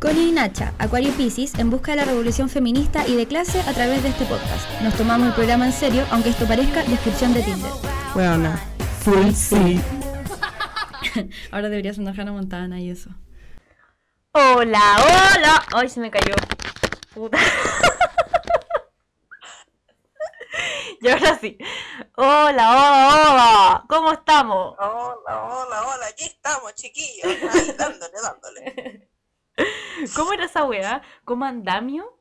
Connie 0.00 0.28
y 0.28 0.32
Nacha, 0.32 0.74
Acuario 0.78 1.12
Pisces, 1.12 1.58
en 1.58 1.70
busca 1.70 1.90
de 1.90 1.96
la 1.96 2.04
revolución 2.04 2.48
feminista 2.48 3.04
y 3.08 3.16
de 3.16 3.26
clase 3.26 3.60
a 3.62 3.72
través 3.72 4.00
de 4.04 4.10
este 4.10 4.24
podcast. 4.26 4.70
Nos 4.80 4.96
tomamos 4.96 5.26
el 5.26 5.34
programa 5.34 5.66
en 5.66 5.72
serio, 5.72 6.06
aunque 6.12 6.30
esto 6.30 6.46
parezca 6.46 6.84
descripción 6.84 7.34
de 7.34 7.42
Tinder. 7.42 7.72
Bueno, 8.14 8.56
full 9.00 9.32
sí. 9.32 9.80
Ahora 11.50 11.68
debería 11.68 11.92
sonar 11.94 12.14
Hannah 12.18 12.30
Montana 12.30 12.80
y 12.80 12.90
eso. 12.90 13.10
Hola, 14.30 14.98
hola. 15.00 15.64
Ay, 15.74 15.88
se 15.88 15.98
me 15.98 16.12
cayó. 16.12 16.36
Puta. 17.12 17.38
y 21.00 21.08
ahora 21.08 21.36
sí. 21.40 21.58
Hola, 22.14 22.70
hola, 22.70 23.30
hola. 23.30 23.84
¿Cómo 23.88 24.12
estamos? 24.12 24.76
Hola, 24.78 25.44
hola, 25.44 25.88
hola. 25.88 26.06
Aquí 26.08 26.24
estamos, 26.24 26.72
chiquillos. 26.76 27.24
Ahí, 27.24 27.40
dándole, 27.76 28.14
dándole. 28.22 29.04
¿Cómo 30.16 30.32
era 30.32 30.44
esa 30.44 30.64
weá? 30.64 31.02
¿Cómo 31.24 31.44
andamio? 31.44 32.18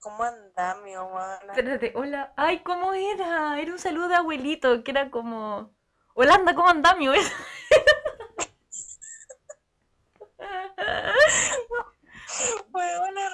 ¿Cómo 0.00 0.24
andamio, 0.24 1.08
mana? 1.10 1.52
Espérate, 1.52 1.92
hola. 1.94 2.32
Ay, 2.36 2.60
¿cómo 2.60 2.92
era? 2.92 3.60
Era 3.60 3.72
un 3.72 3.78
saludo 3.78 4.08
de 4.08 4.16
abuelito, 4.16 4.82
que 4.82 4.90
era 4.90 5.10
como. 5.10 5.74
Hola, 6.14 6.34
anda, 6.34 6.54
¿cómo 6.54 6.68
andamio? 6.68 7.12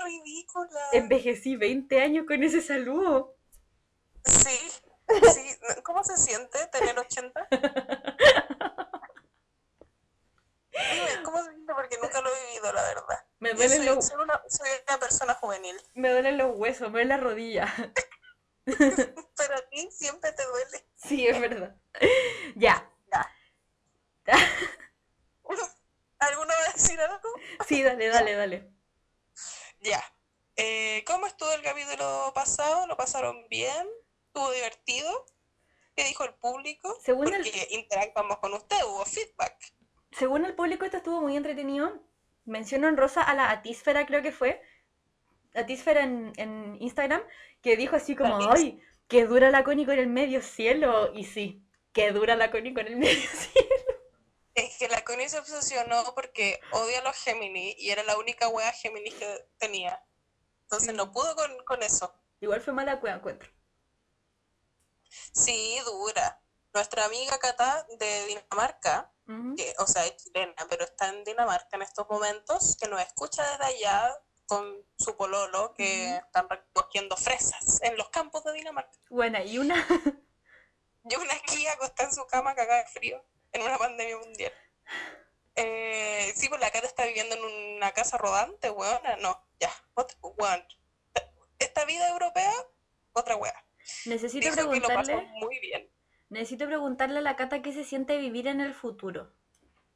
Ridícula. 0.05 0.81
Envejecí 0.93 1.57
20 1.57 2.01
años 2.01 2.27
con 2.27 2.43
ese 2.43 2.61
saludo. 2.61 3.37
Sí, 4.25 4.59
sí. 5.07 5.57
¿Cómo 5.83 6.03
se 6.05 6.17
siente 6.17 6.59
tener 6.73 6.99
80? 6.99 7.49
Dime, 10.93 11.23
¿cómo 11.25 11.43
se 11.43 11.51
siente? 11.51 11.75
Porque 11.75 11.99
nunca 12.03 12.21
lo 12.21 12.35
he 12.35 12.47
vivido, 12.47 12.73
la 12.73 12.83
verdad. 12.83 13.27
Me 13.39 13.55
duelen 13.55 13.79
soy, 13.79 13.87
los, 13.87 14.07
soy 14.07 14.17
una, 14.23 14.43
soy 14.49 14.69
una 14.89 14.99
persona 14.99 15.35
juvenil, 15.35 15.77
me 15.95 16.11
duelen 16.11 16.39
los 16.39 16.57
huesos, 16.57 16.89
me 16.89 17.01
duele 17.01 17.09
la 17.09 17.17
rodilla. 17.19 17.75
pero 18.67 19.55
a 19.55 19.69
ti 19.71 19.89
siempre 19.91 20.33
te 20.33 20.45
duele. 20.45 20.89
Sí, 20.97 21.27
es 21.27 21.41
verdad. 21.41 21.75
Ya. 22.57 22.91
¿Alguno 26.19 26.49
va 26.49 26.71
a 26.71 26.73
decir 26.73 27.01
algo? 27.01 27.29
Sí, 27.67 27.83
dale, 27.83 28.09
dale, 28.09 28.35
dale. 28.35 28.71
Ya. 29.81 30.03
Eh, 30.57 31.05
¿Cómo 31.07 31.27
estuvo 31.27 31.51
el 31.53 31.63
capítulo 31.63 32.33
pasado? 32.35 32.87
¿Lo 32.89 32.97
pasaron 32.97 33.49
bien? 33.49 33.89
¿Estuvo 34.27 34.51
divertido? 34.51 35.27
¿Qué 35.95 36.05
dijo 36.05 36.25
el 36.25 36.35
público? 36.35 36.97
Según 37.03 37.33
el- 37.33 37.43
Porque 37.45 37.69
interactuamos 37.71 38.39
con 38.39 38.53
usted, 38.55 38.77
hubo 38.85 39.05
feedback. 39.05 39.57
Según 40.19 40.45
el 40.45 40.55
público, 40.55 40.85
esto 40.85 40.97
estuvo 40.97 41.21
muy 41.21 41.37
entretenido. 41.37 42.03
Menciono 42.45 42.89
en 42.89 42.97
rosa 42.97 43.23
a 43.23 43.35
la 43.35 43.51
Atísfera, 43.51 44.05
creo 44.05 44.21
que 44.21 44.33
fue. 44.33 44.61
Atísfera 45.55 46.03
en, 46.03 46.33
en 46.37 46.77
Instagram, 46.81 47.23
que 47.63 47.77
dijo 47.77 47.95
así 47.95 48.17
como. 48.17 48.51
¡ay! 48.51 48.83
Que 49.07 49.27
dura 49.27 49.51
la 49.51 49.63
Connie 49.63 49.87
con 49.87 49.99
el 49.99 50.09
medio 50.09 50.43
cielo. 50.43 51.13
Y 51.15 51.25
sí, 51.25 51.63
que 51.93 52.11
dura 52.11 52.35
la 52.35 52.51
Connie 52.51 52.75
con 52.75 52.87
el 52.87 52.97
medio 52.97 53.29
cielo. 53.33 53.69
Es 54.55 54.77
que 54.79 54.89
la 54.89 55.05
Connie 55.05 55.29
se 55.29 55.39
obsesionó 55.39 56.03
porque 56.17 56.59
odia 56.73 56.99
a 56.99 57.05
los 57.05 57.17
Géminis 57.17 57.77
y 57.79 57.91
era 57.91 58.03
la 58.03 58.19
única 58.19 58.49
wea 58.49 58.73
Géminis 58.73 59.15
que 59.15 59.47
tenía. 59.59 60.03
Entonces 60.63 60.95
no 60.95 61.13
pudo 61.13 61.37
con, 61.37 61.65
con 61.65 61.83
eso. 61.85 62.13
Igual 62.41 62.61
fue 62.61 62.73
mala 62.73 62.99
cueva, 62.99 63.17
encuentro. 63.17 63.49
Sí, 65.33 65.79
dura. 65.85 66.41
Nuestra 66.75 67.05
amiga 67.05 67.39
Cata 67.39 67.87
de 67.99 68.27
Dinamarca, 68.27 69.13
que, 69.57 69.75
o 69.79 69.87
sea, 69.87 70.07
es 70.07 70.17
chilena, 70.17 70.55
pero 70.69 70.85
está 70.85 71.09
en 71.09 71.25
Dinamarca 71.25 71.77
en 71.77 71.83
estos 71.83 72.09
momentos, 72.09 72.77
que 72.81 72.89
nos 72.89 73.01
escucha 73.01 73.43
desde 73.51 73.65
allá 73.65 74.15
con 74.47 74.65
su 74.97 75.17
pololo, 75.17 75.75
que 75.75 76.07
Ujú. 76.09 76.27
están 76.27 76.49
recogiendo 76.49 77.17
fresas 77.17 77.81
en 77.83 77.97
los 77.97 78.09
campos 78.09 78.45
de 78.45 78.53
Dinamarca. 78.55 78.99
Buena, 79.11 79.43
y 79.43 79.59
una... 79.59 79.75
Y 81.11 81.17
una 81.17 81.33
aquí 81.33 81.67
acostada 81.69 82.09
en 82.09 82.15
su 82.15 82.27
cama 82.27 82.55
cagada 82.55 82.83
de 82.83 82.89
frío 82.89 83.25
en 83.53 83.63
una 83.63 83.79
pandemia 83.79 84.19
mundial. 84.19 84.53
Eh, 85.55 86.33
sí, 86.37 86.49
pues 86.49 86.61
la 86.61 86.71
Cata 86.71 86.87
está 86.87 87.07
viviendo 87.07 87.35
en 87.35 87.77
una 87.77 87.93
casa 87.93 88.19
rodante, 88.19 88.71
weona. 88.71 89.17
No, 89.17 89.43
ya, 89.59 89.73
weón. 90.23 90.65
Esta 91.59 91.85
vida 91.85 92.09
europea, 92.11 92.53
otra 93.13 93.37
wea. 93.37 93.65
Necesito 94.05 94.45
Dijo 94.45 94.71
que 94.71 94.81
lo 94.81 94.89
pasó 94.89 95.07
preguntarle... 95.07 95.41
muy 95.41 95.59
bien. 95.61 95.91
Necesito 96.31 96.67
preguntarle 96.67 97.19
a 97.19 97.23
la 97.23 97.37
Cata 97.37 97.63
qué 97.63 97.73
se 97.73 97.85
siente 97.85 98.19
vivir 98.19 98.47
en 98.49 98.61
el 98.61 98.75
futuro. 98.75 99.33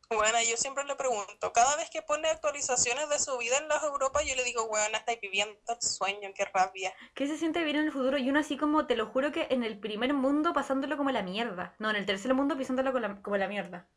Bueno, 0.09 0.39
yo 0.47 0.57
siempre 0.59 0.85
le 0.85 0.95
pregunto, 0.95 1.53
cada 1.55 1.75
vez 1.77 1.89
que 1.89 2.03
pone 2.03 2.29
actualizaciones 2.29 3.09
de 3.09 3.19
su 3.19 3.37
vida 3.39 3.57
en 3.57 3.69
las 3.69 3.83
Europas, 3.83 4.25
yo 4.27 4.35
le 4.35 4.45
digo, 4.45 4.65
weón, 4.65 4.95
estáis 4.95 5.19
viviendo 5.23 5.59
el 5.69 5.81
sueño, 5.81 6.31
qué 6.35 6.45
rabia. 6.45 6.93
¿Qué 7.15 7.27
se 7.27 7.39
siente 7.39 7.61
vivir 7.61 7.77
en 7.77 7.87
el 7.87 7.93
futuro? 7.93 8.19
Y 8.19 8.29
uno 8.29 8.41
así 8.41 8.59
como, 8.59 8.87
te 8.87 8.95
lo 8.95 9.07
juro 9.07 9.33
que 9.33 9.47
en 9.51 9.63
el 9.65 9.79
primer 9.79 10.13
mundo 10.13 10.53
pasándolo 10.53 10.99
como 10.99 11.11
la 11.11 11.23
mierda. 11.23 11.75
No, 11.79 11.89
en 11.89 11.97
el 11.97 12.05
tercer 12.05 12.35
mundo 12.35 12.59
pisándolo 12.59 12.93
la- 13.01 13.23
como 13.23 13.39
la 13.39 13.49
mierda. 13.49 13.89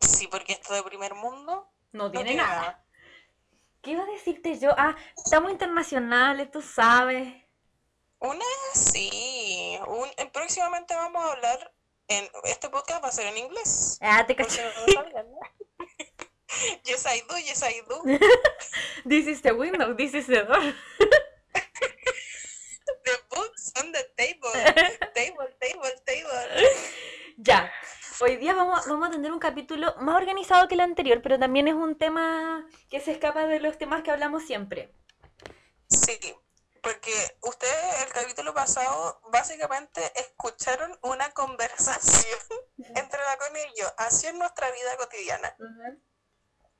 Sí, 0.00 0.28
porque 0.28 0.52
esto 0.52 0.72
de 0.74 0.82
primer 0.84 1.14
mundo 1.14 1.68
No 1.92 2.04
no 2.04 2.10
tiene 2.12 2.30
tiene 2.30 2.42
nada. 2.42 2.60
nada. 2.60 2.84
¿Qué 3.82 3.92
iba 3.92 4.04
a 4.04 4.06
decirte 4.06 4.56
yo? 4.58 4.70
Ah, 4.76 4.94
estamos 5.16 5.50
internacionales, 5.50 6.50
tú 6.50 6.62
sabes. 6.62 7.34
Una, 8.20 8.44
sí. 8.74 9.08
Un, 9.86 10.08
eh, 10.16 10.30
próximamente 10.32 10.94
vamos 10.94 11.22
a 11.24 11.32
hablar, 11.32 11.74
en 12.08 12.28
este 12.44 12.68
podcast 12.68 13.02
va 13.02 13.08
a 13.08 13.12
ser 13.12 13.26
en 13.26 13.38
inglés. 13.38 13.98
Ah, 14.00 14.24
te 14.26 14.34
¿no? 14.34 14.44
yes, 16.84 17.06
I 17.06 17.22
do, 17.28 17.38
yes, 17.38 17.62
I 17.62 17.80
do. 17.88 18.02
This 19.08 19.26
is 19.26 19.40
the 19.42 19.52
window, 19.52 19.94
this 19.94 20.14
is 20.14 20.26
the 20.26 20.44
door. 20.44 20.58
The 23.04 23.12
books 23.30 23.72
on 23.80 23.92
the 23.92 24.04
table. 24.16 24.50
Table, 25.14 25.48
table, 25.58 25.94
table. 26.04 26.68
Ya. 27.38 27.72
Hoy 28.20 28.36
día 28.36 28.52
vamos, 28.52 28.86
vamos 28.86 29.08
a 29.08 29.12
tener 29.12 29.32
un 29.32 29.38
capítulo 29.38 29.94
más 30.00 30.16
organizado 30.16 30.68
que 30.68 30.74
el 30.74 30.80
anterior, 30.80 31.22
pero 31.22 31.38
también 31.38 31.66
es 31.68 31.74
un 31.74 31.96
tema 31.96 32.66
que 32.90 33.00
se 33.00 33.12
escapa 33.12 33.46
de 33.46 33.60
los 33.60 33.78
temas 33.78 34.02
que 34.02 34.10
hablamos 34.10 34.44
siempre. 34.44 34.92
Sí, 35.88 36.18
porque 36.82 37.12
ustedes 37.42 38.02
el 38.06 38.12
capítulo 38.12 38.54
pasado 38.54 39.20
básicamente 39.30 40.00
escucharon 40.14 40.98
una 41.02 41.30
conversación 41.32 42.40
entre 42.78 43.20
la 43.20 43.36
Connie 43.38 43.66
y 43.74 43.80
yo, 43.80 43.86
así 43.98 44.26
es 44.26 44.34
nuestra 44.34 44.70
vida 44.70 44.96
cotidiana. 44.98 45.54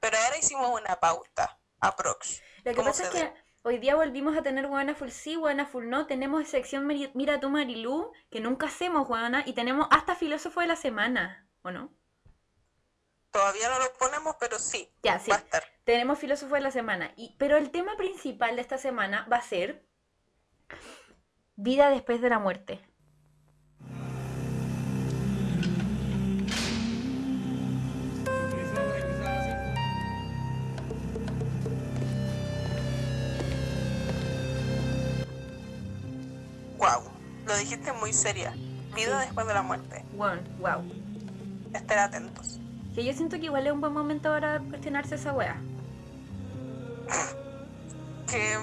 Pero 0.00 0.16
ahora 0.16 0.38
hicimos 0.38 0.80
una 0.80 0.98
pauta, 0.98 1.60
aprox. 1.80 2.42
Lo 2.64 2.72
que 2.72 2.76
¿Cómo 2.76 2.88
pasa 2.88 3.04
es 3.04 3.10
que 3.10 3.32
hoy 3.62 3.78
día 3.78 3.94
volvimos 3.94 4.36
a 4.36 4.42
tener 4.42 4.66
Guana 4.66 4.94
Full 4.94 5.10
sí, 5.10 5.34
Guana 5.36 5.66
Full 5.66 5.88
no. 5.88 6.06
Tenemos 6.06 6.48
sección 6.48 6.86
Mira 6.86 7.40
tú 7.40 7.50
Marilú, 7.50 8.12
que 8.30 8.40
nunca 8.40 8.66
hacemos, 8.66 9.06
Guana, 9.06 9.42
y 9.46 9.52
tenemos 9.52 9.86
hasta 9.90 10.14
filósofo 10.16 10.60
de 10.60 10.68
la 10.68 10.76
semana, 10.76 11.48
¿o 11.62 11.70
no? 11.70 11.92
Todavía 13.30 13.68
no 13.68 13.78
lo 13.78 13.92
ponemos, 13.94 14.36
pero 14.40 14.58
sí, 14.58 14.92
Ya, 15.02 15.18
sí. 15.20 15.30
va 15.30 15.36
a 15.36 15.40
estar. 15.40 15.62
Tenemos 15.84 16.18
filósofo 16.18 16.56
de 16.56 16.62
la 16.62 16.70
semana. 16.72 17.12
Y, 17.16 17.36
pero 17.38 17.56
el 17.56 17.70
tema 17.70 17.96
principal 17.96 18.56
de 18.56 18.62
esta 18.62 18.76
semana 18.78 19.26
va 19.30 19.36
a 19.36 19.42
ser 19.42 19.86
vida 21.56 21.90
después 21.90 22.20
de 22.20 22.30
la 22.30 22.38
muerte. 22.38 22.80
Wow, 36.78 37.02
lo 37.46 37.56
dijiste 37.58 37.92
muy 37.92 38.12
seria. 38.12 38.54
Vida 38.94 39.20
después 39.20 39.46
de 39.46 39.54
la 39.54 39.62
muerte. 39.62 40.04
Bueno, 40.16 40.40
wow. 40.58 40.82
Estén 41.74 41.98
atentos. 41.98 42.58
Que 42.94 43.04
yo 43.04 43.12
siento 43.12 43.38
que 43.38 43.44
igual 43.44 43.66
es 43.66 43.72
un 43.72 43.80
buen 43.80 43.92
momento 43.92 44.30
para 44.30 44.60
cuestionarse 44.60 45.14
esa 45.16 45.32
wea. 45.32 45.60
Qué 48.30 48.56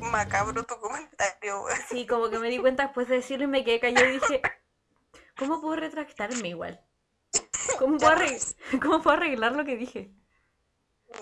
macabro 0.00 0.64
tu 0.64 0.78
comentario, 0.78 1.60
güey. 1.62 1.76
Sí, 1.88 2.06
como 2.06 2.28
que 2.30 2.38
me 2.38 2.48
di 2.48 2.58
cuenta 2.58 2.84
después 2.84 3.08
de 3.08 3.16
decirlo 3.16 3.44
y 3.44 3.48
me 3.48 3.64
quedé 3.64 3.80
callada 3.80 4.08
y 4.08 4.12
dije, 4.20 4.42
¿cómo 5.38 5.60
puedo 5.60 5.76
retractarme 5.76 6.48
igual? 6.48 6.82
¿Cómo 7.78 7.98
puedo, 7.98 8.12
lo 8.14 8.18
arreg- 8.20 8.80
¿Cómo 8.80 9.02
puedo 9.02 9.16
arreglar 9.16 9.52
lo 9.52 9.64
que 9.64 9.76
dije? 9.76 10.12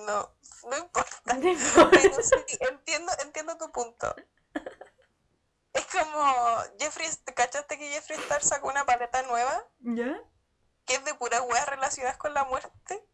No, 0.07 0.35
no 0.71 0.79
importa. 0.79 1.11
Pero 1.91 2.23
sí, 2.23 2.59
entiendo, 2.61 3.13
entiendo 3.23 3.57
tu 3.59 3.71
punto. 3.73 4.15
Es 5.73 5.87
como 5.87 6.57
Jeffrey, 6.79 7.09
¿cachaste 7.35 7.79
que 7.79 7.89
Jeffree 7.89 8.17
Star 8.19 8.43
sacó 8.43 8.69
una 8.69 8.85
paleta 8.87 9.23
nueva? 9.25 9.67
¿Ya? 9.81 10.21
Que 10.87 10.95
es 10.95 11.05
de 11.05 11.15
puras 11.15 11.41
weas 11.49 11.69
relacionadas 11.69 12.17
con 12.19 12.33
la 12.35 12.45
muerte. 12.45 13.05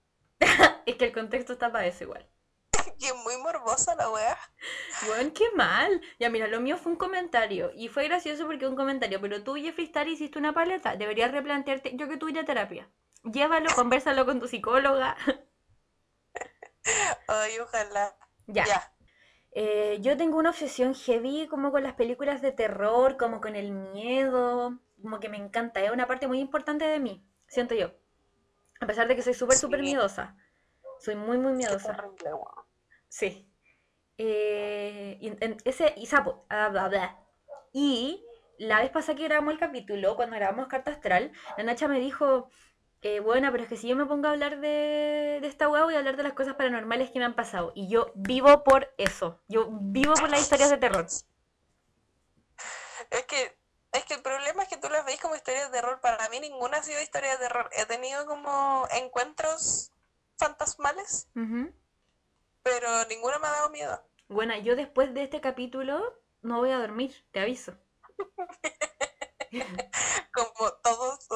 Es 0.87 0.97
que 0.97 1.05
el 1.07 1.13
contexto 1.13 1.53
está 1.55 1.71
para 1.71 1.87
eso 1.87 2.05
igual. 2.05 2.29
Y 2.99 3.07
es 3.07 3.15
muy 3.25 3.37
morbosa 3.39 3.95
la 3.97 4.11
wea. 4.11 4.39
Bueno, 5.07 5.33
qué 5.35 5.45
mal. 5.55 6.01
Ya 6.19 6.29
mira, 6.31 6.47
lo 6.49 6.61
mío 6.61 6.77
fue 6.77 6.93
un 6.93 6.99
comentario. 6.99 7.71
Y 7.75 7.89
fue 7.89 8.05
gracioso 8.05 8.47
porque 8.47 8.67
un 8.67 8.77
comentario. 8.77 9.21
Pero 9.21 9.43
tú, 9.43 9.55
Jeffrey 9.57 9.87
Star, 9.87 10.09
hiciste 10.09 10.39
una 10.39 10.53
paleta. 10.53 10.97
Deberías 10.97 11.33
replantearte. 11.33 11.97
Yo 11.97 12.09
que 12.09 12.17
tú 12.17 12.29
ir 12.29 12.39
a 12.39 12.45
terapia. 12.45 12.91
Llévalo, 13.25 13.69
conversalo 13.75 14.27
con 14.27 14.41
tu 14.41 14.49
psicóloga. 14.49 15.17
Ay, 17.29 17.59
ojalá. 17.59 18.17
Ya. 18.47 18.65
Ya. 18.67 18.93
Eh, 19.53 19.99
yo 20.01 20.17
tengo 20.17 20.39
una 20.39 20.51
obsesión 20.51 20.95
heavy 20.95 21.49
como 21.49 21.73
con 21.73 21.83
las 21.83 21.95
películas 21.95 22.41
de 22.43 22.53
terror, 22.53 23.17
como 23.17 23.41
con 23.41 23.57
el 23.57 23.73
miedo, 23.73 24.79
como 25.03 25.19
que 25.21 25.29
me 25.29 25.39
encanta, 25.39 25.81
es 25.81 25.91
una 25.91 26.07
parte 26.07 26.29
muy 26.29 26.39
importante 26.39 26.85
de 26.85 27.01
mí, 27.01 27.27
siento 27.49 27.75
yo. 27.75 27.91
A 28.81 28.87
pesar 28.87 29.09
de 29.09 29.17
que 29.17 29.23
soy 29.23 29.35
súper, 29.35 29.57
súper 29.59 29.81
Sí. 29.81 29.87
miedosa. 29.87 30.37
Soy 31.01 31.17
muy, 31.17 31.39
muy 31.39 31.53
miedosa. 31.53 31.97
terrible, 31.97 32.35
weón. 32.35 32.67
Sí. 33.11 33.47
Eh, 34.19 35.19
y, 35.21 35.29
en- 35.29 35.57
ese, 35.65 35.95
y 35.97 36.07
sapo, 36.07 36.47
ah, 36.49 36.69
bla, 36.69 36.89
bla. 36.89 37.19
Y 37.73 38.25
la 38.59 38.81
vez 38.81 38.91
pasada 38.91 39.17
que 39.19 39.25
grabamos 39.25 39.55
el 39.55 39.61
capítulo, 39.61 40.17
cuando 40.17 40.37
grabamos 40.37 40.69
Carta 40.69 40.93
Astral, 40.93 41.33
la 41.57 41.65
Nacha 41.65 41.89
me 41.89 42.01
dijo, 42.01 42.51
eh, 43.03 43.21
bueno, 43.21 43.51
pero 43.51 43.65
es 43.65 43.69
que 43.69 43.77
si 43.77 43.89
yo 43.89 43.97
me 43.97 44.07
pongo 44.07 44.29
a 44.29 44.33
hablar 44.33 44.61
de, 44.61 45.39
de 45.41 45.47
esta 45.47 45.69
weá, 45.69 45.85
voy 45.85 45.95
a 45.95 45.99
hablar 45.99 46.17
de 46.17 46.23
las 46.23 46.35
cosas 46.35 46.55
paranormales 46.55 47.11
que 47.11 47.19
me 47.19 47.25
han 47.25 47.35
pasado. 47.35 47.73
Y 47.75 47.89
yo 47.89 48.13
vivo 48.15 48.65
por 48.65 48.95
eso. 48.99 49.41
Yo 49.49 49.69
vivo 49.71 50.15
por 50.15 50.31
las 50.31 50.43
historias 50.43 50.71
de 50.71 50.79
terror. 50.79 51.07
Es 53.11 53.25
que, 53.27 53.59
es 53.93 54.05
que 54.05 54.15
el 54.15 54.23
problema 54.23 54.63
es 54.63 54.69
que 54.69 54.77
tú 54.77 54.89
las 54.89 55.05
veis 55.05 55.21
como 55.21 55.35
historias 55.35 55.71
de 55.71 55.81
terror. 55.81 56.01
Para 56.01 56.29
mí 56.29 56.41
ninguna 56.41 56.79
ha 56.79 56.83
sido 56.83 57.01
historia 57.01 57.33
de 57.33 57.39
terror. 57.39 57.71
He 57.73 57.87
tenido 57.87 58.27
como 58.27 58.87
encuentros 58.93 59.93
fantasmales, 60.39 61.29
Ujú. 61.35 61.73
Pero 62.63 63.05
ninguna 63.07 63.39
me 63.39 63.47
ha 63.47 63.53
dado 63.53 63.71
miedo. 63.71 64.03
Bueno, 64.29 64.55
yo 64.59 64.77
después 64.77 65.15
de 65.15 65.25
este 65.25 65.41
capítulo 65.41 66.21
no 66.43 66.59
voy 66.59 66.71
a 66.71 66.79
dormir, 66.79 67.15
te 67.33 67.41
aviso. 67.41 67.75
Como 70.33 70.73
todos, 70.83 71.27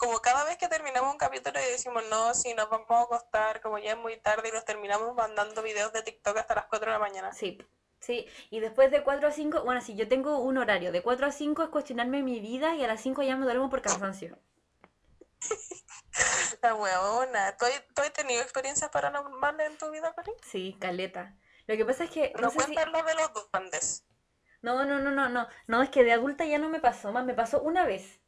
como 0.00 0.18
cada 0.20 0.44
vez 0.44 0.56
que 0.56 0.66
terminamos 0.66 1.12
un 1.12 1.18
capítulo 1.18 1.60
y 1.60 1.70
decimos, 1.70 2.02
no, 2.08 2.32
si 2.32 2.54
nos 2.54 2.70
vamos 2.70 2.88
a 2.88 3.02
acostar, 3.02 3.60
como 3.60 3.78
ya 3.78 3.92
es 3.92 3.98
muy 3.98 4.16
tarde 4.16 4.48
y 4.48 4.52
nos 4.52 4.64
terminamos 4.64 5.14
mandando 5.14 5.62
videos 5.62 5.92
de 5.92 6.02
TikTok 6.02 6.38
hasta 6.38 6.54
las 6.54 6.66
4 6.66 6.86
de 6.86 6.92
la 6.92 6.98
mañana. 6.98 7.34
Sí, 7.34 7.58
sí. 8.00 8.26
Y 8.48 8.60
después 8.60 8.90
de 8.90 9.02
4 9.02 9.28
a 9.28 9.30
5, 9.30 9.62
bueno, 9.62 9.82
sí, 9.82 9.94
yo 9.94 10.08
tengo 10.08 10.38
un 10.38 10.56
horario. 10.56 10.90
De 10.90 11.02
4 11.02 11.26
a 11.26 11.32
5 11.32 11.64
es 11.64 11.68
cuestionarme 11.68 12.22
mi 12.22 12.40
vida 12.40 12.74
y 12.74 12.82
a 12.82 12.88
las 12.88 13.02
5 13.02 13.22
ya 13.22 13.36
me 13.36 13.44
duermo 13.44 13.68
por 13.68 13.82
cansancio. 13.82 14.38
La 16.62 16.74
huevona. 16.74 17.56
¿Tú 17.56 17.64
has, 17.64 17.82
tú 17.94 18.02
has 18.02 18.12
tenido 18.12 18.42
experiencias 18.42 18.90
paranormales 18.90 19.70
en 19.70 19.78
tu 19.78 19.90
vida, 19.90 20.12
Cori? 20.12 20.32
Sí, 20.42 20.76
caleta. 20.80 21.36
Lo 21.66 21.76
que 21.76 21.84
pasa 21.84 22.04
es 22.04 22.10
que 22.10 22.32
no 22.36 22.42
No 22.42 22.50
sé 22.50 22.60
si... 22.60 22.74
lo 22.74 23.02
de 23.02 23.14
los 23.14 23.50
duendes. 23.52 24.04
No, 24.62 24.84
no, 24.84 24.98
no, 24.98 25.10
no, 25.10 25.28
no. 25.28 25.48
No, 25.66 25.82
es 25.82 25.90
que 25.90 26.04
de 26.04 26.12
adulta 26.12 26.44
ya 26.44 26.58
no 26.58 26.68
me 26.68 26.80
pasó, 26.80 27.12
más 27.12 27.24
me 27.24 27.34
pasó 27.34 27.62
una 27.62 27.86
vez. 27.86 28.20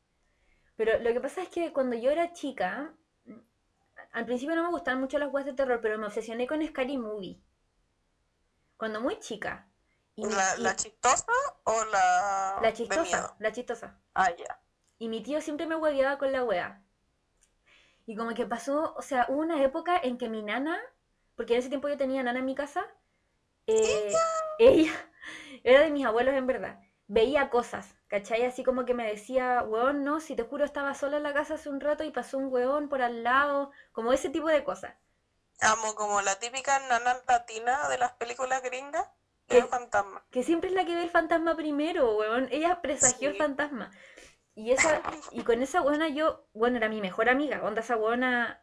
Pero 0.77 0.99
lo 0.99 1.13
que 1.13 1.21
pasa 1.21 1.43
es 1.43 1.49
que 1.49 1.73
cuando 1.73 1.97
yo 1.97 2.11
era 2.11 2.33
chica, 2.33 2.95
al 4.13 4.25
principio 4.25 4.57
no 4.57 4.63
me 4.63 4.71
gustaban 4.71 5.01
mucho 5.01 5.19
las 5.19 5.33
weas 5.33 5.47
de 5.47 5.53
terror, 5.53 5.81
pero 5.83 5.99
me 5.99 6.07
obsesioné 6.07 6.47
con 6.47 6.67
Scary 6.67 6.97
Movie. 6.99 7.43
Cuando 8.77 9.01
muy 9.01 9.19
chica. 9.21 9.69
Y 10.15 10.27
¿La, 10.27 10.77
chistosa 10.77 11.33
o 11.65 11.85
la, 11.87 12.59
la 12.61 12.73
chistosa, 12.73 13.35
la 13.39 13.53
chistosa. 13.53 13.99
Ah, 14.15 14.31
ya. 14.31 14.61
Y 14.99 15.09
mi 15.09 15.23
tío 15.23 15.41
siempre 15.41 15.67
me 15.67 15.77
hueveaba 15.77 16.19
con 16.19 16.33
la 16.33 16.45
wea. 16.45 16.82
Y 18.07 18.17
como 18.17 18.35
que 18.35 18.47
pasó, 18.47 18.95
o 18.97 19.03
sea, 19.03 19.27
hubo 19.29 19.41
una 19.41 19.63
época 19.63 19.99
en 20.03 20.19
que 20.19 20.29
mi 20.29 20.43
nana, 20.43 20.81
porque 21.37 21.55
en 21.55 21.61
ese 21.61 21.69
tiempo 21.69 21.89
yo 21.89 21.97
tenía 21.97 22.23
nana 22.23 22.41
en 22.41 22.45
mi 22.45 22.55
casa, 22.55 22.85
eh, 23.67 24.13
ella, 24.59 24.93
era 25.65 25.81
de 25.81 25.91
mis 25.91 26.05
abuelos 26.05 26.35
en 26.35 26.47
verdad, 26.47 26.81
veía 27.07 27.51
cosas, 27.51 27.95
¿cachai? 28.09 28.45
Así 28.45 28.65
como 28.65 28.85
que 28.85 28.95
me 28.95 29.07
decía, 29.07 29.63
weón, 29.63 30.05
no, 30.05 30.21
si 30.21 30.35
te 30.35 30.43
juro 30.43 30.65
estaba 30.65 30.95
sola 30.95 31.19
en 31.19 31.23
la 31.23 31.35
casa 31.35 31.55
hace 31.55 31.69
un 31.69 31.81
rato 31.81 32.05
y 32.05 32.11
pasó 32.11 32.39
un 32.39 32.53
weón 32.53 32.89
por 32.89 33.03
al 33.03 33.23
lado, 33.23 33.71
como 33.93 34.13
ese 34.13 34.31
tipo 34.31 34.49
de 34.49 34.65
cosas. 34.65 34.95
Amo 35.61 35.95
como 35.95 36.21
la 36.23 36.39
típica 36.41 36.81
nana 36.89 37.21
latina 37.29 37.89
de 37.89 37.99
las 37.99 38.13
películas 38.13 38.63
gringas. 38.63 39.07
Es 39.49 39.63
un 39.63 39.69
fantasma. 39.69 40.25
Que 40.31 40.43
siempre 40.43 40.71
es 40.71 40.75
la 40.75 40.85
que 40.85 40.95
ve 40.95 41.03
el 41.03 41.11
fantasma 41.11 41.55
primero, 41.55 42.17
weón. 42.17 42.49
Ella 42.51 42.81
presagió 42.81 43.31
el 43.31 43.37
fantasma. 43.37 43.91
Y 44.55 44.71
esa, 44.73 45.03
y 45.31 45.43
con 45.45 45.61
esa 45.63 45.83
buena 45.83 46.09
yo, 46.09 46.47
bueno, 46.55 46.79
era 46.79 46.89
mi 46.89 47.01
mejor 47.03 47.29
amiga, 47.29 47.63
onda 47.65 47.81
esa 47.83 47.97
buena. 47.97 48.63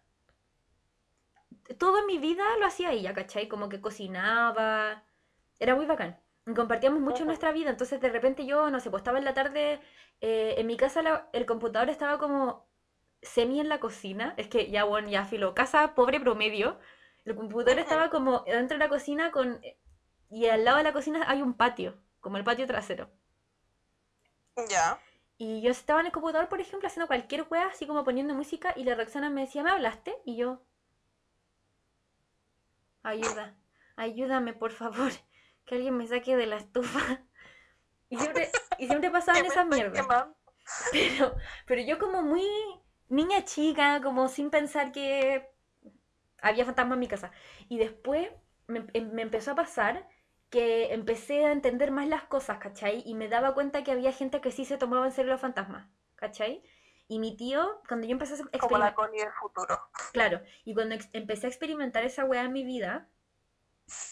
Toda 1.78 2.04
mi 2.06 2.18
vida 2.18 2.44
lo 2.60 2.66
hacía 2.66 2.92
ella, 2.92 3.14
¿cachai? 3.14 3.48
Como 3.48 3.70
que 3.70 3.82
cocinaba. 3.82 5.04
Era 5.60 5.76
muy 5.76 5.86
bacán. 5.86 6.20
Compartíamos 6.56 7.02
mucho 7.02 7.26
nuestra 7.26 7.52
vida. 7.52 7.70
Entonces 7.70 8.02
de 8.02 8.10
repente 8.10 8.46
yo, 8.46 8.70
no 8.72 8.80
sé, 8.80 8.90
pues 8.90 9.02
estaba 9.02 9.20
en 9.20 9.26
la 9.26 9.34
tarde, 9.34 9.80
eh, 10.22 10.56
en 10.58 10.68
mi 10.68 10.78
casa 10.78 11.02
la- 11.04 11.30
el 11.34 11.46
computador 11.46 11.90
estaba 11.90 12.18
como 12.20 12.68
semi 13.22 13.60
en 13.60 13.70
la 13.70 13.80
cocina. 13.80 14.34
Es 14.38 14.48
que 14.48 14.70
ya, 14.72 14.84
bueno, 14.86 15.10
ya 15.10 15.26
filo, 15.26 15.54
casa 15.56 15.96
pobre 15.96 16.20
promedio. 16.20 16.80
El 17.26 17.36
computador 17.36 17.80
estaba 17.80 18.10
como 18.10 18.42
dentro 18.46 18.78
de 18.78 18.84
la 18.86 18.90
cocina 18.90 19.32
con... 19.32 19.62
Y 20.32 20.48
al 20.48 20.66
lado 20.66 20.78
de 20.78 20.84
la 20.84 20.94
cocina 20.94 21.26
hay 21.30 21.42
un 21.42 21.54
patio, 21.56 21.96
como 22.22 22.38
el 22.38 22.44
patio 22.44 22.68
trasero. 22.68 23.10
Ya. 24.70 25.00
Y 25.40 25.62
yo 25.62 25.72
estaba 25.72 26.02
en 26.02 26.06
el 26.06 26.12
computador, 26.12 26.50
por 26.50 26.62
ejemplo, 26.62 26.86
haciendo 26.88 27.08
cualquier 27.08 27.48
wea, 27.50 27.70
así 27.70 27.88
como 27.88 28.04
poniendo 28.04 28.36
música, 28.36 28.74
y 28.76 28.84
la 28.84 28.94
Roxana 28.94 29.32
me 29.32 29.42
decía, 29.42 29.64
¿me 29.64 29.72
hablaste? 29.72 30.16
Y 30.24 30.36
yo, 30.38 30.62
ayuda, 33.04 33.56
ayúdame, 33.96 34.54
por 34.54 34.72
favor, 34.72 35.12
que 35.66 35.76
alguien 35.76 35.98
me 35.98 36.08
saque 36.08 36.36
de 36.36 36.46
la 36.48 36.58
estufa. 36.58 37.24
Y 38.10 38.18
siempre, 38.20 38.52
y 38.78 38.88
siempre 38.88 39.12
pasaban 39.12 39.46
esas 39.46 39.68
mierdas. 39.68 40.08
Pero, 40.92 41.36
pero 41.68 41.82
yo 41.82 42.00
como 42.00 42.22
muy 42.22 42.44
niña 43.10 43.44
chica, 43.46 44.02
como 44.04 44.28
sin 44.28 44.52
pensar 44.52 44.92
que 44.92 45.50
había 46.42 46.66
fantasmas 46.66 46.96
en 46.96 47.00
mi 47.02 47.08
casa. 47.08 47.32
Y 47.70 47.78
después 47.80 48.30
me, 48.68 48.86
em- 48.94 49.12
me 49.14 49.24
empezó 49.24 49.52
a 49.52 49.56
pasar 49.56 50.08
que 50.50 50.94
empecé 50.94 51.46
a 51.46 51.52
entender 51.52 51.92
más 51.92 52.08
las 52.08 52.24
cosas, 52.24 52.58
¿cachai? 52.58 53.04
Y 53.06 53.14
me 53.16 53.28
daba 53.28 53.54
cuenta 53.54 53.84
que 53.84 53.92
había 53.92 54.12
gente 54.12 54.42
que 54.42 54.52
sí 54.52 54.66
se 54.66 54.78
tomaba 54.78 55.06
en 55.06 55.12
serio 55.12 55.32
los 55.32 55.42
fantasmas, 55.42 55.88
¿cachai? 56.16 56.64
Y 57.08 57.20
mi 57.20 57.36
tío, 57.36 57.82
cuando 57.88 58.08
yo 58.08 58.14
empecé 58.14 58.34
a 58.34 58.38
Como 58.38 58.50
experimentar... 58.50 58.90
la 58.90 58.96
Connie 58.96 59.20
del 59.20 59.32
futuro. 59.34 59.80
Claro, 60.12 60.42
y 60.64 60.74
cuando 60.74 60.96
empecé 61.14 61.48
a 61.48 61.50
experimentar 61.50 62.04
esa 62.04 62.26
weá 62.26 62.44
en 62.44 62.54
mi 62.54 62.64
vida, 62.64 63.10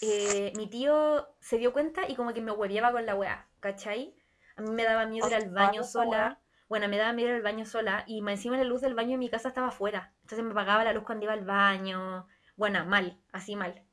eh, 0.01 0.53
mi 0.55 0.67
tío 0.67 1.27
se 1.39 1.57
dio 1.57 1.73
cuenta 1.73 2.07
y 2.07 2.15
como 2.15 2.33
que 2.33 2.41
me 2.41 2.51
hueveaba 2.51 2.91
con 2.91 3.05
la 3.05 3.15
weá, 3.15 3.47
¿cachai? 3.59 4.15
A 4.55 4.61
mí 4.61 4.71
me 4.71 4.83
daba 4.83 5.05
miedo 5.05 5.27
ir 5.27 5.35
al 5.35 5.51
baño 5.51 5.83
sola. 5.83 6.39
Bueno, 6.69 6.87
me 6.89 6.97
daba 6.97 7.13
miedo 7.13 7.29
ir 7.29 7.35
al 7.35 7.43
baño 7.43 7.65
sola 7.65 8.03
y 8.07 8.27
encima 8.27 8.57
la 8.57 8.63
luz 8.63 8.81
del 8.81 8.95
baño 8.95 9.11
de 9.11 9.17
mi 9.17 9.29
casa 9.29 9.49
estaba 9.49 9.67
afuera. 9.67 10.13
Entonces 10.23 10.43
me 10.43 10.51
apagaba 10.51 10.83
la 10.83 10.93
luz 10.93 11.03
cuando 11.03 11.25
iba 11.25 11.33
al 11.33 11.45
baño. 11.45 12.27
Bueno, 12.55 12.83
mal, 12.85 13.17
así 13.31 13.55
mal. 13.55 13.86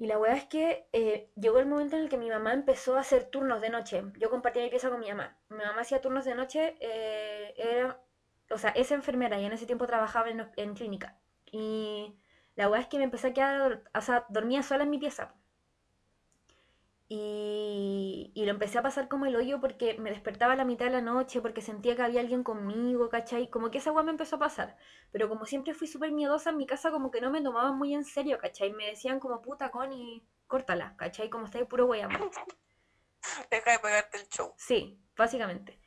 Y 0.00 0.06
la 0.06 0.18
weá 0.18 0.34
es 0.34 0.44
que 0.46 0.88
eh, 0.94 1.30
llegó 1.36 1.58
el 1.58 1.66
momento 1.66 1.94
en 1.94 2.04
el 2.04 2.08
que 2.08 2.16
mi 2.16 2.30
mamá 2.30 2.54
empezó 2.54 2.96
a 2.96 3.00
hacer 3.00 3.24
turnos 3.26 3.60
de 3.60 3.68
noche. 3.68 4.02
Yo 4.18 4.30
compartía 4.30 4.62
mi 4.62 4.70
pieza 4.70 4.88
con 4.88 4.98
mi 5.00 5.10
mamá. 5.10 5.36
Mi 5.50 5.58
mamá 5.58 5.82
hacía 5.82 6.00
turnos 6.00 6.24
de 6.24 6.34
noche, 6.34 6.74
eh, 6.80 7.52
era, 7.58 8.00
o 8.50 8.56
sea, 8.56 8.70
es 8.70 8.92
enfermera 8.92 9.38
y 9.38 9.44
en 9.44 9.52
ese 9.52 9.66
tiempo 9.66 9.86
trabajaba 9.86 10.30
en, 10.30 10.50
en 10.56 10.74
clínica. 10.74 11.18
Y 11.52 12.16
la 12.56 12.70
weá 12.70 12.80
es 12.80 12.86
que 12.88 12.96
me 12.96 13.04
empecé 13.04 13.28
a 13.28 13.34
quedar, 13.34 13.82
o 13.94 14.00
sea, 14.00 14.24
dormía 14.30 14.62
sola 14.62 14.84
en 14.84 14.90
mi 14.90 14.98
pieza. 14.98 15.34
Y, 17.12 18.30
y 18.36 18.44
lo 18.44 18.52
empecé 18.52 18.78
a 18.78 18.84
pasar 18.84 19.08
como 19.08 19.26
el 19.26 19.34
hoyo 19.34 19.60
porque 19.60 19.98
me 19.98 20.10
despertaba 20.10 20.52
a 20.52 20.56
la 20.56 20.64
mitad 20.64 20.84
de 20.84 20.92
la 20.92 21.00
noche, 21.00 21.40
porque 21.40 21.60
sentía 21.60 21.96
que 21.96 22.02
había 22.02 22.20
alguien 22.20 22.44
conmigo, 22.44 23.08
¿cachai? 23.08 23.50
Como 23.50 23.72
que 23.72 23.78
esa 23.78 23.90
weá 23.90 24.04
me 24.04 24.12
empezó 24.12 24.36
a 24.36 24.38
pasar. 24.38 24.76
Pero 25.10 25.28
como 25.28 25.44
siempre 25.44 25.74
fui 25.74 25.88
súper 25.88 26.12
miedosa 26.12 26.50
en 26.50 26.56
mi 26.56 26.66
casa, 26.66 26.92
como 26.92 27.10
que 27.10 27.20
no 27.20 27.32
me 27.32 27.42
tomaban 27.42 27.76
muy 27.76 27.94
en 27.94 28.04
serio, 28.04 28.38
¿cachai? 28.38 28.72
Me 28.72 28.86
decían 28.86 29.18
como 29.18 29.42
puta 29.42 29.72
Connie, 29.72 30.24
córtala, 30.46 30.94
¿cachai? 30.96 31.28
Como 31.30 31.46
estáis 31.46 31.66
puro 31.66 31.86
weyando. 31.86 32.30
Deja 33.50 33.72
de 33.72 33.78
pegarte 33.80 34.18
el 34.18 34.28
show. 34.28 34.54
Sí, 34.56 35.02
básicamente. 35.16 35.80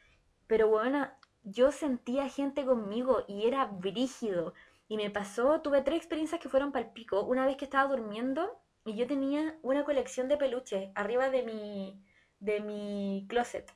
Pero 0.45 0.67
bueno, 0.67 1.09
yo 1.43 1.71
sentía 1.71 2.27
gente 2.27 2.65
conmigo 2.65 3.23
y 3.29 3.47
era 3.47 3.63
brígido. 3.63 4.55
Y 4.89 4.97
me 4.97 5.09
pasó, 5.09 5.61
tuve 5.61 5.83
tres 5.83 5.99
experiencias 5.99 6.41
que 6.41 6.49
fueron 6.49 6.73
pal 6.73 6.91
pico. 6.91 7.21
Una 7.21 7.45
vez 7.45 7.55
que 7.55 7.63
estaba 7.63 7.87
durmiendo 7.87 8.61
y 8.85 8.95
yo 8.95 9.07
tenía 9.07 9.57
una 9.61 9.83
colección 9.85 10.27
de 10.27 10.37
peluches 10.37 10.91
arriba 10.95 11.29
de 11.29 11.43
mi, 11.43 12.03
de 12.39 12.59
mi 12.61 13.25
closet. 13.29 13.71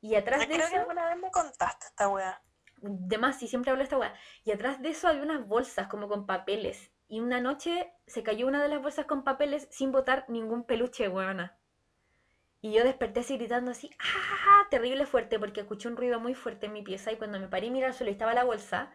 Y 0.00 0.14
atrás 0.14 0.48
de 0.48 0.54
Creo 0.54 0.68
que 0.68 0.76
eso, 0.76 0.76
alguna 0.76 1.06
vez 1.08 1.18
me 1.18 1.30
contaste 1.30 1.86
esta 1.86 2.08
wea. 2.08 2.42
de 2.80 3.18
más, 3.18 3.38
sí, 3.38 3.48
siempre 3.48 3.70
hablo 3.70 3.80
de 3.80 3.84
esta 3.84 3.98
weá. 3.98 4.14
Y 4.44 4.52
atrás 4.52 4.80
de 4.82 4.90
eso 4.90 5.08
había 5.08 5.22
unas 5.22 5.46
bolsas 5.46 5.88
como 5.88 6.08
con 6.08 6.26
papeles. 6.26 6.90
Y 7.08 7.20
una 7.20 7.40
noche 7.40 7.92
se 8.06 8.22
cayó 8.22 8.46
una 8.46 8.62
de 8.62 8.68
las 8.68 8.82
bolsas 8.82 9.06
con 9.06 9.24
papeles 9.24 9.68
sin 9.70 9.92
botar 9.92 10.24
ningún 10.28 10.64
peluche, 10.64 11.08
weona. 11.08 11.58
Y 12.60 12.72
yo 12.72 12.84
desperté 12.84 13.20
así 13.20 13.36
gritando 13.36 13.70
así, 13.70 13.90
¡ah! 14.00 14.66
Terrible 14.70 15.06
fuerte, 15.06 15.38
porque 15.38 15.60
escuché 15.60 15.88
un 15.88 15.96
ruido 15.96 16.18
muy 16.20 16.34
fuerte 16.34 16.66
en 16.66 16.72
mi 16.72 16.82
pieza. 16.82 17.12
Y 17.12 17.16
cuando 17.16 17.38
me 17.38 17.48
paré 17.48 17.66
y 17.66 17.70
miré 17.70 17.86
al 17.86 17.94
suelo 17.94 18.10
y 18.10 18.14
estaba 18.14 18.34
la 18.34 18.44
bolsa, 18.44 18.92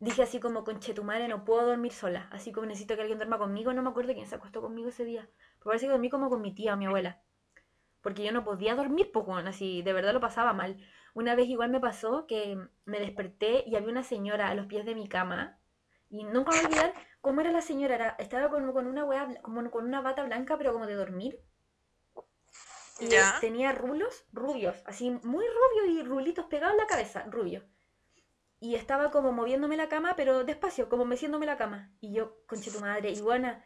dije 0.00 0.22
así 0.22 0.40
como, 0.40 0.64
conche 0.64 0.94
tu 0.94 1.04
madre, 1.04 1.28
no 1.28 1.44
puedo 1.44 1.66
dormir 1.66 1.92
sola. 1.92 2.28
Así 2.32 2.52
como 2.52 2.66
necesito 2.66 2.94
que 2.96 3.02
alguien 3.02 3.18
duerma 3.18 3.38
conmigo. 3.38 3.72
No 3.72 3.82
me 3.82 3.90
acuerdo 3.90 4.12
quién 4.14 4.26
se 4.26 4.36
acostó 4.36 4.60
conmigo 4.62 4.88
ese 4.88 5.04
día. 5.04 5.28
Pero 5.58 5.66
parece 5.66 5.86
que 5.86 5.92
dormí 5.92 6.10
como 6.10 6.30
con 6.30 6.40
mi 6.42 6.54
tía 6.54 6.74
o 6.74 6.76
mi 6.76 6.86
abuela. 6.86 7.22
Porque 8.02 8.24
yo 8.24 8.32
no 8.32 8.44
podía 8.44 8.74
dormir, 8.76 9.10
pues, 9.12 9.26
weón, 9.26 9.48
así, 9.48 9.82
de 9.82 9.92
verdad 9.92 10.14
lo 10.14 10.20
pasaba 10.20 10.52
mal. 10.54 10.78
Una 11.14 11.34
vez 11.34 11.48
igual 11.48 11.70
me 11.70 11.80
pasó 11.80 12.26
que 12.26 12.58
me 12.86 13.00
desperté 13.00 13.64
y 13.66 13.76
había 13.76 13.90
una 13.90 14.04
señora 14.04 14.48
a 14.50 14.54
los 14.54 14.66
pies 14.66 14.86
de 14.86 14.94
mi 14.94 15.08
cama 15.08 15.60
Y 16.10 16.24
nunca 16.24 16.52
voy 16.52 16.60
a 16.60 16.64
olvidar 16.66 16.94
cómo 17.20 17.40
era 17.42 17.52
la 17.52 17.62
señora. 17.62 17.94
Era, 17.96 18.08
estaba 18.18 18.50
con, 18.50 18.72
con 18.72 18.86
una 18.86 19.06
como 19.42 19.70
con 19.70 19.84
una 19.86 20.00
bata 20.02 20.24
blanca, 20.24 20.56
pero 20.58 20.72
como 20.72 20.86
de 20.86 20.94
dormir. 20.94 21.40
Y 22.98 23.08
Ya. 23.10 23.40
tenía 23.40 23.72
rulos, 23.72 24.26
rubios, 24.34 24.82
así 24.84 25.10
muy 25.10 25.46
rubios 25.46 25.88
y 25.96 26.02
rulitos 26.06 26.44
pegados 26.44 26.74
en 26.74 26.78
la 26.82 26.86
cabeza, 26.86 27.24
rubios. 27.30 27.64
Y 28.58 28.74
estaba 28.74 29.10
como 29.10 29.32
moviéndome 29.32 29.76
la 29.76 29.88
cama, 29.88 30.14
pero 30.16 30.44
despacio, 30.44 30.88
como 30.88 31.04
meciéndome 31.04 31.46
la 31.46 31.56
cama. 31.56 31.92
Y 32.00 32.12
yo, 32.14 32.44
conche 32.46 32.70
tu 32.70 32.80
madre, 32.80 33.10
y 33.10 33.20
buena. 33.20 33.64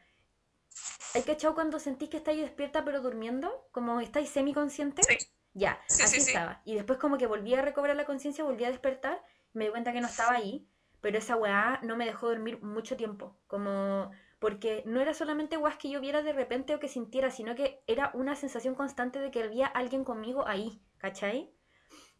¿Hay 1.14 1.22
cachado 1.22 1.54
cuando 1.54 1.78
sentís 1.78 2.08
que 2.08 2.16
estáis 2.16 2.40
despierta 2.40 2.84
pero 2.84 3.00
durmiendo? 3.00 3.68
Como 3.72 4.00
estáis 4.00 4.30
semiconsciente. 4.30 5.02
Sí. 5.02 5.18
Ya, 5.52 5.80
Sí, 5.88 6.02
así 6.02 6.20
sí, 6.20 6.28
estaba. 6.28 6.62
Y 6.64 6.74
después 6.74 6.98
como 6.98 7.18
que 7.18 7.26
volví 7.26 7.54
a 7.54 7.62
recobrar 7.62 7.96
la 7.96 8.06
conciencia, 8.06 8.44
volví 8.44 8.64
a 8.64 8.70
despertar, 8.70 9.22
me 9.52 9.64
di 9.64 9.70
cuenta 9.70 9.92
que 9.92 10.00
no 10.00 10.06
estaba 10.06 10.36
ahí, 10.36 10.68
pero 11.00 11.18
esa 11.18 11.36
weá 11.36 11.80
no 11.82 11.96
me 11.96 12.06
dejó 12.06 12.28
dormir 12.28 12.62
mucho 12.62 12.96
tiempo. 12.96 13.36
Como 13.48 14.10
porque 14.38 14.82
no 14.86 15.00
era 15.00 15.12
solamente 15.12 15.56
weas 15.56 15.76
que 15.76 15.90
yo 15.90 16.00
viera 16.00 16.22
de 16.22 16.32
repente 16.32 16.74
o 16.74 16.80
que 16.80 16.88
sintiera, 16.88 17.30
sino 17.30 17.54
que 17.54 17.82
era 17.86 18.10
una 18.14 18.36
sensación 18.36 18.74
constante 18.74 19.18
de 19.18 19.30
que 19.30 19.42
había 19.42 19.66
alguien 19.66 20.04
conmigo 20.04 20.46
ahí, 20.46 20.82
¿cachai? 20.98 21.52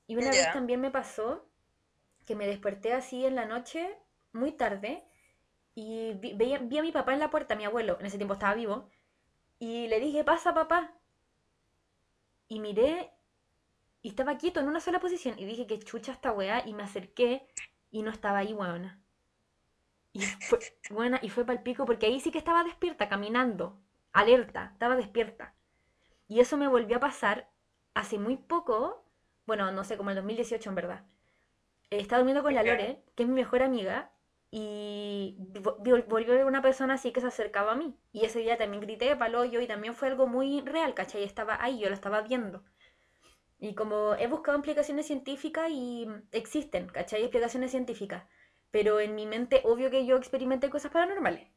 Y 0.06 0.16
una 0.16 0.30
vez 0.30 0.52
también 0.52 0.80
me 0.80 0.90
pasó 0.90 1.49
que 2.26 2.34
me 2.34 2.46
desperté 2.46 2.92
así 2.92 3.24
en 3.24 3.34
la 3.34 3.46
noche, 3.46 3.96
muy 4.32 4.52
tarde, 4.52 5.04
y 5.74 6.12
vi, 6.14 6.54
a 6.54 6.82
mi 6.82 6.92
papá 6.92 7.12
en 7.14 7.20
la 7.20 7.30
puerta, 7.30 7.56
mi 7.56 7.64
abuelo, 7.64 7.98
en 8.00 8.06
ese 8.06 8.18
tiempo 8.18 8.34
estaba 8.34 8.54
vivo, 8.54 8.88
y 9.58 9.88
le 9.88 10.00
dije, 10.00 10.24
pasa 10.24 10.54
papá. 10.54 10.94
Y 12.48 12.60
miré 12.60 13.12
y 14.02 14.08
estaba 14.08 14.38
quieto 14.38 14.60
en 14.60 14.68
una 14.68 14.80
sola 14.80 14.98
posición. 14.98 15.38
Y 15.38 15.44
dije, 15.44 15.66
que 15.66 15.78
chucha 15.78 16.12
esta 16.12 16.32
weá. 16.32 16.66
Y 16.66 16.72
me 16.72 16.82
acerqué 16.82 17.46
y 17.90 18.02
no 18.02 18.10
estaba 18.10 18.38
ahí, 18.38 18.52
weona. 18.54 19.00
Y 20.12 20.22
fue, 20.22 20.58
buena, 20.90 21.20
y 21.22 21.28
fue 21.28 21.44
pal 21.44 21.62
pico 21.62 21.84
porque 21.84 22.06
ahí 22.06 22.18
sí 22.18 22.32
que 22.32 22.38
estaba 22.38 22.64
despierta, 22.64 23.08
caminando, 23.08 23.78
alerta, 24.12 24.70
estaba 24.72 24.96
despierta. 24.96 25.54
Y 26.26 26.40
eso 26.40 26.56
me 26.56 26.66
volvió 26.66 26.96
a 26.96 27.00
pasar 27.00 27.48
hace 27.94 28.18
muy 28.18 28.36
poco, 28.36 29.04
bueno, 29.46 29.70
no 29.70 29.84
sé, 29.84 29.96
como 29.96 30.10
el 30.10 30.16
2018 30.16 30.68
en 30.70 30.74
verdad. 30.74 31.04
Estaba 31.90 32.18
durmiendo 32.20 32.42
con 32.42 32.54
la. 32.54 32.62
Lore, 32.62 33.02
que 33.16 33.24
es 33.24 33.28
mi 33.28 33.34
mejor 33.34 33.62
amiga, 33.62 34.12
y 34.50 35.36
vo- 35.38 35.76
vol- 35.78 36.06
volvió 36.06 36.32
a 36.32 36.36
ver 36.36 36.46
una 36.46 36.62
persona 36.62 36.94
así 36.94 37.12
que 37.12 37.20
se 37.20 37.26
acercaba 37.26 37.72
a 37.72 37.76
mí. 37.76 37.96
Y 38.12 38.24
ese 38.24 38.40
día 38.40 38.56
también 38.56 38.80
grité 38.80 39.14
palo 39.16 39.44
yo 39.44 39.60
y 39.60 39.66
también 39.66 39.94
fue 39.94 40.08
algo 40.08 40.26
muy 40.26 40.60
real, 40.62 40.94
¿cachai? 40.94 41.24
Estaba 41.24 41.62
ahí, 41.62 41.78
yo 41.80 41.88
lo 41.88 41.94
estaba 41.94 42.20
viendo. 42.22 42.64
Y 43.58 43.74
como 43.74 44.14
he 44.14 44.26
buscado 44.26 44.56
explicaciones 44.58 45.06
científicas 45.06 45.68
y 45.70 46.06
existen, 46.32 46.86
¿cachai? 46.88 47.22
Explicaciones 47.22 47.70
científicas. 47.70 48.24
Pero 48.70 49.00
en 49.00 49.14
mi 49.14 49.26
mente, 49.26 49.60
obvio 49.64 49.90
que 49.90 50.06
yo 50.06 50.16
experimenté 50.16 50.70
cosas 50.70 50.92
paranormales. 50.92 51.48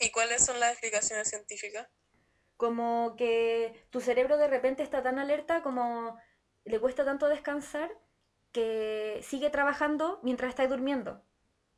¿Y 0.00 0.10
cuáles 0.10 0.44
son 0.44 0.60
las 0.60 0.72
explicaciones 0.72 1.28
científicas? 1.28 1.88
Como 2.56 3.16
que 3.16 3.86
tu 3.90 4.00
cerebro 4.00 4.36
de 4.36 4.48
repente 4.48 4.82
está 4.82 5.02
tan 5.02 5.18
alerta 5.18 5.62
como 5.62 6.16
le 6.64 6.80
cuesta 6.80 7.04
tanto 7.04 7.28
descansar 7.28 7.90
que 8.54 9.20
sigue 9.22 9.50
trabajando 9.50 10.20
mientras 10.22 10.48
estás 10.48 10.70
durmiendo. 10.70 11.22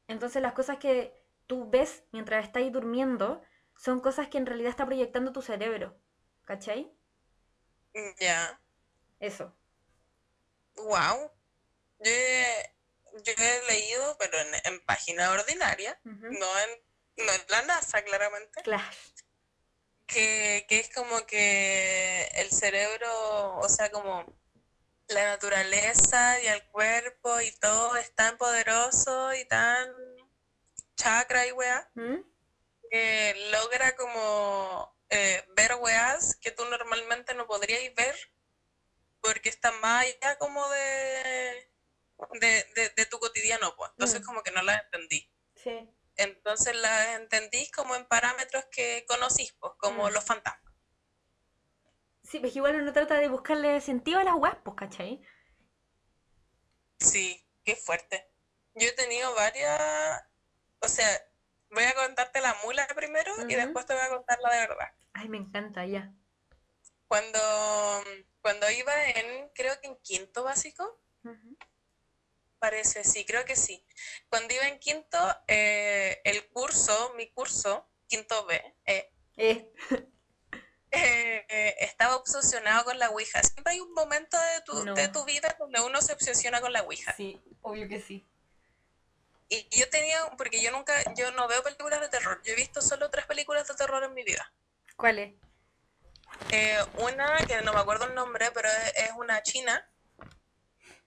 Entonces 0.07 0.41
las 0.43 0.53
cosas 0.53 0.77
que 0.77 1.13
tú 1.49 1.69
ves 1.71 2.05
mientras 2.13 2.45
estás 2.45 2.71
durmiendo 2.71 3.43
son 3.77 4.01
cosas 4.01 4.29
que 4.29 4.39
en 4.39 4.47
realidad 4.47 4.71
está 4.71 4.87
proyectando 4.87 5.33
tu 5.33 5.43
cerebro. 5.43 5.99
¿Cachai? 6.45 6.93
Ya. 8.21 8.61
Eso. 9.19 9.57
Wow. 10.77 11.33
Yo 12.01 12.11
he, 12.13 12.75
yo 13.25 13.33
he 13.37 13.67
leído, 13.73 14.17
pero 14.19 14.39
en, 14.39 14.49
en 14.65 14.85
página 14.85 15.31
ordinaria, 15.33 15.99
no 16.05 16.13
en, 16.21 16.37
no 17.25 17.33
en 17.33 17.41
la 17.49 17.63
NASA, 17.63 18.03
claramente, 18.05 18.61
Claro. 18.63 18.85
que, 20.07 20.67
que 20.69 20.79
es 20.81 20.95
como 20.95 21.25
que 21.27 22.29
el 22.35 22.51
cerebro, 22.51 23.57
o 23.59 23.69
sea, 23.71 23.91
como 23.91 24.27
la 25.09 25.25
naturaleza 25.27 26.41
y 26.43 26.47
el 26.47 26.65
cuerpo 26.69 27.41
y 27.41 27.51
todo 27.59 27.97
es 27.97 28.15
tan 28.15 28.37
poderoso 28.37 29.33
y 29.35 29.45
tan 29.47 29.89
chakra 30.97 31.47
y 31.47 31.53
weá, 31.53 31.89
¿Mm? 31.95 32.17
que 32.91 33.49
logra 33.53 33.95
como 33.97 34.97
eh, 35.11 35.45
ver 35.57 35.75
weas 35.81 36.37
que 36.41 36.51
tú 36.51 36.65
normalmente 36.65 37.35
no 37.35 37.47
podrías 37.47 37.81
ver 37.95 38.17
porque 39.21 39.49
están 39.49 39.79
más 39.81 40.03
allá 40.05 40.37
como 40.39 40.69
de, 40.71 41.71
de, 42.41 42.65
de- 42.75 42.93
de 42.97 43.07
tu 43.07 43.19
cotidiano, 43.19 43.75
pues. 43.77 43.91
Entonces 43.93 44.21
Mm. 44.21 44.25
como 44.25 44.43
que 44.43 44.51
no 44.53 44.63
las 44.63 44.83
entendí. 44.85 45.31
Sí. 45.63 45.91
Entonces 46.17 46.75
las 46.77 47.09
entendís 47.21 47.71
como 47.73 47.95
en 47.95 48.07
parámetros 48.07 48.65
que 48.71 49.05
conocís, 49.07 49.53
pues, 49.61 49.73
como 49.79 50.09
Mm. 50.09 50.13
los 50.13 50.25
fantasmas. 50.25 50.66
Sí, 52.27 52.41
pues 52.41 52.57
igual 52.57 52.75
uno 52.75 52.93
trata 52.93 53.19
de 53.19 53.29
buscarle 53.29 53.81
sentido 53.81 54.19
a 54.19 54.25
las 54.25 54.35
weas, 54.35 54.57
pues, 54.65 54.77
¿cachai? 54.77 55.23
Sí, 56.99 57.47
qué 57.65 57.77
fuerte. 57.77 58.29
Yo 58.75 58.89
he 58.89 58.93
tenido 58.93 59.33
varias, 59.35 60.25
o 60.81 60.89
sea, 60.89 61.07
voy 61.71 61.85
a 61.85 61.95
contarte 61.95 62.41
la 62.41 62.57
mula 62.65 62.87
primero 62.97 63.33
y 63.49 63.55
después 63.55 63.87
te 63.87 63.95
voy 63.95 64.03
a 64.03 64.09
contar 64.09 64.39
la 64.41 64.53
de 64.55 64.59
verdad. 64.67 64.89
Ay, 65.13 65.29
me 65.29 65.39
encanta, 65.39 65.87
ya. 65.87 66.13
Cuando, 67.07 67.39
cuando 68.43 68.69
iba 68.71 69.09
en, 69.11 69.49
creo 69.55 69.81
que 69.81 69.87
en 69.87 69.97
quinto 70.03 70.43
básico, 70.43 71.01
parece, 72.59 73.05
sí, 73.05 73.25
creo 73.25 73.45
que 73.45 73.55
sí. 73.55 73.87
Cuando 74.29 74.53
iba 74.53 74.67
en 74.67 74.81
quinto, 74.81 75.19
eh, 75.47 76.21
el 76.25 76.49
curso, 76.49 77.15
mi 77.17 77.31
curso, 77.31 77.89
quinto 78.09 78.45
B, 78.47 78.75
eh, 78.85 79.13
Eh, 79.37 79.73
eh, 80.97 81.47
eh, 81.49 81.75
estaba 81.81 82.17
obsesionado 82.17 82.85
con 82.85 82.99
la 82.99 83.11
Ouija. 83.11 83.43
Siempre 83.43 83.75
hay 83.75 83.81
un 83.81 83.93
momento 83.93 84.37
de 84.39 84.61
tu, 84.63 84.85
No. 84.85 84.95
de 84.95 85.09
tu 85.09 85.25
vida 85.25 85.55
donde 85.59 85.81
uno 85.81 86.01
se 86.01 86.13
obsesiona 86.13 86.61
con 86.61 86.73
la 86.73 86.83
Ouija. 86.83 87.15
sí, 87.17 87.41
obvio 87.63 87.89
que 87.89 88.01
sí. 88.01 88.25
Y 89.49 89.69
yo 89.79 89.89
tenía, 89.91 90.19
porque 90.37 90.61
yo 90.61 90.73
nunca, 90.73 90.93
yo 91.15 91.31
no 91.33 91.47
veo 91.47 91.63
películas 91.63 92.01
de 92.01 92.09
terror. 92.09 92.43
Yo 92.45 92.53
he 92.53 92.57
visto 92.57 92.81
solo 92.83 93.11
tres 93.11 93.27
películas 93.27 93.69
de 93.69 93.75
terror 93.75 94.03
en 94.03 94.13
mi 94.15 94.25
vida. 94.25 94.53
¿Cuál 94.97 95.19
es? 95.21 95.35
Eh, 96.51 96.79
una 96.99 97.37
que 97.47 97.61
no 97.63 97.73
me 97.73 97.81
acuerdo 97.81 98.07
el 98.07 98.15
nombre, 98.15 98.51
pero 98.53 98.69
es, 98.69 98.93
es 98.97 99.13
una 99.17 99.43
china 99.43 99.89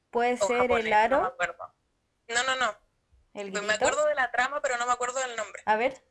Puede 0.09 0.35
o 0.39 0.47
ser 0.47 0.55
el 0.55 0.61
japonesa, 0.63 1.07
no 1.09 1.17
me 1.19 1.25
aro, 1.25 1.25
acuerdo. 1.27 1.73
No, 2.29 2.43
no, 2.43 2.55
no. 2.55 2.77
el 3.33 3.51
Me 3.51 3.73
acuerdo 3.73 4.05
de 4.05 4.15
la 4.15 4.31
trama, 4.31 4.61
pero 4.61 4.77
no 4.77 4.85
me 4.87 4.93
acuerdo 4.93 5.19
del 5.19 5.35
nombre. 5.35 5.61
A 5.65 5.75
ver. 5.75 6.01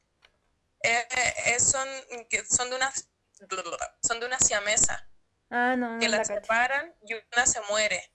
Eh, 0.82 1.06
eh, 1.10 1.34
eh, 1.46 1.60
son, 1.60 1.88
que 2.28 2.44
son 2.44 2.70
de 2.70 2.76
unas 2.76 3.08
son 4.02 4.20
de 4.20 4.26
una 4.26 4.38
siamesa 4.38 5.08
Ah, 5.50 5.76
no, 5.76 5.94
no 5.94 5.98
que 6.00 6.08
la 6.08 6.24
separan 6.24 6.94
y 7.06 7.14
una 7.14 7.46
se 7.46 7.60
muere. 7.70 8.12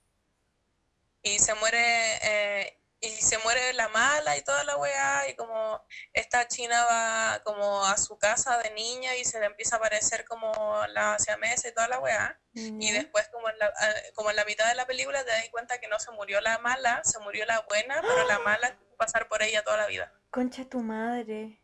Y 1.24 1.40
se 1.40 1.54
muere 1.56 1.80
eh, 2.22 2.80
y 3.00 3.10
se 3.10 3.38
muere 3.40 3.74
la 3.74 3.90
mala 3.90 4.38
y 4.38 4.44
toda 4.44 4.64
la 4.64 4.78
weá 4.78 5.28
y 5.30 5.36
como 5.36 5.84
esta 6.14 6.48
china 6.48 6.86
va 6.86 7.42
como 7.44 7.86
a 7.86 7.98
su 7.98 8.18
casa 8.18 8.58
de 8.60 8.72
niña 8.72 9.16
y 9.16 9.26
se 9.26 9.40
le 9.40 9.48
empieza 9.48 9.76
a 9.76 9.80
aparecer 9.80 10.26
como 10.26 10.54
la 10.90 11.18
siamesa 11.20 11.68
y 11.70 11.74
toda 11.74 11.88
la 11.88 12.00
weá. 12.00 12.40
Y 12.54 12.88
Ya. 12.88 12.94
después 12.94 13.28
como 13.30 13.50
en 13.50 13.58
la, 13.58 13.66
ah, 13.76 13.94
como 14.16 14.30
en 14.30 14.36
la 14.36 14.46
mitad 14.46 14.68
de 14.70 14.76
la 14.76 14.86
película 14.86 15.24
te 15.24 15.32
das 15.32 15.50
cuenta 15.50 15.80
que 15.80 15.88
no 15.88 16.00
se 16.00 16.12
murió 16.12 16.40
la 16.40 16.60
mala, 16.60 17.02
se 17.04 17.20
murió 17.20 17.46
la 17.46 17.62
buena, 17.68 18.00
pero 18.02 18.28
la 18.28 18.40
mala 18.46 18.78
pasar 18.98 19.28
por 19.28 19.42
ella 19.42 19.64
toda 19.64 19.78
la 19.78 19.88
vida. 19.88 20.14
Concha 20.30 20.66
tu 20.66 20.80
madre. 20.82 21.63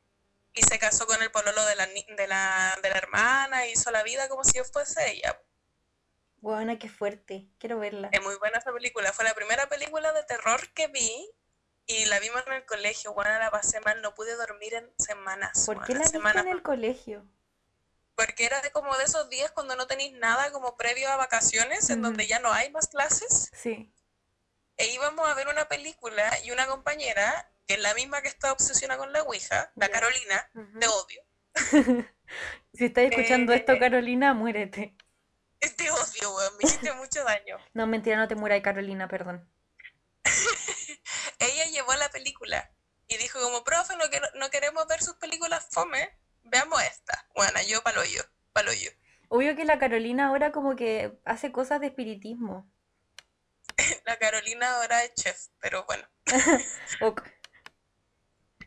Y 0.59 0.63
se 0.63 0.77
casó 0.77 1.07
con 1.07 1.21
el 1.23 1.31
pololo 1.31 1.65
de 1.65 1.75
la, 1.75 1.85
de 1.87 2.27
la, 2.27 2.77
de 2.83 2.89
la 2.89 2.97
hermana, 2.97 3.67
hizo 3.67 3.91
la 3.91 4.03
vida 4.03 4.27
como 4.27 4.43
si 4.43 4.57
yo 4.57 4.65
fuese 4.65 5.11
ella. 5.11 5.41
Buena, 6.41 6.77
qué 6.77 6.89
fuerte. 6.89 7.47
Quiero 7.59 7.79
verla. 7.79 8.09
Es 8.11 8.21
muy 8.21 8.35
buena 8.35 8.59
esa 8.59 8.71
película. 8.73 9.13
Fue 9.13 9.25
la 9.25 9.33
primera 9.33 9.67
película 9.67 10.11
de 10.13 10.23
terror 10.23 10.69
que 10.73 10.87
vi 10.87 11.29
y 11.85 12.05
la 12.05 12.19
vimos 12.19 12.43
en 12.47 12.53
el 12.53 12.65
colegio. 12.65 13.13
Bueno, 13.13 13.37
la 13.39 13.51
pasé 13.51 13.79
mal, 13.81 14.01
no 14.01 14.13
pude 14.15 14.35
dormir 14.35 14.73
en 14.73 14.91
semanas. 14.97 15.65
¿Por 15.65 15.83
qué 15.85 15.93
la 15.93 15.99
viste 15.99 16.17
semanas. 16.17 16.45
en 16.45 16.51
el 16.51 16.61
colegio? 16.61 17.25
Porque 18.15 18.45
era 18.45 18.61
de 18.61 18.71
como 18.71 18.95
de 18.97 19.05
esos 19.05 19.29
días 19.29 19.51
cuando 19.51 19.75
no 19.77 19.87
tenéis 19.87 20.13
nada 20.13 20.51
como 20.51 20.75
previo 20.75 21.09
a 21.09 21.15
vacaciones, 21.15 21.89
en 21.89 22.01
donde 22.01 22.27
ya 22.27 22.39
no 22.39 22.51
hay 22.51 22.69
más 22.71 22.87
clases. 22.87 23.49
Sí. 23.53 23.93
E 24.75 24.87
íbamos 24.87 25.27
a 25.27 25.33
ver 25.35 25.47
una 25.47 25.67
película 25.67 26.29
y 26.43 26.51
una 26.51 26.67
compañera, 26.67 27.49
que 27.69 27.75
es 27.75 27.81
la 27.81 27.93
misma 27.93 28.23
que 28.23 28.29
está 28.29 28.51
obsesionada 28.51 28.97
con 28.99 29.13
la 29.13 29.21
Ouija, 29.21 29.71
la. 29.75 29.89
Carolina, 29.89 30.49
Ujú. 30.55 30.79
te 30.79 30.87
odio. 30.87 31.21
Si 32.73 32.85
estás 32.85 33.03
escuchando 33.05 33.53
Eh, 33.53 33.57
esto, 33.57 33.77
Carolina, 33.77 34.33
muérete. 34.33 34.95
Te 35.77 35.91
odio, 35.91 36.35
weón, 36.35 36.57
me 36.57 36.67
hiciste 36.67 36.91
mucho 36.93 37.23
daño. 37.23 37.57
No, 37.75 37.85
mentira, 37.85 38.17
no 38.17 38.27
te 38.27 38.33
mueras, 38.35 38.61
Carolina, 38.61 39.07
perdón. 39.07 39.47
ella 41.37 41.65
llevó 41.65 41.93
la 41.93 42.09
película 42.09 42.71
y 43.07 43.17
dijo 43.17 43.39
como, 43.39 43.63
profe, 43.63 43.93
no, 43.95 44.49
queremos 44.49 44.87
ver 44.87 45.03
sus 45.03 45.13
películas 45.17 45.67
fome, 45.69 46.09
veamos 46.45 46.81
esta. 46.81 47.27
Bueno, 47.35 47.59
yo 47.67 47.83
palo 47.83 48.03
yo, 48.03 48.23
palo 48.51 48.73
yo. 48.73 48.89
Obvio 49.27 49.55
que 49.55 49.65
la 49.65 49.77
Carolina 49.77 50.27
ahora 50.29 50.51
como 50.51 50.75
que 50.75 51.19
hace 51.23 51.51
cosas 51.51 51.81
de 51.81 51.87
espiritismo. 51.87 52.67
La 54.05 54.17
Carolina 54.17 54.77
ahora 54.77 55.03
es 55.03 55.13
chef, 55.13 55.47
pero 55.59 55.85
bueno. 55.85 56.07
Ok. 57.01 57.21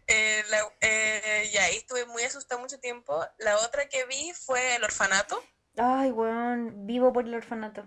Eh, 0.06 0.44
la- 0.50 0.72
eh, 0.80 1.50
y 1.52 1.56
ahí 1.58 1.76
estuve 1.76 2.04
muy 2.06 2.22
asustada 2.24 2.60
mucho 2.60 2.78
tiempo. 2.80 3.24
La 3.38 3.58
otra 3.58 3.88
que 3.88 4.04
vi 4.06 4.32
fue 4.34 4.76
El 4.76 4.84
Orfanato, 4.84 5.42
Ay, 5.78 6.10
weón, 6.10 6.86
vivo 6.86 7.12
por 7.12 7.24
el 7.24 7.34
orfanato. 7.34 7.86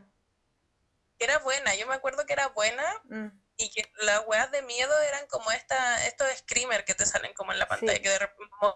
que 1.19 1.25
era 1.25 1.37
buena. 1.39 1.75
Yo 1.75 1.85
me 1.87 1.93
acuerdo 1.95 2.25
que 2.25 2.33
era 2.33 2.47
buena 2.47 2.83
Mm, 3.05 3.27
y 3.57 3.69
que 3.69 3.89
las 4.01 4.25
weas 4.27 4.49
de 4.51 4.61
miedo 4.63 4.91
eran 5.01 5.27
como 5.27 5.51
esta, 5.51 6.05
estos 6.07 6.27
screamer 6.39 6.83
que 6.83 6.95
te 6.95 7.05
salen 7.05 7.33
como 7.35 7.51
en 7.53 7.59
la 7.59 7.67
pantalla, 7.67 7.93
Sí. 7.95 8.01
que 8.01 8.09
de 8.09 8.29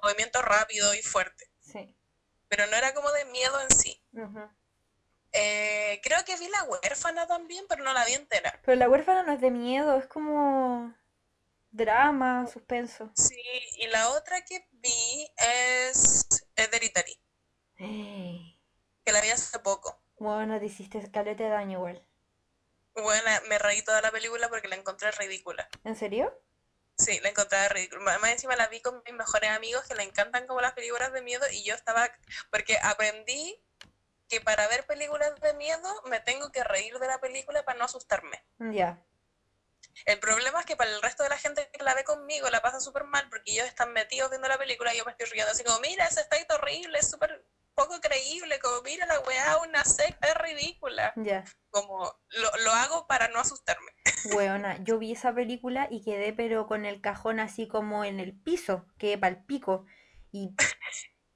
movimiento 0.04 0.42
rápido 0.42 0.94
y 0.94 1.02
fuerte. 1.02 1.50
sí. 1.60 1.96
Pero 2.50 2.66
no 2.68 2.76
era 2.78 2.94
como 2.96 3.12
de 3.12 3.26
miedo 3.26 3.60
en 3.62 3.70
sí. 3.70 4.02
Eh, 5.32 6.00
creo 6.04 6.24
que 6.26 6.36
vi 6.38 6.48
La 6.50 6.64
Huérfana 6.64 7.28
también, 7.28 7.66
pero 7.70 7.84
no 7.84 7.94
la 7.94 8.04
vi 8.06 8.14
entera. 8.14 8.60
Pero 8.66 8.76
la 8.78 8.90
huérfana 8.90 9.22
no 9.24 9.32
es 9.34 9.42
de 9.42 9.52
miedo, 9.52 9.98
es 9.98 10.08
como 10.08 10.96
drama, 11.72 12.48
suspenso. 12.48 13.12
Sí, 13.16 13.42
y 13.78 13.88
la 13.88 14.10
otra 14.10 14.44
que 14.46 14.68
vi 14.72 15.32
es 15.38 16.28
Hereditary, 16.56 17.20
Ey, 17.78 18.60
que 19.06 19.12
la 19.12 19.22
vi 19.22 19.30
hace 19.30 19.60
poco. 19.60 20.02
Bueno, 20.18 20.60
te 20.60 20.66
hiciste 20.66 21.10
caleta 21.12 21.44
de 21.44 21.50
daño 21.50 21.80
igual. 21.80 22.06
Bueno, 22.94 23.30
me 23.48 23.58
reí 23.58 23.82
toda 23.84 24.02
la 24.02 24.12
película 24.12 24.50
porque 24.50 24.68
la 24.68 24.76
encontré 24.76 25.12
ridícula. 25.12 25.68
¿En 25.84 25.96
serio? 25.96 26.34
Sí, 26.98 27.20
la 27.22 27.30
encontré 27.30 27.70
ridícula. 27.70 28.20
Más 28.20 28.32
encima 28.32 28.56
la 28.58 28.68
vi 28.68 28.82
con 28.82 29.02
mis 29.06 29.14
mejores 29.14 29.50
amigos 29.52 29.86
que 29.88 29.96
le 29.96 30.04
encantan 30.04 30.46
como 30.48 30.60
las 30.62 30.74
películas 30.74 31.14
de 31.14 31.22
miedo 31.22 31.46
y 31.52 31.64
yo 31.64 31.74
estaba, 31.74 32.12
porque 32.52 32.78
aprendí 32.84 33.64
que 34.28 34.42
para 34.42 34.68
ver 34.68 34.86
películas 34.86 35.34
de 35.42 35.54
miedo 35.54 35.90
me 36.10 36.20
tengo 36.20 36.52
que 36.52 36.64
reír 36.64 37.00
de 37.00 37.08
la 37.08 37.20
película 37.20 37.64
para 37.64 37.80
no 37.80 37.86
asustarme. 37.86 38.44
Ya. 38.60 39.02
El 40.06 40.20
problema 40.20 40.60
es 40.60 40.66
que 40.66 40.76
para 40.76 40.92
el 40.92 41.02
resto 41.02 41.24
de 41.24 41.30
la 41.30 41.38
gente 41.38 41.70
que 41.72 41.84
la 41.84 41.94
ve 41.94 42.04
conmigo 42.04 42.50
la 42.50 42.62
pasa 42.62 42.80
súper 42.80 43.04
mal 43.04 43.28
porque 43.30 43.52
ellos 43.52 43.68
están 43.68 43.94
metidos 43.94 44.30
viendo 44.30 44.48
la 44.48 44.58
película 44.58 44.94
y 44.94 44.98
yo 44.98 45.06
me 45.06 45.12
estoy 45.12 45.28
riendo 45.28 45.52
así 45.52 45.64
como, 45.64 45.80
mira, 45.80 46.06
ese 46.06 46.22
efecto 46.22 46.56
horrible, 46.56 47.00
es 47.00 47.10
súper 47.10 47.46
poco 47.76 48.00
creíble, 48.02 48.60
como, 48.60 48.82
mira 48.82 49.06
la 49.06 49.20
weá, 49.22 49.58
una 49.58 49.84
secta, 49.86 50.28
es 50.28 50.36
ridícula. 50.36 51.14
Ya. 51.16 51.46
Como, 51.70 52.14
lo, 52.30 52.52
lo 52.64 52.72
hago 52.72 53.08
para 53.08 53.30
no 53.30 53.40
asustarme. 53.40 53.92
Weona, 54.36 54.84
yo 54.84 55.00
vi 55.00 55.14
esa 55.14 55.34
película 55.34 55.88
y 55.90 56.04
quedé 56.04 56.34
pero 56.34 56.68
con 56.68 56.86
el 56.86 57.02
cajón 57.02 57.40
así 57.40 57.68
como 57.68 58.04
en 58.04 58.20
el 58.20 58.38
piso, 58.38 58.86
quedé 58.98 59.18
pa'l 59.18 59.46
pico. 59.46 59.86
Y 60.32 60.56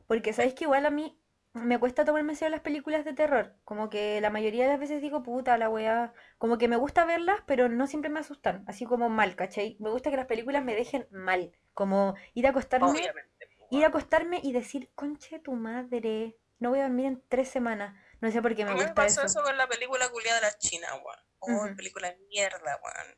porque 0.07 0.33
sabéis 0.33 0.53
que 0.53 0.65
igual 0.65 0.85
a 0.85 0.89
mí 0.89 1.22
me 1.53 1.79
cuesta 1.79 2.03
tomarme 2.05 2.33
en 2.33 2.37
serio 2.37 2.51
las 2.51 2.61
películas 2.61 3.05
de 3.05 3.13
terror. 3.13 3.55
Como 3.63 3.89
que 3.89 4.19
la 4.21 4.29
mayoría 4.29 4.63
de 4.65 4.71
las 4.71 4.79
veces 4.79 5.01
digo, 5.01 5.23
puta, 5.23 5.57
la 5.57 5.69
weá. 5.69 6.13
Como 6.37 6.57
que 6.57 6.67
me 6.67 6.75
gusta 6.77 7.05
verlas, 7.05 7.41
pero 7.45 7.69
no 7.69 7.87
siempre 7.87 8.09
me 8.09 8.19
asustan. 8.19 8.63
Así 8.67 8.85
como 8.85 9.09
mal, 9.09 9.35
¿cachai? 9.35 9.77
Me 9.79 9.89
gusta 9.89 10.09
que 10.09 10.17
las 10.17 10.25
películas 10.25 10.63
me 10.63 10.75
dejen 10.75 11.07
mal. 11.11 11.51
Como 11.73 12.15
ir 12.33 12.47
a 12.47 12.51
acostarme, 12.51 12.87
Obviamente. 12.89 13.47
ir 13.69 13.83
a 13.83 13.87
acostarme 13.87 14.39
y 14.43 14.51
decir, 14.51 14.91
conche 14.95 15.39
tu 15.39 15.53
madre, 15.53 16.35
no 16.59 16.69
voy 16.69 16.79
a 16.79 16.83
dormir 16.83 17.05
en 17.05 17.23
tres 17.27 17.49
semanas. 17.49 17.95
No 18.21 18.31
sé 18.31 18.41
por 18.41 18.55
qué 18.55 18.65
me 18.65 18.71
A 18.71 18.73
mí 18.73 18.79
me 18.79 18.85
gusta 18.85 19.03
pasó 19.03 19.21
eso. 19.21 19.39
eso 19.39 19.43
con 19.43 19.57
la 19.57 19.67
película 19.67 20.09
culiada 20.09 20.39
de 20.39 20.45
la 20.47 20.57
China, 20.57 20.87
weón. 20.95 21.19
Oh, 21.39 21.65
Ujú. 21.65 21.75
película 21.75 22.09
de 22.11 22.17
mierda, 22.29 22.79
weón. 22.83 23.17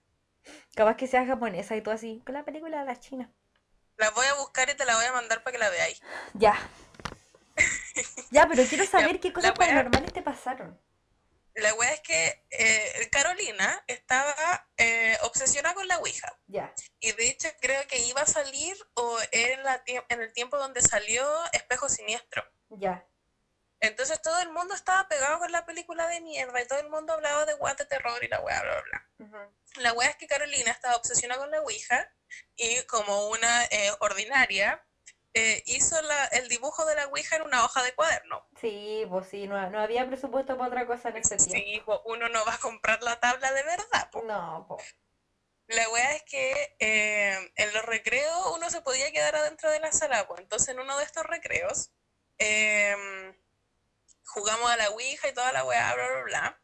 Capaz 0.76 0.96
que 0.98 1.08
sea 1.08 1.26
japonesa 1.26 1.76
y 1.76 1.82
todo 1.82 1.94
así. 1.94 2.22
Con 2.26 2.34
la 2.34 2.44
película 2.44 2.80
de 2.80 2.86
la 2.86 3.00
China. 3.00 3.32
La 3.98 4.10
voy 4.10 4.26
a 4.26 4.34
buscar 4.36 4.70
y 4.70 4.76
te 4.76 4.86
la 4.86 4.96
voy 4.96 5.06
a 5.06 5.14
mandar 5.14 5.42
para 5.44 5.54
que 5.54 5.60
la 5.60 5.70
veáis. 5.70 6.02
Ya. 6.34 6.56
Ya, 8.32 8.48
pero 8.48 8.64
quiero 8.66 8.86
saber 8.86 9.20
qué 9.20 9.32
cosas 9.34 9.52
wea- 9.52 9.58
paranormales 9.58 10.14
te 10.14 10.22
pasaron. 10.22 10.80
La 11.54 11.74
weá 11.76 11.92
es 11.94 12.02
que 12.02 12.46
eh, 12.50 13.10
Carolina 13.12 13.82
estaba 13.88 14.68
eh, 14.76 15.18
obsesionada 15.22 15.74
con 15.74 15.88
la 15.88 16.00
Ouija. 16.00 16.38
Ya. 16.48 16.74
Y 17.00 17.14
de 17.14 17.30
hecho 17.30 17.48
creo 17.62 17.88
que 17.88 17.98
iba 18.00 18.20
a 18.22 18.26
salir 18.26 18.76
o 18.96 19.18
en, 19.32 19.64
la 19.64 19.82
en 19.86 20.22
el 20.22 20.34
tiempo 20.34 20.58
donde 20.58 20.82
salió 20.82 21.26
Espejo 21.54 21.88
Siniestro. 21.88 22.44
Ya. 22.72 23.08
Entonces 23.80 24.22
todo 24.22 24.38
el 24.40 24.52
mundo 24.52 24.74
estaba 24.74 25.08
pegado 25.08 25.40
con 25.40 25.52
la 25.54 25.66
película 25.66 26.08
de 26.08 26.20
mierda 26.20 26.62
y 26.62 26.68
todo 26.68 26.80
el 26.80 26.90
mundo 26.90 27.14
hablaba 27.14 27.46
de 27.46 27.54
weas 27.56 27.78
de 27.78 27.86
terror 27.86 28.22
y 28.22 28.28
la 28.28 28.42
weá, 28.42 28.62
bla, 28.62 28.82
bla, 28.82 28.84
bla. 29.28 29.50
La 29.78 29.94
weá 29.94 30.10
es 30.10 30.16
que 30.18 30.28
Carolina 30.28 30.72
estaba 30.72 30.96
obsesionada 30.98 31.40
con 31.40 31.52
la 31.52 31.62
Ouija 31.62 32.12
y 32.58 32.82
como 32.84 33.30
una 33.30 33.64
eh, 33.66 33.92
ordinaria 34.00 34.86
eh, 35.36 35.62
hizo 35.68 36.02
la- 36.02 36.28
el 36.28 36.48
dibujo 36.48 36.86
de 36.86 36.96
la 36.96 37.08
Ouija 37.08 37.36
en 37.36 37.42
una 37.44 37.64
hoja 37.66 37.84
de 37.84 37.94
cuaderno. 37.94 38.48
Sí, 38.60 39.06
pues 39.10 39.28
sí, 39.28 39.48
no, 39.48 39.70
no 39.70 39.80
había 39.82 40.08
presupuesto 40.08 40.58
para 40.58 40.68
otra 40.70 40.88
cosa 40.88 41.10
en 41.10 41.18
ese 41.18 41.36
tiempo. 41.38 41.54
Sí, 41.56 41.82
po, 41.86 42.02
uno 42.06 42.30
no 42.30 42.44
va 42.46 42.54
a 42.56 42.60
comprar 42.60 43.04
la 43.04 43.20
tabla 43.20 43.52
de 43.52 43.64
verdad. 43.64 44.10
po. 44.12 44.24
No, 44.24 44.66
po. 44.68 44.78
La 45.68 45.90
weá 45.90 46.14
es 46.16 46.24
que 46.24 46.76
eh, 46.80 47.52
en 47.56 47.74
los 47.74 47.84
recreos 47.86 48.52
uno 48.56 48.70
se 48.70 48.82
podía 48.82 49.12
quedar 49.12 49.36
adentro 49.36 49.70
de 49.72 49.80
la 49.80 49.92
sala, 49.92 50.28
pues 50.28 50.40
entonces 50.42 50.70
en 50.70 50.80
uno 50.80 50.98
de 50.98 51.04
estos 51.04 51.26
recreos 51.26 51.92
em, 52.38 53.36
jugamos 54.26 54.70
a 54.72 54.78
la 54.78 54.90
Ouija 54.92 55.28
y 55.28 55.34
toda 55.34 55.52
la 55.52 55.66
weá, 55.66 55.94
bla, 55.96 56.08
bla, 56.08 56.22
bla. 56.24 56.62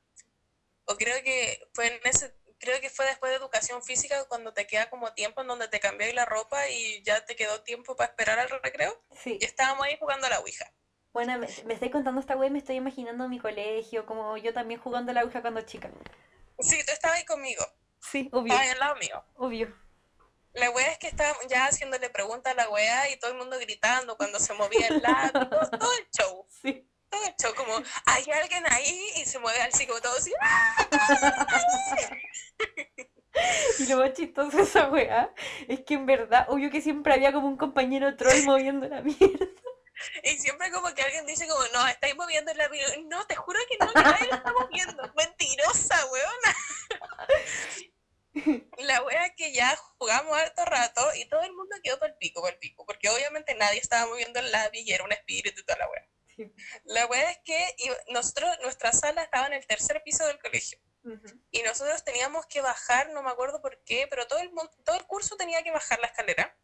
O 0.85 0.95
creo 0.97 1.21
que 1.23 1.59
fue 1.73 1.87
en 1.87 1.99
ese, 2.05 2.35
creo 2.61 2.79
que 2.79 2.89
fue 2.89 3.05
después 3.07 3.31
de 3.31 3.37
educación 3.37 3.83
física 3.83 4.23
cuando 4.29 4.53
te 4.53 4.65
queda 4.67 4.89
como 4.89 5.13
tiempo 5.13 5.41
en 5.41 5.47
donde 5.47 5.67
te 5.67 5.79
cambiáis 5.81 6.15
la 6.15 6.25
ropa 6.25 6.69
y 6.69 7.03
ya 7.03 7.25
te 7.25 7.35
quedó 7.35 7.61
tiempo 7.63 7.95
para 7.95 8.09
esperar 8.11 8.39
al 8.39 8.49
recreo. 8.49 9.03
Sí. 9.21 9.37
Y 9.41 9.43
estábamos 9.45 9.85
ahí 9.85 9.97
jugando 9.99 10.27
a 10.27 10.29
la 10.29 10.39
Ouija. 10.39 10.71
Bueno, 11.11 11.37
me, 11.39 11.47
me 11.65 11.73
estoy 11.73 11.89
contando 11.89 12.21
esta 12.21 12.37
wea 12.37 12.47
y 12.47 12.51
me 12.51 12.59
estoy 12.59 12.77
imaginando 12.77 13.27
mi 13.27 13.39
colegio, 13.39 14.05
como 14.05 14.37
yo 14.37 14.53
también 14.53 14.79
jugando 14.79 15.11
a 15.11 15.15
la 15.15 15.23
Ouija 15.23 15.41
cuando 15.41 15.61
chica. 15.63 15.91
Sí, 16.59 16.77
tú 16.85 16.91
estabas 16.93 17.17
ahí 17.17 17.25
conmigo, 17.25 17.65
Sí, 17.99 18.29
obvio, 18.31 18.53
estabas 18.53 18.63
ahí 18.63 18.69
al 18.69 18.79
lado 18.79 18.95
mío. 18.95 19.25
obvio. 19.35 19.75
La 20.53 20.69
wea 20.69 20.91
es 20.91 20.97
que 20.97 21.07
estábamos 21.07 21.47
ya 21.47 21.65
haciéndole 21.65 22.09
preguntas 22.09 22.53
a 22.53 22.55
la 22.55 22.69
wea 22.69 23.09
y 23.09 23.17
todo 23.17 23.31
el 23.31 23.37
mundo 23.37 23.57
gritando 23.59 24.17
cuando 24.17 24.37
se 24.39 24.53
movía 24.53 24.87
el 24.87 25.01
lápiz, 25.01 25.31
todo 25.79 25.93
el 25.97 26.07
show. 26.17 26.45
Sí. 26.61 26.90
Show, 27.41 27.53
como 27.55 27.81
hay 28.05 28.23
alguien 28.31 28.63
ahí 28.69 29.11
y 29.17 29.25
se 29.25 29.39
mueve 29.39 29.61
así 29.61 29.85
como 29.87 29.99
todo 30.01 30.15
así. 30.17 30.31
¡ah! 30.41 30.87
Y 33.79 33.85
lo 33.85 33.97
más 33.97 34.13
chistoso 34.13 34.57
de 34.57 34.63
esa 34.63 34.89
wea 34.89 35.33
es 35.67 35.81
que 35.81 35.93
en 35.93 36.05
verdad, 36.05 36.45
obvio 36.49 36.69
que 36.69 36.81
siempre 36.81 37.13
había 37.13 37.31
como 37.31 37.47
un 37.47 37.57
compañero 37.57 38.15
troll 38.15 38.43
moviendo 38.43 38.87
la 38.87 39.01
mierda. 39.01 39.45
Y 40.23 40.29
siempre 40.39 40.71
como 40.71 40.91
que 40.95 41.03
alguien 41.03 41.27
dice 41.27 41.47
como, 41.47 41.61
no, 41.73 41.87
estáis 41.87 42.15
moviendo 42.15 42.51
la 42.55 42.67
vida. 42.69 42.87
No, 43.05 43.23
te 43.27 43.35
juro 43.35 43.59
que 43.69 43.77
no, 43.77 43.93
que 43.93 44.01
nadie 44.01 44.27
lo 44.29 44.35
está 44.35 44.51
moviendo. 44.51 45.13
Mentirosa, 45.15 46.05
weona. 46.07 46.55
La 48.79 49.03
wea 49.03 49.27
es 49.27 49.33
que 49.37 49.53
ya 49.53 49.75
jugamos 49.99 50.35
harto 50.35 50.65
rato 50.65 51.07
y 51.15 51.25
todo 51.29 51.43
el 51.43 51.53
mundo 51.53 51.75
quedó 51.83 51.99
por 51.99 52.07
el 52.07 52.15
pico, 52.15 52.41
por 52.41 52.51
el 52.51 52.57
pico, 52.57 52.83
porque 52.83 53.09
obviamente 53.09 53.53
nadie 53.53 53.79
estaba 53.79 54.07
moviendo 54.07 54.39
el 54.39 54.51
lápiz 54.51 54.79
y 54.79 54.91
era 54.91 55.03
un 55.03 55.11
espíritu 55.11 55.61
y 55.61 55.65
toda 55.65 55.77
la 55.77 55.89
wea. 55.89 56.07
Sí. 56.35 56.53
La 56.85 57.05
wea 57.07 57.31
es 57.31 57.39
que 57.43 57.75
nosotros, 58.09 58.49
nuestra 58.63 58.91
sala 58.93 59.23
estaba 59.23 59.47
en 59.47 59.53
el 59.53 59.65
tercer 59.67 60.01
piso 60.03 60.25
del 60.25 60.39
colegio. 60.39 60.79
Ujú. 61.03 61.25
y 61.49 61.63
nosotros 61.63 62.03
teníamos 62.03 62.45
que 62.45 62.61
bajar, 62.61 63.09
no 63.09 63.23
me 63.23 63.31
acuerdo 63.31 63.59
por 63.59 63.83
qué, 63.85 64.05
pero 64.07 64.27
todo 64.27 64.37
el, 64.37 64.51
todo 64.85 64.95
el 64.97 65.07
curso 65.07 65.35
tenía 65.35 65.63
que 65.63 65.71
bajar 65.71 65.97
la 65.99 66.05
escalera. 66.05 66.55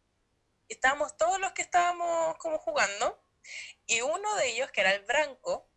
Y 0.68 0.74
estábamos 0.74 1.16
todos 1.16 1.40
los 1.40 1.50
que 1.54 1.62
estábamos 1.62 2.36
como 2.38 2.58
jugando, 2.58 3.20
y 3.86 4.00
uno 4.02 4.36
de 4.36 4.46
ellos, 4.50 4.70
que 4.70 4.82
era 4.82 4.92
el 4.92 5.04
Branco, 5.04 5.68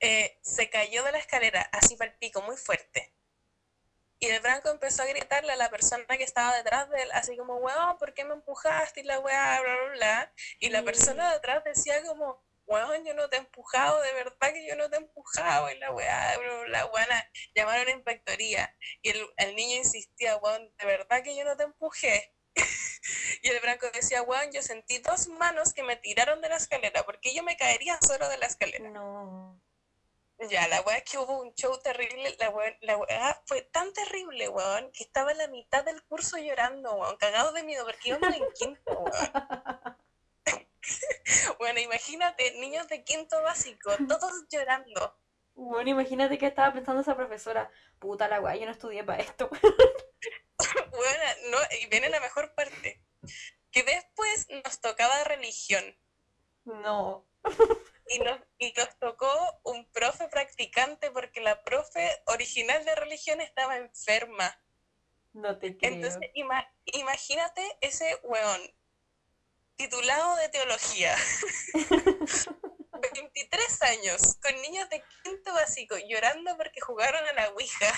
eh, 0.00 0.38
se 0.42 0.70
cayó 0.70 1.02
de 1.02 1.10
la 1.12 1.18
escalera 1.18 1.62
así 1.72 1.96
para 1.96 2.10
el 2.12 2.18
pico, 2.18 2.42
muy 2.42 2.56
fuerte. 2.56 3.14
Y 4.20 4.26
el 4.26 4.40
Branco 4.40 4.70
empezó 4.70 5.02
a 5.02 5.06
gritarle 5.06 5.52
a 5.52 5.56
la 5.56 5.70
persona 5.70 6.04
que 6.16 6.24
estaba 6.24 6.54
detrás 6.56 6.88
de 6.90 7.02
él, 7.02 7.10
así 7.12 7.36
como, 7.36 7.56
weón, 7.56 7.98
¿por 7.98 8.14
qué 8.14 8.24
me 8.24 8.34
empujaste? 8.34 9.00
Y 9.00 9.04
la 9.04 9.18
weá, 9.18 9.60
bla, 9.60 9.74
bla, 9.76 9.90
bla. 9.92 10.32
Y 10.60 10.68
la 10.70 10.78
Sí. 10.80 10.84
persona 10.84 11.30
de 11.30 11.36
atrás 11.36 11.64
decía 11.64 12.02
como, 12.04 12.43
weón, 12.66 13.04
yo 13.04 13.14
no 13.14 13.28
te 13.28 13.36
he 13.36 13.40
empujado, 13.40 14.00
de 14.02 14.12
verdad 14.12 14.52
que 14.52 14.66
yo 14.66 14.76
no 14.76 14.88
te 14.90 14.96
he 14.96 15.00
empujado. 15.00 15.70
Y 15.70 15.78
la 15.78 15.92
weá, 15.92 16.38
bla, 16.66 16.86
weona, 16.86 17.30
llamaron 17.54 17.88
a 17.88 17.90
inspectoría. 17.90 18.74
Y 19.02 19.10
el, 19.10 19.26
el 19.36 19.56
niño 19.56 19.76
insistía, 19.76 20.36
weón, 20.36 20.72
de 20.78 20.86
verdad 20.86 21.22
que 21.22 21.36
yo 21.36 21.44
no 21.44 21.56
te 21.56 21.64
empujé. 21.64 22.34
y 23.42 23.48
el 23.48 23.60
Branco 23.60 23.86
decía, 23.92 24.22
weón, 24.22 24.50
yo 24.52 24.62
sentí 24.62 24.98
dos 24.98 25.28
manos 25.28 25.72
que 25.74 25.82
me 25.82 25.96
tiraron 25.96 26.40
de 26.40 26.48
la 26.48 26.56
escalera, 26.56 27.04
porque 27.04 27.34
yo 27.34 27.42
me 27.42 27.56
caería 27.56 27.98
solo 28.00 28.28
de 28.28 28.38
la 28.38 28.46
escalera. 28.46 28.88
No. 28.90 29.60
Ya, 30.50 30.66
la 30.68 30.80
weá 30.82 30.98
es 30.98 31.04
que 31.04 31.16
hubo 31.16 31.40
un 31.40 31.54
show 31.54 31.78
terrible, 31.80 32.36
la 32.38 32.50
weá, 32.50 32.76
la 32.80 32.96
weá 32.96 33.42
fue 33.46 33.62
tan 33.62 33.92
terrible, 33.92 34.48
weón, 34.48 34.90
que 34.92 35.04
estaba 35.04 35.32
en 35.32 35.38
la 35.38 35.48
mitad 35.48 35.84
del 35.84 36.02
curso 36.04 36.38
llorando, 36.38 36.94
weón, 36.94 37.16
cagado 37.16 37.52
de 37.52 37.62
miedo, 37.62 37.84
porque 37.84 38.08
íbamos 38.10 38.34
en 38.36 38.44
quinto, 38.52 38.98
weón. 38.98 39.14
Bueno, 41.58 41.80
imagínate, 41.80 42.52
niños 42.60 42.88
de 42.88 43.04
quinto 43.04 43.40
básico, 43.42 43.90
todos 44.08 44.46
llorando. 44.50 45.18
Bueno, 45.54 45.90
imagínate 45.90 46.36
que 46.38 46.46
estaba 46.46 46.72
pensando 46.72 47.00
esa 47.02 47.16
profesora. 47.16 47.70
Puta 47.98 48.26
la 48.28 48.40
wea, 48.40 48.56
yo 48.56 48.66
no 48.66 48.72
estudié 48.72 49.04
para 49.04 49.22
esto. 49.22 49.48
Bueno, 50.90 51.22
no, 51.50 51.58
y 51.80 51.86
viene 51.86 52.08
la 52.08 52.20
mejor 52.20 52.54
parte, 52.54 53.02
que 53.70 53.82
después 53.82 54.46
nos 54.64 54.80
tocaba 54.80 55.24
religión, 55.24 55.84
No. 56.64 57.26
y 58.08 58.18
nos, 58.20 58.40
y 58.58 58.72
nos 58.76 58.96
tocó 58.98 59.28
un 59.64 59.90
profe 59.90 60.28
practicante, 60.28 61.10
porque 61.10 61.40
la 61.40 61.62
profe 61.64 62.08
original 62.26 62.84
de 62.84 62.94
religión 62.94 63.40
estaba 63.40 63.76
enferma. 63.76 64.56
No 65.32 65.58
te 65.58 65.76
creo. 65.76 65.92
Entonces, 65.94 66.30
ima- 66.34 66.72
imagínate 66.84 67.76
ese 67.80 68.16
weón 68.22 68.60
titulado 69.76 70.36
de 70.36 70.48
teología, 70.50 71.16
23 73.14 73.82
años, 73.82 74.36
con 74.42 74.54
niños 74.62 74.88
de 74.90 75.02
quinto 75.22 75.52
básico 75.52 75.96
llorando 76.08 76.56
porque 76.56 76.80
jugaron 76.80 77.24
a 77.26 77.32
la 77.32 77.50
Ouija. 77.50 77.92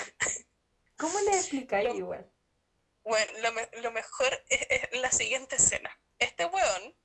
¿Cómo 0.97 1.19
le 1.21 1.31
explicáis 1.37 1.93
igual? 1.95 2.29
Bueno, 3.03 3.31
lo, 3.39 3.51
me- 3.53 3.69
lo 3.81 3.91
mejor 3.91 4.43
es, 4.49 4.67
es 4.91 4.99
la 4.99 5.11
siguiente 5.11 5.55
escena. 5.55 5.97
Este 6.19 6.45
weón, 6.45 6.95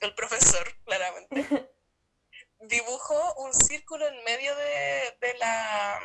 el 0.00 0.14
profesor, 0.14 0.72
claramente, 0.84 1.68
dibujó 2.60 3.34
un 3.34 3.52
círculo 3.52 4.06
en 4.06 4.22
medio 4.24 4.54
de, 4.56 5.16
de 5.20 5.34
la, 5.38 6.00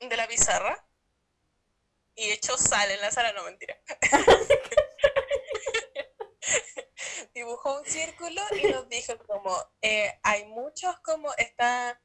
de 0.00 0.16
la 0.16 0.28
pizarra 0.28 0.86
y 2.14 2.30
echó 2.30 2.56
sal 2.56 2.90
en 2.90 3.00
la 3.00 3.10
sala, 3.10 3.32
no 3.32 3.42
mentira. 3.44 3.78
dibujó 7.36 7.78
un 7.78 7.84
círculo 7.84 8.40
y 8.58 8.66
nos 8.68 8.88
dijo 8.88 9.12
como, 9.26 9.54
eh, 9.82 10.18
hay 10.22 10.46
muchos 10.46 10.98
como, 11.00 11.30
está, 11.34 12.00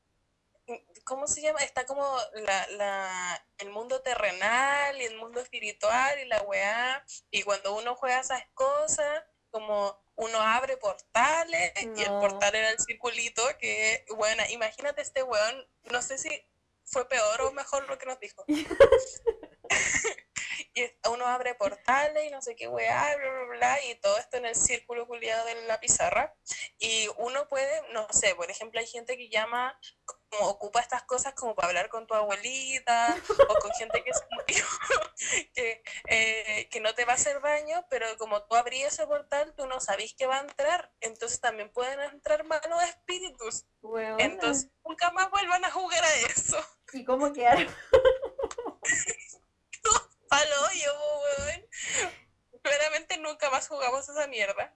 ¿cómo 1.05 1.25
se 1.25 1.41
llama? 1.41 1.61
Está 1.61 1.85
como 1.85 2.17
la, 2.33 2.67
la, 2.71 3.47
el 3.59 3.69
mundo 3.69 4.01
terrenal 4.01 5.01
y 5.01 5.05
el 5.05 5.15
mundo 5.15 5.39
espiritual 5.39 6.19
y 6.19 6.25
la 6.25 6.41
weá, 6.41 7.05
y 7.31 7.43
cuando 7.43 7.73
uno 7.75 7.95
juega 7.95 8.19
esas 8.19 8.43
cosas, 8.53 9.23
como 9.51 9.97
uno 10.15 10.37
abre 10.37 10.75
portales 10.75 11.71
y 11.77 12.01
el 12.01 12.09
portal 12.09 12.53
era 12.53 12.69
el 12.71 12.79
circulito 12.79 13.41
que, 13.57 14.05
bueno, 14.15 14.43
imagínate 14.49 15.01
este 15.01 15.23
weón, 15.23 15.65
no 15.83 16.01
sé 16.01 16.17
si 16.17 16.29
fue 16.83 17.07
peor 17.07 17.41
o 17.43 17.53
mejor 17.53 17.87
lo 17.87 17.97
que 17.97 18.05
nos 18.05 18.19
dijo. 18.19 18.43
y 20.73 20.89
uno 21.09 21.25
abre 21.25 21.55
portales 21.55 22.25
y 22.25 22.29
no 22.29 22.41
sé 22.41 22.55
qué 22.55 22.67
weá, 22.67 23.15
bla, 23.17 23.29
bla, 23.29 23.57
bla, 23.57 23.85
y 23.85 23.95
todo 23.95 24.17
esto 24.17 24.37
en 24.37 24.45
el 24.45 24.55
círculo 24.55 25.05
culiado 25.05 25.45
de 25.45 25.67
la 25.67 25.79
pizarra. 25.79 26.33
Y 26.79 27.09
uno 27.17 27.47
puede, 27.49 27.81
no 27.91 28.07
sé, 28.11 28.35
por 28.35 28.49
ejemplo, 28.49 28.79
hay 28.79 28.87
gente 28.87 29.17
que 29.17 29.29
llama, 29.29 29.77
como 30.05 30.49
ocupa 30.49 30.79
estas 30.79 31.03
cosas 31.03 31.33
como 31.33 31.55
para 31.55 31.67
hablar 31.67 31.89
con 31.89 32.07
tu 32.07 32.13
abuelita, 32.13 33.15
o 33.49 33.59
con 33.59 33.71
gente 33.73 34.03
que 34.03 34.13
se 34.13 34.23
murió, 34.31 34.65
que, 35.53 35.83
eh, 36.07 36.69
que 36.69 36.79
no 36.79 36.93
te 36.95 37.03
va 37.05 37.13
a 37.13 37.15
hacer 37.15 37.41
daño, 37.41 37.85
pero 37.89 38.05
como 38.17 38.43
tú 38.43 38.55
abrías 38.55 38.93
ese 38.93 39.05
portal, 39.07 39.53
tú 39.55 39.67
no 39.67 39.81
sabís 39.81 40.15
que 40.15 40.25
va 40.25 40.37
a 40.37 40.41
entrar. 40.41 40.91
Entonces 41.01 41.41
también 41.41 41.71
pueden 41.71 41.99
entrar 41.99 42.45
malos 42.45 42.83
espíritus. 42.83 43.65
Weona. 43.81 44.23
Entonces 44.23 44.71
nunca 44.85 45.11
más 45.11 45.29
vuelvan 45.31 45.65
a 45.65 45.71
jugar 45.71 46.03
a 46.03 46.15
eso. 46.15 46.57
¿Y 46.93 47.03
cómo 47.03 47.33
quedaron? 47.33 47.67
Al 50.31 50.47
hoyo, 50.63 50.91
weón. 51.37 51.65
Claramente 52.63 53.17
nunca 53.17 53.49
más 53.49 53.67
jugamos 53.67 54.07
esa 54.07 54.27
mierda. 54.27 54.73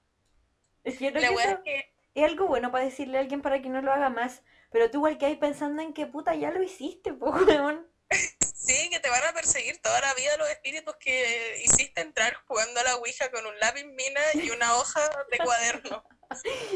Es 0.84 0.98
que 0.98 1.12
La 1.12 1.30
es 1.30 1.58
que 1.64 1.94
es 2.14 2.24
algo 2.24 2.48
bueno 2.48 2.72
para 2.72 2.84
decirle 2.84 3.18
a 3.18 3.22
alguien 3.22 3.42
para 3.42 3.62
que 3.62 3.70
no 3.70 3.82
lo 3.82 3.92
haga 3.92 4.10
más. 4.10 4.44
Pero 4.72 4.92
tú 4.92 4.98
igual 4.98 5.18
que 5.18 5.28
hay 5.28 5.38
pensando 5.38 5.82
en 5.82 5.94
que 5.94 6.08
puta 6.08 6.36
ya 6.36 6.52
lo 6.52 6.62
hiciste, 6.62 7.14
po, 7.14 7.32
weón. 7.48 7.90
sí, 8.12 8.90
que 8.90 9.00
te 9.00 9.10
van 9.10 9.24
a 9.24 9.34
perseguir 9.34 9.82
toda 9.82 10.02
la 10.02 10.14
vida 10.16 10.36
los 10.38 10.50
espíritus 10.50 10.96
que 10.98 11.62
hiciste 11.64 12.02
entrar 12.02 12.34
jugando 12.48 12.82
a 12.82 12.84
la 12.84 12.96
Ouija 12.98 13.32
con 13.32 13.46
un 13.46 13.58
lápiz 13.60 13.86
mina 13.86 14.22
y 14.34 14.50
una 14.50 14.76
hoja 14.76 15.02
de 15.32 15.38
cuaderno. 15.38 16.04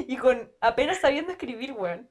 Y 0.07 0.15
con 0.15 0.55
apenas 0.61 1.01
sabiendo 1.01 1.31
escribir, 1.31 1.73
weón. 1.73 2.09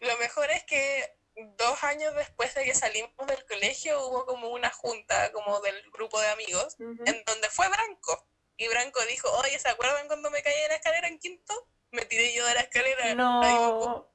Lo 0.00 0.16
mejor 0.18 0.48
es 0.50 0.62
que 0.64 1.16
dos 1.56 1.82
años 1.84 2.14
después 2.14 2.54
de 2.54 2.64
que 2.64 2.74
salimos 2.74 3.26
del 3.26 3.44
colegio 3.46 4.06
hubo 4.06 4.26
como 4.26 4.50
una 4.50 4.70
junta 4.70 5.32
como 5.32 5.60
del 5.60 5.90
grupo 5.90 6.20
de 6.20 6.28
amigos 6.28 6.76
en 6.78 7.24
donde 7.26 7.48
fue 7.50 7.68
Branco. 7.68 8.28
Y 8.56 8.68
Branco 8.68 9.00
dijo, 9.06 9.28
oye, 9.38 9.58
¿se 9.58 9.68
acuerdan 9.68 10.06
cuando 10.06 10.30
me 10.30 10.42
caí 10.42 10.60
de 10.62 10.68
la 10.68 10.76
escalera 10.76 11.08
en 11.08 11.18
quinto? 11.18 11.54
Me 11.90 12.04
tiré 12.04 12.32
yo 12.34 12.46
de 12.46 12.54
la 12.54 12.60
escalera. 12.60 13.14
No, 13.14 14.08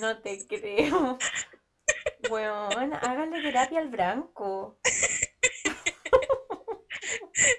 no 0.00 0.22
te 0.22 0.46
creo. 0.46 1.18
Weón, 2.30 2.94
hágale 2.94 3.42
terapia 3.42 3.80
al 3.80 3.88
Branco. 3.88 4.78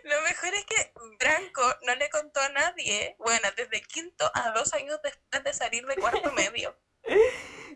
Lo 0.04 0.22
mejor 0.22 0.54
es 0.54 0.66
que 0.66 0.94
Branco 1.20 1.62
no 1.84 1.96
le 1.96 2.10
contó 2.10 2.40
a 2.40 2.50
nadie, 2.50 3.16
bueno, 3.20 3.48
desde 3.56 3.82
quinto 3.82 4.30
a 4.34 4.52
dos 4.52 4.74
años 4.74 5.00
después 5.04 5.44
de 5.44 5.54
salir 5.54 5.86
de 5.86 5.96
cuarto 5.96 6.32
medio. 6.34 6.78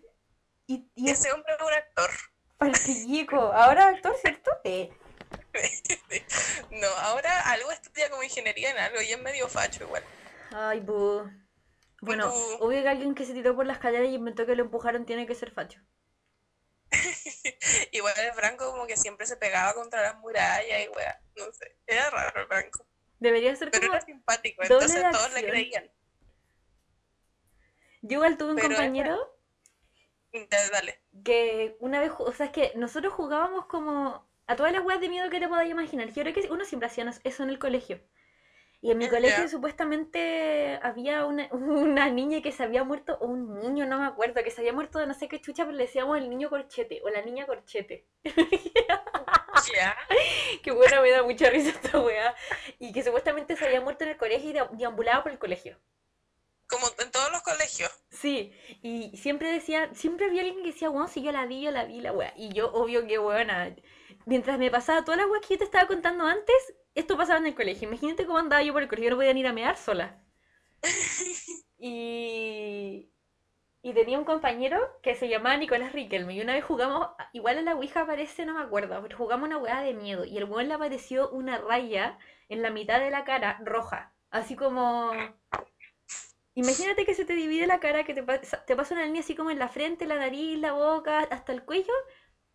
Y, 0.72 0.90
y 0.96 1.10
es 1.10 1.20
Ese 1.20 1.34
hombre 1.34 1.54
es 1.54 1.62
un 1.62 1.74
actor. 1.74 2.10
palpillico. 2.58 3.38
Ahora 3.52 3.90
actor, 3.90 4.16
¿cierto? 4.22 4.52
Sí. 4.64 4.90
No, 6.70 6.88
ahora 6.88 7.42
algo 7.52 7.72
estudia 7.72 8.10
como 8.10 8.24
ingeniería 8.24 8.72
en 8.72 8.78
algo 8.78 9.02
y 9.02 9.12
es 9.12 9.22
medio 9.22 9.50
facho 9.50 9.84
igual. 9.84 10.04
Ay, 10.54 10.80
bu. 10.80 11.30
Bueno, 12.00 12.32
Bu. 12.32 12.66
obvio 12.66 12.82
que 12.82 12.88
alguien 12.90 13.16
que 13.16 13.26
se 13.26 13.34
tiró 13.34 13.54
por 13.54 13.66
la 13.66 13.74
escalera 13.74 14.06
y 14.06 14.16
inventó 14.16 14.46
que 14.46 14.56
lo 14.56 14.64
empujaron 14.64 15.06
tiene 15.06 15.28
que 15.28 15.36
ser 15.36 15.52
facho. 15.52 15.82
Igual 17.92 18.14
el 18.18 18.32
Branco 18.32 18.72
como 18.72 18.88
que 18.88 18.96
siempre 18.98 19.26
se 19.28 19.36
pegaba 19.38 19.74
contra 19.74 20.02
las 20.02 20.16
murallas 20.20 20.86
y 20.86 20.90
weá, 20.90 21.22
no 21.36 21.52
sé. 21.52 21.78
Era 21.86 22.10
raro 22.10 22.42
el 22.42 22.48
Branco. 22.48 22.86
Debería 23.20 23.56
ser 23.56 23.72
Pero 23.72 23.88
como... 23.88 23.94
era 23.98 24.06
simpático, 24.06 24.64
entonces 24.64 25.04
todos 25.12 25.34
le 25.34 25.44
creían. 25.46 25.92
Yo 28.02 28.16
igual 28.16 28.38
tuve 28.38 28.52
un 28.52 28.56
Pero 28.56 28.70
compañero 28.70 29.31
Ya, 30.34 30.70
Dale. 30.72 31.00
que 31.24 31.76
una 31.80 32.00
vez, 32.00 32.12
o 32.18 32.32
sea, 32.32 32.48
es 32.48 32.52
que 32.52 32.72
nosotros 32.76 33.14
jugábamos 33.14 33.66
como 33.66 34.28
a 34.48 34.56
todas 34.56 34.72
las 34.74 34.84
weas 34.84 35.02
de 35.02 35.10
miedo 35.10 35.30
que 35.30 35.40
te 35.40 35.48
podáis 35.48 35.72
imaginar. 35.72 36.08
Yo 36.10 36.24
creo 36.24 36.34
que 36.34 36.50
uno 36.52 36.66
siempre 36.66 36.88
hacía 36.88 37.10
eso 37.24 37.44
en 37.44 37.50
el 37.50 37.60
colegio. 37.60 38.00
Y 38.84 38.92
en 38.92 38.98
mi 38.98 39.08
colegio 39.10 39.48
supuestamente 39.48 40.80
había 40.82 41.26
una, 41.26 41.48
una 41.52 42.10
niña 42.10 42.42
que 42.42 42.52
se 42.52 42.64
había 42.64 42.84
muerto, 42.84 43.18
o 43.22 43.28
un 43.28 43.60
niño, 43.60 43.86
no 43.86 44.00
me 44.00 44.06
acuerdo, 44.08 44.44
que 44.44 44.52
se 44.52 44.62
había 44.62 44.74
muerto 44.74 45.00
de 45.00 45.08
no 45.08 45.14
sé 45.14 45.28
qué 45.28 45.40
chucha, 45.42 45.66
pero 45.66 45.78
le 45.78 45.84
decíamos 45.84 46.18
el 46.18 46.30
niño 46.30 46.50
corchete, 46.50 47.02
o 47.04 47.10
la 47.10 47.22
niña 47.22 47.46
corchete. 47.46 48.08
Ya. 49.78 49.96
Qué 50.64 50.72
buena, 50.72 51.02
me 51.02 51.12
da 51.12 51.24
mucha 51.24 51.50
risa 51.50 51.70
esta 51.70 52.00
wea. 52.02 52.36
Y 52.80 52.92
que 52.94 53.04
supuestamente 53.04 53.56
se 53.56 53.66
había 53.66 53.82
muerto 53.82 54.04
en 54.06 54.12
el 54.12 54.18
colegio 54.18 54.50
y 54.50 54.54
de- 54.54 54.68
deambulaba 54.72 55.24
por 55.24 55.32
el 55.32 55.40
colegio. 55.40 55.78
Como 56.72 56.88
en 57.00 57.12
todos 57.12 57.32
los 57.32 57.42
colegios. 57.42 57.92
Sí, 58.10 58.54
y 58.82 59.16
siempre 59.18 59.52
decía, 59.52 59.94
siempre 59.94 60.28
había 60.28 60.42
alguien 60.42 60.64
que 60.64 60.72
decía, 60.72 60.90
weón, 60.90 61.10
si 61.10 61.22
yo 61.22 61.32
la 61.32 61.46
vi, 61.46 61.62
yo 61.62 61.72
la 61.72 61.86
vi, 61.86 62.02
la 62.02 62.14
weá. 62.14 62.34
Y 62.38 62.50
yo, 62.54 62.72
obvio 62.72 63.06
que, 63.06 63.20
weona, 63.20 63.76
mientras 64.26 64.58
me 64.58 64.72
pasaba 64.72 65.04
todas 65.04 65.20
las 65.20 65.30
weas 65.30 65.46
que 65.46 65.56
yo 65.56 65.60
te 65.60 65.66
estaba 65.66 65.88
contando 65.88 66.26
antes, 66.26 66.76
esto 66.96 67.18
pasaba 67.18 67.40
en 67.40 67.48
el 67.48 67.56
colegio. 67.56 67.88
Imagínate 67.88 68.26
cómo 68.26 68.38
andaba 68.40 68.64
yo 68.64 68.74
por 68.74 68.82
el 68.84 68.88
colegio, 68.88 69.10
yo 69.10 69.16
no 69.16 69.18
podía 69.18 69.34
ni 69.34 69.42
ir 69.42 69.48
a 69.48 69.54
mear 69.54 69.78
sola. 69.78 70.22
Y, 71.84 73.12
y 73.82 73.94
tenía 73.94 74.20
un 74.20 74.24
compañero 74.26 74.80
que 75.02 75.16
se 75.16 75.28
llamaba 75.28 75.58
Nicolás 75.58 75.94
Riquelme. 75.94 76.36
Y 76.36 76.42
una 76.42 76.54
vez 76.54 76.64
jugamos, 76.64 77.08
igual 77.34 77.58
en 77.58 77.66
la 77.66 77.74
Ouija 77.74 78.02
aparece, 78.02 78.46
no 78.46 78.54
me 78.54 78.62
acuerdo, 78.62 79.02
pero 79.02 79.18
jugamos 79.18 79.48
una 79.48 79.58
weá 79.58 79.82
de 79.82 79.96
miedo. 79.96 80.24
Y 80.24 80.38
el 80.38 80.44
weón 80.46 80.68
le 80.68 80.76
apareció 80.76 81.30
una 81.32 81.58
raya 81.58 82.20
en 82.50 82.62
la 82.62 82.70
mitad 82.70 83.00
de 83.00 83.10
la 83.10 83.24
cara 83.26 83.60
roja. 83.66 84.14
Así 84.30 84.56
como. 84.56 85.12
Imagínate 86.56 87.06
que 87.06 87.14
se 87.14 87.26
te 87.26 87.34
divide 87.36 87.68
la 87.68 87.80
cara, 87.82 88.04
que 88.06 88.14
te, 88.14 88.24
pasa- 88.24 88.64
te 88.66 88.76
pasa 88.76 88.94
una 88.96 89.06
línea 89.06 89.22
así 89.22 89.36
como 89.36 89.52
en 89.52 89.60
la 89.60 89.68
frente, 89.70 90.06
la 90.06 90.16
nariz, 90.18 90.58
la 90.60 90.74
boca, 90.74 91.20
hasta 91.20 91.52
el 91.54 91.64
cuello. 91.66 91.94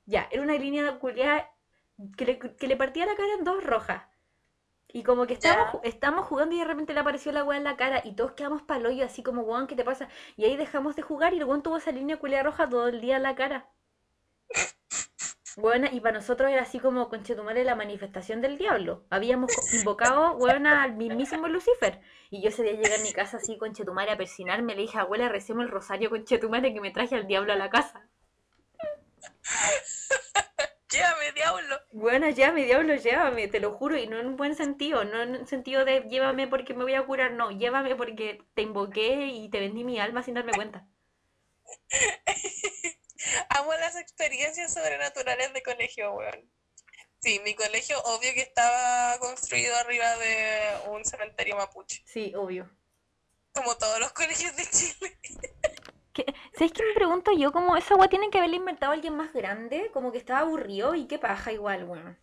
Ya, 0.07 0.29
era 0.33 0.43
una 0.43 0.55
línea 0.55 0.99
culiada 1.01 1.51
que 2.17 2.27
le, 2.27 2.39
que 2.39 2.69
le 2.69 2.77
partía 2.77 3.07
la 3.07 3.17
cara 3.17 3.35
en 3.39 3.45
dos 3.45 3.65
rojas. 3.65 4.05
Y 4.89 5.03
como 5.05 5.27
que 5.27 5.35
estábamos, 5.35 5.69
ju- 5.69 5.81
estábamos 5.85 6.27
jugando 6.27 6.55
y 6.57 6.61
de 6.61 6.65
repente 6.67 6.95
le 6.95 7.01
apareció 7.01 7.33
la 7.33 7.45
weá 7.45 7.59
en 7.59 7.65
la 7.65 7.77
cara 7.77 8.03
y 8.05 8.15
todos 8.17 8.33
quedamos 8.33 8.63
pa'l 8.63 8.87
hoyo 8.87 9.05
así 9.07 9.23
como, 9.23 9.43
weón, 9.43 9.67
¿qué 9.69 9.77
te 9.77 9.85
pasa? 9.85 10.09
Y 10.37 10.45
ahí 10.47 10.57
dejamos 10.57 10.97
de 10.97 11.03
jugar 11.03 11.35
y 11.35 11.39
el 11.39 11.45
weón 11.45 11.63
tuvo 11.63 11.79
esa 11.79 11.93
línea 11.93 12.19
culiada 12.19 12.45
roja 12.45 12.69
todo 12.69 12.89
el 12.89 13.01
día 13.03 13.17
en 13.19 13.25
la 13.25 13.37
cara. 13.37 13.71
Buena, 15.57 15.89
y 15.91 16.01
para 16.01 16.19
nosotros 16.19 16.51
era 16.51 16.61
así 16.61 16.79
como 16.79 17.09
conchetumare 17.09 17.65
la 17.65 17.75
manifestación 17.75 18.43
del 18.43 18.59
diablo. 18.59 19.07
Habíamos 19.09 19.51
invocado, 19.73 20.37
buena, 20.37 20.83
al 20.83 20.97
mismísimo 20.97 21.49
Lucifer. 21.49 22.03
Y 22.29 22.43
yo 22.43 22.51
ese 22.51 22.63
día 22.63 22.73
llegué 22.73 22.95
a 22.95 23.03
mi 23.03 23.11
casa 23.15 23.39
así, 23.39 23.57
conchetumare, 23.57 24.13
a 24.13 24.19
persinarme. 24.19 24.75
Le 24.75 24.83
dije, 24.83 24.99
abuela, 24.99 25.31
recemos 25.31 25.65
el 25.65 25.71
rosario, 25.71 26.11
conchetumare, 26.11 26.75
que 26.75 26.83
me 26.83 26.91
traje 26.91 27.15
al 27.15 27.27
diablo 27.27 27.55
a 27.55 27.57
la 27.57 27.71
casa. 27.71 28.07
Llévame, 30.91 31.33
diablo. 31.35 31.77
Buena, 31.91 32.31
llévame, 32.31 32.65
diablo, 32.65 32.95
llévame, 32.95 33.49
te 33.49 33.59
lo 33.59 33.73
juro, 33.73 33.97
y 33.97 34.07
no 34.07 34.19
en 34.19 34.27
un 34.27 34.37
buen 34.37 34.55
sentido, 34.55 35.05
no 35.05 35.23
en 35.23 35.37
un 35.37 35.47
sentido 35.47 35.87
de 35.87 36.03
llévame 36.03 36.49
porque 36.49 36.75
me 36.75 36.85
voy 36.85 36.95
a 36.95 37.07
curar, 37.07 37.33
no, 37.33 37.51
llévame 37.51 37.97
porque 37.97 38.43
te 38.55 38.61
invoqué 38.61 39.29
y 39.29 39.49
te 39.49 39.61
vendí 39.61 39.85
mi 39.85 39.99
alma 39.99 40.23
sin 40.23 40.35
darme 40.35 40.53
cuenta. 40.53 40.87
Amo 43.51 43.73
las 43.75 43.97
experiencias 43.97 44.73
sobrenaturales 44.75 45.53
de 45.53 45.63
colegio, 45.63 46.13
weón. 46.13 46.51
Sí, 47.21 47.41
mi 47.45 47.55
colegio 47.55 47.99
obvio 48.03 48.33
que 48.35 48.43
estaba 48.43 49.19
construido 49.19 49.75
arriba 49.77 50.17
de 50.17 50.91
un 50.91 51.05
cementerio 51.05 51.57
mapuche, 51.57 52.03
Sí, 52.07 52.33
obvio. 52.37 52.71
como 53.55 53.77
todos 53.77 53.99
los 54.01 54.13
colegios 54.15 54.55
de 54.57 54.65
Chile. 54.67 55.19
¿Qué- 56.13 56.27
¿Sabes 56.57 56.73
qué 56.73 56.83
me 56.85 56.95
pregunto 56.95 57.33
yo? 57.37 57.53
Como 57.53 57.77
esa 57.77 57.95
agua 57.95 58.09
tiene 58.09 58.31
que 58.31 58.39
haberle 58.39 58.57
inventado 58.57 58.93
alguien 58.93 59.15
más 59.17 59.33
grande, 59.33 59.91
como 59.93 60.13
que 60.13 60.19
estaba 60.19 60.41
aburrido 60.41 60.95
y 60.95 61.07
qué 61.09 61.19
paja 61.19 61.53
igual, 61.53 61.85
weón. 61.85 62.19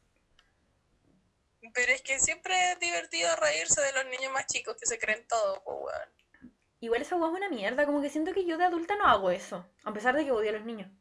Pero 1.74 1.92
es 1.92 2.02
que 2.02 2.20
siempre 2.20 2.54
es 2.72 2.80
divertido 2.80 3.36
reírse 3.38 3.82
de 3.82 3.94
los 3.94 4.06
niños 4.06 4.32
más 4.34 4.46
chicos 4.48 4.76
que 4.80 4.86
se 4.86 5.00
creen 5.00 5.26
todo, 5.28 5.64
pues, 5.64 5.78
weón. 5.80 6.23
Igual 6.84 7.02
esa 7.02 7.16
weá 7.16 7.30
es 7.30 7.38
una 7.38 7.48
mierda, 7.48 7.86
como 7.86 8.02
que 8.02 8.10
siento 8.10 8.34
que 8.34 8.46
yo 8.46 8.58
de 8.58 8.66
adulta 8.66 8.98
no 8.98 9.06
hago 9.06 9.32
eso, 9.32 9.66
a 9.86 9.94
pesar 9.94 10.18
de 10.18 10.26
que 10.26 10.34
odio 10.34 10.50
a 10.50 10.54
los 10.54 10.66
niños. 10.66 10.92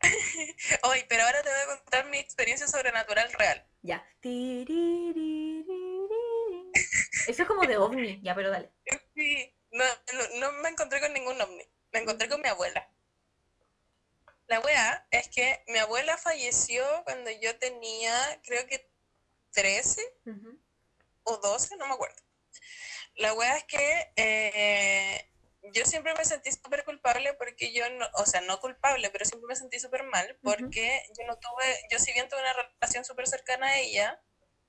Oye, 0.82 1.06
pero 1.08 1.22
ahora 1.22 1.40
te 1.42 1.48
voy 1.48 1.60
a 1.60 1.78
contar 1.78 2.06
mi 2.06 2.18
experiencia 2.18 2.66
sobrenatural 2.66 3.32
real. 3.34 3.64
Ya. 3.82 4.04
Eso 7.28 7.42
es 7.42 7.46
como 7.46 7.62
de 7.68 7.76
ovni, 7.76 8.20
ya, 8.20 8.34
pero 8.34 8.50
dale. 8.50 8.72
Sí, 9.14 9.54
no, 9.70 9.84
no, 9.84 10.40
no 10.40 10.52
me 10.60 10.70
encontré 10.70 11.00
con 11.00 11.12
ningún 11.12 11.40
ovni, 11.40 11.62
me 11.92 12.00
encontré 12.00 12.28
con 12.28 12.40
mi 12.40 12.48
abuela. 12.48 12.90
La 14.48 14.58
wea 14.58 15.06
es 15.12 15.28
que 15.28 15.62
mi 15.68 15.78
abuela 15.78 16.18
falleció 16.18 16.82
cuando 17.04 17.30
yo 17.30 17.56
tenía, 17.58 18.12
creo 18.42 18.66
que 18.66 18.90
13 19.52 20.02
Ujú. 20.26 20.58
o 21.22 21.36
12, 21.36 21.76
no 21.76 21.86
me 21.86 21.94
acuerdo. 21.94 22.20
La 23.20 23.34
wea 23.34 23.54
es 23.54 23.64
que 23.64 24.12
eh, 24.16 25.30
yo 25.74 25.84
siempre 25.84 26.14
me 26.14 26.24
sentí 26.24 26.50
súper 26.52 26.84
culpable 26.84 27.34
porque 27.34 27.70
yo 27.70 27.88
no, 27.90 28.06
o 28.14 28.24
sea, 28.24 28.40
no 28.40 28.58
culpable, 28.60 29.10
pero 29.10 29.26
siempre 29.26 29.46
me 29.46 29.56
sentí 29.56 29.78
súper 29.78 30.04
mal 30.04 30.38
porque 30.42 31.02
yo 31.18 31.26
no 31.26 31.36
tuve, 31.36 31.80
yo 31.90 31.98
si 31.98 32.14
bien 32.14 32.30
tuve 32.30 32.40
una 32.40 32.54
relación 32.54 33.04
súper 33.04 33.28
cercana 33.28 33.66
a 33.66 33.78
ella, 33.78 34.22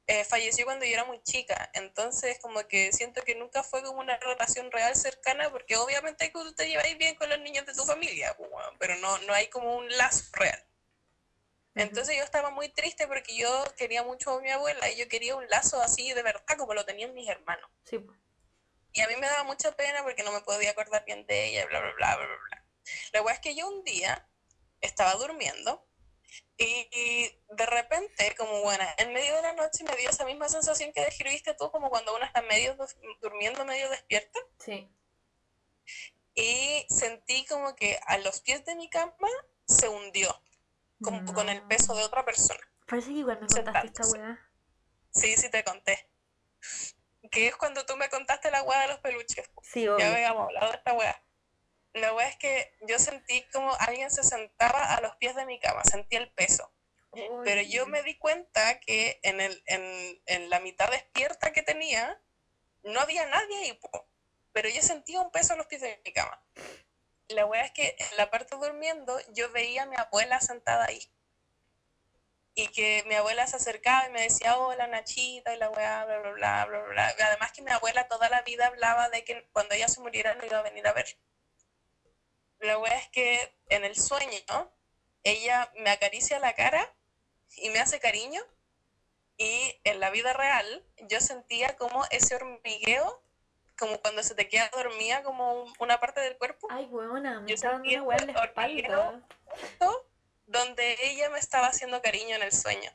eh, 0.08 0.26
falleció 0.26 0.66
cuando 0.66 0.86
yo 0.86 0.92
era 0.92 1.06
muy 1.06 1.24
chica, 1.24 1.72
entonces 1.74 2.40
como 2.42 2.68
que 2.68 2.92
siento 2.92 3.22
que 3.22 3.36
nunca 3.36 3.64
fue 3.64 3.84
como 3.84 4.02
una 4.02 4.18
relación 4.18 4.70
real 4.70 4.96
cercana 4.98 5.50
porque 5.50 5.78
obviamente 5.78 6.26
que 6.26 6.34
tú 6.34 6.54
te 6.54 6.68
lleváis 6.68 6.98
bien 6.98 7.16
con 7.16 7.30
los 7.30 7.40
niños 7.40 7.66
de 7.66 7.74
tu 7.74 7.86
familia, 7.86 8.36
pero 8.80 8.98
no, 8.98 9.18
no 9.20 9.34
hay 9.34 9.48
como 9.48 9.78
un 9.78 9.88
lazo 9.96 10.26
real. 10.34 10.62
Entonces 11.74 12.18
yo 12.18 12.24
estaba 12.26 12.50
muy 12.50 12.68
triste 12.68 13.08
porque 13.08 13.38
yo 13.38 13.64
quería 13.78 14.04
mucho 14.04 14.32
a 14.32 14.42
mi 14.42 14.50
abuela 14.50 14.90
y 14.90 14.98
yo 14.98 15.08
quería 15.08 15.38
un 15.38 15.48
lazo 15.48 15.82
así 15.82 16.12
de 16.12 16.22
verdad 16.22 16.58
como 16.58 16.74
lo 16.74 16.84
tenían 16.84 17.14
mis 17.14 17.30
hermanos. 17.30 17.70
Sí. 17.86 18.06
Y 18.94 19.02
a 19.02 19.08
mí 19.08 19.16
me 19.16 19.28
daba 19.28 19.44
mucha 19.44 19.72
pena 19.76 20.04
porque 20.04 20.24
no 20.24 20.32
me 20.32 20.42
podía 20.42 20.72
acordar 20.72 21.06
bien 21.06 21.26
de 21.28 21.48
ella, 21.48 21.66
bla, 21.68 21.80
bla, 21.80 21.94
bla, 21.94 22.18
bla, 22.18 22.26
bla. 22.28 22.66
La 23.14 23.22
verdad 23.22 23.36
es 23.36 23.40
que 23.40 23.56
yo 23.56 23.68
un 23.70 23.84
día 23.84 24.28
estaba 24.82 25.14
durmiendo 25.16 25.88
y, 26.58 26.88
y 26.92 27.44
de 27.56 27.66
repente, 27.66 28.36
como 28.38 28.62
bueno, 28.62 28.84
en 28.98 29.14
medio 29.14 29.36
de 29.36 29.42
la 29.44 29.54
noche 29.54 29.84
me 29.84 29.96
dio 29.96 30.10
esa 30.10 30.26
misma 30.26 30.50
sensación 30.50 30.92
que 30.94 31.02
describiste 31.06 31.54
tú, 31.54 31.72
como 31.72 31.90
cuando 31.90 32.16
uno 32.16 32.26
está 32.26 32.42
medio 32.42 32.76
du- 32.76 32.88
durmiendo, 33.22 33.64
medio 33.66 33.90
despierta. 33.90 34.40
Sí. 34.60 34.90
Y 36.34 36.86
sentí 36.90 37.46
como 37.46 37.76
que 37.76 38.00
a 38.06 38.18
los 38.20 38.42
pies 38.42 38.64
de 38.66 38.76
mi 38.76 38.90
cama 38.90 39.28
se 39.68 39.90
hundió, 39.90 40.30
como 41.02 41.24
con 41.34 41.50
el 41.50 41.62
peso 41.64 41.94
de 41.96 42.04
otra 42.04 42.24
persona. 42.26 42.60
Parece 42.88 43.10
que 43.10 43.20
igual 43.20 43.40
me 43.42 43.48
contaste 43.48 43.88
esta 43.88 44.08
weá. 44.08 44.52
Sí, 45.14 45.36
sí 45.38 45.50
te 45.50 45.64
conté. 45.64 46.10
Que 47.32 47.48
es 47.48 47.56
cuando 47.56 47.86
tú 47.86 47.96
me 47.98 48.10
contaste 48.10 48.52
la 48.52 48.62
hueá 48.62 48.82
de 48.82 48.88
los 48.90 49.00
peluches. 49.00 49.50
Sí, 49.64 49.84
Ya 49.86 49.94
obvio. 49.96 50.06
habíamos 50.08 50.44
hablado 50.48 50.72
de 50.72 50.78
esta 50.78 50.94
weá. 50.94 51.24
La 51.94 52.14
weá 52.14 52.28
es 52.28 52.38
que 52.38 52.74
yo 52.82 53.00
sentí 53.00 53.42
como 53.52 53.74
alguien 53.80 54.12
se 54.12 54.24
sentaba 54.24 54.94
a 54.96 55.02
los 55.02 55.16
pies 55.16 55.36
de 55.36 55.46
mi 55.46 55.60
cama, 55.60 55.84
sentí 55.84 56.16
el 56.18 56.32
peso. 56.32 56.72
Pero 57.44 57.62
yo 57.64 57.88
me 57.88 58.04
di 58.04 58.18
cuenta 58.18 58.80
que 58.80 59.20
en, 59.24 59.42
el, 59.42 59.62
en, 59.66 60.22
en 60.28 60.50
la 60.50 60.62
mitad 60.62 60.90
despierta 60.90 61.52
que 61.52 61.62
tenía, 61.62 62.22
no 62.84 63.02
había 63.02 63.26
nadie 63.26 63.58
ahí, 63.64 63.74
po. 63.74 64.08
pero 64.54 64.70
yo 64.70 64.82
sentía 64.82 65.20
un 65.20 65.30
peso 65.32 65.54
a 65.54 65.58
los 65.58 65.66
pies 65.68 65.82
de 65.82 66.02
mi 66.06 66.14
cama. 66.14 66.42
La 67.28 67.46
weá 67.46 67.64
es 67.66 67.72
que 67.72 67.96
en 67.98 68.18
la 68.18 68.30
parte 68.30 68.56
durmiendo 68.56 69.20
yo 69.34 69.52
veía 69.52 69.84
a 69.84 69.86
mi 69.88 69.98
abuela 69.98 70.40
sentada 70.40 70.86
ahí. 70.86 71.12
Y 72.54 72.68
que 72.68 73.04
mi 73.08 73.16
abuela 73.16 73.48
se 73.48 73.56
acercaba 73.56 74.08
y 74.08 74.12
me 74.12 74.22
decía, 74.24 74.58
hola 74.58 74.86
Nachita, 74.88 75.54
y 75.54 75.58
la 75.58 75.70
weá, 75.70 76.04
bla, 76.06 76.20
bla, 76.20 76.32
bla, 76.32 76.66
bla, 76.66 76.84
bla. 76.84 77.08
Además 77.28 77.52
que 77.54 77.62
mi 77.62 77.72
abuela 77.72 78.08
toda 78.10 78.30
la 78.30 78.42
vida 78.42 78.68
hablaba 78.68 79.10
de 79.10 79.24
que 79.24 79.48
cuando 79.54 79.74
ella 79.74 79.88
se 79.88 80.02
muriera 80.02 80.34
no 80.36 80.46
iba 80.46 80.60
a 80.60 80.64
venir 80.64 80.86
a 80.86 80.94
ver. 80.94 81.06
La 82.60 82.78
weá 82.78 82.96
es 82.98 83.08
que 83.10 83.56
en 83.70 83.86
el 83.86 83.96
sueño, 83.96 84.72
ella 85.24 85.72
me 85.78 85.90
acaricia 85.92 86.40
la 86.40 86.54
cara 86.54 86.94
y 87.56 87.70
me 87.70 87.80
hace 87.80 88.00
cariño. 88.00 88.42
Y 89.38 89.80
en 89.86 90.00
la 90.00 90.10
vida 90.12 90.34
real 90.34 90.86
yo 91.08 91.20
sentía 91.22 91.76
como 91.78 92.06
ese 92.12 92.36
hormigueo, 92.36 93.24
como 93.80 94.00
cuando 94.02 94.22
se 94.24 94.36
te 94.36 94.48
queda 94.50 94.70
dormida 94.74 95.24
como 95.24 95.54
un- 95.64 95.74
una 95.80 96.00
parte 96.00 96.20
del 96.22 96.38
cuerpo, 96.38 96.68
Ay, 96.70 96.86
weona, 96.86 97.40
me 97.40 97.48
Yo 97.50 97.56
está 97.56 97.72
dando 97.72 97.90
una 97.90 98.04
weá 98.04 98.18
en 98.20 98.28
la 98.34 98.44
espalda. 98.44 99.24
Donde 100.52 100.98
ella 101.04 101.30
me 101.30 101.40
estaba 101.40 101.68
haciendo 101.68 102.02
cariño 102.02 102.36
en 102.36 102.44
el 102.44 102.52
sueño. 102.52 102.92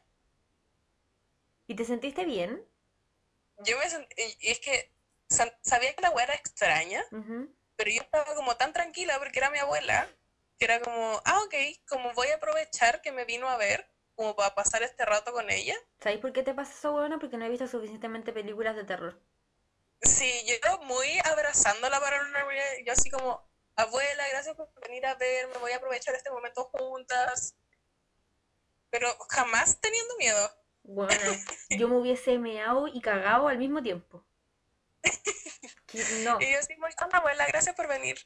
¿Y 1.67 1.75
te 1.75 1.85
sentiste 1.85 2.25
bien? 2.25 2.63
Yo 3.59 3.79
me 3.79 3.89
sentí, 3.89 4.15
y 4.41 4.51
es 4.51 4.61
que 4.61 4.93
sa- 5.29 5.59
sabía 5.63 5.95
que 5.95 6.03
la 6.03 6.11
weá 6.11 6.25
era 6.25 6.35
extraña, 6.35 7.03
pero 7.77 7.91
yo 7.91 8.03
estaba 8.03 8.35
como 8.35 8.57
tan 8.57 8.73
tranquila 8.73 9.19
porque 9.19 9.39
era 9.39 9.51
mi 9.51 9.59
abuela, 9.59 10.09
que 10.59 10.65
era 10.67 10.81
como, 10.81 11.21
ah, 11.25 11.41
ok, 11.45 11.55
como 11.89 12.13
voy 12.13 12.29
a 12.29 12.37
aprovechar 12.37 13.01
que 13.03 13.13
me 13.13 13.25
vino 13.25 13.49
a 13.49 13.57
ver, 13.57 13.89
como 14.15 14.37
para 14.37 14.55
pasar 14.55 14.83
este 14.83 15.05
rato 15.05 15.33
con 15.33 15.51
ella. 15.51 15.75
¿Sabéis 16.01 16.21
por 16.21 16.33
qué 16.33 16.43
te 16.43 16.55
pasa 16.55 16.73
eso, 16.73 16.95
weona? 16.95 17.19
Porque 17.19 17.37
no 17.37 17.45
he 17.45 17.49
visto 17.51 17.67
suficientemente 17.67 18.33
películas 18.33 18.77
de 18.77 18.85
terror. 18.85 19.21
Sí, 20.03 20.31
yo 20.47 20.79
muy 20.83 21.19
abrazando 21.25 21.89
la 21.89 21.99
paranormalidad, 22.01 22.65
yo 22.85 22.93
así 22.93 23.11
como, 23.11 23.46
abuela, 23.77 24.25
gracias 24.31 24.57
por 24.57 24.69
venir 24.83 25.05
a 25.07 25.15
verme, 25.15 25.59
voy 25.59 25.73
a 25.73 25.77
aprovechar 25.77 26.15
este 26.15 26.31
momento 26.31 26.65
juntas. 26.65 27.57
Pero 28.91 29.09
jamás 29.31 29.81
teniendo 29.81 30.17
miedo. 30.17 30.51
Bueno, 30.83 31.13
yo 31.71 31.89
me 31.89 31.97
hubiese 31.97 32.39
meado 32.39 32.89
y 32.89 33.01
cagado 33.01 33.49
al 33.49 33.59
mismo 33.59 33.83
tiempo. 33.83 34.25
No, 36.25 36.39
Y 36.41 36.53
yo 36.53 36.59
así, 36.59 36.75
muy, 36.77 36.91
"Ah, 36.99 37.09
abuela, 37.13 37.47
gracias 37.47 37.75
por 37.75 37.89
venir. 37.89 38.17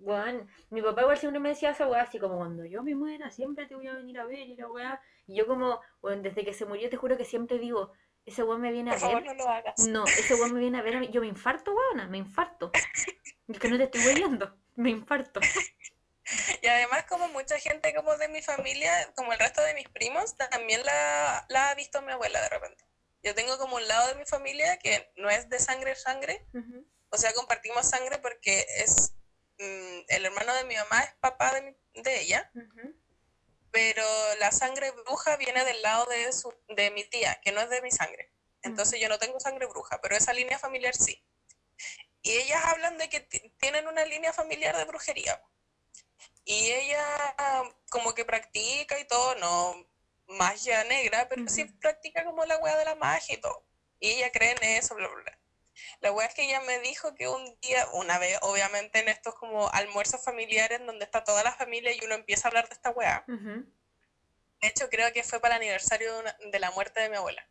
weón. 0.00 0.48
Mi 0.70 0.82
papá 0.82 1.02
igual 1.02 1.16
siempre 1.18 1.40
me 1.40 1.50
decía 1.50 1.70
esa 1.70 1.86
weá, 1.86 2.02
así 2.02 2.18
como 2.18 2.36
cuando 2.36 2.64
yo 2.64 2.82
me 2.82 2.94
muera, 2.94 3.30
siempre 3.30 3.66
te 3.66 3.74
voy 3.74 3.86
a 3.88 3.94
venir 3.94 4.18
a 4.18 4.24
ver 4.26 4.40
y 4.40 4.56
la 4.56 4.68
weá. 4.68 5.00
Y 5.26 5.36
yo 5.36 5.46
como, 5.46 5.80
weón, 6.02 6.22
desde 6.22 6.44
que 6.44 6.52
se 6.54 6.64
murió 6.64 6.88
te 6.90 6.96
juro 6.96 7.16
que 7.16 7.24
siempre 7.24 7.58
digo, 7.58 7.92
ese 8.28 8.42
weón 8.42 8.60
me 8.60 8.70
viene 8.72 8.90
a 8.90 8.94
Por 8.94 9.00
favor, 9.00 9.22
ver. 9.22 9.36
no 9.36 9.44
lo 9.44 9.48
hagas. 9.50 9.78
No, 9.86 10.04
ese 10.04 10.34
weón 10.34 10.52
me 10.54 10.60
viene 10.60 10.78
a 10.78 10.82
ver. 10.82 11.10
Yo 11.10 11.20
me 11.20 11.26
infarto, 11.26 11.74
weona, 11.74 12.06
me 12.06 12.18
infarto. 12.18 12.70
Es 13.48 13.58
que 13.58 13.68
no 13.68 13.76
te 13.78 13.84
estoy 13.84 14.00
hueviando, 14.06 14.56
me 14.76 14.90
infarto. 14.90 15.40
Y 16.62 16.66
además, 16.66 17.04
como 17.08 17.28
mucha 17.28 17.58
gente 17.58 17.94
como 17.94 18.14
de 18.18 18.28
mi 18.28 18.42
familia, 18.42 18.92
como 19.16 19.32
el 19.32 19.38
resto 19.38 19.62
de 19.62 19.72
mis 19.74 19.88
primos, 19.88 20.36
también 20.36 20.84
la, 20.84 21.46
la 21.48 21.70
ha 21.70 21.74
visto 21.74 22.02
mi 22.02 22.12
abuela 22.12 22.40
de 22.42 22.48
repente. 22.50 22.84
Yo 23.22 23.34
tengo 23.34 23.56
como 23.58 23.76
un 23.76 23.88
lado 23.88 24.08
de 24.08 24.14
mi 24.16 24.26
familia 24.26 24.78
que 24.78 25.10
no 25.16 25.30
es 25.30 25.48
de 25.48 25.58
sangre 25.58 25.94
sangre, 25.96 26.46
o 27.10 27.16
sea, 27.16 27.32
compartimos 27.32 27.86
sangre 27.88 28.18
porque 28.18 28.66
es 28.76 29.14
mm, 29.58 29.98
el 30.08 30.26
hermano 30.26 30.54
de 30.54 30.64
mi 30.64 30.76
mamá 30.76 31.00
es 31.02 31.14
papá 31.20 31.54
de, 31.54 31.62
mi- 31.62 32.02
de 32.02 32.20
ella, 32.20 32.50
Ujú. 32.54 32.94
Pero 33.70 34.04
la 34.40 34.50
sangre 34.52 34.90
bruja 34.92 35.36
viene 35.36 35.64
del 35.64 35.82
lado 35.82 36.06
de, 36.06 36.32
su, 36.32 36.52
de 36.68 36.90
mi 36.90 37.04
tía, 37.04 37.40
que 37.42 37.52
no 37.52 37.60
es 37.60 37.70
de 37.70 37.82
mi 37.82 37.90
sangre. 37.90 38.32
Entonces 38.62 39.00
yo 39.00 39.08
no 39.08 39.18
tengo 39.18 39.40
sangre 39.40 39.66
bruja, 39.66 40.00
pero 40.00 40.16
esa 40.16 40.32
línea 40.32 40.58
familiar 40.58 40.94
sí. 40.94 41.24
Y 42.22 42.32
ellas 42.32 42.64
hablan 42.64 42.98
de 42.98 43.08
que 43.08 43.20
ti- 43.20 43.52
tienen 43.58 43.86
una 43.88 44.04
línea 44.04 44.32
familiar 44.32 44.76
de 44.76 44.84
brujería. 44.84 45.42
Y 46.44 46.70
ella 46.72 47.04
como 47.90 48.14
que 48.14 48.24
practica 48.24 48.98
y 48.98 49.06
todo, 49.06 49.34
no 49.36 49.74
magia 50.26 50.84
negra, 50.84 51.28
pero 51.28 51.46
sí 51.48 51.64
practica 51.64 52.24
como 52.24 52.44
la 52.44 52.58
wea 52.58 52.76
de 52.76 52.84
la 52.84 52.94
magia 52.96 53.34
y 53.36 53.40
todo. 53.40 53.66
Y 54.00 54.10
ella 54.12 54.30
cree 54.32 54.52
en 54.52 54.62
eso, 54.64 54.94
bla, 54.94 55.08
bla, 55.08 55.22
bla. 55.22 55.37
La 56.00 56.12
wea 56.12 56.26
es 56.26 56.34
que 56.34 56.42
ella 56.44 56.60
me 56.62 56.78
dijo 56.80 57.14
que 57.14 57.28
un 57.28 57.58
día, 57.60 57.86
una 57.92 58.18
vez, 58.18 58.38
obviamente 58.42 58.98
en 59.00 59.08
estos 59.08 59.34
como 59.34 59.68
almuerzos 59.70 60.22
familiares 60.22 60.80
donde 60.84 61.04
está 61.04 61.24
toda 61.24 61.42
la 61.42 61.52
familia 61.52 61.92
y 61.92 62.04
uno 62.04 62.14
empieza 62.14 62.46
a 62.46 62.50
hablar 62.50 62.68
de 62.68 62.74
esta 62.74 62.90
wea, 62.90 63.24
de 64.60 64.66
hecho, 64.68 64.88
creo 64.90 65.12
que 65.12 65.22
fue 65.22 65.40
para 65.40 65.56
el 65.56 65.62
aniversario 65.62 66.12
de, 66.14 66.20
una- 66.20 66.36
de 66.50 66.58
la 66.58 66.70
muerte 66.72 67.00
de 67.00 67.08
mi 67.10 67.16
abuela. 67.16 67.48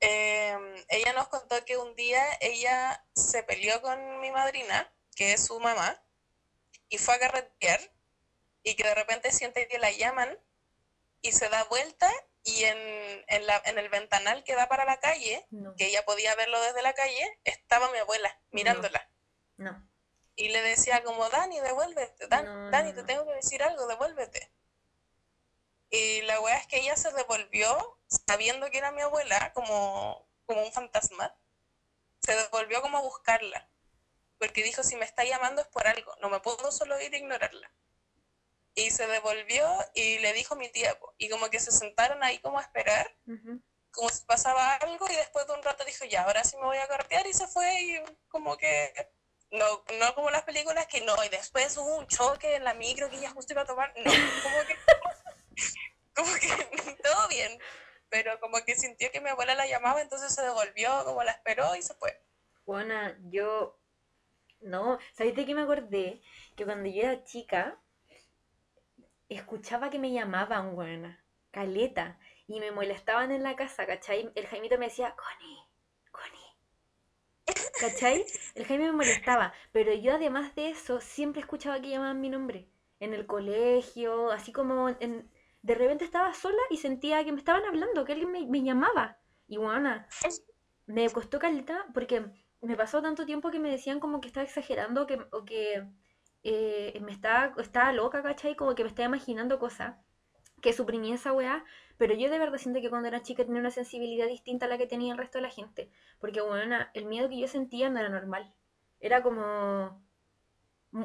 Eh, 0.00 0.84
ella 0.88 1.12
nos 1.12 1.28
contó 1.28 1.64
que 1.64 1.76
un 1.76 1.94
día 1.94 2.24
ella 2.40 3.04
se 3.14 3.42
peleó 3.44 3.80
con 3.82 4.20
mi 4.20 4.30
madrina, 4.30 4.92
que 5.14 5.32
es 5.34 5.44
su 5.46 5.60
mamá, 5.60 6.02
y 6.88 6.98
fue 6.98 7.14
a 7.14 7.18
carretear, 7.20 7.80
y 8.64 8.74
que 8.74 8.84
de 8.84 8.94
repente 8.94 9.30
siente 9.32 9.68
que 9.68 9.78
la 9.78 9.90
llaman, 9.92 10.38
y 11.20 11.32
se 11.32 11.48
da 11.48 11.64
vuelta, 11.64 12.10
y 12.44 12.64
en, 12.64 13.24
en 13.28 13.46
la- 13.46 13.62
en 13.66 13.78
el 13.78 13.88
ventanal 13.88 14.42
que 14.44 14.54
da 14.54 14.68
para 14.68 14.84
la 14.84 14.98
calle, 15.00 15.46
No, 15.50 15.74
que 15.76 15.86
ella 15.86 16.04
podía 16.04 16.34
verlo 16.34 16.60
desde 16.60 16.82
la 16.82 16.92
calle, 16.92 17.38
estaba 17.44 17.90
mi 17.92 17.98
abuela 17.98 18.36
mirándola. 18.50 19.08
no. 19.56 19.88
Y 20.34 20.48
le 20.48 20.62
decía 20.62 21.04
como, 21.04 21.28
Dani, 21.28 21.60
devuélvete, 21.60 22.26
Dan- 22.26 22.46
No, 22.46 22.70
Dani, 22.70 22.94
te 22.94 23.04
tengo 23.04 23.26
que 23.26 23.34
decir 23.34 23.62
algo, 23.62 23.86
devuélvete. 23.86 24.50
Y 25.90 26.22
la 26.22 26.40
weá 26.40 26.56
es 26.56 26.66
que 26.66 26.78
ella 26.80 26.96
se 26.96 27.12
devolvió 27.12 27.98
sabiendo 28.26 28.70
que 28.70 28.78
era 28.78 28.92
mi 28.92 29.02
abuela, 29.02 29.52
como, 29.52 30.26
como 30.46 30.62
un 30.62 30.72
fantasma. 30.72 31.36
Se 32.22 32.34
devolvió 32.34 32.80
como 32.80 32.96
a 32.98 33.02
buscarla. 33.02 33.68
Porque 34.38 34.62
dijo, 34.62 34.82
si 34.82 34.96
me 34.96 35.04
está 35.04 35.22
llamando 35.24 35.60
es 35.60 35.68
por 35.68 35.86
algo, 35.86 36.16
no 36.20 36.30
me 36.30 36.40
puedo 36.40 36.72
solo 36.72 36.98
ir 37.00 37.12
a 37.12 37.18
ignorarla. 37.18 37.70
Y 38.74 38.90
se 38.90 39.06
devolvió 39.06 39.66
y 39.94 40.18
le 40.18 40.32
dijo 40.32 40.56
mi 40.56 40.68
tía, 40.70 40.98
y 41.18 41.28
como 41.28 41.50
que 41.50 41.60
se 41.60 41.70
sentaron 41.70 42.22
ahí 42.24 42.38
como 42.38 42.58
a 42.58 42.62
esperar. 42.62 43.14
Ujú. 43.26 43.60
como 43.92 44.08
si 44.08 44.24
pasaba 44.24 44.74
algo 44.76 45.06
y 45.10 45.14
después 45.16 45.46
de 45.46 45.52
un 45.52 45.62
rato 45.62 45.84
dijo, 45.84 46.06
ya, 46.06 46.22
ahora 46.22 46.42
sí 46.44 46.56
me 46.56 46.64
voy 46.64 46.78
a 46.78 46.88
cartear 46.88 47.26
y 47.26 47.34
se 47.34 47.46
fue 47.46 47.80
y 47.82 48.02
como 48.28 48.56
que, 48.56 48.90
no, 49.50 49.84
no 49.98 50.14
como 50.14 50.30
las 50.30 50.44
películas 50.44 50.86
que 50.86 51.02
no, 51.02 51.14
y 51.24 51.28
después 51.28 51.76
hubo 51.76 51.98
un 51.98 52.06
choque 52.06 52.54
en 52.56 52.64
la 52.64 52.72
micro 52.72 53.10
que 53.10 53.16
ella 53.16 53.30
justo 53.32 53.52
iba 53.52 53.60
a 53.62 53.66
tomar, 53.66 53.92
no, 53.98 54.10
como 54.42 54.66
que, 54.66 54.76
como 56.16 56.34
que 56.36 56.96
todo 57.02 57.28
bien, 57.28 57.58
pero 58.08 58.40
como 58.40 58.64
que 58.64 58.74
sintió 58.76 59.10
que 59.10 59.20
mi 59.20 59.28
abuela 59.28 59.54
la 59.54 59.66
llamaba, 59.66 60.00
entonces 60.00 60.34
se 60.34 60.40
devolvió, 60.42 61.04
como 61.04 61.22
la 61.22 61.32
esperó 61.32 61.76
y 61.76 61.82
se 61.82 61.92
fue. 61.94 62.18
Juana, 62.64 63.18
yo, 63.24 63.78
no, 64.60 64.98
¿sabes 65.12 65.36
de 65.36 65.44
qué 65.44 65.54
me 65.54 65.62
acordé? 65.62 66.22
Que 66.56 66.64
cuando 66.64 66.88
yo 66.88 67.02
era 67.02 67.24
chica, 67.24 67.78
escuchaba 69.34 69.90
que 69.90 69.98
me 69.98 70.12
llamaban, 70.12 70.74
buena, 70.74 71.22
caleta 71.50 72.18
y 72.46 72.60
me 72.60 72.70
molestaban 72.70 73.30
en 73.30 73.42
la 73.42 73.56
casa, 73.56 73.86
¿cachai? 73.86 74.30
El 74.34 74.46
Jaimito 74.46 74.78
me 74.78 74.86
decía, 74.86 75.14
Connie, 75.16 75.58
Connie. 76.10 76.52
¿Cachai? 77.80 78.24
El 78.54 78.64
Jaime 78.66 78.86
me 78.86 78.92
molestaba, 78.92 79.52
pero 79.72 79.92
yo 79.94 80.14
además 80.14 80.54
de 80.54 80.70
eso 80.70 81.00
siempre 81.00 81.40
escuchaba 81.40 81.80
que 81.80 81.90
llamaban 81.90 82.20
mi 82.20 82.28
nombre. 82.28 82.68
En 83.00 83.14
el 83.14 83.26
colegio, 83.26 84.30
así 84.30 84.52
como 84.52 84.88
en... 84.88 85.30
de 85.62 85.74
repente 85.74 86.04
estaba 86.04 86.34
sola 86.34 86.62
y 86.70 86.76
sentía 86.76 87.24
que 87.24 87.32
me 87.32 87.38
estaban 87.38 87.64
hablando, 87.64 88.04
que 88.04 88.12
alguien 88.12 88.30
me, 88.50 88.62
llamaba. 88.62 89.18
Y 89.48 89.58
me 90.86 91.10
costó 91.10 91.38
caleta 91.38 91.86
porque 91.92 92.24
me 92.60 92.76
pasó 92.76 93.02
tanto 93.02 93.26
tiempo 93.26 93.50
que 93.50 93.58
me 93.58 93.70
decían 93.70 93.98
como 93.98 94.20
que 94.20 94.28
estaba 94.28 94.44
exagerando 94.44 95.06
que, 95.06 95.18
o 95.32 95.44
que 95.44 95.88
eh, 96.42 96.98
me 97.00 97.12
estaba, 97.12 97.54
estaba 97.60 97.92
loca, 97.92 98.22
¿cachai? 98.22 98.56
Como 98.56 98.74
que 98.74 98.82
me 98.82 98.88
estaba 98.88 99.06
imaginando 99.06 99.58
cosas 99.58 99.96
que 100.60 100.72
suprimí 100.72 101.12
esa 101.12 101.32
weá, 101.32 101.64
pero 101.98 102.14
yo 102.14 102.30
de 102.30 102.38
verdad 102.38 102.58
siento 102.58 102.80
que 102.80 102.88
cuando 102.88 103.08
era 103.08 103.22
chica 103.22 103.44
tenía 103.44 103.60
una 103.60 103.70
sensibilidad 103.70 104.26
distinta 104.26 104.66
a 104.66 104.68
la 104.68 104.78
que 104.78 104.86
tenía 104.86 105.12
el 105.12 105.18
resto 105.18 105.38
de 105.38 105.42
la 105.42 105.50
gente, 105.50 105.90
porque 106.20 106.40
bueno, 106.40 106.78
el 106.94 107.04
miedo 107.04 107.28
que 107.28 107.38
yo 107.38 107.48
sentía 107.48 107.90
no 107.90 108.00
era 108.00 108.08
normal, 108.08 108.52
era 109.00 109.22
como... 109.22 110.00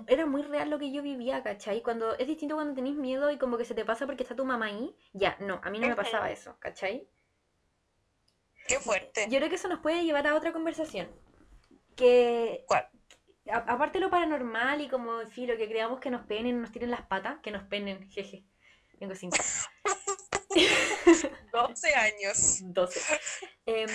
Era 0.07 0.25
muy 0.25 0.41
real 0.41 0.69
lo 0.69 0.79
que 0.79 0.91
yo 0.91 1.01
vivía, 1.01 1.43
¿cachai? 1.43 1.81
Cuando 1.81 2.17
es 2.17 2.27
distinto 2.27 2.55
cuando 2.55 2.73
tenéis 2.73 2.97
miedo 2.97 3.31
y 3.31 3.37
como 3.37 3.57
que 3.57 3.63
se 3.63 3.73
te 3.73 3.85
pasa 3.85 4.05
porque 4.05 4.23
está 4.23 4.35
tu 4.35 4.43
mamá 4.43 4.65
ahí, 4.65 4.93
ya, 5.13 5.37
no, 5.39 5.61
a 5.63 5.69
mí 5.69 5.79
no 5.79 5.87
me 5.87 5.95
pasaba 5.95 6.29
eso, 6.29 6.57
¿cachai? 6.59 7.07
Qué 8.67 8.79
fuerte. 8.79 9.27
Yo 9.29 9.37
creo 9.37 9.47
que 9.47 9.55
eso 9.55 9.69
nos 9.69 9.79
puede 9.79 10.03
llevar 10.03 10.27
a 10.27 10.35
otra 10.35 10.51
conversación. 10.51 11.09
Que. 11.95 12.65
¿Cuál? 12.67 12.89
Aparte 13.51 13.99
lo 13.99 14.09
paranormal 14.09 14.81
y 14.81 14.89
como 14.89 15.25
filo, 15.27 15.57
que 15.57 15.67
creamos 15.67 15.99
que 15.99 16.09
nos 16.09 16.25
penen, 16.25 16.61
nos 16.61 16.71
tiren 16.71 16.91
las 16.91 17.03
patas, 17.03 17.39
que 17.41 17.51
nos 17.51 17.63
penen, 17.63 18.09
jeje. 18.09 18.45
Tengo 18.99 19.15
5. 19.15 19.37
12 21.51 21.93
años. 21.95 22.59
12. 22.61 22.99
Em, 23.65 23.89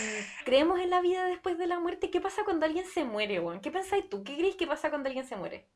¿Creemos 0.45 0.81
en 0.81 0.91
la 0.91 1.01
vida 1.01 1.27
después 1.27 1.59
de 1.59 1.67
la 1.67 1.81
muerte? 1.81 2.11
¿Qué 2.11 2.21
pasa 2.21 2.45
cuando 2.45 2.67
alguien 2.67 2.89
se 2.89 3.05
muere, 3.05 3.41
Juan? 3.41 3.61
¿Qué 3.61 3.71
pensáis 3.71 4.09
tú? 4.09 4.23
¿Qué 4.23 4.37
crees 4.37 4.57
que 4.57 4.67
pasa 4.67 4.91
cuando 4.91 5.09
alguien 5.09 5.27
se 5.27 5.37
muere? 5.37 5.69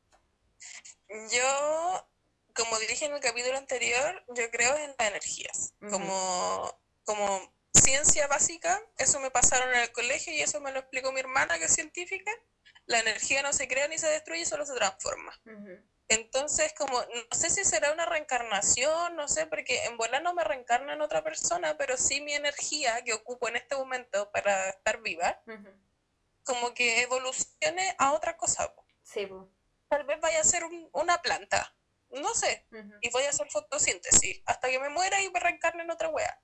Yo, 1.09 2.07
como 2.55 2.77
dije 2.79 3.05
en 3.05 3.13
el 3.13 3.19
capítulo 3.19 3.57
anterior, 3.57 4.23
yo 4.29 4.49
creo 4.51 4.75
en 4.77 4.95
las 4.97 5.09
energías. 5.09 5.73
Como, 5.89 6.81
como 7.03 7.53
ciencia 7.73 8.27
básica, 8.27 8.81
eso 8.97 9.19
me 9.19 9.31
pasaron 9.31 9.73
en 9.73 9.81
el 9.81 9.91
colegio 9.91 10.33
y 10.33 10.41
eso 10.41 10.59
me 10.61 10.71
lo 10.71 10.79
explicó 10.79 11.11
mi 11.11 11.19
hermana, 11.19 11.57
que 11.57 11.65
es 11.65 11.73
científica. 11.73 12.31
La 12.87 12.99
energía 12.99 13.43
no 13.43 13.53
se 13.53 13.67
crea 13.67 13.87
ni 13.87 13.97
se 13.97 14.07
destruye, 14.07 14.45
solo 14.45 14.65
se 14.65 14.73
transforma. 14.73 15.33
Entonces, 16.09 16.73
como, 16.73 17.01
no 17.01 17.37
sé 17.37 17.49
si 17.49 17.65
será 17.65 17.91
una 17.91 18.05
reencarnación, 18.05 19.15
no 19.15 19.27
sé, 19.27 19.45
porque 19.45 19.83
en 19.85 19.97
bola 19.97 20.21
no 20.21 20.33
me 20.33 20.43
reencarna 20.43 20.93
en 20.93 21.01
otra 21.01 21.21
persona, 21.21 21.77
pero 21.77 21.97
sí 21.97 22.21
mi 22.21 22.33
energía 22.33 23.01
que 23.03 23.13
ocupo 23.13 23.49
en 23.49 23.57
este 23.57 23.75
momento 23.75 24.31
para 24.31 24.69
estar 24.69 25.01
viva, 25.01 25.41
como 26.43 26.73
que 26.73 27.01
evolucione 27.01 27.93
a 27.97 28.13
otra 28.13 28.37
cosa. 28.37 28.73
Sí, 29.03 29.27
Tal 29.89 30.05
vez 30.05 30.19
vaya 30.21 30.39
a 30.39 30.45
ser 30.45 30.63
una 30.93 31.21
planta, 31.21 31.75
no 32.09 32.33
sé, 32.33 32.67
y 33.01 33.09
voy 33.09 33.23
a 33.23 33.29
hacer 33.29 33.49
fotosíntesis 33.49 34.41
hasta 34.45 34.69
que 34.69 34.79
me 34.79 34.89
muera 34.89 35.21
y 35.21 35.29
me 35.29 35.39
reencarne 35.39 35.83
en 35.83 35.91
otra 35.91 36.07
wea. 36.09 36.41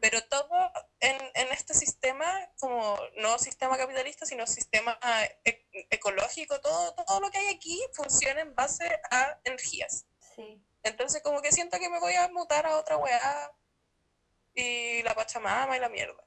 Pero 0.00 0.20
todo 0.24 0.50
en, 0.98 1.16
en, 1.34 1.52
este 1.52 1.74
sistema, 1.74 2.26
como 2.58 2.98
no 3.18 3.38
sistema 3.38 3.76
capitalista, 3.76 4.26
sino 4.26 4.46
sistema 4.46 4.98
e, 5.44 5.64
ecológico, 5.90 6.60
todo, 6.60 6.94
todo 6.94 7.20
lo 7.20 7.30
que 7.30 7.38
hay 7.38 7.54
aquí 7.54 7.80
funciona 7.92 8.40
en 8.40 8.54
base 8.54 9.00
a 9.12 9.38
energías. 9.44 10.06
Sí. 10.34 10.60
Entonces 10.82 11.22
como 11.22 11.40
que 11.40 11.52
siento 11.52 11.78
que 11.78 11.88
me 11.88 12.00
voy 12.00 12.14
a 12.14 12.28
mutar 12.28 12.66
a 12.66 12.78
otra 12.78 12.96
weá 12.96 13.52
y 14.54 15.02
la 15.02 15.14
Pachamama 15.14 15.76
y 15.76 15.80
la 15.80 15.88
mierda. 15.88 16.24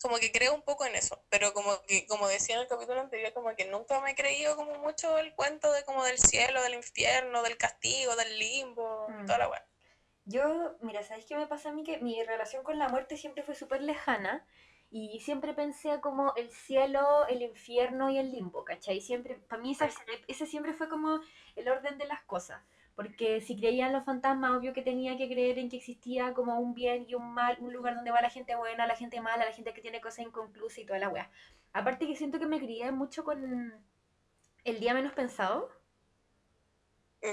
Como 0.00 0.18
que 0.18 0.30
creo 0.30 0.54
un 0.54 0.62
poco 0.62 0.84
en 0.84 0.94
eso, 0.94 1.24
pero 1.30 1.54
como 1.54 1.80
que, 1.82 2.06
como 2.06 2.28
decía 2.28 2.56
en 2.56 2.62
el 2.62 2.68
capítulo 2.68 3.00
anterior, 3.00 3.32
como 3.32 3.56
que 3.56 3.64
nunca 3.64 4.00
me 4.00 4.10
he 4.10 4.14
creído 4.14 4.54
como 4.54 4.78
mucho 4.78 5.16
el 5.16 5.34
cuento 5.34 5.72
de 5.72 5.82
como 5.84 6.04
del 6.04 6.18
cielo, 6.18 6.62
del 6.62 6.74
infierno, 6.74 7.42
del 7.42 7.56
castigo, 7.56 8.14
del 8.14 8.38
limbo, 8.38 9.06
toda 9.26 9.38
la 9.38 9.48
weá. 9.48 9.66
Yo, 10.26 10.76
mira, 10.80 11.02
¿sabéis 11.02 11.26
qué 11.26 11.36
me 11.36 11.46
pasa 11.46 11.70
a 11.70 11.72
mí? 11.72 11.84
Que 11.84 11.98
mi 11.98 12.22
relación 12.22 12.64
con 12.64 12.78
la 12.78 12.88
muerte 12.88 13.16
siempre 13.16 13.42
fue 13.42 13.54
súper 13.54 13.82
lejana 13.82 14.46
y 14.90 15.20
siempre 15.20 15.54
pensé 15.54 16.00
como 16.00 16.34
el 16.36 16.50
cielo, 16.50 17.26
el 17.28 17.42
infierno 17.42 18.10
y 18.10 18.18
el 18.18 18.30
limbo, 18.30 18.64
¿cachai? 18.64 19.00
Siempre, 19.00 19.34
para 19.34 19.60
mí 19.60 19.76
ese, 20.28 20.46
siempre 20.46 20.72
fue 20.72 20.88
como 20.88 21.20
el 21.56 21.68
orden 21.68 21.98
de 21.98 22.06
las 22.06 22.22
cosas. 22.22 22.62
Porque 22.94 23.40
si 23.40 23.56
creía 23.56 23.88
en 23.88 23.92
los 23.92 24.04
fantasmas, 24.04 24.52
obvio 24.52 24.72
que 24.72 24.82
tenía 24.82 25.16
que 25.16 25.28
creer 25.28 25.58
en 25.58 25.68
que 25.68 25.78
existía 25.78 26.32
como 26.32 26.60
un 26.60 26.74
bien 26.74 27.06
y 27.08 27.16
un 27.16 27.34
mal, 27.34 27.56
un 27.60 27.72
lugar 27.72 27.96
donde 27.96 28.12
va 28.12 28.22
la 28.22 28.30
gente 28.30 28.54
buena, 28.54 28.86
la 28.86 28.94
gente 28.94 29.20
mala, 29.20 29.44
la 29.44 29.52
gente 29.52 29.74
que 29.74 29.80
tiene 29.80 30.00
cosas 30.00 30.26
inconclusas 30.26 30.78
y 30.78 30.86
toda 30.86 31.00
la 31.00 31.08
weá. 31.08 31.28
Aparte 31.72 32.06
que 32.06 32.14
siento 32.14 32.38
que 32.38 32.46
me 32.46 32.60
crié 32.60 32.92
mucho 32.92 33.24
con 33.24 33.84
el 34.62 34.80
día 34.80 34.94
menos 34.94 35.12
pensado. 35.12 35.70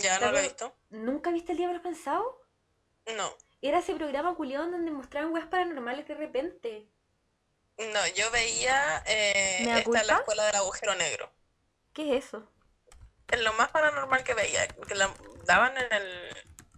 Ya, 0.02 0.20
no 0.20 0.32
lo 0.32 0.40
he 0.40 0.42
visto. 0.42 0.74
¿Nunca 0.90 1.32
viste 1.32 1.52
el 1.52 1.60
día 1.60 1.68
menos 1.68 1.84
pensado? 1.84 2.41
No. 3.16 3.36
Era 3.62 3.80
ese 3.80 3.96
programa 3.96 4.36
culiado 4.36 4.70
donde 4.70 4.92
mostraban 4.92 5.32
weas 5.32 5.48
paranormales 5.48 6.08
de 6.08 6.16
repente. 6.16 6.88
No, 7.78 8.08
yo 8.16 8.30
veía 8.32 9.04
eh, 9.06 9.80
esta 9.80 10.04
la 10.04 10.14
escuela 10.18 10.46
del 10.46 10.56
agujero 10.56 10.96
negro. 10.96 11.32
¿Qué 11.94 12.18
es 12.18 12.26
eso? 12.26 12.48
Es 13.30 13.42
lo 13.42 13.54
más 13.54 13.70
paranormal 13.70 14.24
que 14.24 14.34
veía, 14.34 14.68
que 14.68 14.96
la 14.96 15.14
daban 15.46 15.78
en 15.78 15.94
el... 15.94 16.38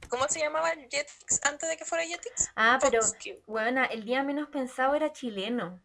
¿Cómo 0.10 0.28
se 0.28 0.40
llamaba 0.40 0.72
Jetix 0.72 1.44
antes 1.44 1.68
de 1.68 1.78
que 1.78 1.86
fuera 1.86 2.06
Jetix? 2.06 2.52
Ah, 2.56 2.78
pero, 2.80 3.00
bueno, 3.48 3.84
el 3.90 4.06
día 4.06 4.22
menos 4.24 4.50
pensado 4.50 4.94
era 4.94 5.12
chileno. 5.12 5.82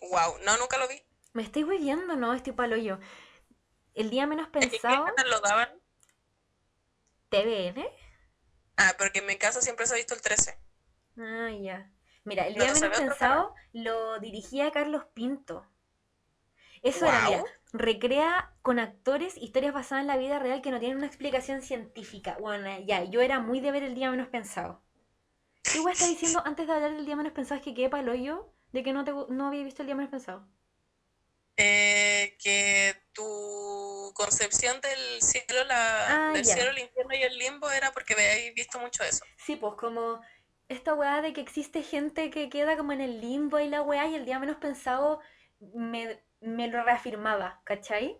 Wow, 0.00 0.38
no, 0.44 0.56
nunca 0.58 0.78
lo 0.78 0.86
vi. 0.86 1.02
Me 1.32 1.42
estoy 1.42 1.64
viendo, 1.64 2.16
no, 2.16 2.32
estoy 2.34 2.52
palo 2.52 2.76
yo. 2.76 2.98
El 3.94 4.10
día 4.10 4.26
menos 4.26 4.48
pensado... 4.48 5.06
¿Qué 5.16 5.24
lo 5.24 5.40
daban? 5.40 5.68
¿TVN? 7.28 7.84
Ah, 8.82 8.94
porque 8.98 9.20
en 9.20 9.26
mi 9.26 9.36
casa 9.36 9.60
siempre 9.60 9.86
se 9.86 9.94
ha 9.94 9.96
visto 9.96 10.14
el 10.14 10.22
13. 10.22 10.58
Ah, 11.16 11.50
ya. 11.50 11.88
Mira, 12.24 12.46
el 12.46 12.54
día 12.54 12.72
menos 12.72 12.98
pensado 12.98 13.54
lo 13.72 14.18
dirigía 14.18 14.70
Carlos 14.72 15.04
Pinto. 15.14 15.66
Eso 16.82 17.06
era, 17.06 17.20
mira, 17.28 17.44
recrea 17.72 18.52
con 18.62 18.78
actores 18.78 19.36
historias 19.36 19.74
basadas 19.74 20.02
en 20.02 20.08
la 20.08 20.16
vida 20.16 20.38
real 20.38 20.62
que 20.62 20.70
no 20.70 20.78
tienen 20.80 20.98
una 20.98 21.06
explicación 21.06 21.62
científica. 21.62 22.36
Bueno, 22.40 22.68
ya, 22.86 23.04
yo 23.04 23.20
era 23.20 23.38
muy 23.40 23.60
de 23.60 23.70
ver 23.70 23.82
el 23.82 23.94
día 23.94 24.10
menos 24.10 24.28
pensado. 24.28 24.82
¿Qué 25.62 25.78
igual 25.78 25.92
está 25.94 26.06
diciendo 26.06 26.42
antes 26.44 26.66
de 26.66 26.72
hablar 26.74 26.92
del 26.94 27.06
día 27.06 27.16
menos 27.16 27.32
pensado 27.32 27.58
es 27.58 27.64
que 27.64 27.74
quede 27.74 27.90
palo 27.90 28.14
yo 28.14 28.52
de 28.72 28.82
que 28.82 28.92
no, 28.92 29.04
te, 29.04 29.12
no 29.12 29.48
había 29.48 29.64
visto 29.64 29.82
el 29.82 29.86
día 29.86 29.96
menos 29.96 30.10
pensado? 30.10 30.48
Eh, 31.62 32.36
que 32.42 32.94
tu 33.12 34.12
concepción 34.14 34.80
del 34.80 35.20
cielo, 35.20 35.64
la, 35.66 36.28
ah, 36.28 36.32
del 36.32 36.44
cielo, 36.44 36.70
el 36.70 36.78
infierno 36.78 37.14
y 37.14 37.22
el 37.22 37.38
limbo 37.38 37.70
era 37.70 37.92
porque 37.92 38.14
habéis 38.14 38.54
visto 38.54 38.78
mucho 38.78 39.02
eso. 39.04 39.24
Sí, 39.36 39.56
pues 39.56 39.74
como 39.74 40.20
esta 40.68 40.94
weá 40.94 41.20
de 41.20 41.32
que 41.32 41.40
existe 41.40 41.82
gente 41.82 42.30
que 42.30 42.48
queda 42.48 42.76
como 42.76 42.92
en 42.92 43.00
el 43.00 43.20
limbo 43.20 43.58
y 43.58 43.68
la 43.68 43.82
weá 43.82 44.06
y 44.06 44.14
el 44.14 44.24
día 44.24 44.38
menos 44.38 44.56
pensado 44.56 45.20
me, 45.74 46.22
me 46.40 46.68
lo 46.68 46.82
reafirmaba, 46.82 47.60
¿cachai? 47.64 48.18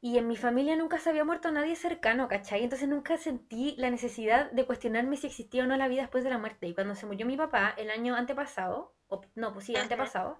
Y 0.00 0.16
en 0.18 0.28
mi 0.28 0.36
familia 0.36 0.76
nunca 0.76 0.98
se 0.98 1.10
había 1.10 1.24
muerto 1.24 1.50
nadie 1.50 1.74
cercano, 1.74 2.28
¿cachai? 2.28 2.62
Entonces 2.62 2.88
nunca 2.88 3.16
sentí 3.16 3.74
la 3.78 3.90
necesidad 3.90 4.50
de 4.52 4.64
cuestionarme 4.64 5.16
si 5.16 5.26
existía 5.26 5.64
o 5.64 5.66
no 5.66 5.76
la 5.76 5.88
vida 5.88 6.02
después 6.02 6.22
de 6.22 6.30
la 6.30 6.38
muerte. 6.38 6.68
Y 6.68 6.74
cuando 6.74 6.94
se 6.94 7.06
murió 7.06 7.26
mi 7.26 7.36
papá 7.36 7.74
el 7.76 7.90
año 7.90 8.14
antepasado, 8.14 8.94
o 9.08 9.22
no, 9.34 9.52
pues 9.52 9.66
sí, 9.66 9.74
antepasado, 9.74 10.38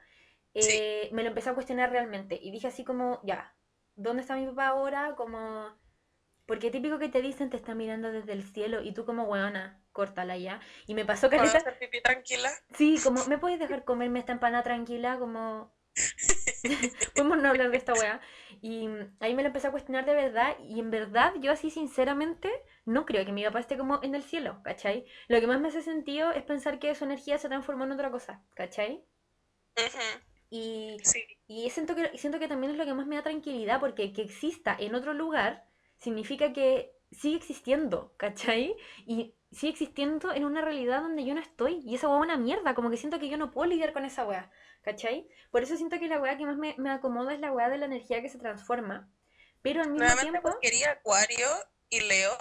eh, 0.60 1.08
me 1.12 1.22
lo 1.22 1.28
empecé 1.28 1.50
a 1.50 1.54
cuestionar 1.54 1.90
realmente. 1.90 2.38
Y 2.40 2.50
dije 2.50 2.68
así 2.68 2.84
como, 2.84 3.20
ya, 3.24 3.54
¿dónde 3.96 4.22
está 4.22 4.36
mi 4.36 4.46
papá 4.46 4.68
ahora? 4.68 5.14
Como... 5.16 5.76
Porque 6.46 6.70
típico 6.70 6.98
que 6.98 7.10
te 7.10 7.20
dicen 7.20 7.50
te 7.50 7.58
está 7.58 7.74
mirando 7.74 8.10
desde 8.10 8.32
el 8.32 8.42
cielo 8.42 8.82
y 8.82 8.92
tú 8.92 9.04
como 9.04 9.24
weona, 9.24 9.82
córtala 9.92 10.38
ya. 10.38 10.60
Y 10.86 10.94
me 10.94 11.04
pasó 11.04 11.28
que... 11.28 11.36
hacer 11.36 11.78
pipí 11.78 12.00
tranquila? 12.00 12.50
Sí, 12.74 12.98
como, 13.04 13.24
¿me 13.26 13.36
puedes 13.36 13.58
dejar 13.58 13.84
comerme 13.84 14.18
esta 14.18 14.32
empanada 14.32 14.62
tranquila? 14.62 15.18
Como... 15.18 15.76
Podemos 17.14 17.38
no 17.38 17.48
hablar 17.48 17.70
de 17.70 17.76
esta 17.76 17.92
weá. 17.94 18.20
Y 18.60 18.88
ahí 19.20 19.34
me 19.34 19.42
lo 19.42 19.48
empecé 19.48 19.68
a 19.68 19.70
cuestionar 19.70 20.04
de 20.06 20.14
verdad. 20.14 20.56
Y 20.60 20.80
en 20.80 20.90
verdad, 20.90 21.34
yo 21.40 21.52
así 21.52 21.70
sinceramente, 21.70 22.50
no 22.84 23.06
creo 23.06 23.24
que 23.24 23.32
mi 23.32 23.44
papá 23.44 23.60
esté 23.60 23.76
como 23.76 24.00
en 24.02 24.14
el 24.14 24.22
cielo, 24.22 24.60
¿cachai? 24.64 25.06
Lo 25.28 25.40
que 25.40 25.46
más 25.46 25.60
me 25.60 25.68
hace 25.68 25.82
sentido 25.82 26.32
es 26.32 26.42
pensar 26.42 26.78
que 26.78 26.94
su 26.94 27.04
energía 27.04 27.38
se 27.38 27.48
transformó 27.48 27.84
en 27.84 27.92
otra 27.92 28.10
cosa, 28.10 28.42
¿cachai? 28.54 29.04
Y, 30.50 30.96
y 31.46 31.70
siento, 31.70 31.94
que, 31.94 32.16
siento 32.16 32.38
que 32.38 32.48
también 32.48 32.72
es 32.72 32.78
lo 32.78 32.84
que 32.86 32.94
más 32.94 33.06
me 33.06 33.16
da 33.16 33.22
tranquilidad, 33.22 33.80
porque 33.80 34.12
que 34.12 34.22
exista 34.22 34.76
en 34.78 34.94
otro 34.94 35.12
lugar 35.12 35.66
significa 35.98 36.52
que 36.52 36.94
sigue 37.12 37.36
existiendo, 37.36 38.14
¿cachai? 38.16 38.74
Y 39.06 39.34
sigue 39.52 39.72
existiendo 39.72 40.32
en 40.32 40.44
una 40.44 40.62
realidad 40.62 41.02
donde 41.02 41.24
yo 41.24 41.34
no 41.34 41.40
estoy. 41.40 41.82
Y 41.84 41.94
esa 41.94 42.08
weá 42.08 42.18
es 42.18 42.24
una 42.24 42.36
mierda, 42.36 42.74
como 42.74 42.90
que 42.90 42.96
siento 42.96 43.18
que 43.18 43.28
yo 43.28 43.36
no 43.36 43.50
puedo 43.50 43.68
lidiar 43.68 43.92
con 43.92 44.04
esa 44.04 44.24
weá, 44.24 44.50
¿cachai? 44.82 45.28
Por 45.50 45.62
eso 45.62 45.76
siento 45.76 45.98
que 45.98 46.08
la 46.08 46.20
weá 46.20 46.36
que 46.36 46.46
más 46.46 46.56
me, 46.56 46.74
me 46.78 46.90
acomoda 46.90 47.34
es 47.34 47.40
la 47.40 47.52
weá 47.52 47.68
de 47.68 47.78
la 47.78 47.86
energía 47.86 48.22
que 48.22 48.28
se 48.28 48.38
transforma. 48.38 49.10
Pero 49.62 49.82
al 49.82 49.90
mismo 49.90 50.04
Nuevamente 50.04 50.40
tiempo... 50.40 50.58
quería 50.60 50.92
Acuario 50.92 51.48
y 51.90 52.00
Leo 52.00 52.36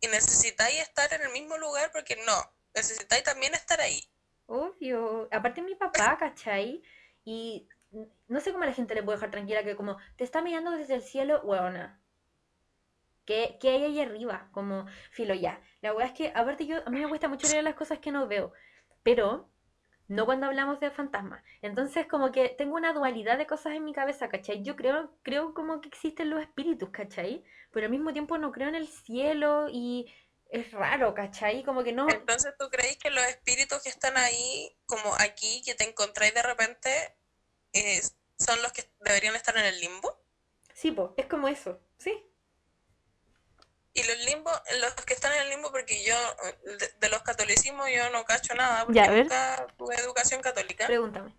y 0.00 0.08
necesitáis 0.08 0.80
estar 0.80 1.12
en 1.12 1.22
el 1.22 1.32
mismo 1.32 1.56
lugar 1.56 1.90
porque 1.92 2.16
no, 2.26 2.52
necesitáis 2.74 3.22
también 3.22 3.54
estar 3.54 3.80
ahí. 3.80 4.02
Obvio. 4.46 5.28
Aparte 5.30 5.62
mi 5.62 5.74
papá, 5.74 6.16
¿cachai? 6.18 6.82
Y 7.30 7.68
no 8.26 8.40
sé 8.40 8.52
cómo 8.52 8.64
la 8.64 8.72
gente 8.72 8.94
le 8.94 9.02
puede 9.02 9.18
dejar 9.18 9.30
tranquila 9.30 9.62
que 9.62 9.76
como 9.76 9.98
te 10.16 10.24
está 10.24 10.40
mirando 10.40 10.70
desde 10.70 10.94
el 10.94 11.02
cielo, 11.02 11.42
weona. 11.44 12.00
¿Qué, 13.26 13.58
¿Qué 13.60 13.68
hay 13.68 13.84
ahí 13.84 14.00
arriba? 14.00 14.48
Como, 14.52 14.86
filo, 15.10 15.34
ya. 15.34 15.60
La 15.82 15.92
weá 15.92 16.06
es 16.06 16.12
que, 16.12 16.32
aparte 16.34 16.66
yo, 16.66 16.78
a 16.86 16.88
mí 16.88 16.98
me 16.98 17.08
cuesta 17.08 17.28
mucho 17.28 17.46
leer 17.48 17.64
las 17.64 17.74
cosas 17.74 17.98
que 17.98 18.12
no 18.12 18.26
veo. 18.28 18.54
Pero, 19.02 19.50
no 20.06 20.24
cuando 20.24 20.46
hablamos 20.46 20.80
de 20.80 20.90
fantasmas. 20.90 21.44
Entonces, 21.60 22.06
como 22.06 22.32
que 22.32 22.48
tengo 22.48 22.76
una 22.76 22.94
dualidad 22.94 23.36
de 23.36 23.46
cosas 23.46 23.74
en 23.74 23.84
mi 23.84 23.92
cabeza, 23.92 24.30
¿cachai? 24.30 24.62
Yo 24.62 24.74
creo, 24.74 25.12
creo 25.22 25.52
como 25.52 25.82
que 25.82 25.88
existen 25.88 26.30
los 26.30 26.40
espíritus, 26.40 26.88
¿cachai? 26.88 27.44
Pero 27.72 27.84
al 27.84 27.90
mismo 27.90 28.14
tiempo 28.14 28.38
no 28.38 28.52
creo 28.52 28.68
en 28.68 28.74
el 28.74 28.88
cielo 28.88 29.66
y 29.70 30.10
es 30.48 30.70
raro, 30.72 31.14
¿cachai? 31.14 31.62
Como 31.62 31.84
que 31.84 31.92
no... 31.92 32.08
Entonces, 32.08 32.54
¿tú 32.58 32.68
crees 32.70 32.96
que 32.96 33.10
los 33.10 33.24
espíritus 33.26 33.82
que 33.82 33.90
están 33.90 34.16
ahí, 34.16 34.74
como 34.86 35.14
aquí, 35.18 35.62
que 35.64 35.74
te 35.74 35.84
encontráis 35.84 36.32
de 36.34 36.42
repente, 36.42 37.16
eh, 37.72 38.00
son 38.38 38.60
los 38.62 38.72
que 38.72 38.90
deberían 39.00 39.36
estar 39.36 39.56
en 39.56 39.66
el 39.66 39.78
limbo? 39.80 40.18
Sí, 40.72 40.90
pues, 40.90 41.10
es 41.16 41.26
como 41.26 41.48
eso, 41.48 41.80
sí. 41.98 42.24
Y 43.92 44.02
los 44.04 44.18
limbo, 44.24 44.50
los 44.80 44.94
que 44.94 45.14
están 45.14 45.32
en 45.32 45.42
el 45.42 45.50
limbo, 45.50 45.70
porque 45.70 46.04
yo, 46.04 46.14
de, 47.00 47.08
los 47.08 47.22
catolicismos, 47.22 47.88
yo 47.90 48.08
no 48.10 48.24
cacho 48.24 48.54
nada, 48.54 48.84
porque 48.84 49.00
Ya, 49.00 49.10
nunca 49.10 49.66
tuve 49.76 49.96
educación 49.96 50.40
católica. 50.40 50.86
Pregúntame. 50.86 51.34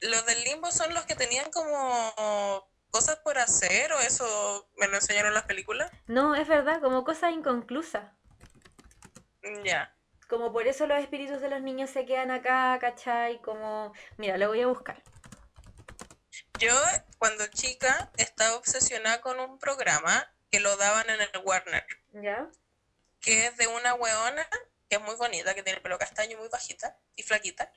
Los 0.00 0.26
del 0.26 0.44
limbo 0.44 0.70
son 0.70 0.92
los 0.92 1.04
que 1.06 1.16
tenían 1.16 1.50
como 1.50 2.68
cosas 2.94 3.16
por 3.16 3.38
hacer, 3.38 3.92
o 3.92 3.98
eso 3.98 4.70
me 4.76 4.86
lo 4.86 4.94
enseñaron 4.94 5.30
en 5.30 5.34
las 5.34 5.46
películas. 5.46 5.90
No, 6.06 6.36
es 6.36 6.46
verdad, 6.46 6.80
como 6.80 7.02
cosa 7.02 7.32
inconclusa. 7.32 8.16
Ya. 9.64 9.92
Como 10.28 10.52
por 10.52 10.68
eso 10.68 10.86
los 10.86 11.00
espíritus 11.00 11.40
de 11.40 11.48
los 11.48 11.60
niños 11.60 11.90
se 11.90 12.06
quedan 12.06 12.30
acá, 12.30 12.78
¿cachai? 12.80 13.42
Como, 13.42 13.92
mira, 14.16 14.38
lo 14.38 14.46
voy 14.46 14.60
a 14.62 14.68
buscar. 14.68 15.02
Yo, 16.60 16.72
cuando 17.18 17.44
chica, 17.48 18.12
estaba 18.16 18.54
obsesionada 18.54 19.20
con 19.20 19.40
un 19.40 19.58
programa 19.58 20.32
que 20.52 20.60
lo 20.60 20.76
daban 20.76 21.10
en 21.10 21.20
el 21.20 21.30
Warner, 21.42 21.84
¿Ya? 22.12 22.48
que 23.20 23.46
es 23.46 23.56
de 23.56 23.66
una 23.66 23.94
weona 23.94 24.46
que 24.88 24.96
es 24.96 25.00
muy 25.02 25.16
bonita, 25.16 25.52
que 25.56 25.64
tiene 25.64 25.78
el 25.78 25.82
pelo 25.82 25.98
castaño 25.98 26.38
muy 26.38 26.46
bajita 26.48 26.96
y 27.16 27.24
flaquita, 27.24 27.72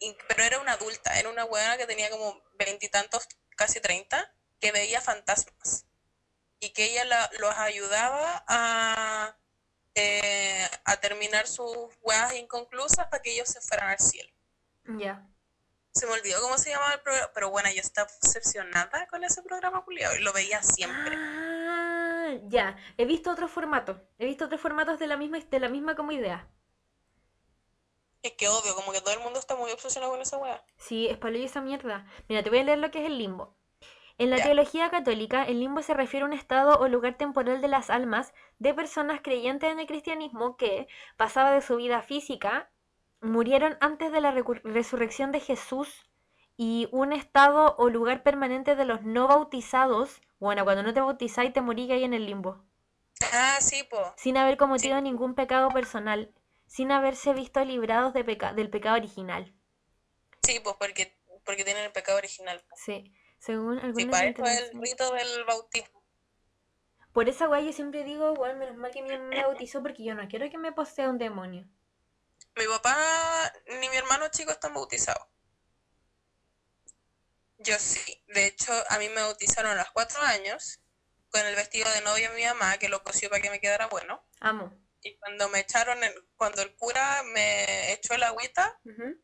y- 0.00 0.14
pero 0.28 0.42
era 0.42 0.58
una 0.58 0.72
adulta, 0.72 1.18
era 1.18 1.30
una 1.30 1.46
weona 1.46 1.78
que 1.78 1.86
tenía 1.86 2.10
como 2.10 2.42
veintitantos, 2.58 3.26
casi 3.56 3.80
treinta, 3.80 4.32
que 4.60 4.72
veía 4.72 5.00
fantasmas 5.00 5.86
y 6.60 6.70
que 6.70 6.84
ella 6.84 7.04
la- 7.04 7.30
los 7.38 7.54
ayudaba 7.56 8.44
a, 8.48 9.36
eh, 9.94 10.68
a 10.84 10.96
terminar 10.98 11.46
sus 11.46 11.88
weas 12.02 12.34
inconclusas 12.34 13.06
para 13.08 13.22
que 13.22 13.32
ellos 13.34 13.48
se 13.48 13.60
fueran 13.60 13.90
al 13.90 13.98
cielo. 13.98 14.32
Ya. 14.98 15.26
Se 15.92 16.06
me 16.06 16.12
olvidó 16.12 16.40
cómo 16.40 16.58
se 16.58 16.70
llamaba 16.70 16.94
el 16.94 17.00
programa, 17.00 17.30
pero 17.34 17.50
bueno, 17.50 17.70
yo 17.70 17.80
estaba 17.80 18.10
obsesionada 18.20 19.06
con 19.06 19.22
ese 19.22 19.42
programa 19.42 19.84
culiado 19.84 20.16
y 20.16 20.20
lo 20.22 20.32
veía 20.32 20.62
siempre. 20.62 21.14
Ah, 21.16 22.34
ya. 22.48 22.76
He 22.96 23.04
visto 23.04 23.30
otros 23.30 23.50
formatos. 23.50 23.98
He 24.18 24.26
visto 24.26 24.46
otros 24.46 24.60
formatos 24.60 24.98
de 24.98 25.06
la 25.06 25.16
misma, 25.16 25.38
de 25.38 25.60
la 25.60 25.68
misma 25.68 25.94
como 25.94 26.10
idea. 26.12 26.48
Es 28.24 28.32
que 28.32 28.48
obvio, 28.48 28.74
como 28.74 28.90
que 28.90 29.02
todo 29.02 29.12
el 29.12 29.20
mundo 29.20 29.38
está 29.38 29.54
muy 29.54 29.70
obsesionado 29.70 30.10
con 30.10 30.22
esa 30.22 30.38
wea. 30.38 30.64
Sí, 30.78 31.08
es 31.08 31.18
y 31.22 31.44
esa 31.44 31.60
mierda. 31.60 32.06
Mira, 32.26 32.42
te 32.42 32.48
voy 32.48 32.60
a 32.60 32.64
leer 32.64 32.78
lo 32.78 32.90
que 32.90 33.00
es 33.00 33.06
el 33.06 33.18
limbo. 33.18 33.54
En 34.16 34.30
la 34.30 34.38
Ya. 34.38 34.44
teología 34.44 34.88
católica, 34.88 35.44
el 35.44 35.60
limbo 35.60 35.82
se 35.82 35.92
refiere 35.92 36.24
a 36.24 36.28
un 36.28 36.32
estado 36.32 36.78
o 36.78 36.88
lugar 36.88 37.18
temporal 37.18 37.60
de 37.60 37.68
las 37.68 37.90
almas 37.90 38.32
de 38.58 38.72
personas 38.72 39.20
creyentes 39.22 39.70
en 39.70 39.78
el 39.78 39.86
cristianismo 39.86 40.56
que, 40.56 40.88
pasada 41.18 41.52
de 41.52 41.60
su 41.60 41.76
vida 41.76 42.00
física, 42.00 42.70
murieron 43.20 43.76
antes 43.82 44.10
de 44.10 44.22
la 44.22 44.30
resurrección 44.30 45.30
de 45.30 45.40
Jesús 45.40 46.08
y 46.56 46.88
un 46.92 47.12
estado 47.12 47.74
o 47.76 47.90
lugar 47.90 48.22
permanente 48.22 48.74
de 48.74 48.86
los 48.86 49.02
no 49.02 49.28
bautizados. 49.28 50.22
Bueno, 50.40 50.64
cuando 50.64 50.82
no 50.82 50.94
te 50.94 51.00
bautizáis 51.02 51.52
te 51.52 51.60
morís 51.60 51.90
ahí 51.90 52.04
en 52.04 52.14
el 52.14 52.24
limbo. 52.24 52.64
Ah, 53.32 53.58
sí, 53.60 53.82
po. 53.84 54.14
sin 54.16 54.36
haber 54.38 54.56
cometido 54.56 55.00
ningún 55.02 55.34
pecado 55.34 55.68
personal, 55.70 56.32
sin 56.66 56.90
haberse 56.92 57.32
visto 57.34 57.64
librados 57.64 58.12
de 58.14 58.24
peca- 58.24 58.52
del 58.54 58.70
pecado 58.70 58.96
original. 58.96 59.54
Sí, 60.42 60.60
pues 60.60 60.76
porque, 60.78 61.16
porque 61.44 61.64
tienen 61.64 61.84
el 61.84 61.92
pecado 61.92 62.18
original. 62.18 62.62
po. 62.68 62.76
Sí, 62.76 63.12
según 63.38 63.78
Sí, 63.78 63.84
algunas 63.86 64.10
para 64.10 64.28
eso 64.28 64.44
es 64.44 64.60
el 64.72 64.80
rito 64.82 65.12
del 65.12 65.44
bautismo. 65.44 66.02
Por 67.12 67.28
esa 67.28 67.46
guay 67.46 67.66
yo 67.66 67.72
siempre 67.72 68.02
digo, 68.04 68.34
bueno, 68.34 68.58
menos 68.58 68.76
mal 68.76 68.90
que 68.90 69.00
mi 69.02 69.10
mamá 69.10 69.24
me 69.24 69.42
bautizó 69.42 69.82
porque 69.82 70.04
yo 70.04 70.14
no 70.14 70.26
quiero 70.28 70.50
que 70.50 70.58
me 70.58 70.72
posea 70.72 71.08
un 71.08 71.18
demonio. 71.18 71.64
Mi 72.56 72.66
papá 72.66 73.52
ni 73.80 73.88
mi 73.88 73.96
hermano 73.96 74.28
chico 74.30 74.50
están 74.50 74.74
bautizados. 74.74 75.26
Yo 77.58 77.78
sí. 77.78 78.22
De 78.28 78.46
hecho, 78.46 78.72
a 78.90 78.98
mí 78.98 79.08
me 79.08 79.22
bautizaron 79.22 79.72
a 79.72 79.76
los 79.76 79.90
cuatro 79.92 80.20
años 80.22 80.80
con 81.30 81.44
el 81.46 81.56
vestido 81.56 81.90
de 81.92 82.00
novia 82.02 82.30
de 82.30 82.36
mi 82.36 82.44
mamá, 82.44 82.78
que 82.78 82.88
lo 82.88 83.02
cosió 83.02 83.28
para 83.30 83.40
que 83.42 83.50
me 83.50 83.60
quedara 83.60 83.86
bueno. 83.86 84.24
Amo. 84.40 84.72
Y 85.06 85.16
cuando 85.18 85.48
me 85.50 85.60
echaron, 85.60 86.02
el- 86.02 86.28
cuando 86.36 86.62
el 86.62 86.74
cura 86.76 87.22
me 87.24 87.92
echó 87.92 88.14
el 88.14 88.22
agüita, 88.22 88.78
Ujú. 88.84 89.20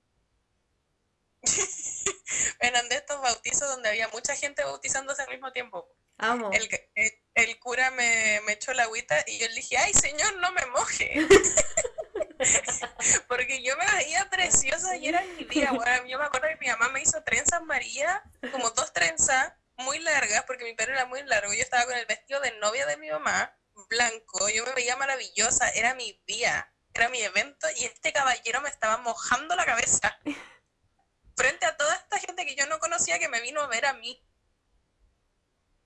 eran 2.60 2.88
de 2.90 2.96
estos 2.96 3.18
bautizos 3.20 3.66
donde 3.68 3.88
había 3.88 4.08
mucha 4.08 4.36
gente 4.36 4.62
bautizándose 4.62 5.22
al 5.22 5.30
mismo 5.30 5.50
tiempo. 5.52 5.88
Amo. 6.18 6.50
El, 6.52 6.68
el, 6.96 7.12
el 7.34 7.58
cura 7.58 7.90
me, 7.92 8.42
me 8.44 8.52
echó 8.52 8.72
el 8.72 8.80
agüita 8.80 9.24
y 9.26 9.38
yo 9.38 9.48
le 9.48 9.54
dije, 9.54 9.78
ay 9.78 9.94
señor, 9.94 10.36
no 10.36 10.52
me 10.52 10.66
moje. 10.66 11.14
Porque 13.28 13.62
yo 13.62 13.74
me 13.78 13.86
veía 13.96 14.28
preciosa 14.28 14.96
y 14.96 15.08
era 15.08 15.22
mi 15.22 15.44
día. 15.44 15.72
Bueno, 15.72 16.06
yo 16.06 16.18
me 16.18 16.24
acuerdo 16.26 16.48
que 16.48 16.56
mi 16.56 16.66
mamá 16.68 16.88
me 16.90 17.00
hizo 17.02 17.22
trenzas 17.22 17.62
María, 17.62 18.22
como 18.52 18.68
dos 18.70 18.92
trenzas 18.92 19.52
muy 19.76 19.98
largas, 19.98 20.44
porque 20.44 20.64
mi 20.64 20.74
pelo 20.74 20.92
era 20.92 21.06
muy 21.06 21.22
largo. 21.22 21.52
Yo 21.54 21.62
estaba 21.62 21.84
con 21.86 21.96
el 21.96 22.04
vestido 22.06 22.40
de 22.40 22.52
novia 22.58 22.84
de 22.86 22.96
mi 22.98 23.10
mamá, 23.10 23.56
blanco. 23.88 24.48
Yo 24.48 24.64
me 24.64 24.74
veía 24.74 24.96
maravillosa, 24.96 25.68
era 25.70 25.94
mi 25.94 26.20
día, 26.26 26.72
era 26.94 27.08
mi 27.08 27.20
evento 27.22 27.66
y 27.76 27.84
este 27.84 28.12
caballero 28.12 28.60
me 28.60 28.68
estaba 28.68 28.98
mojando 28.98 29.54
la 29.56 29.66
cabeza. 29.66 30.18
Frente 31.36 31.66
a 31.66 31.76
toda 31.76 31.94
esta 31.94 32.18
gente 32.18 32.46
que 32.46 32.54
yo 32.54 32.66
no 32.66 32.78
conocía 32.78 33.18
que 33.18 33.28
me 33.28 33.40
vino 33.40 33.60
a 33.60 33.66
ver 33.68 33.86
a 33.86 33.94
mí. 33.94 34.22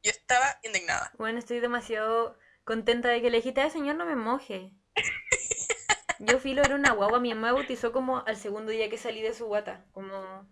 Yo 0.03 0.11
estaba 0.11 0.59
indignada. 0.63 1.13
Bueno, 1.17 1.39
estoy 1.39 1.61
demasiado 1.61 2.39
contenta 2.65 3.09
de 3.09 3.23
que 3.23 3.31
le 3.31 3.39
dijiste, 3.39 3.61
"Ay, 3.61 3.71
señor, 3.71 3.97
no 3.97 4.07
me 4.07 4.17
moje. 4.17 4.73
Yo 6.19 6.39
filo 6.39 6.63
era 6.63 6.75
una 6.75 6.93
guagua, 6.93 7.21
mi 7.21 7.35
mamá 7.35 7.49
me 7.49 7.53
bautizó 7.55 7.93
como 7.93 8.25
al 8.25 8.37
segundo 8.37 8.71
día 8.71 8.89
que 8.89 8.99
salí 8.99 9.21
de 9.21 9.35
su 9.35 9.47
guata, 9.47 9.85
como... 9.93 10.49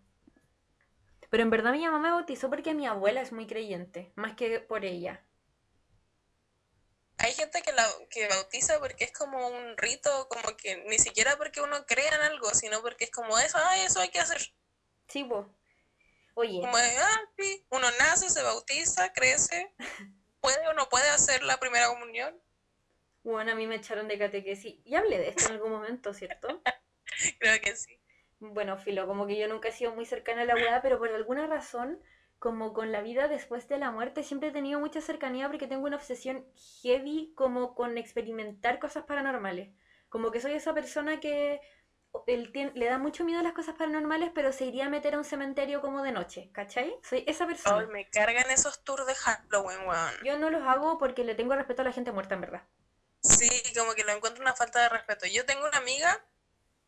Pero 1.31 1.43
en 1.45 1.51
verdad 1.51 1.73
mi 1.73 1.85
mamá 1.85 1.99
me 1.99 2.11
bautizó 2.11 2.51
porque 2.51 2.75
mi 2.75 2.87
abuela 2.87 3.23
es 3.23 3.33
muy 3.33 3.47
creyente, 3.47 4.13
más 4.17 4.35
que 4.35 4.61
por 4.61 4.85
ella. 4.85 5.25
Hay 7.23 7.33
gente 7.35 7.63
que, 7.63 7.73
la, 7.73 7.87
que 8.11 8.27
bautiza 8.27 8.81
porque 8.81 9.05
es 9.05 9.13
como 9.13 9.47
un 9.47 9.77
rito, 9.79 10.29
como 10.29 10.57
que 10.57 10.85
ni 10.89 10.99
siquiera 10.99 11.37
porque 11.37 11.61
uno 11.61 11.87
crea 11.87 12.17
en 12.17 12.23
algo, 12.23 12.53
sino 12.53 12.83
porque 12.83 13.05
es 13.05 13.13
como 13.13 13.39
eso, 13.39 13.59
ah, 13.59 13.79
eso 13.79 14.01
hay 14.01 14.09
que 14.09 14.19
hacer. 14.19 14.41
Sí, 15.07 15.23
vos. 15.23 15.47
Oye, 16.35 16.61
Como 16.61 16.77
de, 16.77 16.97
ah, 16.99 17.21
sí, 17.39 17.65
uno 17.71 17.87
nace, 17.99 18.29
se 18.29 18.43
bautiza, 18.43 19.13
crece, 19.13 19.73
puede 20.41 20.67
o 20.67 20.73
no 20.73 20.89
puede 20.89 21.09
hacer 21.11 21.45
la 21.45 21.61
primera 21.61 21.87
comunión. 21.89 22.43
bueno, 23.23 23.53
a 23.53 23.55
mí 23.55 23.69
me 23.69 23.77
echaron 23.77 24.09
de 24.09 24.19
catequesis. 24.19 24.81
Y 24.85 24.97
hablé 24.97 25.19
de 25.19 25.29
esto 25.29 25.47
en 25.47 25.53
algún 25.53 25.71
momento, 25.71 26.13
¿cierto? 26.15 26.61
Creo 27.39 27.61
que 27.61 27.77
sí. 27.77 28.01
Bueno, 28.41 28.77
filo, 28.79 29.07
como 29.07 29.29
que 29.29 29.39
yo 29.39 29.47
nunca 29.47 29.69
he 29.69 29.73
sido 29.73 29.95
muy 29.95 30.07
cercana 30.07 30.43
a 30.43 30.45
la 30.47 30.57
weá, 30.57 30.83
pero 30.83 30.99
por 30.99 31.09
alguna 31.11 31.47
razón, 31.47 32.03
como 32.43 32.73
con 32.73 32.91
la 32.91 33.03
vida 33.03 33.29
después 33.29 33.69
de 33.69 33.79
la 33.79 33.93
muerte, 33.93 34.25
siempre 34.25 34.49
he 34.49 34.53
tenido 34.53 34.81
mucha 34.81 35.01
cercanía 35.01 35.47
porque 35.49 35.69
tengo 35.69 35.87
una 35.87 35.95
obsesión 35.95 36.45
heavy 36.83 37.33
como 37.37 37.77
con 37.77 37.97
experimentar 37.99 38.81
cosas 38.81 39.05
paranormales. 39.05 39.71
Como 40.09 40.33
que 40.33 40.41
soy 40.41 40.55
esa 40.55 40.75
persona 40.75 41.21
que 41.21 41.61
él 42.27 42.53
tien- 42.53 42.73
le 42.75 42.87
da 42.87 42.99
mucho 42.99 43.25
miedo 43.25 43.39
a 43.39 43.45
las 43.45 43.53
cosas 43.53 43.77
paranormales, 43.77 44.33
pero 44.35 44.53
se 44.53 44.65
iría 44.65 44.87
a 44.87 44.89
meter 44.89 45.15
a 45.15 45.19
un 45.19 45.25
cementerio 45.25 45.81
como 45.81 46.03
de 46.03 46.11
noche, 46.11 46.51
¿cachai? 46.53 46.93
Soy 47.05 47.23
esa 47.29 47.47
persona. 47.47 47.79
Ay, 47.79 47.87
me 47.87 48.11
cargan 48.11 48.51
esos 48.51 48.83
tours 48.83 49.07
de 49.07 49.15
Halloween, 49.15 49.87
weón. 49.87 50.15
Yo 50.25 50.37
no 50.37 50.51
los 50.51 50.65
hago 50.65 50.99
porque 50.99 51.23
le 51.23 51.37
tengo 51.37 51.55
respeto 51.55 51.83
a 51.83 51.85
la 51.85 51.93
gente 51.93 52.11
muerta, 52.11 52.35
en 52.35 52.41
verdad. 52.41 52.63
Sí, 53.21 53.49
como 53.79 53.95
que 53.95 54.03
lo 54.03 54.11
encuentro 54.11 54.43
una 54.43 54.55
falta 54.55 54.83
de 54.83 54.89
respeto. 54.89 55.27
Yo 55.27 55.47
tengo 55.47 55.65
una 55.65 55.79
amiga, 55.79 56.25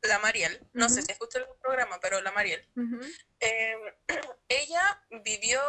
la 0.08 0.18
Mariel, 0.18 0.66
no 0.72 0.88
sé 0.88 1.02
si 1.02 1.12
escuchó 1.12 1.38
el 1.38 1.46
programa, 1.60 1.98
pero 2.00 2.20
la 2.20 2.32
Mariel. 2.32 2.66
Eh, 3.40 3.76
ella 4.48 5.06
vivió 5.24 5.60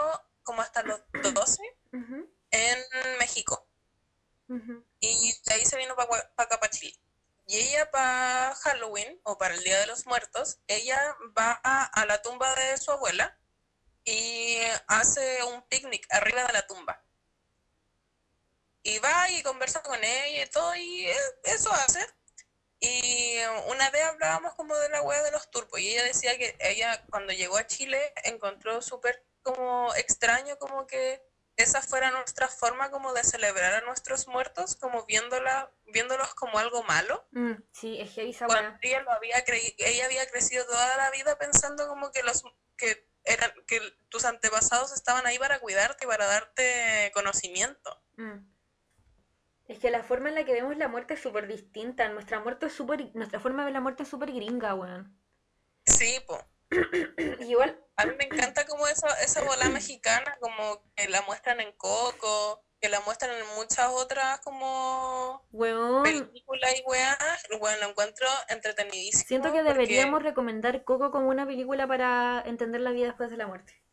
como 0.44 0.62
hasta 0.62 0.84
los 0.84 1.02
12 1.34 1.62
ujú, 1.92 2.30
en 2.52 2.80
México 3.20 3.68
y 5.00 5.34
de 5.46 5.54
ahí 5.54 5.66
se 5.66 5.78
vino 5.78 5.96
para 5.96 6.32
acá, 6.38 6.60
para 6.60 6.72
Chile. 6.72 6.98
Y 7.48 7.58
ella 7.58 7.90
para 7.92 8.56
Halloween 8.56 9.20
o 9.24 9.38
para 9.38 9.54
el 9.54 9.64
Día 9.64 9.80
de 9.80 9.88
los 9.88 10.06
Muertos, 10.06 10.60
ella 10.68 11.16
va 11.38 11.60
a, 11.64 11.86
a 11.86 12.06
la 12.06 12.22
tumba 12.22 12.54
de 12.56 12.78
su 12.78 12.92
abuela 12.92 13.38
y 14.04 14.58
hace 14.88 15.44
un 15.44 15.62
picnic 15.68 16.08
arriba 16.12 16.46
de 16.46 16.54
la 16.54 16.68
tumba. 16.68 17.04
Y 18.84 19.00
va 19.00 19.30
y 19.32 19.42
conversa 19.42 19.82
con 19.82 20.04
ella 20.04 20.44
y 20.44 20.50
todo, 20.50 20.76
y 20.76 21.08
eh, 21.08 21.18
eso 21.44 21.72
hace. 21.72 22.06
Y 22.80 23.38
una 23.67 23.89
vez 23.89 24.03
hablábamos 24.03 24.53
como 24.55 24.76
de 24.76 24.89
la 24.89 25.01
wea 25.01 25.23
de 25.23 25.32
los 25.32 25.49
turcos, 25.49 25.80
y 25.80 25.91
ella 25.91 26.03
decía 26.03 26.38
que 26.38 26.55
ella 26.59 27.03
cuando 27.09 27.34
llegó 27.34 27.57
a 27.57 27.67
Chile 27.67 28.13
encontró 28.23 28.82
súper 28.82 29.26
como 29.41 29.93
extraño 29.95 30.57
como 30.57 30.88
que 30.88 31.21
esa 31.55 31.82
fuera 31.82 32.11
nuestra 32.11 32.47
forma 32.47 32.91
como 32.91 33.13
de 33.13 33.23
celebrar 33.23 33.76
a 33.76 33.82
nuestros 33.82 34.28
muertos, 34.28 34.76
como 34.76 35.05
viéndola, 35.05 35.71
viéndolos 35.86 36.36
como 36.36 36.59
algo 36.59 36.84
malo. 36.84 37.26
Mm, 37.32 37.53
sí, 37.71 37.99
es 38.01 38.17
esa 38.17 38.45
Cuando 38.45 38.78
ella, 38.82 39.01
lo 39.01 39.11
había 39.11 39.43
ella 39.78 40.05
había 40.05 40.30
crecido 40.30 40.65
toda 40.65 40.97
la 40.97 41.11
vida 41.11 41.38
pensando 41.38 41.88
como 41.88 42.11
que 42.11 42.23
los 42.23 42.43
que 42.76 43.07
eran 43.23 43.51
que 43.67 43.80
tus 44.09 44.26
antepasados 44.26 44.91
estaban 44.91 45.26
ahí 45.26 45.39
para 45.39 45.59
cuidarte 45.59 46.05
y 46.05 46.07
para 46.07 46.26
darte 46.26 47.11
conocimiento. 47.13 48.03
Mm. 48.17 48.55
Es 49.68 49.80
que 49.80 49.89
la 49.89 50.03
forma 50.03 50.30
en 50.30 50.36
la 50.36 50.45
que 50.45 50.53
vemos 50.53 50.78
la 50.78 50.88
muerte 50.88 51.16
es 51.16 51.22
súper 51.22 51.47
distinta. 51.47 52.07
Nuestra 52.09 52.39
muerte 52.39 52.68
es 52.68 52.74
súper, 52.74 53.09
nuestra 53.16 53.39
forma 53.39 53.61
de 53.61 53.66
ver 53.66 53.74
la 53.74 53.82
muerte 53.82 54.03
es 54.03 54.09
súper 54.09 54.32
gringa, 54.32 54.76
weón. 54.76 55.20
Sí, 55.86 56.20
po. 56.28 56.38
Igual, 57.39 57.80
A 57.95 58.05
mí 58.05 58.13
me 58.18 58.26
encanta 58.26 58.66
como 58.66 58.88
esa, 58.88 59.07
esa 59.24 59.43
bola 59.43 59.70
mexicana, 59.70 60.38
como 60.39 60.84
que 60.95 61.07
la 61.07 61.22
muestran 61.24 61.61
en 61.61 61.72
Coco, 61.74 62.63
que 62.80 62.89
la 62.89 62.99
muestran 63.01 63.36
en 63.36 63.45
muchas 63.55 63.88
otras 63.91 64.39
como 64.41 65.47
weón, 65.51 66.03
películas 66.03 66.76
y 66.78 66.84
weas. 66.88 67.18
Bueno, 67.59 67.78
lo 67.82 67.89
encuentro 67.89 68.28
entretenidísimo. 68.49 69.28
siento 69.28 69.51
que 69.51 69.59
porque, 69.59 69.74
deberíamos 69.74 70.22
recomendar 70.22 70.84
Coco 70.84 71.11
como 71.11 71.30
una 71.30 71.45
película 71.45 71.88
para 71.88 72.43
entender 72.45 72.82
la 72.82 72.91
vida 72.91 73.07
después 73.07 73.32
de 73.32 73.38
la 73.38 73.47
muerte. 73.47 73.85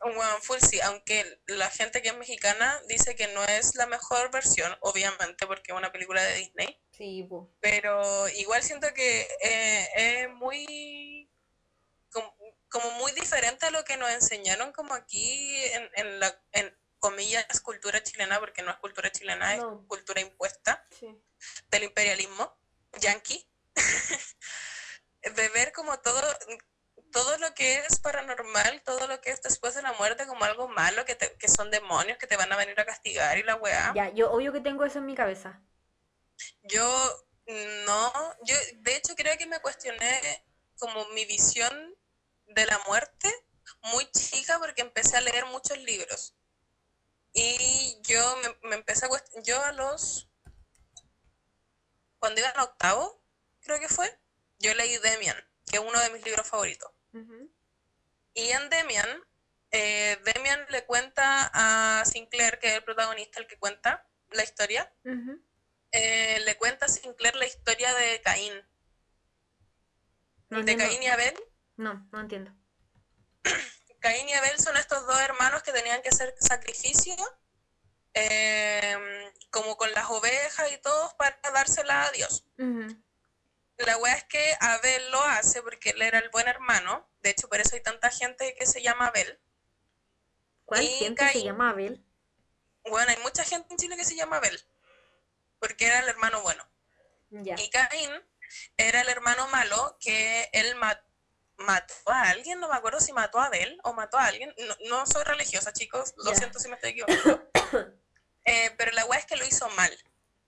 Bueno, 0.00 0.38
full 0.42 0.58
sí, 0.60 0.80
aunque 0.80 1.40
la 1.46 1.70
gente 1.70 2.00
que 2.02 2.08
es 2.08 2.16
mexicana 2.16 2.80
dice 2.88 3.16
que 3.16 3.26
no 3.28 3.44
es 3.44 3.74
la 3.74 3.86
mejor 3.86 4.30
versión, 4.30 4.76
obviamente, 4.80 5.46
porque 5.46 5.72
es 5.72 5.76
una 5.78 5.90
película 5.92 6.22
de 6.22 6.34
Disney. 6.36 6.80
Sí, 6.92 7.24
po. 7.28 7.52
pero 7.60 8.28
igual 8.30 8.62
siento 8.62 8.92
que 8.94 9.28
eh, 9.42 9.88
es 9.94 10.30
muy 10.30 11.30
como, 12.10 12.34
como 12.68 12.90
muy 12.92 13.12
diferente 13.12 13.66
a 13.66 13.70
lo 13.70 13.84
que 13.84 13.96
nos 13.96 14.10
enseñaron 14.10 14.72
como 14.72 14.94
aquí 14.94 15.54
en, 15.72 15.90
en 15.94 16.20
la 16.20 16.42
en 16.52 16.76
comillas 16.98 17.60
cultura 17.60 18.02
chilena 18.02 18.40
porque 18.40 18.62
no 18.62 18.72
es 18.72 18.76
cultura 18.78 19.12
chilena 19.12 19.54
No. 19.56 19.80
es 19.82 19.86
cultura 19.86 20.20
impuesta 20.20 20.84
Sí. 20.98 21.06
del 21.68 21.84
imperialismo 21.84 22.58
yanqui 23.00 23.48
de 25.22 25.48
ver 25.50 25.70
como 25.72 26.00
todo 26.00 26.20
todo 27.12 27.38
lo 27.38 27.54
que 27.54 27.78
es 27.78 27.98
paranormal 28.00 28.82
todo 28.82 29.06
lo 29.06 29.20
que 29.20 29.30
es 29.30 29.42
después 29.42 29.74
de 29.74 29.82
la 29.82 29.92
muerte 29.94 30.26
como 30.26 30.44
algo 30.44 30.68
malo 30.68 31.04
que, 31.04 31.14
te- 31.14 31.36
que 31.36 31.48
son 31.48 31.70
demonios 31.70 32.18
que 32.18 32.26
te 32.26 32.36
van 32.36 32.52
a 32.52 32.56
venir 32.56 32.78
a 32.78 32.84
castigar 32.86 33.38
y 33.38 33.42
la 33.42 33.56
weá 33.56 33.92
Ya, 33.94 34.08
yo 34.10 34.30
obvio 34.30 34.52
que 34.52 34.60
tengo 34.60 34.84
eso 34.84 34.98
en 34.98 35.06
mi 35.06 35.14
cabeza. 35.14 35.62
Yo 36.62 37.26
no, 37.86 38.12
yo 38.44 38.54
de 38.76 38.96
hecho 38.96 39.14
creo 39.16 39.36
que 39.38 39.46
me 39.46 39.60
cuestioné 39.60 40.44
como 40.78 41.06
mi 41.10 41.24
visión 41.24 41.94
de 42.46 42.66
la 42.66 42.78
muerte 42.86 43.32
muy 43.92 44.10
chica 44.12 44.58
porque 44.58 44.82
empecé 44.82 45.16
a 45.16 45.20
leer 45.20 45.46
muchos 45.46 45.78
libros. 45.78 46.34
Y 47.32 47.98
yo 48.02 48.36
me, 48.62 48.68
me 48.68 48.76
empecé 48.76 49.06
a 49.06 49.08
cuestionar, 49.08 49.44
yo 49.44 49.62
a 49.62 49.72
los, 49.72 50.28
cuando 52.18 52.40
iba 52.40 52.50
en 52.50 52.60
octavo, 52.60 53.22
creo 53.60 53.78
que 53.80 53.88
fue, 53.88 54.18
yo 54.58 54.74
leí 54.74 54.96
Demian, 54.98 55.36
que 55.70 55.76
es 55.78 55.82
uno 55.82 55.98
de 56.00 56.10
mis 56.10 56.24
libros 56.24 56.46
favoritos. 56.46 56.90
Y 58.34 58.50
en 58.50 58.70
Demian, 58.70 59.22
eh, 59.70 60.18
Demian 60.24 60.66
le 60.70 60.84
cuenta 60.84 61.50
a 61.52 62.04
Sinclair, 62.04 62.58
que 62.58 62.68
es 62.68 62.74
el 62.74 62.84
protagonista, 62.84 63.40
el 63.40 63.46
que 63.46 63.58
cuenta 63.58 64.06
la 64.30 64.44
historia, 64.44 64.92
eh, 65.92 66.40
le 66.44 66.56
cuenta 66.56 66.86
a 66.86 66.88
Sinclair 66.88 67.34
la 67.36 67.46
historia 67.46 67.92
de 67.94 68.20
Caín, 68.22 68.52
No 70.50 70.56
de 70.62 70.72
entiendo. 70.72 70.84
Caín 70.84 71.02
y 71.02 71.06
Abel. 71.08 71.34
No, 71.76 72.08
no 72.12 72.20
entiendo. 72.20 72.52
Caín 74.00 74.28
y 74.28 74.32
Abel 74.34 74.58
son 74.58 74.76
estos 74.76 75.06
dos 75.06 75.20
hermanos 75.20 75.62
que 75.62 75.72
tenían 75.72 76.02
que 76.02 76.10
hacer 76.10 76.34
sacrificio, 76.38 77.16
eh, 78.14 78.96
como 79.50 79.76
con 79.76 79.90
las 79.92 80.08
ovejas 80.10 80.70
y 80.72 80.78
todo, 80.78 81.16
para 81.16 81.38
dársela 81.52 82.04
a 82.04 82.10
Dios. 82.12 82.46
La 83.78 83.96
wea 83.98 84.14
es 84.14 84.24
que 84.24 84.56
Abel 84.60 85.10
lo 85.10 85.22
hace 85.22 85.62
porque 85.62 85.90
él 85.90 86.02
era 86.02 86.18
el 86.18 86.28
buen 86.30 86.48
hermano, 86.48 87.08
de 87.20 87.30
hecho 87.30 87.48
por 87.48 87.60
eso 87.60 87.76
hay 87.76 87.82
tanta 87.82 88.10
gente 88.10 88.54
que 88.58 88.66
se 88.66 88.82
llama 88.82 89.06
Abel. 89.06 89.38
¿Cuál 90.64 90.82
Y 90.82 90.88
gente 90.88 91.24
se 91.26 91.32
Caín. 91.32 91.44
llama 91.46 91.70
Abel? 91.70 92.04
Bueno, 92.84 93.10
hay 93.10 93.16
mucha 93.18 93.44
gente 93.44 93.68
en 93.70 93.76
Chile 93.78 93.96
que 93.96 94.04
se 94.04 94.16
llama 94.16 94.38
Abel, 94.38 94.60
porque 95.60 95.86
era 95.86 96.00
el 96.00 96.08
hermano 96.08 96.42
bueno. 96.42 96.68
Ya. 97.30 97.54
Y 97.58 97.70
Caín 97.70 98.10
era 98.76 99.00
el 99.02 99.08
hermano 99.08 99.46
malo 99.48 99.96
que 100.00 100.48
él 100.52 100.74
ma- 100.76 101.00
mató 101.58 101.94
a 102.06 102.22
alguien, 102.30 102.58
no 102.60 102.68
me 102.68 102.76
acuerdo 102.76 102.98
si 103.00 103.12
mató 103.12 103.38
a 103.40 103.46
Abel 103.46 103.78
o 103.84 103.92
mató 103.92 104.18
a 104.18 104.26
alguien. 104.26 104.54
No, 104.66 104.76
no 104.88 105.06
soy 105.06 105.22
religiosa, 105.24 105.72
chicos, 105.72 106.14
lo 106.16 106.34
siento 106.34 106.58
si 106.58 106.68
me 106.68 106.74
estoy 106.76 106.90
equivocando. 106.90 107.48
Eh, 108.50 108.74
pero 108.78 108.90
la 108.92 109.04
weá 109.04 109.18
es 109.18 109.26
que 109.26 109.36
lo 109.36 109.44
hizo 109.44 109.68
mal. 109.70 109.92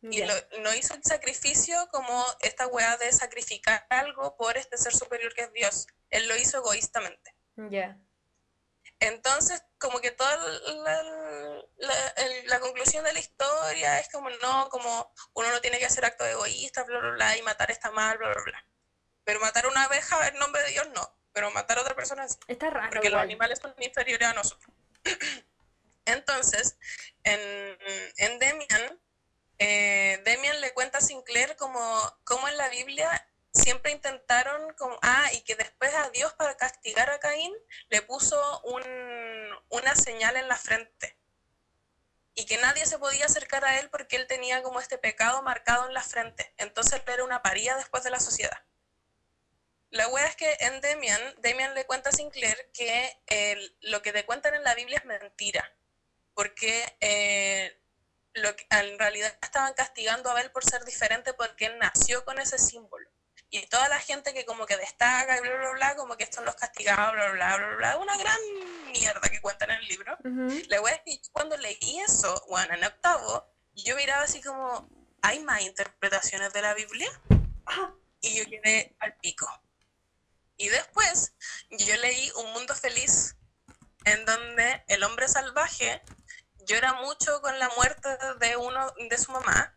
Y 0.02 0.18
Ya. 0.18 0.26
lo, 0.26 0.60
no 0.62 0.74
hizo 0.74 0.94
el 0.94 1.04
sacrificio 1.04 1.88
como 1.90 2.24
esta 2.40 2.66
weá 2.66 2.96
de 2.96 3.12
sacrificar 3.12 3.86
algo 3.90 4.36
por 4.36 4.56
este 4.56 4.78
ser 4.78 4.94
superior 4.94 5.34
que 5.34 5.42
es 5.42 5.52
Dios. 5.52 5.86
Él 6.08 6.26
lo 6.28 6.36
hizo 6.36 6.58
egoístamente. 6.58 7.34
Ya. 7.56 7.98
Entonces, 8.98 9.62
como 9.78 10.00
que 10.00 10.10
toda 10.10 10.36
la, 10.36 11.02
la- 11.78 12.14
la 12.44 12.60
conclusión 12.60 13.02
de 13.04 13.12
la 13.14 13.18
historia 13.18 13.98
es 13.98 14.08
como, 14.10 14.28
no, 14.30 14.68
como 14.68 15.12
uno 15.34 15.50
no 15.50 15.60
tiene 15.60 15.78
que 15.78 15.86
hacer 15.86 16.04
actos 16.04 16.26
egoístas, 16.28 16.86
bla, 16.86 16.98
bla, 16.98 17.10
bla, 17.12 17.36
y 17.36 17.42
matar 17.42 17.70
está 17.70 17.90
mal, 17.90 18.18
bla, 18.18 18.28
bla, 18.28 18.42
bla. 18.42 18.66
Pero 19.24 19.40
matar 19.40 19.66
una 19.66 19.84
abeja 19.84 20.28
en 20.28 20.38
nombre 20.38 20.62
de 20.62 20.70
Dios 20.70 20.88
no, 20.94 21.18
pero 21.32 21.50
matar 21.50 21.78
a 21.78 21.82
otra 21.82 21.94
persona 21.94 22.28
sí, 22.28 22.36
Está 22.48 22.68
raro 22.70 22.90
porque 22.90 23.08
los 23.08 23.12
igual. 23.18 23.24
animales 23.24 23.58
son 23.60 23.74
inferiores 23.78 24.28
a 24.28 24.32
nosotros. 24.34 24.74
Entonces, 26.04 26.76
en, 27.24 27.78
en 28.18 28.38
Demian, 28.38 29.00
eh, 29.60 30.22
Demian 30.24 30.60
le 30.62 30.72
cuenta 30.72 30.98
a 30.98 31.02
Sinclair 31.02 31.54
como, 31.56 31.80
como 32.24 32.48
en 32.48 32.56
la 32.56 32.70
Biblia 32.70 33.28
siempre 33.52 33.92
intentaron, 33.92 34.72
como, 34.74 34.98
ah, 35.02 35.28
y 35.34 35.42
que 35.42 35.54
después 35.54 35.94
a 35.94 36.08
Dios 36.10 36.32
para 36.32 36.56
castigar 36.56 37.10
a 37.10 37.20
Caín 37.20 37.52
le 37.90 38.00
puso 38.00 38.62
un, 38.62 38.82
una 39.68 39.94
señal 39.96 40.36
en 40.36 40.48
la 40.48 40.56
frente. 40.56 41.14
Y 42.34 42.46
que 42.46 42.56
nadie 42.56 42.86
se 42.86 42.98
podía 42.98 43.26
acercar 43.26 43.64
a 43.66 43.78
él 43.80 43.90
porque 43.90 44.16
él 44.16 44.26
tenía 44.26 44.62
como 44.62 44.80
este 44.80 44.96
pecado 44.96 45.42
marcado 45.42 45.86
en 45.86 45.92
la 45.92 46.02
frente. 46.02 46.54
Entonces 46.56 46.94
él 46.94 47.02
era 47.06 47.24
una 47.24 47.42
paría 47.42 47.76
después 47.76 48.02
de 48.02 48.10
la 48.10 48.20
sociedad. 48.20 48.64
La 49.90 50.08
wea 50.08 50.26
es 50.26 50.36
que 50.36 50.56
en 50.60 50.80
Demian, 50.80 51.34
Demian 51.42 51.74
le 51.74 51.84
cuenta 51.84 52.08
a 52.08 52.12
Sinclair 52.12 52.70
que 52.72 53.74
lo 53.82 54.00
que 54.00 54.12
te 54.12 54.24
cuentan 54.24 54.54
en 54.54 54.64
la 54.64 54.74
Biblia 54.74 55.00
es 55.00 55.04
mentira. 55.04 55.70
Porque 56.32 56.96
eh, 57.00 57.79
lo 58.34 58.54
que, 58.56 58.66
en 58.70 58.98
realidad 58.98 59.36
estaban 59.42 59.74
castigando 59.74 60.28
a 60.28 60.32
Abel 60.32 60.50
por 60.50 60.64
ser 60.64 60.84
diferente 60.84 61.34
porque 61.34 61.66
él 61.66 61.78
nació 61.78 62.24
con 62.24 62.38
ese 62.38 62.58
símbolo. 62.58 63.08
Y 63.52 63.66
toda 63.66 63.88
la 63.88 63.98
gente 63.98 64.32
que 64.32 64.44
como 64.44 64.64
que 64.64 64.76
destaca 64.76 65.36
y 65.36 65.40
bla, 65.40 65.56
bla, 65.56 65.70
bla, 65.72 65.96
como 65.96 66.16
que 66.16 66.22
estos 66.22 66.44
los 66.44 66.54
castigaba, 66.54 67.10
bla, 67.10 67.32
bla, 67.32 67.56
bla, 67.56 67.76
bla, 67.76 67.96
una 67.96 68.16
gran 68.16 68.38
mierda 68.92 69.28
que 69.28 69.40
cuentan 69.40 69.70
en 69.72 69.78
el 69.78 69.88
libro. 69.88 70.16
Ujú. 70.20 70.62
La 70.68 70.80
wea 70.80 70.94
es 70.94 71.02
que 71.04 71.20
cuando 71.32 71.56
leí 71.56 72.00
eso, 72.06 72.44
bueno, 72.48 72.74
en 72.74 72.84
octavo, 72.84 73.52
yo 73.74 73.96
miraba 73.96 74.22
así 74.22 74.40
como, 74.40 74.88
¿hay 75.22 75.40
más 75.40 75.62
interpretaciones 75.62 76.52
de 76.52 76.62
la 76.62 76.74
Biblia? 76.74 77.10
Ah, 77.66 77.92
Y 78.20 78.38
yo 78.38 78.44
quedé 78.44 78.94
al 79.00 79.16
pico. 79.16 79.48
Y 80.56 80.68
después 80.68 81.34
yo 81.70 81.96
leí 81.96 82.30
Un 82.36 82.52
Mundo 82.52 82.74
Feliz, 82.76 83.34
en 84.04 84.24
donde 84.26 84.84
el 84.88 85.02
hombre 85.02 85.26
salvaje 85.26 86.02
llora 86.66 86.94
mucho 86.94 87.40
con 87.40 87.58
la 87.58 87.68
muerte 87.76 88.08
de 88.40 88.56
uno 88.56 88.92
de 89.08 89.18
su 89.18 89.32
mamá 89.32 89.76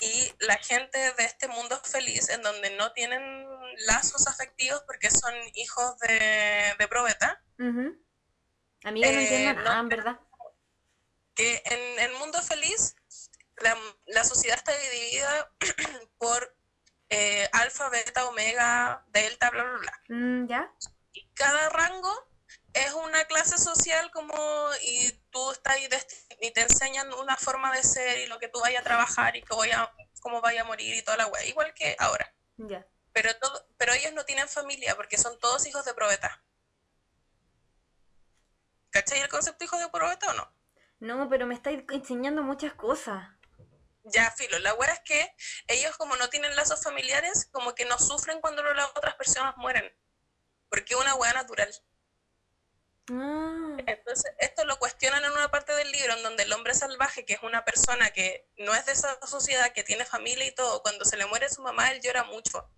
y 0.00 0.32
la 0.40 0.56
gente 0.58 0.98
de 0.98 1.24
este 1.24 1.48
mundo 1.48 1.80
feliz, 1.84 2.28
en 2.28 2.42
donde 2.42 2.70
no 2.76 2.92
tienen 2.92 3.46
lazos 3.86 4.26
afectivos 4.26 4.82
porque 4.86 5.10
son 5.10 5.32
hijos 5.54 5.98
de, 6.00 6.74
de 6.78 6.88
probeta. 6.88 7.42
A 7.58 8.90
mí 8.90 9.00
no 9.00 9.06
Eh, 9.06 9.22
entiendo 9.22 9.54
no, 9.60 9.64
nada, 9.64 9.80
en 9.80 9.88
verdad. 9.88 10.20
que 11.34 11.62
en 11.64 12.00
el 12.00 12.12
mundo 12.18 12.42
feliz 12.42 12.96
la, 13.62 13.76
la 14.06 14.24
sociedad 14.24 14.58
está 14.58 14.72
dividida 14.76 15.50
por 16.18 16.54
eh, 17.08 17.48
alfa, 17.52 17.88
beta, 17.88 18.26
omega, 18.26 19.04
delta, 19.08 19.50
bla, 19.50 19.62
bla, 19.64 19.78
bla. 19.78 20.02
Mm, 20.08 20.48
¿Ya? 20.48 20.70
Y 21.12 21.28
cada 21.34 21.68
rango 21.70 22.12
es 22.74 22.92
una 22.92 23.24
clase 23.24 23.56
social 23.56 24.10
como 24.10 24.34
y 24.82 25.12
tú 25.30 25.52
estás 25.52 25.74
ahí 25.74 25.88
y 26.40 26.50
te 26.50 26.60
enseñan 26.60 27.12
una 27.14 27.36
forma 27.36 27.74
de 27.74 27.82
ser 27.82 28.18
y 28.18 28.26
lo 28.26 28.38
que 28.38 28.48
tú 28.48 28.60
vayas 28.60 28.80
a 28.80 28.84
trabajar 28.84 29.36
y 29.36 29.42
que 29.42 29.54
voy 29.54 29.70
a, 29.70 29.90
cómo 30.20 30.40
vaya 30.40 30.62
a 30.62 30.64
morir 30.64 30.94
y 30.94 31.02
toda 31.02 31.16
la 31.16 31.28
wea, 31.28 31.44
igual 31.46 31.72
que 31.74 31.94
ahora. 31.98 32.34
Ya. 32.56 32.86
Pero, 33.12 33.34
todo, 33.36 33.68
pero 33.76 33.92
ellos 33.92 34.12
no 34.12 34.24
tienen 34.24 34.48
familia 34.48 34.96
porque 34.96 35.16
son 35.16 35.38
todos 35.38 35.66
hijos 35.66 35.84
de 35.84 35.94
probeta. 35.94 36.42
¿Cachai 38.90 39.20
el 39.20 39.28
concepto 39.28 39.64
hijo 39.64 39.78
de 39.78 39.88
probeta 39.88 40.30
o 40.30 40.34
no? 40.34 40.52
No, 40.98 41.28
pero 41.28 41.46
me 41.46 41.54
estáis 41.54 41.84
enseñando 41.90 42.42
muchas 42.42 42.74
cosas. 42.74 43.28
Ya, 44.04 44.30
filo. 44.32 44.58
La 44.58 44.74
wea 44.74 44.92
es 44.92 45.00
que 45.00 45.34
ellos 45.68 45.96
como 45.96 46.16
no 46.16 46.28
tienen 46.28 46.54
lazos 46.56 46.82
familiares, 46.82 47.48
como 47.52 47.74
que 47.74 47.84
no 47.84 47.98
sufren 47.98 48.40
cuando 48.40 48.62
las 48.74 48.90
otras 48.90 49.14
personas 49.14 49.56
mueren. 49.56 49.96
Porque 50.68 50.94
es 50.94 51.00
una 51.00 51.14
wea 51.14 51.32
natural. 51.32 51.72
Ah, 53.10 53.76
Entonces, 53.86 54.32
esto 54.38 54.64
lo 54.64 54.78
cuestionan 54.78 55.24
en 55.24 55.32
una 55.32 55.50
parte 55.50 55.74
del 55.74 55.92
libro 55.92 56.14
en 56.14 56.22
donde 56.22 56.44
el 56.44 56.52
hombre 56.52 56.72
salvaje, 56.74 57.24
que 57.24 57.34
es 57.34 57.42
una 57.42 57.64
persona 57.64 58.10
que 58.10 58.48
no 58.56 58.74
es 58.74 58.86
de 58.86 58.92
esa 58.92 59.18
sociedad, 59.26 59.72
que 59.72 59.84
tiene 59.84 60.06
familia 60.06 60.46
y 60.46 60.54
todo, 60.54 60.82
cuando 60.82 61.04
se 61.04 61.16
le 61.16 61.26
muere 61.26 61.48
su 61.50 61.60
mamá, 61.60 61.90
él 61.92 62.00
llora 62.00 62.24
mucho. 62.24 62.68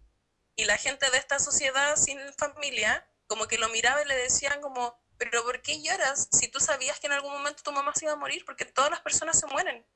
Y 0.57 0.65
la 0.65 0.79
gente 0.79 1.09
de 1.11 1.19
esta 1.19 1.39
sociedad 1.39 1.97
sin 1.97 2.19
familia, 2.35 3.09
como 3.29 3.47
que 3.47 3.59
lo 3.59 3.69
miraba 3.69 4.03
y 4.03 4.07
le 4.07 4.17
decían 4.17 4.61
como, 4.61 4.99
pero 5.19 5.45
¿por 5.45 5.63
qué 5.63 5.81
lloras 5.81 6.29
si 6.33 6.49
tú 6.49 6.61
sabías 6.61 6.99
que 6.99 7.07
en 7.07 7.13
algún 7.13 7.33
momento 7.33 7.63
tu 7.63 7.73
mamá 7.73 7.93
se 7.95 8.07
iba 8.07 8.15
a 8.15 8.17
morir? 8.17 8.45
Porque 8.45 8.65
todas 8.65 8.91
las 8.91 9.01
personas 9.01 9.39
se 9.39 9.47
mueren. 9.47 9.87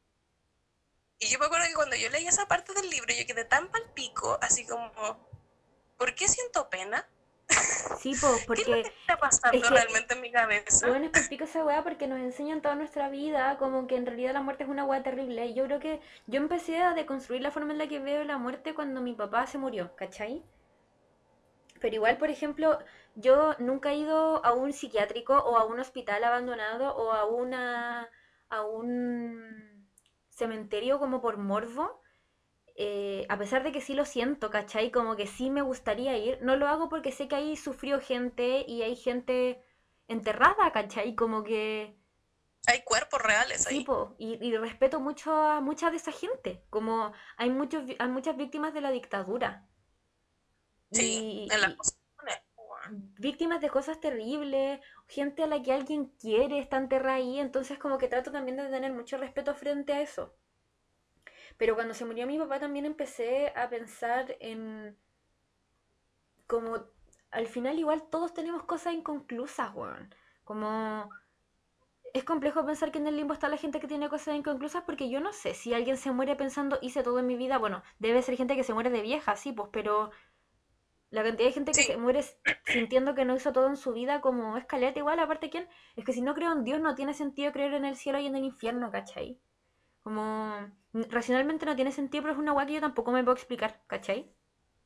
Y 1.18 1.28
yo 1.28 1.38
me 1.38 1.46
acuerdo 1.46 1.66
que 1.66 1.74
cuando 1.74 1.96
yo 1.96 2.08
leí 2.08 2.26
esa 2.26 2.46
parte 2.46 2.72
del 2.72 2.88
libro, 2.88 3.12
yo 3.12 3.26
quedé 3.26 3.44
tan 3.44 3.70
pal 3.70 3.92
pico, 3.94 4.38
así 4.40 4.64
como, 4.66 5.28
¿por 5.98 6.14
qué 6.14 6.28
siento 6.28 6.70
pena? 6.70 7.06
Sí, 7.98 8.14
po, 8.14 8.28
¿Qué 8.28 8.62
es 8.62 8.68
lo 8.68 8.76
porque 8.76 8.82
que 8.82 8.88
está 8.88 9.16
pasando 9.18 9.58
es 9.58 9.68
que- 9.68 9.74
realmente 9.74 10.14
en 10.14 10.20
mi 10.20 10.30
cabeza? 10.32 10.88
Bueno, 10.88 11.10
es 11.14 11.28
pico 11.28 11.44
esa 11.44 11.64
weá 11.64 11.82
porque 11.82 12.06
nos 12.06 12.18
enseñan 12.20 12.62
toda 12.62 12.74
nuestra 12.74 13.08
vida 13.08 13.56
como 13.58 13.86
que 13.86 13.96
en 13.96 14.06
realidad 14.06 14.32
la 14.32 14.42
muerte 14.42 14.64
es 14.64 14.70
una 14.70 14.84
weá 14.84 15.02
terrible. 15.02 15.46
Y 15.46 15.54
yo 15.54 15.64
creo 15.64 15.80
que 15.80 16.00
yo 16.26 16.38
empecé 16.40 16.78
a 16.78 16.94
deconstruir 16.94 17.42
la 17.42 17.50
forma 17.50 17.72
en 17.72 17.78
la 17.78 17.88
que 17.88 17.98
veo 17.98 18.24
la 18.24 18.38
muerte 18.38 18.74
cuando 18.74 19.00
mi 19.00 19.14
papá 19.14 19.46
se 19.46 19.58
murió, 19.58 19.94
¿cachai? 19.96 20.42
Pero 21.80 21.94
igual, 21.94 22.18
por 22.18 22.30
ejemplo, 22.30 22.78
yo 23.14 23.54
nunca 23.58 23.92
he 23.92 23.96
ido 23.96 24.44
a 24.44 24.52
un 24.52 24.72
psiquiátrico 24.72 25.34
o 25.38 25.56
a 25.56 25.64
un 25.64 25.80
hospital 25.80 26.22
abandonado 26.24 26.94
o 26.96 27.12
a 27.12 27.24
una 27.24 28.08
a 28.50 28.62
un 28.62 29.88
cementerio 30.28 30.98
como 30.98 31.20
por 31.22 31.36
morbo. 31.38 31.99
Eh, 32.80 33.26
a 33.28 33.38
pesar 33.38 33.62
de 33.64 33.72
que 33.72 33.80
sí 33.82 33.94
lo 33.94 34.04
siento, 34.06 34.50
¿cachai? 34.50 34.90
Como 34.90 35.16
que 35.16 35.26
sí 35.26 35.50
me 35.50 35.62
gustaría 35.62 36.16
ir, 36.18 36.38
no 36.42 36.56
lo 36.56 36.68
hago 36.68 36.88
porque 36.88 37.12
sé 37.12 37.28
que 37.28 37.36
ahí 37.36 37.56
sufrió 37.56 38.00
gente 38.00 38.64
y 38.68 38.82
hay 38.82 38.96
gente 38.96 39.62
enterrada, 40.08 40.72
¿cachai? 40.72 41.14
Como 41.16 41.44
que 41.44 41.96
Hay 42.66 42.80
cuerpos 42.84 43.20
reales 43.20 43.66
ahí. 43.66 43.78
sí, 43.78 43.82
po, 43.82 44.16
y, 44.18 44.38
y 44.46 44.56
respeto 44.56 44.98
mucho 45.00 45.32
a 45.32 45.60
mucha 45.60 45.90
de 45.90 45.96
esa 45.98 46.10
gente, 46.12 46.64
como 46.70 47.12
hay 47.36 47.50
muchos 47.50 47.84
hay 47.98 48.08
muchas 48.08 48.36
víctimas 48.36 48.74
de 48.74 48.80
la 48.80 48.90
dictadura. 48.90 49.68
Sí, 50.92 51.24
Y- 51.46 51.56
en 52.88 53.14
víctimas 53.18 53.60
de 53.62 53.70
cosas 53.70 54.00
terribles, 54.00 54.80
gente 55.08 55.42
a 55.42 55.46
la 55.46 55.62
que 55.62 55.72
alguien 55.72 56.06
quiere 56.20 56.58
está 56.58 56.76
enterrada 56.76 57.14
ahí, 57.16 57.38
entonces 57.38 57.78
como 57.78 57.96
que 57.98 58.08
trato 58.08 58.30
también 58.32 58.56
de 58.58 58.68
tener 58.68 58.92
mucho 58.92 59.16
respeto 59.18 59.54
frente 59.54 59.92
a 59.94 60.02
eso. 60.02 60.34
Pero 61.60 61.74
cuando 61.74 61.92
se 61.92 62.06
murió 62.06 62.26
mi 62.26 62.38
papá 62.38 62.58
también 62.58 62.86
empecé 62.86 63.52
a 63.54 63.68
pensar 63.68 64.34
en 64.40 64.96
como 66.46 66.78
al 67.30 67.46
final 67.48 67.78
igual 67.78 68.08
todos 68.10 68.32
tenemos 68.32 68.62
cosas 68.62 68.94
inconclusas, 68.94 69.74
weón. 69.74 70.14
Como 70.42 71.10
es 72.14 72.24
complejo 72.24 72.64
pensar 72.64 72.90
que 72.90 72.96
en 72.98 73.08
el 73.08 73.16
limbo 73.18 73.34
está 73.34 73.50
la 73.50 73.58
gente 73.58 73.78
que 73.78 73.86
tiene 73.88 74.08
cosas 74.08 74.36
inconclusas 74.36 74.84
porque 74.84 75.10
yo 75.10 75.20
no 75.20 75.34
sé 75.34 75.52
si 75.52 75.74
alguien 75.74 75.98
se 75.98 76.12
muere 76.12 76.34
pensando 76.34 76.78
hice 76.80 77.02
todo 77.02 77.18
en 77.18 77.26
mi 77.26 77.36
vida, 77.36 77.58
bueno, 77.58 77.82
debe 77.98 78.22
ser 78.22 78.38
gente 78.38 78.56
que 78.56 78.64
se 78.64 78.72
muere 78.72 78.88
de 78.88 79.02
vieja, 79.02 79.36
sí, 79.36 79.52
pues, 79.52 79.68
pero 79.70 80.10
la 81.10 81.22
cantidad 81.22 81.48
de 81.48 81.52
gente 81.52 81.72
que 81.72 81.82
Sí. 81.82 81.88
se 81.88 81.98
muere 81.98 82.24
sintiendo 82.64 83.14
que 83.14 83.26
no 83.26 83.36
hizo 83.36 83.52
todo 83.52 83.66
en 83.66 83.76
su 83.76 83.92
vida 83.92 84.22
como 84.22 84.56
escaleta 84.56 84.98
igual, 84.98 85.18
aparte 85.18 85.50
quién, 85.50 85.68
es 85.94 86.06
que 86.06 86.14
si 86.14 86.22
no 86.22 86.34
creo 86.34 86.52
en 86.52 86.64
Dios 86.64 86.80
no 86.80 86.94
tiene 86.94 87.12
sentido 87.12 87.52
creer 87.52 87.74
en 87.74 87.84
el 87.84 87.96
cielo 87.96 88.18
y 88.18 88.26
en 88.26 88.34
el 88.36 88.44
infierno, 88.44 88.90
¿cachai? 88.90 89.38
Como 90.02 90.70
racionalmente 90.92 91.66
no 91.66 91.76
tiene 91.76 91.92
sentido, 91.92 92.22
pero 92.22 92.34
es 92.34 92.38
una 92.38 92.52
guay 92.52 92.66
que 92.66 92.72
yo 92.74 92.80
tampoco 92.80 93.12
me 93.12 93.22
puedo 93.22 93.36
explicar, 93.36 93.82
¿cachai? 93.86 94.34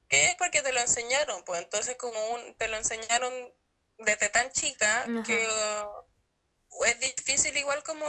¿Qué 0.08 0.26
es 0.26 0.34
porque 0.36 0.60
te 0.62 0.72
lo 0.72 0.80
enseñaron? 0.80 1.42
Pues 1.44 1.62
entonces 1.62 1.96
como 1.96 2.18
un, 2.34 2.54
te 2.54 2.68
lo 2.68 2.76
enseñaron 2.76 3.32
desde 3.98 4.28
tan 4.28 4.50
chica 4.50 5.02
Ajá. 5.02 5.22
que 5.22 5.46
uh, 5.46 6.84
es 6.84 7.00
difícil 7.00 7.56
igual 7.56 7.82
como 7.82 8.04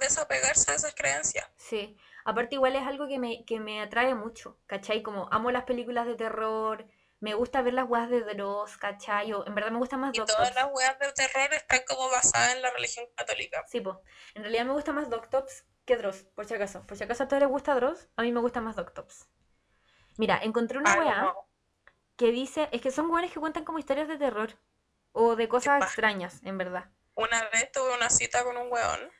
desapegarse 0.00 0.70
de 0.70 0.76
esas 0.76 0.94
creencias. 0.94 1.48
Sí, 1.56 1.96
aparte 2.24 2.54
igual 2.54 2.76
es 2.76 2.86
algo 2.86 3.08
que 3.08 3.18
me, 3.18 3.44
que 3.44 3.58
me 3.58 3.80
atrae 3.82 4.14
mucho, 4.14 4.58
¿cachai? 4.66 5.02
Como 5.02 5.28
amo 5.32 5.50
las 5.50 5.64
películas 5.64 6.06
de 6.06 6.14
terror, 6.14 6.86
me 7.20 7.34
gusta 7.34 7.62
ver 7.62 7.74
las 7.74 7.88
weas 7.88 8.08
de 8.08 8.22
Dross, 8.22 8.76
¿cachai? 8.76 9.32
O 9.32 9.46
en 9.46 9.54
verdad 9.54 9.70
me 9.70 9.78
gusta 9.78 9.96
más 9.96 10.14
Y 10.14 10.18
Doctor. 10.18 10.36
todas 10.36 10.54
las 10.54 10.68
weas 10.72 10.98
de 10.98 11.12
terror 11.12 11.52
están 11.52 11.80
como 11.86 12.08
basadas 12.10 12.54
en 12.54 12.62
la 12.62 12.70
religión 12.70 13.06
católica. 13.16 13.64
Sí, 13.68 13.80
po. 13.80 14.02
En 14.34 14.42
realidad 14.42 14.64
me 14.64 14.72
gusta 14.72 14.92
más 14.92 15.10
Doctops 15.10 15.64
que 15.90 15.96
Dross, 15.96 16.22
por 16.36 16.46
si 16.46 16.54
acaso. 16.54 16.86
Por 16.86 16.96
si 16.96 17.02
acaso 17.04 17.24
a 17.24 17.28
todos 17.28 17.40
les 17.40 17.48
gusta 17.48 17.74
Dross, 17.74 18.08
a 18.16 18.22
mí 18.22 18.30
me 18.30 18.40
gusta 18.40 18.60
más 18.60 18.76
Doctops. 18.76 19.26
Mira, 20.18 20.38
encontré 20.42 20.78
una 20.78 20.92
Ay, 20.92 21.00
wea 21.00 21.22
no. 21.22 21.48
que 22.16 22.30
dice, 22.30 22.68
es 22.70 22.80
que 22.80 22.92
son 22.92 23.10
weones 23.10 23.32
que 23.32 23.40
cuentan 23.40 23.64
como 23.64 23.78
historias 23.80 24.06
de 24.06 24.16
terror 24.16 24.56
o 25.12 25.34
de 25.34 25.48
cosas 25.48 25.82
extrañas, 25.82 26.40
en 26.44 26.58
verdad. 26.58 26.90
Una 27.14 27.48
vez 27.48 27.72
tuve 27.72 27.92
una 27.94 28.08
cita 28.08 28.44
con 28.44 28.56
un 28.56 28.70
weón 28.70 29.10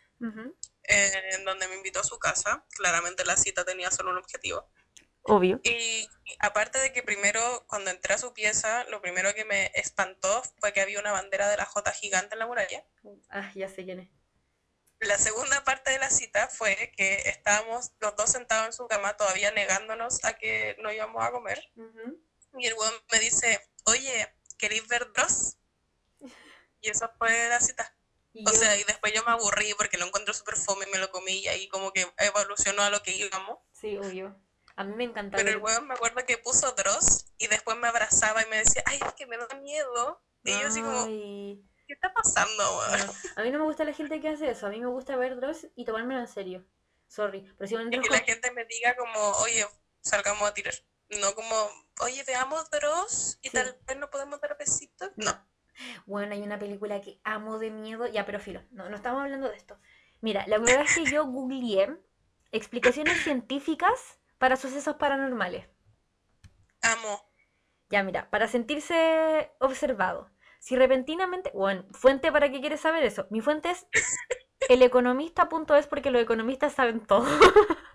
eh, 0.85 1.13
en 1.33 1.45
donde 1.45 1.67
me 1.67 1.75
invitó 1.75 2.01
a 2.01 2.05
su 2.05 2.19
casa. 2.19 2.65
Claramente 2.77 3.25
la 3.25 3.37
cita 3.37 3.65
tenía 3.65 3.91
solo 3.91 4.11
un 4.11 4.19
objetivo. 4.19 4.69
Obvio. 5.23 5.61
Y 5.65 6.09
aparte 6.39 6.79
de 6.79 6.93
que 6.93 7.03
primero, 7.03 7.41
cuando 7.67 7.91
entré 7.91 8.15
a 8.15 8.19
su 8.19 8.33
pieza, 8.33 8.85
lo 8.85 9.03
primero 9.03 9.35
que 9.35 9.45
me 9.45 9.73
espantó 9.75 10.43
fue 10.61 10.73
que 10.73 10.81
había 10.81 11.01
una 11.01 11.13
bandera 11.13 11.49
de 11.49 11.57
la 11.57 11.67
J 11.67 11.91
gigante 11.93 12.35
en 12.37 12.39
la 12.39 12.47
muralla. 12.47 12.85
Ah, 13.29 13.51
ya 13.55 13.69
sé 13.69 13.85
quién 13.85 14.01
es. 14.01 14.20
La 15.01 15.17
segunda 15.19 15.65
parte 15.65 15.91
de 15.93 15.99
la 15.99 16.11
cita 16.11 16.49
fue 16.49 16.93
que 16.97 17.15
estábamos 17.27 17.93
los 18.01 18.15
dos 18.17 18.31
sentados 18.31 18.67
en 18.67 18.73
su 18.75 18.87
cama, 18.87 19.17
todavía 19.17 19.51
negándonos 19.51 20.23
a 20.25 20.35
que 20.37 20.77
no 20.81 20.93
íbamos 20.93 21.25
a 21.25 21.31
comer. 21.33 21.73
Ujú. 21.77 22.21
Y 22.59 22.67
el 22.67 22.75
weón 22.75 22.93
me 23.11 23.19
dice, 23.19 23.61
oye, 23.87 24.35
¿queréis 24.59 24.87
ver 24.89 25.11
Dross? 25.13 25.57
Y 26.83 26.91
esa 26.91 27.09
fue 27.19 27.49
la 27.49 27.61
cita. 27.61 27.95
Y 28.33 28.47
O 28.49 28.53
yo- 28.53 28.59
sea, 28.59 28.77
y 28.77 28.85
después 28.85 29.13
yo 29.15 29.25
me 29.25 29.33
aburrí 29.33 29.73
porque 29.75 29.97
lo 29.99 30.07
encontré 30.07 30.35
súper 30.35 30.57
fome 30.57 30.87
y 30.87 30.91
me 30.93 30.99
lo 30.99 31.11
comí 31.11 31.33
y 31.39 31.49
ahí 31.49 31.69
como 31.69 31.93
que 31.93 32.07
evolucionó 32.19 32.83
a 32.83 32.91
lo 32.91 33.03
que 33.03 33.13
íbamos. 33.13 33.59
Sí, 33.73 33.97
obvio. 33.97 34.37
A 34.77 34.85
mí 34.85 34.95
me 34.95 35.05
encanta 35.05 35.37
Pero 35.37 35.51
el 35.51 35.59
weón 35.59 35.87
me 35.89 35.95
acuerdo 35.95 36.25
que 36.27 36.39
puso 36.39 36.73
Dross 36.73 37.27
y 37.39 37.47
después 37.49 37.77
me 37.79 37.89
abrazaba 37.89 38.43
y 38.43 38.47
me 38.51 38.59
decía, 38.59 38.83
ay, 38.87 39.01
es 39.07 39.15
que 39.15 39.27
me 39.27 39.37
da 39.39 39.49
miedo. 39.63 40.23
Y 40.45 40.53
yo 40.59 40.69
así 40.69 40.81
como, 40.81 41.07
¿qué 41.91 41.95
está 41.95 42.13
pasando, 42.13 42.63
no. 42.63 43.13
A 43.35 43.43
mí 43.43 43.51
no 43.51 43.59
me 43.59 43.65
gusta 43.65 43.83
la 43.83 43.93
gente 43.93 44.21
que 44.21 44.29
hace 44.29 44.49
eso. 44.49 44.69
A 44.69 44.71
mí 44.71 44.79
me 44.81 44.87
gusta 44.87 45.17
ver 45.17 45.35
Dross 45.41 45.67
y 45.75 45.85
tomármelo 45.85 46.21
en 46.21 46.29
serio. 46.29 46.65
Sorry. 47.09 47.41
Pero 47.59 47.67
si 47.67 47.91
que 47.91 48.11
la 48.11 48.21
gente 48.21 48.53
me 48.53 48.65
diga 48.65 48.95
como, 48.95 49.31
oye, 49.43 49.67
salgamos 50.01 50.49
a 50.49 50.55
tirar. 50.55 50.75
No 51.21 51.35
como, 51.35 51.69
oye, 52.03 52.23
veamos 52.25 52.71
Dross 52.71 53.41
y 53.43 53.49
Sí. 53.49 53.57
tal 53.57 53.77
vez 53.89 53.97
no 53.97 54.09
podemos 54.09 54.41
dar 54.41 54.57
besitos. 54.57 55.11
No. 55.17 55.33
Bueno, 56.07 56.33
hay 56.35 56.43
una 56.43 56.61
película 56.61 57.01
que 57.01 57.21
amo 57.25 57.59
de 57.59 57.71
miedo. 57.71 58.07
Ya, 58.07 58.25
pero 58.25 58.39
filo, 58.39 58.63
no, 58.71 58.89
no 58.89 58.95
estamos 58.95 59.21
hablando 59.23 59.49
de 59.49 59.57
esto. 59.57 59.81
Mira, 60.21 60.47
la 60.47 60.59
verdad 60.59 60.83
es 60.83 60.95
que 60.95 61.05
yo 61.07 61.25
googleé 61.27 61.97
explicaciones 62.53 63.21
científicas 63.25 64.21
para 64.39 64.55
sucesos 64.57 64.95
paranormales. 64.95 65.67
Amo. 66.83 67.29
Ya, 67.89 68.05
mira, 68.05 68.31
para 68.31 68.47
sentirse 68.47 69.51
observado. 69.59 70.31
Si 70.61 70.77
repentinamente. 70.77 71.51
Bueno, 71.55 71.85
fuente 71.93 72.31
para 72.31 72.51
qué 72.53 72.61
quieres 72.61 72.81
saber 72.81 73.03
eso. 73.03 73.27
Mi 73.31 73.41
fuente 73.41 73.71
es 73.71 73.87
eleconomista.es 74.69 75.87
porque 75.89 76.11
los 76.11 76.23
economistas 76.23 76.75
saben 76.75 77.01
todo. 77.01 77.27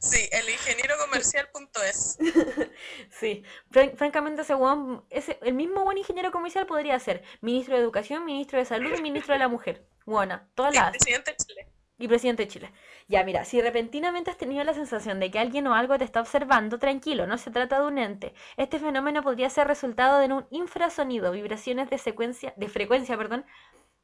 Sí, 0.00 0.28
el 0.32 0.48
ingeniero 0.50 0.96
comercial.es. 0.98 2.18
Sí, 3.10 3.44
Fran- 3.70 3.96
francamente 3.96 4.42
ese 4.42 4.54
weón, 4.56 5.04
ese, 5.10 5.38
el 5.42 5.54
mismo 5.54 5.84
buen 5.84 5.96
ingeniero 5.98 6.32
comercial 6.32 6.66
podría 6.66 6.98
ser 6.98 7.22
ministro 7.40 7.76
de 7.76 7.82
Educación, 7.82 8.24
ministro 8.24 8.58
de 8.58 8.64
Salud 8.64 8.92
y 8.98 9.00
ministro 9.02 9.34
de 9.34 9.38
la 9.38 9.46
Mujer. 9.48 9.86
Buena, 10.04 10.50
todas 10.56 10.72
Sí, 10.74 10.80
las. 10.80 10.90
presidente 10.90 11.30
de 11.30 11.36
Chile. 11.36 11.68
Y 11.98 12.08
presidente 12.08 12.44
de 12.44 12.48
Chile. 12.48 12.72
Ya, 13.08 13.24
mira, 13.24 13.44
si 13.44 13.60
repentinamente 13.60 14.30
has 14.30 14.36
tenido 14.36 14.64
la 14.64 14.74
sensación 14.74 15.20
de 15.20 15.30
que 15.30 15.38
alguien 15.38 15.66
o 15.66 15.74
algo 15.74 15.98
te 15.98 16.04
está 16.04 16.20
observando, 16.20 16.78
tranquilo, 16.78 17.26
no 17.26 17.38
se 17.38 17.50
trata 17.50 17.80
de 17.80 17.86
un 17.86 17.98
ente. 17.98 18.34
Este 18.56 18.78
fenómeno 18.78 19.22
podría 19.22 19.50
ser 19.50 19.66
resultado 19.66 20.18
de 20.18 20.26
un 20.26 20.46
infrasonido, 20.50 21.32
vibraciones 21.32 21.90
de, 21.90 21.98
secuencia, 21.98 22.52
de 22.56 22.68
frecuencia 22.68 23.16
perdón, 23.16 23.46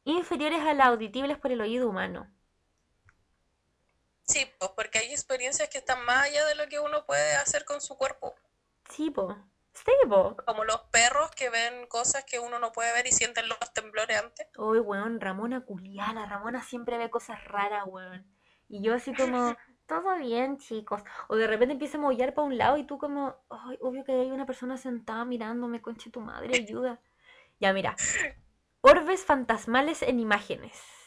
inferiores 0.05 0.61
a 0.61 0.73
las 0.73 0.87
audibles 0.87 1.37
por 1.37 1.51
el 1.51 1.61
oído 1.61 1.89
humano. 1.89 2.29
Sí, 4.25 4.49
pues 4.57 4.71
porque 4.75 4.99
hay 4.99 5.11
experiencias 5.11 5.69
que 5.69 5.77
están 5.79 6.03
más 6.05 6.25
allá 6.25 6.45
de 6.45 6.55
lo 6.55 6.67
que 6.67 6.79
uno 6.79 7.05
puede 7.05 7.35
hacer 7.35 7.65
con 7.65 7.81
su 7.81 7.97
cuerpo. 7.97 8.33
Sí, 8.89 9.09
po. 9.09 9.37
Sí. 9.73 9.91
Como 10.45 10.65
los 10.65 10.81
perros 10.91 11.31
que 11.31 11.49
ven 11.49 11.87
cosas 11.87 12.23
que 12.25 12.39
uno 12.39 12.59
no 12.59 12.71
puede 12.71 12.93
ver 12.93 13.07
y 13.07 13.11
sienten 13.11 13.47
los 13.47 13.57
temblores 13.73 14.21
antes. 14.21 14.47
Uy, 14.57 14.79
weón, 14.79 15.19
Ramona 15.19 15.61
culiana. 15.61 16.25
Ramona 16.25 16.61
siempre 16.61 16.97
ve 16.97 17.09
cosas 17.09 17.43
raras, 17.45 17.83
weón. 17.87 18.25
Y 18.69 18.81
yo 18.81 18.93
así 18.93 19.13
como, 19.13 19.55
todo 19.87 20.17
bien, 20.17 20.57
chicos. 20.57 21.01
O 21.27 21.35
de 21.35 21.47
repente 21.47 21.73
empieza 21.73 21.97
a 21.97 22.01
mollar 22.01 22.33
para 22.33 22.47
un 22.47 22.57
lado 22.57 22.77
y 22.77 22.85
tú 22.85 22.97
como, 22.97 23.35
ay, 23.49 23.77
obvio 23.81 24.03
que 24.03 24.11
hay 24.11 24.31
una 24.31 24.45
persona 24.45 24.77
sentada 24.77 25.25
mirándome, 25.25 25.81
conche 25.81 26.11
tu 26.11 26.21
madre, 26.21 26.55
ayuda. 26.55 27.01
Ya, 27.59 27.73
mira. 27.73 27.95
Orbes 28.81 29.25
fantasmales 29.25 30.01
en 30.01 30.19
imágenes. 30.19 31.02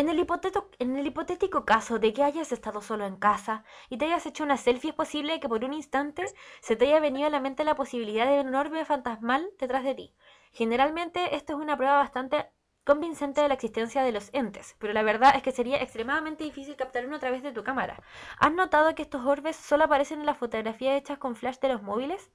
En 0.00 0.08
el, 0.08 1.06
hipotético 1.06 1.66
caso 1.66 1.98
de 1.98 2.14
que 2.14 2.22
hayas 2.22 2.52
estado 2.52 2.80
solo 2.80 3.04
en 3.04 3.16
casa 3.16 3.64
y 3.90 3.98
te 3.98 4.06
hayas 4.06 4.24
hecho 4.24 4.44
una 4.44 4.56
selfie, 4.56 4.90
es 4.90 4.96
posible 4.96 5.40
que 5.40 5.48
por 5.48 5.62
un 5.62 5.74
instante 5.74 6.24
se 6.62 6.74
te 6.74 6.86
haya 6.86 7.00
venido 7.00 7.26
a 7.26 7.30
la 7.30 7.38
mente 7.38 7.64
la 7.64 7.74
posibilidad 7.74 8.26
de 8.26 8.40
un 8.40 8.54
orbe 8.54 8.86
fantasmal 8.86 9.50
detrás 9.58 9.84
de 9.84 9.94
ti. 9.94 10.14
Generalmente 10.52 11.36
esto 11.36 11.52
es 11.52 11.58
una 11.58 11.76
prueba 11.76 11.98
bastante 11.98 12.46
convincente 12.82 13.42
de 13.42 13.48
la 13.48 13.54
existencia 13.54 14.02
de 14.02 14.12
los 14.12 14.30
entes, 14.32 14.74
pero 14.78 14.94
la 14.94 15.02
verdad 15.02 15.36
es 15.36 15.42
que 15.42 15.52
sería 15.52 15.82
extremadamente 15.82 16.44
difícil 16.44 16.76
captar 16.76 17.04
uno 17.04 17.16
a 17.16 17.20
través 17.20 17.42
de 17.42 17.52
tu 17.52 17.62
cámara. 17.62 18.02
¿Has 18.38 18.54
notado 18.54 18.94
que 18.94 19.02
estos 19.02 19.26
orbes 19.26 19.54
solo 19.54 19.84
aparecen 19.84 20.20
en 20.20 20.26
las 20.26 20.38
fotografías 20.38 20.96
hechas 20.96 21.18
con 21.18 21.36
flash 21.36 21.58
de 21.58 21.68
los 21.68 21.82
móviles? 21.82 22.30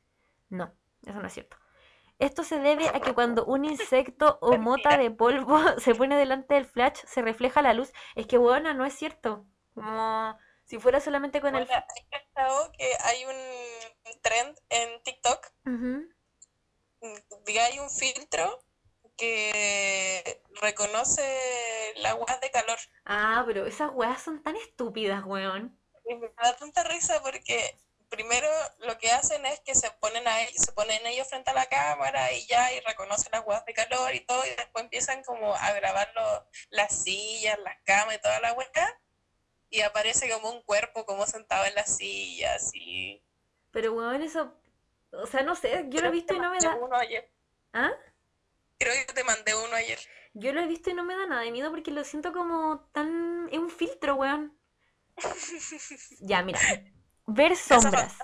No, 0.50 0.72
eso 1.04 1.20
no 1.20 1.26
es 1.26 1.34
cierto. 1.34 1.58
Esto 2.20 2.44
se 2.44 2.60
debe 2.60 2.88
a 2.88 3.02
que 3.02 3.14
cuando 3.14 3.46
un 3.46 3.66
insecto 3.66 4.38
o 4.42 4.58
mota 4.58 4.98
de 4.98 5.12
polvo 5.12 5.60
se 5.80 5.96
pone 5.96 6.18
delante 6.18 6.56
del 6.56 6.66
flash, 6.66 7.00
se 7.06 7.22
refleja 7.22 7.62
la 7.62 7.74
luz. 7.74 7.92
Es 8.16 8.28
que, 8.28 8.38
bueno, 8.38 8.74
no 8.74 8.86
es 8.86 8.94
cierto. 8.94 9.46
Como 9.74 10.38
si 10.64 10.80
fuera 10.80 11.00
solamente 11.00 11.42
con 11.42 11.56
el... 11.56 11.64
He 11.64 12.78
que 12.78 12.92
hay 13.04 13.26
un 13.26 14.22
trend 14.22 14.58
en 14.70 15.04
TikTok. 15.04 15.52
Uh 15.66 16.04
Hay 17.48 17.80
un 17.80 17.90
filtro 17.90 18.64
que 19.18 20.42
reconoce 20.62 21.94
la 21.98 22.16
weas 22.16 22.42
de 22.42 22.52
calor. 22.52 22.78
Ah, 23.06 23.44
pero 23.46 23.66
esas 23.66 23.92
weas 23.94 24.22
son 24.22 24.42
tan 24.44 24.56
estúpidas, 24.56 25.24
weón. 25.26 25.80
me 26.06 26.30
da 26.42 26.56
tanta 26.56 26.84
risa 26.84 27.22
porque 27.22 27.78
primero 28.16 28.48
lo 28.80 28.98
que 28.98 29.12
hacen 29.12 29.46
es 29.46 29.60
que 29.60 29.76
se 29.76 29.92
ponen 29.92 30.26
a 30.28 30.42
ellos, 30.42 30.64
se 30.64 30.72
ponen 30.72 31.06
ellos 31.06 31.28
frente 31.28 31.52
a 31.52 31.54
la 31.54 31.66
cámara 31.66 32.32
y 32.32 32.48
ya 32.48 32.72
y 32.74 32.80
reconocen 32.80 33.32
las 33.34 33.46
huevas 33.46 33.66
de 33.66 33.74
calor 33.74 34.16
y 34.16 34.22
todo 34.22 34.46
y 34.46 34.50
después 34.56 34.84
empiezan 34.86 35.22
como 35.24 35.54
a 35.54 35.74
grabar 35.74 36.14
las 36.70 37.04
sillas, 37.04 37.60
las 37.60 37.78
camas 37.84 38.16
y 38.16 38.22
toda 38.22 38.40
la 38.40 38.54
hueá 38.54 39.02
y 39.70 39.82
aparece 39.82 40.30
como 40.32 40.50
un 40.52 40.62
cuerpo 40.64 41.06
como 41.06 41.26
sentado 41.26 41.66
en 41.66 41.76
las 41.76 41.98
sillas 41.98 42.72
y 42.74 43.22
pero 43.72 43.94
bueno 43.94 44.24
eso 44.24 44.54
o 45.12 45.28
sea 45.28 45.44
no 45.44 45.56
sé 45.56 45.86
yo 45.90 46.02
lo 46.02 46.08
he 46.08 46.12
visto 46.12 46.34
y 46.34 46.40
no 46.40 46.52
me 46.52 46.60
da 46.60 46.76
uno 46.76 46.96
ayer. 46.96 47.30
¿ah? 47.74 47.92
creo 48.80 48.94
que 49.06 49.14
te 49.14 49.24
mandé 49.24 49.54
uno 49.56 49.76
ayer. 49.76 50.00
Yo 50.34 50.54
lo 50.54 50.62
he 50.62 50.68
visto 50.68 50.90
y 50.90 50.94
no 50.94 51.04
me 51.04 51.16
da 51.16 51.26
nada 51.26 51.42
de 51.42 51.52
miedo 51.52 51.70
porque 51.72 51.92
lo 51.92 52.04
siento 52.04 52.34
como 52.34 52.90
tan 52.92 53.50
es 53.52 53.60
un 53.60 53.70
filtro 53.70 54.16
weón. 54.16 54.58
Ya 56.20 56.42
mira 56.42 56.60
Ver 57.28 57.56
sombras. 57.56 58.18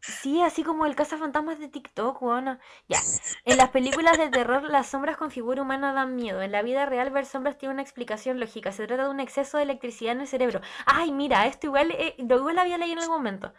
Sí, 0.00 0.40
así 0.42 0.64
como 0.64 0.86
el 0.86 0.96
cazafantasmas 0.96 1.58
de 1.58 1.68
TikTok, 1.68 2.20
bueno. 2.20 2.58
Ya. 2.88 2.98
En 3.44 3.58
las 3.58 3.70
películas 3.70 4.16
de 4.16 4.30
terror, 4.30 4.62
las 4.62 4.86
sombras 4.88 5.16
con 5.16 5.30
figura 5.30 5.62
humana 5.62 5.92
dan 5.92 6.16
miedo. 6.16 6.40
En 6.40 6.52
la 6.52 6.62
vida 6.62 6.86
real, 6.86 7.10
ver 7.10 7.26
sombras 7.26 7.58
tiene 7.58 7.74
una 7.74 7.82
explicación 7.82 8.40
lógica. 8.40 8.72
Se 8.72 8.86
trata 8.86 9.04
de 9.04 9.10
un 9.10 9.20
exceso 9.20 9.58
de 9.58 9.64
electricidad 9.64 10.12
en 10.12 10.22
el 10.22 10.26
cerebro. 10.26 10.60
Ay, 10.86 11.12
mira, 11.12 11.46
esto 11.46 11.66
igual, 11.66 11.90
eh, 11.90 12.14
lo 12.18 12.38
igual 12.38 12.58
había 12.58 12.78
leído 12.78 12.94
en 12.94 13.00
algún 13.00 13.16
momento. 13.18 13.52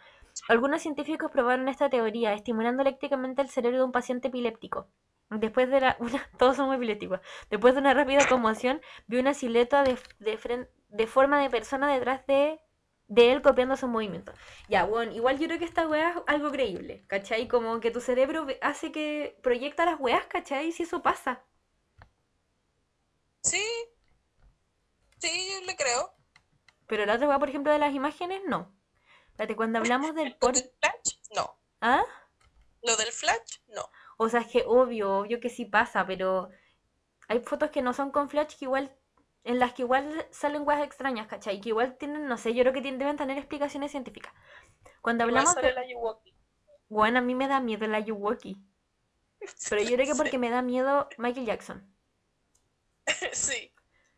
Algunos 0.48 0.82
científicos 0.82 1.30
probaron 1.30 1.68
esta 1.68 1.88
teoría, 1.90 2.32
estimulando 2.32 2.82
eléctricamente 2.82 3.42
el 3.42 3.48
cerebro 3.48 3.78
de 3.78 3.84
un 3.84 3.92
paciente 3.92 4.28
epiléptico. 4.28 4.88
Después 5.30 5.70
de 5.70 5.80
la, 5.80 5.96
una, 6.00 6.28
todos 6.38 6.56
somos 6.56 6.74
epilépticos. 6.76 7.20
Después 7.50 7.74
de 7.74 7.80
una 7.80 7.94
rápida 7.94 8.26
conmoción, 8.28 8.80
vio 9.06 9.20
una 9.20 9.34
silueta 9.34 9.84
de, 9.84 9.96
de, 10.18 10.68
de 10.88 11.06
forma 11.06 11.40
de 11.40 11.50
persona 11.50 11.92
detrás 11.92 12.26
de 12.26 12.60
de 13.10 13.32
él 13.32 13.42
copiando 13.42 13.76
sus 13.76 13.90
movimientos. 13.90 14.36
Ya, 14.68 14.84
bueno, 14.84 15.12
igual 15.12 15.36
yo 15.38 15.48
creo 15.48 15.58
que 15.58 15.64
esta 15.64 15.86
weá 15.86 16.10
es 16.10 16.16
algo 16.28 16.50
creíble, 16.52 17.04
¿cachai? 17.08 17.48
Como 17.48 17.80
que 17.80 17.90
tu 17.90 18.00
cerebro 18.00 18.46
hace 18.62 18.92
que 18.92 19.36
proyecta 19.42 19.84
las 19.84 19.98
weas, 19.98 20.24
¿cachai? 20.26 20.70
Si 20.70 20.84
eso 20.84 21.02
pasa. 21.02 21.44
Sí. 23.42 23.62
Sí, 25.18 25.50
yo 25.52 25.66
le 25.66 25.76
creo. 25.76 26.14
Pero 26.86 27.04
la 27.04 27.14
otra 27.14 27.28
weá, 27.28 27.38
por 27.40 27.48
ejemplo, 27.48 27.72
de 27.72 27.80
las 27.80 27.92
imágenes, 27.92 28.42
no. 28.46 28.72
Espérate, 29.30 29.56
cuando 29.56 29.80
hablamos 29.80 30.14
del... 30.14 30.36
Por... 30.36 30.54
del 30.54 30.70
flash? 30.78 31.18
No. 31.34 31.58
¿Ah? 31.80 32.04
Lo 32.82 32.96
del 32.96 33.10
flash, 33.10 33.58
no. 33.68 33.90
O 34.18 34.28
sea, 34.28 34.40
es 34.42 34.46
que 34.46 34.62
obvio, 34.64 35.18
obvio 35.18 35.40
que 35.40 35.50
sí 35.50 35.64
pasa, 35.64 36.06
pero 36.06 36.48
hay 37.26 37.40
fotos 37.40 37.70
que 37.70 37.82
no 37.82 37.92
son 37.92 38.12
con 38.12 38.30
flash 38.30 38.56
que 38.56 38.66
igual 38.66 38.96
en 39.44 39.58
las 39.58 39.72
que 39.72 39.82
igual 39.82 40.26
salen 40.30 40.66
weas 40.66 40.82
extrañas, 40.82 41.26
¿cachai? 41.26 41.60
Que 41.60 41.70
igual 41.70 41.96
tienen, 41.96 42.28
no 42.28 42.36
sé, 42.36 42.54
yo 42.54 42.62
creo 42.62 42.72
que 42.72 42.82
deben 42.82 43.16
tener 43.16 43.38
explicaciones 43.38 43.90
científicas. 43.90 44.32
Cuando 45.00 45.24
hablamos 45.24 45.54
de... 45.56 45.72
la 45.72 45.84
Bueno, 46.88 47.18
a 47.18 47.22
mí 47.22 47.34
me 47.34 47.48
da 47.48 47.60
miedo 47.60 47.86
la 47.86 48.00
Yuwoki. 48.00 48.62
Pero 49.68 49.82
yo 49.82 49.96
creo 49.96 50.06
que 50.06 50.14
porque 50.22 50.38
me 50.38 50.50
da 50.50 50.62
miedo 50.62 51.08
Michael 51.18 51.46
Jackson. 51.46 51.94
sí. 53.32 53.72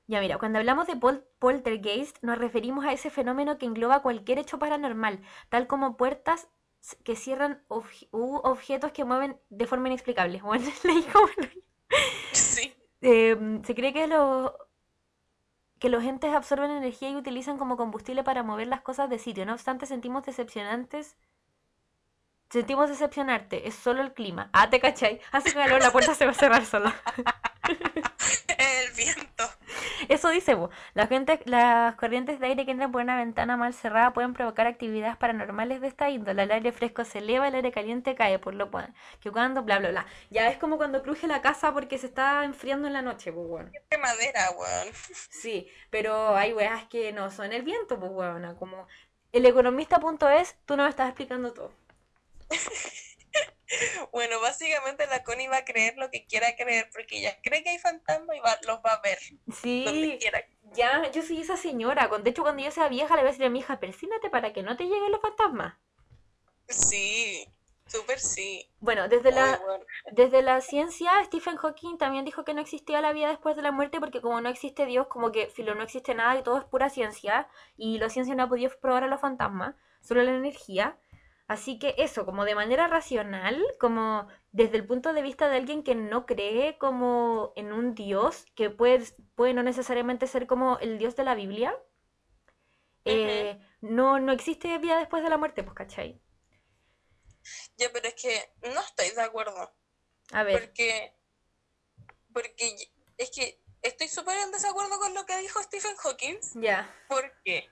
Ya 0.09 0.21
mira, 0.21 0.39
cuando 0.39 0.59
hablamos 0.59 0.89
de 0.89 0.97
poltergeist 1.39 2.19
nos 2.23 2.37
referimos 2.37 2.85
a 2.85 2.93
ese 2.93 3.09
fenómeno 3.09 3.57
que 3.57 3.67
engloba 3.67 4.03
cualquier 4.03 4.39
hecho 4.39 4.59
paranormal, 4.59 5.23
tal 5.49 5.67
como 5.67 5.97
puertas 5.97 6.49
que 7.05 7.15
cierran 7.15 7.65
u 7.69 8.37
objetos 8.43 8.91
que 8.91 9.05
mueven 9.05 9.41
de 9.49 9.67
forma 9.67 9.89
inexplicable. 9.89 10.41
Bueno, 10.45 10.69
leí 10.83 11.03
como... 11.03 11.29
sí. 12.33 12.75
Em, 13.01 13.65
se 13.65 13.75
cree 13.75 13.93
que 13.93 14.07
los 14.07 14.53
que 15.83 15.89
los 15.89 16.05
entes 16.05 16.33
absorben 16.33 16.71
energía 16.71 17.11
y 17.11 17.17
utilizan 17.17 17.59
como 17.59 17.77
combustible 17.77 18.23
para 18.23 18.45
mover 18.45 18.69
las 18.69 18.83
cosas 18.83 19.11
de 19.11 19.19
sitio. 19.19 19.45
No 19.45 19.55
obstante, 19.55 19.85
sentimos 19.85 20.25
decepcionantes. 20.25 21.17
Sentimos 22.51 22.89
decepcionarte, 22.89 23.67
es 23.67 23.75
solo 23.75 24.01
el 24.01 24.13
clima. 24.15 24.49
Ah, 24.53 24.71
te 24.71 24.79
cachai. 24.79 25.21
Hace 25.33 25.53
calor, 25.53 25.83
la 25.83 25.91
puerta 25.91 26.15
se 26.15 26.25
va 26.25 26.31
a 26.31 26.35
cerrar 26.35 26.65
sola. 26.67 26.95
el 28.63 28.93
viento. 28.93 29.45
Eso 30.09 30.29
dice, 30.31 30.55
vos. 30.55 30.71
La 30.95 31.07
gente, 31.07 31.41
las 31.45 31.95
corrientes 31.97 32.41
de 32.41 32.47
aire 32.47 32.65
que 32.65 32.73
entran 32.73 32.93
por 32.93 33.03
una 33.03 33.17
ventana 33.17 33.57
mal 33.57 33.75
cerrada 33.75 34.13
pueden 34.13 34.35
provocar 34.35 34.67
actividades 34.67 35.17
paranormales 35.17 35.81
de 35.81 35.89
esta 35.89 36.11
índole. 36.11 36.43
El 36.43 36.51
aire 36.51 36.73
fresco 36.73 37.05
se 37.05 37.19
eleva, 37.19 37.49
el 37.49 37.55
aire 37.55 37.73
caliente 37.73 38.15
cae, 38.15 38.39
por 38.39 38.55
lo 38.55 38.71
que 39.21 39.31
cuando, 39.31 39.63
bla, 39.63 39.79
bla, 39.79 39.91
bla. 39.91 40.07
Ya 40.31 40.49
es 40.49 40.59
como 40.59 40.77
cuando 40.77 41.03
cruje 41.03 41.27
la 41.27 41.43
casa 41.43 41.73
porque 41.73 41.99
se 41.99 42.07
está 42.07 42.45
enfriando 42.45 42.87
en 42.87 42.95
la 42.95 43.03
noche, 43.03 43.33
pues, 43.33 43.47
weón. 43.49 43.73
De 43.91 43.99
madera, 43.99 44.51
weón. 44.59 44.89
Sí, 45.31 45.69
pero 45.91 46.37
hay 46.37 46.53
weas 46.53 46.85
que 46.85 47.13
no 47.13 47.31
son 47.31 47.53
el 47.53 47.63
viento, 47.63 47.99
pues, 47.99 48.13
weón. 48.13 48.55
Como 48.57 48.87
el 49.33 49.47
economista.es, 49.47 50.57
tú 50.67 50.77
no 50.77 50.85
me 50.85 50.91
estás 50.91 51.09
explicando 51.09 51.53
todo. 51.53 51.73
Bueno, 54.13 54.41
básicamente 54.41 55.07
la 55.07 55.23
Connie 55.23 55.49
va 55.49 55.59
a 55.59 55.65
creer 55.65 55.97
lo 55.97 56.11
que 56.11 56.27
quiera 56.27 56.55
creer, 56.57 56.89
porque 56.93 57.19
ella 57.19 57.39
cree 57.43 57.63
que 57.63 57.71
hay 57.71 57.79
fantasmas 57.79 58.37
y 58.37 58.41
va, 58.41 58.59
los 58.67 58.79
va 58.79 58.95
a 58.95 59.01
ver. 59.01 59.19
Sí, 59.63 60.19
ya, 60.75 61.11
yo 61.11 61.23
soy 61.23 61.41
esa 61.41 61.57
señora. 61.57 62.09
De 62.23 62.31
hecho, 62.31 62.43
cuando 62.43 62.63
yo 62.63 62.71
sea 62.71 62.89
vieja, 62.89 63.15
le 63.15 63.23
voy 63.23 63.29
a 63.29 63.33
decir 63.33 63.47
a 63.47 63.51
mi 63.51 63.61
hija, 63.61 63.81
persínate 63.81 64.31
para 64.31 64.53
que 64.53 64.63
no 64.63 64.77
te 64.77 64.85
lleguen 64.85 65.13
los 65.13 65.21
fantasmas. 65.21 65.75
Sí, 66.69 67.47
súper 67.87 68.19
sí. 68.19 68.67
Bueno, 68.81 69.09
desde 69.09 69.33
la, 69.33 69.61
desde 70.13 70.43
la 70.43 70.61
ciencia, 70.61 71.13
Stephen 71.25 71.57
Hawking 71.57 71.99
también 71.99 72.25
dijo 72.25 72.45
que 72.45 72.55
no 72.55 72.61
existía 72.61 73.01
la 73.01 73.13
vida 73.13 73.29
después 73.29 73.57
de 73.57 73.63
la 73.63 73.73
muerte, 73.73 74.01
porque 74.01 74.23
como 74.23 74.41
no 74.41 74.49
existe 74.49 74.87
Dios, 74.87 75.09
como 75.09 75.33
que 75.33 75.49
filo, 75.49 75.75
no 75.75 75.83
existe 75.83 76.15
nada 76.15 76.39
y 76.39 76.43
todo 76.43 76.59
es 76.59 76.65
pura 76.65 76.89
ciencia, 76.89 77.49
y 77.77 77.99
la 77.99 78.09
ciencia 78.09 78.35
no 78.35 78.45
ha 78.45 78.49
podido 78.49 78.71
probar 78.81 79.05
a 79.05 79.09
los 79.09 79.21
fantasmas, 79.21 79.75
solo 80.01 80.23
la 80.23 80.33
energía. 80.33 80.97
Así 81.49 81.79
que 81.79 81.95
eso, 81.99 82.25
como 82.25 82.45
de 82.45 82.55
manera 82.55 82.89
racional, 82.89 83.63
como 83.79 84.29
desde 84.53 84.77
el 84.77 84.87
punto 84.87 85.13
de 85.13 85.23
vista 85.23 85.49
de 85.49 85.57
alguien 85.57 85.83
que 85.83 85.95
no 85.95 86.25
cree 86.25 86.79
como 86.79 87.53
en 87.57 87.73
un 87.73 87.95
Dios, 87.95 88.47
que 88.55 88.71
puede, 88.71 89.05
puede 89.35 89.53
no 89.53 89.63
necesariamente 89.63 90.27
ser 90.27 90.47
como 90.47 90.79
el 90.79 90.99
Dios 90.99 91.17
de 91.17 91.25
la 91.25 91.35
Biblia, 91.35 91.77
eh, 93.05 93.61
no, 93.81 94.21
no 94.21 94.33
existe 94.33 94.79
vida 94.79 94.99
después 94.99 95.23
de 95.23 95.31
la 95.31 95.37
muerte, 95.37 95.63
pues, 95.63 95.75
¿cachai? 95.75 96.21
Ya, 97.77 97.91
pero 97.93 98.09
es 98.09 98.15
que 98.15 98.55
no 98.63 98.81
estoy 98.81 99.11
de 99.11 99.23
acuerdo. 99.23 99.75
A 100.33 100.43
ver. 100.45 100.61
Porque, 100.61 101.15
porque 102.33 102.77
es 103.19 103.31
que 103.31 103.61
estoy 103.83 104.09
súper 104.09 104.39
en 104.39 104.53
desacuerdo 104.53 104.99
con 104.99 105.13
lo 105.15 105.27
que 105.27 105.37
dijo 105.39 105.63
Stephen 105.63 105.97
Hawking. 105.97 106.39
Ya. 106.55 106.95
Porque 107.09 107.69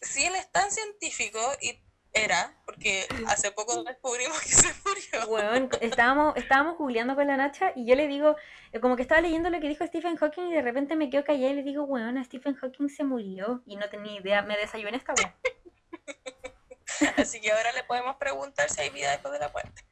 si 0.00 0.24
él 0.24 0.34
es 0.36 0.50
tan 0.52 0.70
científico 0.70 1.40
y 1.60 1.82
era, 2.12 2.54
porque 2.64 3.06
hace 3.28 3.52
poco 3.52 3.82
descubrimos 3.84 4.40
que 4.40 4.48
se 4.48 4.68
murió. 4.84 5.28
Bueno, 5.28 5.68
estábamos, 5.80 6.36
estábamos 6.36 6.76
googleando 6.78 7.14
con 7.14 7.26
la 7.26 7.36
Nacha 7.36 7.72
y 7.76 7.86
yo 7.86 7.94
le 7.94 8.08
digo, 8.08 8.36
eh, 8.72 8.80
como 8.80 8.96
que 8.96 9.02
estaba 9.02 9.20
leyendo 9.20 9.50
lo 9.50 9.60
que 9.60 9.68
dijo 9.68 9.86
Stephen 9.86 10.16
Hawking 10.16 10.48
y 10.48 10.54
de 10.54 10.62
repente 10.62 10.96
me 10.96 11.10
quedo 11.10 11.24
callada 11.24 11.52
y 11.52 11.56
le 11.56 11.62
digo, 11.62 11.86
bueno, 11.86 12.22
Stephen 12.24 12.56
Hawking 12.56 12.88
se 12.88 13.04
murió 13.04 13.62
y 13.66 13.76
no 13.76 13.88
tenía 13.88 14.20
idea, 14.20 14.42
me 14.42 14.56
desayuné 14.56 14.96
esta 14.96 15.14
weá. 15.14 15.36
Así 17.16 17.40
que 17.40 17.52
ahora 17.52 17.72
le 17.72 17.84
podemos 17.84 18.16
preguntar 18.16 18.68
si 18.68 18.80
hay 18.80 18.90
vida 18.90 19.10
después 19.12 19.32
de 19.32 19.38
la 19.38 19.48
muerte. 19.48 19.84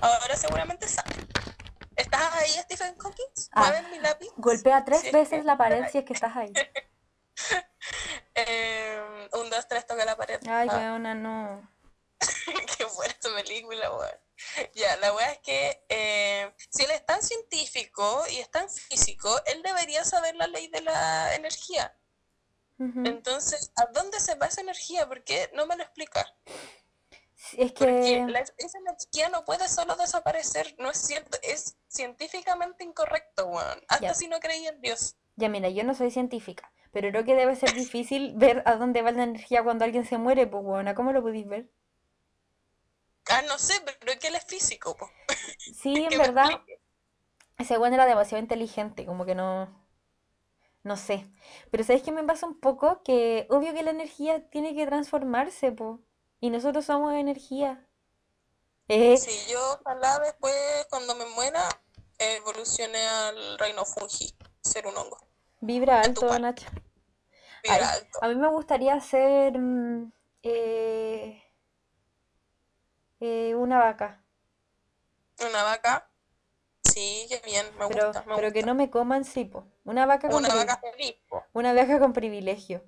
Ahora 0.00 0.36
seguramente 0.36 0.86
sabe. 0.88 1.10
¿Estás 1.96 2.34
ahí, 2.34 2.50
Stephen 2.50 2.96
Hawking? 2.98 3.24
Ah, 3.52 3.62
¿Mueven 3.62 3.90
mi 3.90 3.98
lápiz? 3.98 4.28
Golpea 4.36 4.84
tres 4.84 5.00
Sí, 5.00 5.10
veces 5.10 5.44
la 5.44 5.56
pared 5.56 5.86
si 5.90 5.98
es 5.98 6.04
que 6.04 6.12
estás 6.12 6.36
ahí. 6.36 6.52
Eh, 8.36 9.28
un, 9.32 9.50
dos, 9.50 9.66
tres, 9.68 9.86
toca 9.86 10.04
la 10.04 10.16
pared. 10.16 10.40
Ay, 10.48 10.68
Ah, 10.70 10.76
weona, 10.76 11.14
no. 11.14 11.70
qué 12.78 12.84
buena 12.84 13.12
esta 13.12 13.34
película, 13.34 13.90
weón. 13.92 14.10
Ya, 14.74 14.96
la 14.98 15.14
weá 15.14 15.32
es 15.32 15.38
que 15.38 15.84
eh, 15.88 16.54
si 16.70 16.84
él 16.84 16.90
es 16.90 17.04
tan 17.06 17.22
científico 17.22 18.24
y 18.30 18.36
es 18.38 18.50
tan 18.50 18.68
físico, 18.68 19.34
él 19.46 19.62
debería 19.62 20.04
saber 20.04 20.36
la 20.36 20.46
ley 20.46 20.68
de 20.68 20.82
la 20.82 21.34
energía. 21.34 21.96
Entonces, 22.78 23.72
¿a 23.76 23.86
dónde 23.86 24.20
se 24.20 24.34
va 24.34 24.46
esa 24.48 24.60
energía? 24.60 25.08
¿Por 25.08 25.24
qué 25.24 25.50
no 25.54 25.64
me 25.64 25.76
lo 25.76 25.82
explica? 25.82 26.26
Es 27.56 27.72
Porque 27.72 28.22
que... 28.26 28.26
la- 28.28 28.40
esa 28.40 28.78
energía 28.78 29.30
no 29.30 29.46
puede 29.46 29.66
solo 29.68 29.96
desaparecer, 29.96 30.74
no 30.78 30.90
es 30.90 30.98
cierto, 30.98 31.38
es 31.42 31.76
científicamente 31.88 32.84
incorrecto, 32.84 33.46
weón. 33.46 33.80
Hasta 33.88 34.08
Ya. 34.08 34.14
si 34.14 34.28
no 34.28 34.40
creía 34.40 34.68
en 34.70 34.82
Dios. 34.82 35.16
Ya 35.36 35.48
mira, 35.48 35.70
yo 35.70 35.84
no 35.84 35.94
soy 35.94 36.10
científica, 36.10 36.70
pero 36.96 37.10
creo 37.10 37.24
que 37.26 37.34
debe 37.34 37.54
ser 37.56 37.74
difícil 37.74 38.32
ver 38.38 38.62
a 38.64 38.76
dónde 38.76 39.02
va 39.02 39.12
la 39.12 39.24
energía 39.24 39.62
cuando 39.62 39.84
alguien 39.84 40.06
se 40.06 40.16
muere, 40.16 40.46
pues 40.46 40.64
weona, 40.64 40.94
¿cómo 40.94 41.12
lo 41.12 41.20
podéis 41.22 41.46
ver? 41.46 41.70
Ah, 43.28 43.42
no 43.42 43.58
sé, 43.58 43.74
pero 44.00 44.12
es 44.12 44.18
que 44.18 44.28
él 44.28 44.34
es 44.36 44.44
físico, 44.44 44.96
po. 44.96 45.10
Sí, 45.70 46.04
en 46.04 46.10
Que 46.10 46.18
verdad, 46.18 46.62
ese 47.58 47.78
weón 47.78 47.94
era 47.94 48.06
demasiado 48.06 48.42
inteligente, 48.42 49.06
como 49.06 49.26
que 49.26 49.34
no... 49.34 49.68
No 50.84 50.96
sé. 50.96 51.30
Pero 51.70 51.84
¿sabes 51.84 52.02
qué 52.02 52.12
me 52.12 52.24
pasa 52.24 52.46
un 52.46 52.58
poco? 52.60 53.02
Que 53.02 53.46
obvio 53.50 53.74
que 53.74 53.82
la 53.82 53.90
energía 53.90 54.48
tiene 54.50 54.74
que 54.74 54.86
transformarse, 54.86 55.72
po. 55.72 56.00
Y 56.40 56.48
nosotros 56.50 56.84
somos 56.86 57.12
energía. 57.14 57.86
Eh, 58.88 59.16
Si 59.16 59.50
yo 59.50 59.80
ojalá 59.80 60.20
después, 60.20 60.54
cuando 60.90 61.14
me 61.16 61.26
muera, 61.26 61.68
evolucione 62.18 63.04
al 63.04 63.58
reino 63.58 63.84
fungi, 63.84 64.32
ser 64.62 64.86
un 64.86 64.96
hongo. 64.96 65.18
vibra 65.60 66.00
alto. 66.02 66.38
Nacha. 66.38 66.68
Vibra 67.66 67.90
Ay, 67.92 67.98
alto. 68.00 68.18
A 68.22 68.28
mí 68.28 68.34
me 68.36 68.48
gustaría 68.48 69.00
ser 69.00 69.58
mm, 69.58 70.12
eh, 70.42 71.42
eh, 73.20 73.54
una 73.54 73.78
vaca, 73.78 74.22
Una 75.40 75.62
vaca, 75.64 76.10
sí, 76.84 77.26
qué 77.28 77.40
bien, 77.44 77.66
me 77.78 77.86
pero, 77.88 78.06
gusta, 78.06 78.22
me 78.26 78.36
pero 78.36 78.52
que 78.52 78.62
no 78.62 78.74
me 78.74 78.90
coman 78.90 79.24
sí, 79.24 79.44
po. 79.44 79.66
Una 79.84 80.06
vaca 80.06 80.28
con 80.28 80.38
Una 80.44 80.54
vaca 80.54 80.78
feliz, 80.78 81.16
una 81.52 81.72
vaca 81.72 81.98
con 81.98 82.12
privilegio. 82.12 82.82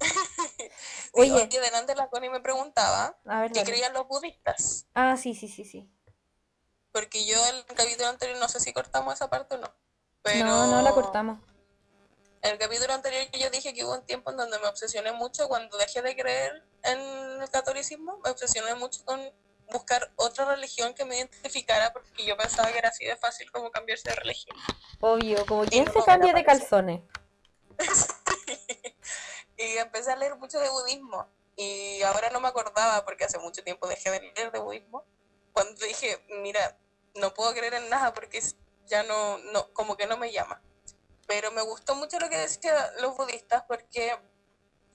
Sí, 1.14 1.20
Oye, 1.20 1.32
oye, 1.32 1.60
delante 1.60 1.94
la 1.94 2.08
Connie 2.08 2.28
me 2.28 2.40
preguntaba 2.40 3.16
a 3.24 3.40
ver, 3.40 3.52
qué 3.52 3.60
dale. 3.60 3.70
creían 3.70 3.92
los 3.92 4.08
budistas. 4.08 4.86
Ah, 4.94 5.16
sí, 5.16 5.34
sí, 5.34 5.46
sí, 5.48 5.64
sí. 5.64 5.88
Porque 6.90 7.24
yo 7.24 7.36
el 7.46 7.64
capítulo 7.76 8.08
anterior, 8.08 8.38
no 8.40 8.48
sé 8.48 8.58
si 8.58 8.72
cortamos 8.72 9.14
esa 9.14 9.30
parte 9.30 9.54
o 9.54 9.58
no. 9.58 9.72
Pero 10.22 10.46
No, 10.46 10.66
no 10.66 10.82
la 10.82 10.92
cortamos. 10.92 11.38
En 12.44 12.50
el 12.50 12.58
capítulo 12.58 12.92
anterior 12.92 13.26
que 13.30 13.38
yo 13.38 13.48
dije 13.48 13.72
que 13.72 13.86
hubo 13.86 13.94
un 13.94 14.04
tiempo 14.04 14.30
en 14.30 14.36
donde 14.36 14.58
me 14.58 14.66
obsesioné 14.66 15.12
mucho 15.12 15.48
cuando 15.48 15.78
dejé 15.78 16.02
de 16.02 16.14
creer 16.14 16.62
en 16.82 17.40
el 17.40 17.48
catolicismo, 17.48 18.20
me 18.22 18.30
obsesioné 18.30 18.74
mucho 18.74 19.02
con 19.06 19.18
buscar 19.72 20.12
otra 20.16 20.44
religión 20.44 20.92
que 20.92 21.06
me 21.06 21.16
identificara 21.16 21.90
porque 21.94 22.26
yo 22.26 22.36
pensaba 22.36 22.70
que 22.70 22.76
era 22.76 22.90
así 22.90 23.06
de 23.06 23.16
fácil 23.16 23.50
como 23.50 23.70
cambiarse 23.70 24.10
de 24.10 24.16
religión. 24.16 24.54
Obvio, 25.00 25.46
como 25.46 25.64
no 25.64 25.70
se 25.70 26.02
cambia 26.04 26.34
de 26.34 26.44
calzones. 26.44 27.00
y 29.56 29.78
empecé 29.78 30.12
a 30.12 30.16
leer 30.16 30.36
mucho 30.36 30.58
de 30.58 30.68
budismo 30.68 31.26
y 31.56 32.02
ahora 32.02 32.28
no 32.28 32.40
me 32.40 32.48
acordaba 32.48 33.06
porque 33.06 33.24
hace 33.24 33.38
mucho 33.38 33.64
tiempo 33.64 33.88
dejé 33.88 34.10
de 34.10 34.20
leer 34.20 34.52
de 34.52 34.58
budismo. 34.58 35.02
Cuando 35.54 35.80
dije, 35.86 36.22
mira, 36.42 36.78
no 37.14 37.32
puedo 37.32 37.54
creer 37.54 37.72
en 37.72 37.88
nada 37.88 38.12
porque 38.12 38.42
ya 38.84 39.02
no, 39.02 39.38
no, 39.38 39.72
como 39.72 39.96
que 39.96 40.06
no 40.06 40.18
me 40.18 40.30
llama. 40.30 40.60
Pero 41.26 41.50
me 41.52 41.62
gustó 41.62 41.94
mucho 41.94 42.18
lo 42.18 42.28
que 42.28 42.36
decían 42.36 42.76
los 43.00 43.16
budistas 43.16 43.64
porque 43.66 44.18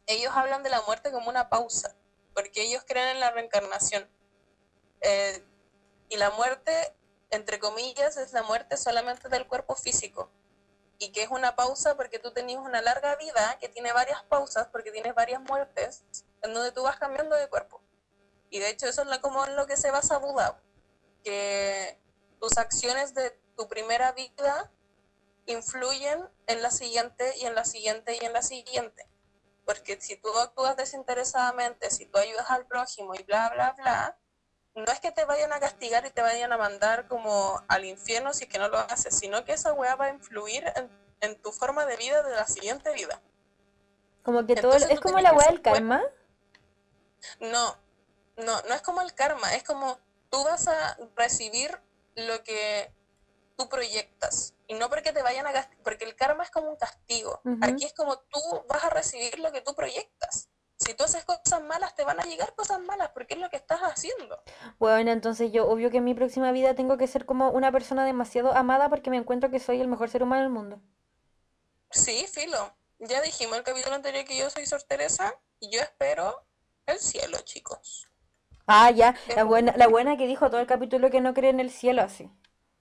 ellos 0.06 0.32
hablan 0.36 0.64
de 0.64 0.70
la 0.70 0.82
muerte 0.82 1.12
como 1.12 1.30
una 1.30 1.50
pausa, 1.50 1.96
porque 2.34 2.62
ellos 2.64 2.84
creen 2.88 3.10
en 3.10 3.20
la 3.20 3.32
reencarnación. 3.32 4.10
Eh, 5.02 5.44
y 6.10 6.18
la 6.18 6.32
muerte, 6.32 6.96
entre 7.30 7.60
comillas, 7.60 8.18
es 8.18 8.34
la 8.34 8.44
muerte 8.44 8.78
solamente 8.78 9.30
del 9.30 9.48
cuerpo 9.48 9.76
físico. 9.76 10.32
Y 10.98 11.12
que 11.12 11.24
es 11.24 11.30
una 11.30 11.56
pausa 11.56 11.96
porque 11.96 12.20
tú 12.20 12.32
tenías 12.32 12.60
una 12.60 12.82
larga 12.82 13.16
vida 13.16 13.58
que 13.60 13.70
tiene 13.70 13.94
varias 13.94 14.22
pausas, 14.24 14.68
porque 14.68 14.92
tienes 14.92 15.16
varias 15.16 15.42
muertes, 15.42 16.04
en 16.42 16.54
donde 16.54 16.72
tú 16.72 16.84
vas 16.84 16.98
cambiando 16.98 17.36
de 17.36 17.48
cuerpo. 17.48 17.82
Y 18.50 18.60
de 18.60 18.70
hecho 18.70 18.88
eso 18.88 19.04
es 19.04 19.08
la- 19.08 19.22
como 19.22 19.46
en 19.46 19.56
lo 19.56 19.68
que 19.68 19.78
se 19.78 19.92
basa 19.92 20.18
Buda, 20.18 20.62
que 21.24 22.02
tus 22.40 22.58
acciones 22.58 23.14
de 23.14 23.32
tu 23.56 23.68
primera 23.68 24.12
vida 24.14 24.72
influyen 25.46 26.28
en 26.48 26.62
la 26.62 26.72
siguiente 26.72 27.34
y 27.38 27.46
en 27.46 27.56
la 27.56 27.66
siguiente 27.66 28.18
y 28.20 28.26
en 28.26 28.34
la 28.34 28.42
siguiente. 28.42 29.08
Porque 29.66 30.00
si 30.02 30.16
tú 30.16 30.30
actúas 30.38 30.76
desinteresadamente, 30.78 31.92
si 31.92 32.06
tú 32.06 32.18
ayudas 32.18 32.50
al 32.50 32.66
prójimo 32.66 33.14
y 33.16 33.24
bla, 33.24 33.50
bla, 33.50 33.74
bla, 33.78 34.18
no 34.76 34.92
es 34.92 35.00
que 35.00 35.12
te 35.12 35.26
vayan 35.26 35.52
a 35.54 35.60
castigar 35.60 36.06
y 36.06 36.12
te 36.12 36.22
vayan 36.22 36.52
a 36.54 36.58
mandar 36.58 37.08
como 37.08 37.64
al 37.68 37.86
infierno 37.86 38.34
si 38.34 38.46
es 38.46 38.50
que 38.50 38.60
no 38.60 38.70
lo 38.70 38.78
haces, 38.78 39.16
sino 39.18 39.44
que 39.46 39.54
esa 39.54 39.74
weá 39.74 39.96
va 39.96 40.06
a 40.06 40.10
influir 40.10 40.64
en, 40.76 40.90
en 41.22 41.42
tu 41.42 41.52
forma 41.52 41.86
de 41.86 41.98
vida 41.98 42.24
de 42.24 42.36
la 42.36 42.48
siguiente 42.48 42.92
vida. 42.94 43.22
Como 44.24 44.46
que 44.46 44.56
todo 44.56 44.74
Entonces 44.74 44.92
es 44.92 45.00
como 45.00 45.20
la 45.20 45.34
weá 45.34 45.48
del 45.48 45.62
karma. 45.62 46.04
No, 47.40 47.78
no, 48.38 48.62
no 48.62 48.74
es 48.74 48.82
como 48.82 49.02
el 49.02 49.14
karma, 49.14 49.56
es 49.56 49.64
como 49.64 50.00
tú 50.30 50.44
vas 50.44 50.68
a 50.68 50.98
recibir 51.16 51.80
lo 52.16 52.44
que 52.44 52.94
tú 53.58 53.68
proyectas. 53.70 54.54
Y 54.70 54.76
no 54.76 54.88
porque 54.88 55.11
te 55.11 55.24
vayan 55.24 55.47
a 55.47 55.51
castigar, 55.51 55.84
porque 55.84 56.05
el 56.05 56.15
karma 56.15 56.43
es 56.43 56.51
como 56.51 56.70
un 56.70 56.76
castigo. 56.76 57.41
Aquí 57.59 57.86
es 57.86 57.93
como 57.93 58.20
tú 58.20 58.39
vas 58.70 58.84
a 58.84 58.91
recibir 58.91 59.39
lo 59.39 59.51
que 59.51 59.61
tú 59.61 59.74
proyectas. 59.74 60.47
Si 60.78 60.93
tú 60.93 61.03
haces 61.03 61.26
cosas 61.26 61.63
malas, 61.63 61.95
te 61.95 62.03
van 62.03 62.20
a 62.20 62.24
llegar 62.24 62.53
cosas 62.53 62.80
malas, 62.80 63.09
porque 63.09 63.34
es 63.34 63.39
lo 63.39 63.49
que 63.49 63.57
estás 63.57 63.80
haciendo. 63.82 64.39
Bueno, 64.78 65.11
entonces 65.11 65.51
yo 65.51 65.67
obvio 65.67 65.89
que 65.89 65.97
en 65.97 66.03
mi 66.03 66.13
próxima 66.13 66.51
vida 66.51 66.76
tengo 66.76 66.97
que 66.97 67.07
ser 67.07 67.26
como 67.26 67.49
una 67.49 67.72
persona 67.72 68.05
demasiado 68.05 68.55
amada 68.55 68.89
porque 68.89 69.09
me 69.09 69.17
encuentro 69.17 69.49
que 69.49 69.59
soy 69.59 69.82
el 69.82 69.88
mejor 69.88 70.11
ser 70.11 70.22
humano 70.22 70.43
del 70.43 70.51
mundo. 70.51 70.80
Sí, 71.89 72.28
filo. 72.32 72.72
Ya 72.99 73.22
dijimos 73.22 73.57
el 73.57 73.63
capítulo 73.63 73.95
anterior 73.95 74.24
que 74.24 74.38
yo 74.38 74.51
soy 74.51 74.67
Sor 74.67 74.84
Teresa 74.84 75.34
y 75.59 75.72
yo 75.72 75.82
espero 75.82 76.45
el 76.86 76.99
cielo, 76.99 77.39
chicos. 77.43 78.07
Ah, 78.67 78.91
ya, 78.91 79.15
la 79.36 79.45
buena, 79.45 79.74
la 79.76 79.88
buena 79.88 80.15
que 80.15 80.28
dijo 80.28 80.51
todo 80.51 80.61
el 80.61 80.67
capítulo 80.67 81.09
que 81.09 81.22
no 81.22 81.34
cree 81.34 81.49
en 81.49 81.59
el 81.59 81.72
cielo 81.72 82.03
así. 82.03 82.30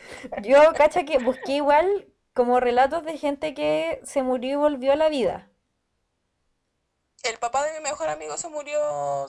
Yo, 0.43 0.75
cacha, 0.75 1.05
que 1.05 1.19
busqué 1.19 1.53
igual 1.57 2.13
como 2.35 2.61
relatos 2.61 3.05
de 3.05 3.19
gente 3.19 3.55
que 3.55 4.01
se 4.05 4.23
murió 4.23 4.53
y 4.53 4.57
volvió 4.57 4.93
a 4.93 4.97
la 4.97 5.09
vida. 5.09 5.51
El 7.25 7.37
papá 7.41 7.65
de 7.65 7.73
mi 7.73 7.81
mejor 7.81 8.09
amigo 8.09 8.37
se 8.37 8.49
murió 8.49 9.29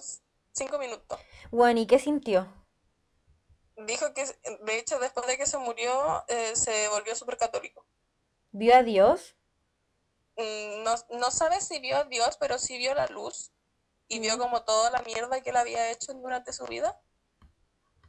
cinco 0.51 0.77
minutos. 0.77 1.19
Bueno, 1.51 1.79
¿y 1.79 1.85
qué 1.87 1.99
sintió? 1.99 2.47
Dijo 3.77 4.13
que, 4.15 4.25
de 4.65 4.79
hecho, 4.79 4.97
después 4.97 5.27
de 5.27 5.37
que 5.37 5.45
se 5.45 5.59
murió, 5.59 6.23
eh, 6.27 6.55
se 6.55 6.87
volvió 6.89 7.15
súper 7.15 7.37
católico. 7.37 7.85
¿Vio 8.53 8.73
a 8.73 8.83
Dios? 8.83 9.35
Mm, 10.37 10.83
No, 10.83 10.93
no 11.19 11.31
sabe 11.31 11.59
si 11.59 11.79
vio 11.79 11.97
a 11.97 12.03
Dios, 12.03 12.37
pero 12.39 12.59
sí 12.59 12.77
vio 12.77 12.93
la 12.93 13.07
luz 13.07 13.51
y 14.09 14.19
vio 14.19 14.37
Mm. 14.37 14.39
como 14.39 14.63
toda 14.63 14.91
la 14.91 15.01
mierda 15.03 15.41
que 15.41 15.51
él 15.51 15.57
había 15.57 15.91
hecho 15.91 16.13
durante 16.13 16.53
su 16.53 16.65
vida. 16.67 17.01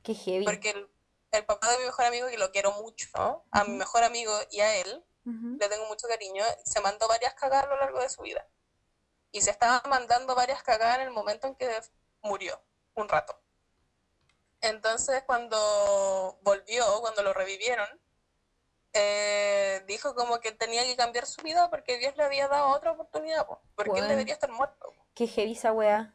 Qué 0.03 0.15
heavy. 0.15 0.45
Porque 0.45 0.71
el, 0.71 0.89
el 1.37 1.47
papá 1.47 1.71
de 1.71 1.79
mi 1.79 1.85
mejor 1.85 2.05
amigo, 2.07 2.29
que 2.29 2.39
lo 2.39 2.51
quiero 2.53 2.73
mucho, 2.73 3.07
¿no? 3.17 3.45
a 3.51 3.65
mi 3.65 3.71
Ujú. 3.71 3.79
mejor 3.79 4.05
amigo 4.05 4.33
y 4.51 4.61
a 4.61 4.77
él, 4.77 5.05
Ujú. 5.25 5.57
le 5.59 5.69
tengo 5.69 5.87
mucho 5.87 6.07
cariño, 6.09 6.45
se 6.65 6.81
mandó 6.81 7.09
varias 7.09 7.35
cagadas 7.35 7.67
a 7.67 7.69
lo 7.69 7.77
largo 7.79 8.01
de 8.01 8.09
su 8.09 8.23
vida. 8.23 8.47
Y 9.33 9.41
se 9.41 9.51
estaba 9.51 9.83
mandando 9.89 10.35
varias 10.35 10.63
cagadas 10.63 10.97
en 10.99 11.03
el 11.05 11.11
momento 11.11 11.47
en 11.47 11.55
que 11.57 11.69
murió, 12.23 12.63
un 12.95 13.09
rato. 13.09 13.41
Entonces, 14.61 15.23
cuando 15.27 16.39
volvió, 16.43 17.01
cuando 17.01 17.23
lo 17.23 17.33
revivieron, 17.33 17.89
eh, 18.93 19.83
dijo 19.87 20.15
como 20.15 20.39
que 20.41 20.53
tenía 20.53 20.85
que 20.85 20.97
cambiar 20.97 21.27
su 21.27 21.43
vida 21.43 21.69
porque 21.69 21.99
Dios 21.99 22.17
le 22.17 22.23
había 22.23 22.49
dado 22.49 22.69
otra 22.69 22.93
oportunidad, 22.93 23.47
po, 23.47 23.61
porque 23.75 23.91
él 23.91 23.97
Bueno. 23.97 24.09
debería 24.09 24.35
estar 24.35 24.51
muerto. 24.51 24.87
po. 24.87 25.07
Qué 25.15 25.25
esa 25.37 25.73
weá. 25.73 26.15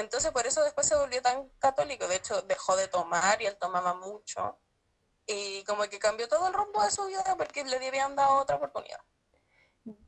Entonces, 0.00 0.30
por 0.32 0.46
eso 0.46 0.62
después 0.62 0.86
se 0.86 0.96
volvió 0.96 1.20
tan 1.22 1.48
católico. 1.58 2.06
De 2.08 2.16
hecho, 2.16 2.42
dejó 2.42 2.76
de 2.76 2.88
tomar 2.88 3.40
y 3.42 3.46
él 3.46 3.56
tomaba 3.58 3.94
mucho. 3.94 4.58
Y 5.26 5.64
como 5.64 5.82
que 5.84 5.98
cambió 5.98 6.28
todo 6.28 6.48
el 6.48 6.54
rumbo 6.54 6.82
de 6.82 6.90
su 6.90 7.06
vida 7.06 7.36
porque 7.36 7.64
le 7.64 7.86
habían 7.86 8.16
dado 8.16 8.38
otra 8.38 8.56
oportunidad. 8.56 9.00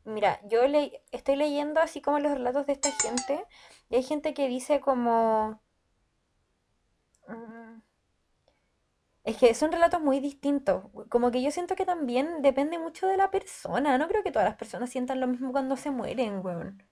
Mira, 0.05 0.41
yo 0.45 0.67
le 0.67 1.03
estoy 1.11 1.37
leyendo 1.37 1.81
así 1.81 2.03
como 2.03 2.19
los 2.19 2.33
relatos 2.33 2.67
de 2.67 2.75
esta 2.75 2.91
gente 2.93 3.47
y 3.89 3.97
hay 3.97 4.03
gente 4.03 4.35
que 4.35 4.49
dice 4.49 4.81
como... 4.81 5.63
Mm, 7.29 7.81
es 9.25 9.37
que 9.37 9.55
son 9.55 9.73
relatos 9.73 10.01
muy 10.01 10.21
distintos. 10.21 10.85
Como 11.11 11.31
que 11.31 11.43
yo 11.43 11.51
siento 11.51 11.77
que 11.77 11.87
también 11.87 12.43
depende 12.43 12.79
mucho 12.79 13.07
de 13.07 13.17
la 13.17 13.31
persona. 13.31 13.99
No 13.99 14.09
creo 14.09 14.23
que 14.23 14.33
todas 14.33 14.49
las 14.49 14.57
personas 14.57 14.91
sientan 14.91 15.21
lo 15.21 15.27
mismo 15.27 15.53
cuando 15.53 15.77
se 15.77 15.91
mueren, 15.91 16.45
weón. 16.45 16.90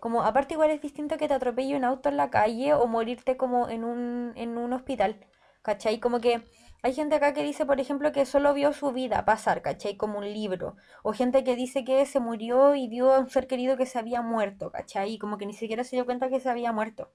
Como 0.00 0.22
aparte 0.22 0.54
igual 0.54 0.70
es 0.70 0.82
distinto 0.82 1.16
que 1.18 1.28
te 1.28 1.34
atropelle 1.34 1.76
un 1.76 1.84
auto 1.84 2.08
en 2.08 2.16
la 2.16 2.30
calle 2.30 2.74
o 2.74 2.86
morirte 2.86 3.36
como 3.36 3.68
en 3.68 3.84
un, 3.84 4.32
en 4.36 4.58
un 4.58 4.72
hospital, 4.72 5.26
¿cachai? 5.62 6.00
Como 6.00 6.20
que 6.20 6.42
hay 6.82 6.94
gente 6.94 7.16
acá 7.16 7.32
que 7.34 7.42
dice, 7.42 7.66
por 7.66 7.80
ejemplo, 7.80 8.12
que 8.12 8.26
solo 8.26 8.54
vio 8.54 8.72
su 8.72 8.92
vida 8.92 9.24
pasar, 9.24 9.62
¿cachai? 9.62 9.96
Como 9.96 10.18
un 10.18 10.32
libro. 10.32 10.76
O 11.02 11.12
gente 11.12 11.44
que 11.44 11.56
dice 11.56 11.84
que 11.84 12.06
se 12.06 12.20
murió 12.20 12.74
y 12.74 12.88
vio 12.88 13.12
a 13.14 13.18
un 13.20 13.30
ser 13.30 13.46
querido 13.46 13.76
que 13.76 13.86
se 13.86 13.98
había 13.98 14.22
muerto, 14.22 14.70
¿cachai? 14.72 15.14
Y 15.14 15.18
como 15.18 15.38
que 15.38 15.46
ni 15.46 15.54
siquiera 15.54 15.84
se 15.84 15.96
dio 15.96 16.04
cuenta 16.06 16.28
que 16.30 16.40
se 16.40 16.48
había 16.50 16.72
muerto. 16.72 17.12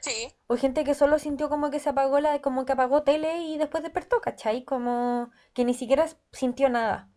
Sí, 0.00 0.36
O 0.46 0.56
gente 0.56 0.84
que 0.84 0.94
solo 0.94 1.18
sintió 1.18 1.48
como 1.50 1.70
que 1.70 1.80
se 1.80 1.90
apagó 1.90 2.18
la, 2.20 2.40
como 2.40 2.64
que 2.64 2.72
apagó 2.72 3.02
tele 3.02 3.40
y 3.42 3.58
después 3.58 3.82
despertó, 3.82 4.20
¿cachai? 4.22 4.64
Como 4.64 5.30
que 5.54 5.64
ni 5.66 5.74
siquiera 5.74 6.06
sintió 6.32 6.68
nada. 6.70 7.10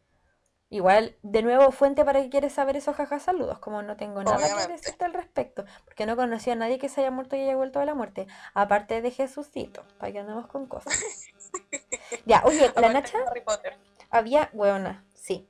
Igual, 0.70 1.16
de 1.22 1.44
nuevo, 1.44 1.72
fuente 1.72 2.04
para 2.04 2.22
que 2.22 2.30
quieres 2.30 2.52
saber 2.52 2.76
esos 2.76 2.96
jajas 2.96 3.24
saludos, 3.24 3.60
como 3.60 3.82
no 3.84 3.96
tengo 3.96 4.22
nada 4.22 4.38
que 4.66 4.74
decirte 4.74 5.06
al 5.06 5.14
respecto, 5.14 5.64
porque 5.86 6.06
no 6.06 6.18
conocí 6.18 6.52
a 6.52 6.56
nadie 6.56 6.78
que 6.78 6.90
se 6.90 7.00
haya 7.02 7.12
muerto 7.12 7.38
y 7.38 7.42
haya 7.42 7.56
vuelto 7.56 7.80
de 7.80 7.86
la 7.86 7.96
muerte, 7.96 8.28
aparte 8.54 9.02
de 9.02 9.12
Jesucito, 9.12 9.86
para 9.98 10.12
que 10.12 10.20
andemos 10.20 10.48
con 10.48 10.66
cosas. 10.68 10.94
Ya, 12.26 12.42
oye, 12.46 12.72
la 12.76 12.90
Nacha 12.90 13.18
de 13.18 13.24
Harry 13.26 13.42
Potter. 13.42 13.78
había, 14.10 14.50
weona, 14.54 15.06
sí. 15.14 15.50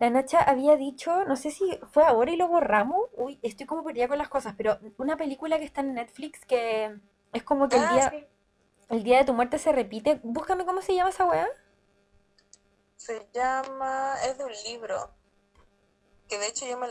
La 0.00 0.10
Nacha 0.10 0.40
había 0.42 0.76
dicho, 0.76 1.24
no 1.24 1.36
sé 1.36 1.50
si 1.50 1.78
fue 1.92 2.04
ahora 2.04 2.30
y 2.32 2.36
lo 2.36 2.48
borramos, 2.48 3.08
uy, 3.16 3.38
estoy 3.42 3.66
como 3.66 3.84
perdida 3.84 4.08
con 4.08 4.18
las 4.18 4.28
cosas, 4.28 4.54
pero 4.56 4.78
una 4.98 5.16
película 5.16 5.58
que 5.58 5.64
está 5.64 5.80
en 5.82 5.94
Netflix 5.94 6.44
que 6.44 6.96
es 7.32 7.42
como 7.44 7.68
que 7.68 7.76
el 7.76 7.84
Ah, 7.84 7.92
día, 7.92 8.10
sí. 8.10 8.26
el 8.88 9.02
día 9.04 9.18
de 9.18 9.24
tu 9.24 9.34
muerte 9.34 9.58
se 9.58 9.70
repite. 9.72 10.20
Búscame 10.22 10.64
cómo 10.64 10.82
se 10.82 10.94
llama 10.94 11.10
esa 11.10 11.24
weá. 11.26 11.48
Se 13.00 13.26
llama, 13.32 14.12
es 14.26 14.36
de 14.36 14.44
un 14.44 14.52
libro, 14.66 15.08
que 16.28 16.38
de 16.38 16.48
hecho 16.48 16.66
yo 16.66 16.76
me, 16.76 16.86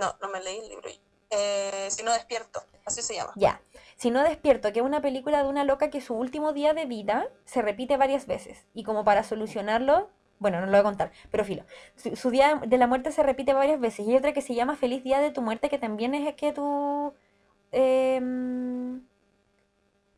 no, 0.00 0.14
no 0.22 0.28
me 0.28 0.40
leí 0.40 0.60
el 0.60 0.68
libro, 0.68 0.88
eh, 1.30 1.88
si 1.90 2.04
no 2.04 2.12
despierto, 2.12 2.62
así 2.84 3.02
se 3.02 3.16
llama. 3.16 3.32
Ya. 3.34 3.60
Si 3.96 4.12
no 4.12 4.22
despierto, 4.22 4.72
que 4.72 4.78
es 4.78 4.84
una 4.84 5.02
película 5.02 5.42
de 5.42 5.48
una 5.48 5.64
loca 5.64 5.90
que 5.90 6.00
su 6.00 6.14
último 6.14 6.52
día 6.52 6.74
de 6.74 6.86
vida 6.86 7.28
se 7.44 7.60
repite 7.60 7.96
varias 7.96 8.28
veces. 8.28 8.66
Y 8.72 8.84
como 8.84 9.02
para 9.02 9.24
solucionarlo, 9.24 10.10
bueno, 10.38 10.60
no 10.60 10.66
lo 10.66 10.70
voy 10.70 10.78
a 10.78 10.84
contar, 10.84 11.10
pero 11.32 11.44
filo. 11.44 11.64
Su, 11.96 12.30
día 12.30 12.62
de 12.64 12.78
la 12.78 12.86
muerte 12.86 13.10
se 13.10 13.24
repite 13.24 13.52
varias 13.52 13.80
veces. 13.80 14.06
Y 14.06 14.12
hay 14.12 14.18
otra 14.18 14.32
que 14.32 14.42
se 14.42 14.54
llama 14.54 14.76
Feliz 14.76 15.02
Día 15.02 15.18
de 15.18 15.32
tu 15.32 15.42
Muerte, 15.42 15.68
que 15.68 15.78
también 15.78 16.14
es 16.14 16.36
que 16.36 16.52
tú... 16.52 17.14
em, 17.72 19.04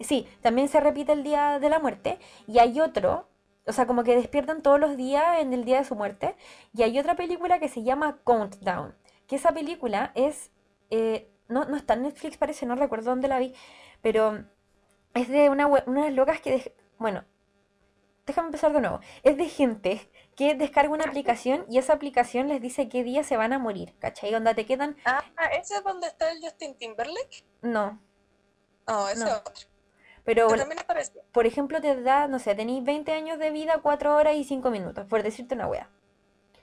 sí, 0.01 0.29
también 0.43 0.69
se 0.69 0.81
repite 0.81 1.13
el 1.13 1.23
día 1.23 1.59
de 1.61 1.71
la 1.71 1.79
muerte. 1.79 2.19
Y 2.47 2.59
hay 2.59 2.79
otro, 2.79 3.27
o 3.67 3.73
sea, 3.73 3.87
como 3.87 4.05
que 4.05 4.15
despiertan 4.17 4.63
todos 4.63 4.79
los 4.81 4.97
días 4.97 5.41
en 5.41 5.53
el 5.53 5.65
día 5.65 5.79
de 5.79 5.85
su 5.85 5.95
muerte. 5.95 6.37
Y 6.73 6.83
hay 6.83 6.99
otra 6.99 7.17
película 7.17 7.59
que 7.59 7.69
se 7.69 7.83
llama 7.83 8.19
Countdown. 8.25 8.95
Que 9.27 9.37
esa 9.37 9.53
película 9.53 10.13
es... 10.15 10.51
eh, 10.91 11.31
no, 11.49 11.65
no 11.67 11.77
está 11.77 11.95
en 11.95 12.03
Netflix, 12.03 12.37
parece, 12.37 12.67
no 12.67 12.75
recuerdo 12.77 13.11
dónde 13.11 13.29
la 13.29 13.39
vi. 13.39 13.55
Pero 14.03 14.45
es 15.15 15.29
de 15.29 15.49
una, 15.51 15.67
unas 15.67 16.13
locas 16.13 16.41
que... 16.41 16.59
dej- 16.59 16.73
Bueno, 16.99 17.25
déjame 18.27 18.47
empezar 18.49 18.73
de 18.73 18.81
nuevo. 18.81 19.01
Es 19.23 19.37
de 19.37 19.49
gente 19.49 20.11
que 20.37 20.55
descarga 20.55 20.93
una 20.93 21.05
aplicación 21.05 21.65
y 21.71 21.79
esa 21.79 21.93
aplicación 21.93 22.49
les 22.49 22.61
dice 22.61 22.89
qué 22.89 23.03
día 23.05 23.23
se 23.25 23.37
van 23.37 23.53
a 23.53 23.59
morir. 23.59 23.95
¿Cachai? 23.99 24.35
Onda 24.35 24.55
te 24.55 24.67
quedan... 24.67 24.97
Ah, 25.05 25.23
¿ese 25.59 25.77
es 25.77 25.85
donde 25.85 26.07
está 26.09 26.31
el 26.33 26.41
Justin 26.43 26.77
Timberlake? 26.77 27.45
No, 27.63 28.01
No, 28.89 29.09
ese 29.09 29.25
No. 29.25 29.37
otro. 29.37 29.55
Pero... 30.25 30.49
También. 30.49 30.81
Por 31.33 31.47
ejemplo, 31.47 31.81
te 31.81 32.01
da, 32.03 32.29
no 32.29 32.39
sé, 32.39 32.55
tenéis 32.55 32.83
20 32.85 33.13
años 33.13 33.39
de 33.39 33.51
vida, 33.51 33.81
4 33.83 34.17
horas 34.17 34.35
y 34.37 34.45
5 34.45 34.71
minutos, 34.71 35.07
por 35.07 35.23
decirte 35.23 35.55
una 35.55 35.67
wea. 35.67 35.91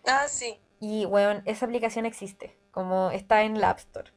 Ah, 0.07 0.27
sí. 0.27 0.59
Y, 0.79 1.05
weón, 1.05 1.43
esa 1.45 1.65
aplicación 1.65 2.05
existe, 2.05 2.57
como 2.71 3.11
está 3.11 3.43
en 3.43 3.61
la 3.61 3.69
App 3.69 3.79
Store. 3.79 4.11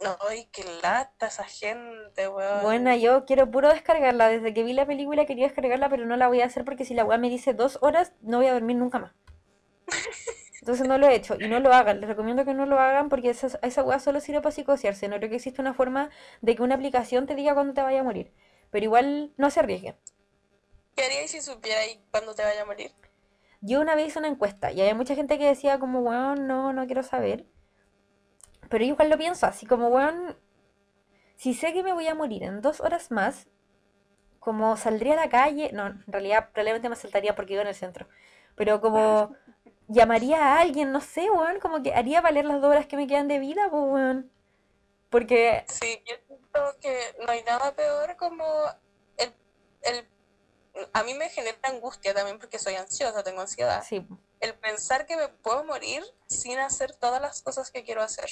No, 0.00 0.16
y 0.32 0.44
qué 0.46 0.64
lata 0.82 1.26
esa 1.26 1.44
gente, 1.44 2.28
weón. 2.28 2.62
Buena, 2.62 2.96
yo 2.96 3.24
quiero 3.24 3.50
puro 3.50 3.70
descargarla. 3.70 4.28
Desde 4.28 4.52
que 4.52 4.62
vi 4.62 4.72
la 4.72 4.86
película 4.86 5.24
quería 5.24 5.46
descargarla, 5.46 5.88
pero 5.88 6.04
no 6.06 6.16
la 6.16 6.28
voy 6.28 6.42
a 6.42 6.46
hacer 6.46 6.64
porque 6.64 6.84
si 6.84 6.94
la 6.94 7.04
weá 7.04 7.18
me 7.18 7.30
dice 7.30 7.54
dos 7.54 7.78
horas, 7.80 8.12
no 8.20 8.38
voy 8.38 8.46
a 8.46 8.52
dormir 8.52 8.76
nunca 8.76 8.98
más. 8.98 9.12
Entonces 10.66 10.88
no 10.88 10.98
lo 10.98 11.06
he 11.06 11.14
hecho 11.14 11.36
y 11.38 11.46
no 11.46 11.60
lo 11.60 11.72
hagan. 11.72 12.00
Les 12.00 12.08
recomiendo 12.08 12.44
que 12.44 12.52
no 12.52 12.66
lo 12.66 12.80
hagan 12.80 13.08
porque 13.08 13.30
esa, 13.30 13.56
esa 13.62 13.84
weá 13.84 14.00
solo 14.00 14.18
sirve 14.18 14.40
para 14.40 14.50
psicosearse. 14.50 15.06
No 15.06 15.16
creo 15.18 15.30
que 15.30 15.36
exista 15.36 15.62
una 15.62 15.74
forma 15.74 16.10
de 16.40 16.56
que 16.56 16.62
una 16.64 16.74
aplicación 16.74 17.24
te 17.28 17.36
diga 17.36 17.54
cuándo 17.54 17.72
te 17.72 17.82
vaya 17.82 18.00
a 18.00 18.02
morir. 18.02 18.32
Pero 18.72 18.84
igual 18.84 19.32
no 19.36 19.48
se 19.48 19.60
arriesguen. 19.60 19.94
¿Qué 20.96 21.04
haríais 21.04 21.30
si 21.30 21.40
supierais 21.40 22.00
cuándo 22.10 22.34
te 22.34 22.42
vaya 22.42 22.62
a 22.62 22.64
morir? 22.64 22.90
Yo 23.60 23.80
una 23.80 23.94
vez 23.94 24.08
hice 24.08 24.18
una 24.18 24.26
encuesta 24.26 24.72
y 24.72 24.80
había 24.80 24.96
mucha 24.96 25.14
gente 25.14 25.38
que 25.38 25.46
decía 25.46 25.78
como, 25.78 26.00
weón, 26.00 26.48
no, 26.48 26.72
no 26.72 26.84
quiero 26.86 27.04
saber. 27.04 27.46
Pero 28.68 28.84
yo 28.84 28.94
igual 28.94 29.08
lo 29.08 29.18
pienso, 29.18 29.46
así 29.46 29.66
como, 29.66 29.86
weón, 29.86 30.36
si 31.36 31.54
sé 31.54 31.74
que 31.74 31.84
me 31.84 31.92
voy 31.92 32.08
a 32.08 32.16
morir 32.16 32.42
en 32.42 32.60
dos 32.60 32.80
horas 32.80 33.12
más, 33.12 33.46
como 34.40 34.76
saldría 34.76 35.12
a 35.12 35.16
la 35.16 35.28
calle, 35.28 35.70
no, 35.72 35.86
en 35.86 36.02
realidad 36.08 36.48
probablemente 36.52 36.88
me 36.88 36.96
saltaría 36.96 37.36
porque 37.36 37.52
vivo 37.52 37.62
en 37.62 37.68
el 37.68 37.76
centro, 37.76 38.08
pero 38.56 38.80
como 38.80 39.36
llamaría 39.88 40.38
a 40.38 40.60
alguien, 40.60 40.92
no 40.92 41.00
sé, 41.00 41.30
weón, 41.30 41.60
como 41.60 41.82
que 41.82 41.94
haría 41.94 42.20
valer 42.20 42.44
las 42.44 42.60
dos 42.60 42.70
horas 42.70 42.86
que 42.86 42.96
me 42.96 43.06
quedan 43.06 43.28
de 43.28 43.38
vida, 43.38 43.68
pues, 43.70 43.82
weón. 43.86 44.30
Porque, 45.10 45.64
Sí, 45.68 46.02
yo 46.04 46.14
siento 46.26 46.76
que 46.80 46.98
no 47.24 47.30
hay 47.30 47.42
nada 47.44 47.74
peor 47.74 48.16
como 48.16 48.44
el, 49.16 49.32
el... 49.82 50.08
A 50.92 51.02
mí 51.04 51.14
me 51.14 51.28
genera 51.28 51.56
angustia 51.62 52.12
también 52.12 52.38
porque 52.38 52.58
soy 52.58 52.74
ansiosa, 52.74 53.22
tengo 53.22 53.40
ansiedad. 53.40 53.82
sí, 53.82 54.06
El 54.40 54.54
pensar 54.54 55.06
que 55.06 55.16
me 55.16 55.28
puedo 55.28 55.64
morir 55.64 56.02
sin 56.26 56.58
hacer 56.58 56.94
todas 56.94 57.22
las 57.22 57.40
cosas 57.42 57.70
que 57.70 57.84
quiero 57.84 58.02
hacer. 58.02 58.28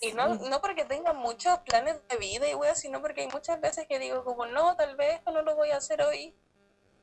Y 0.00 0.12
no, 0.12 0.34
no 0.34 0.60
porque 0.60 0.84
tenga 0.84 1.12
muchos 1.12 1.60
planes 1.60 1.96
de 2.08 2.16
vida 2.16 2.48
y 2.48 2.54
weas, 2.54 2.80
sino 2.80 3.00
porque 3.00 3.20
hay 3.22 3.28
muchas 3.28 3.60
veces 3.60 3.86
que 3.86 4.00
digo 4.00 4.24
como, 4.24 4.46
no, 4.46 4.76
tal 4.76 4.96
vez 4.96 5.14
esto 5.14 5.30
no 5.30 5.42
lo 5.42 5.54
voy 5.54 5.70
a 5.70 5.76
hacer 5.76 6.02
hoy, 6.02 6.34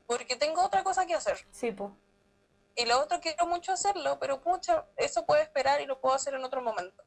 porque 0.06 0.36
tengo 0.36 0.62
otra 0.62 0.84
cosa 0.84 1.06
que 1.06 1.14
hacer. 1.14 1.38
sí, 1.50 1.72
pues. 1.72 1.90
Y 2.76 2.86
lo 2.86 3.00
otro 3.00 3.20
quiero 3.20 3.46
mucho 3.46 3.72
hacerlo, 3.72 4.18
pero 4.20 4.40
pucha, 4.40 4.86
eso 4.96 5.26
puede 5.26 5.42
esperar 5.42 5.80
y 5.80 5.86
lo 5.86 6.00
puedo 6.00 6.14
hacer 6.14 6.34
en 6.34 6.44
otro 6.44 6.62
momento. 6.62 7.04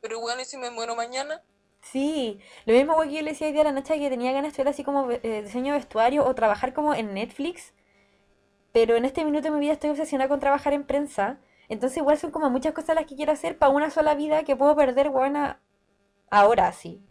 Pero 0.00 0.20
bueno, 0.20 0.40
¿y 0.42 0.44
si 0.44 0.56
me 0.56 0.70
muero 0.70 0.94
mañana? 0.96 1.42
Sí, 1.80 2.40
lo 2.66 2.74
mismo 2.74 3.00
que 3.02 3.12
yo 3.12 3.22
le 3.22 3.30
decía 3.30 3.46
hoy 3.46 3.52
día 3.52 3.62
a 3.62 3.64
la 3.64 3.72
noche 3.72 3.98
que 3.98 4.10
tenía 4.10 4.32
ganas 4.32 4.44
de 4.44 4.48
estudiar 4.48 4.68
así 4.68 4.84
como 4.84 5.10
eh, 5.10 5.42
diseño 5.42 5.72
de 5.72 5.78
vestuario 5.78 6.24
o 6.24 6.34
trabajar 6.34 6.72
como 6.74 6.94
en 6.94 7.14
Netflix, 7.14 7.72
pero 8.72 8.96
en 8.96 9.04
este 9.04 9.24
minuto 9.24 9.44
de 9.44 9.50
mi 9.52 9.60
vida 9.60 9.72
estoy 9.74 9.90
obsesionada 9.90 10.28
con 10.28 10.40
trabajar 10.40 10.72
en 10.72 10.86
prensa, 10.86 11.38
entonces 11.68 11.98
igual 11.98 12.18
son 12.18 12.30
como 12.30 12.50
muchas 12.50 12.74
cosas 12.74 12.96
las 12.96 13.06
que 13.06 13.16
quiero 13.16 13.32
hacer 13.32 13.58
para 13.58 13.72
una 13.72 13.90
sola 13.90 14.14
vida 14.14 14.44
que 14.44 14.56
puedo 14.56 14.76
perder, 14.76 15.10
buena 15.10 15.60
ahora 16.30 16.72
sí. 16.72 17.02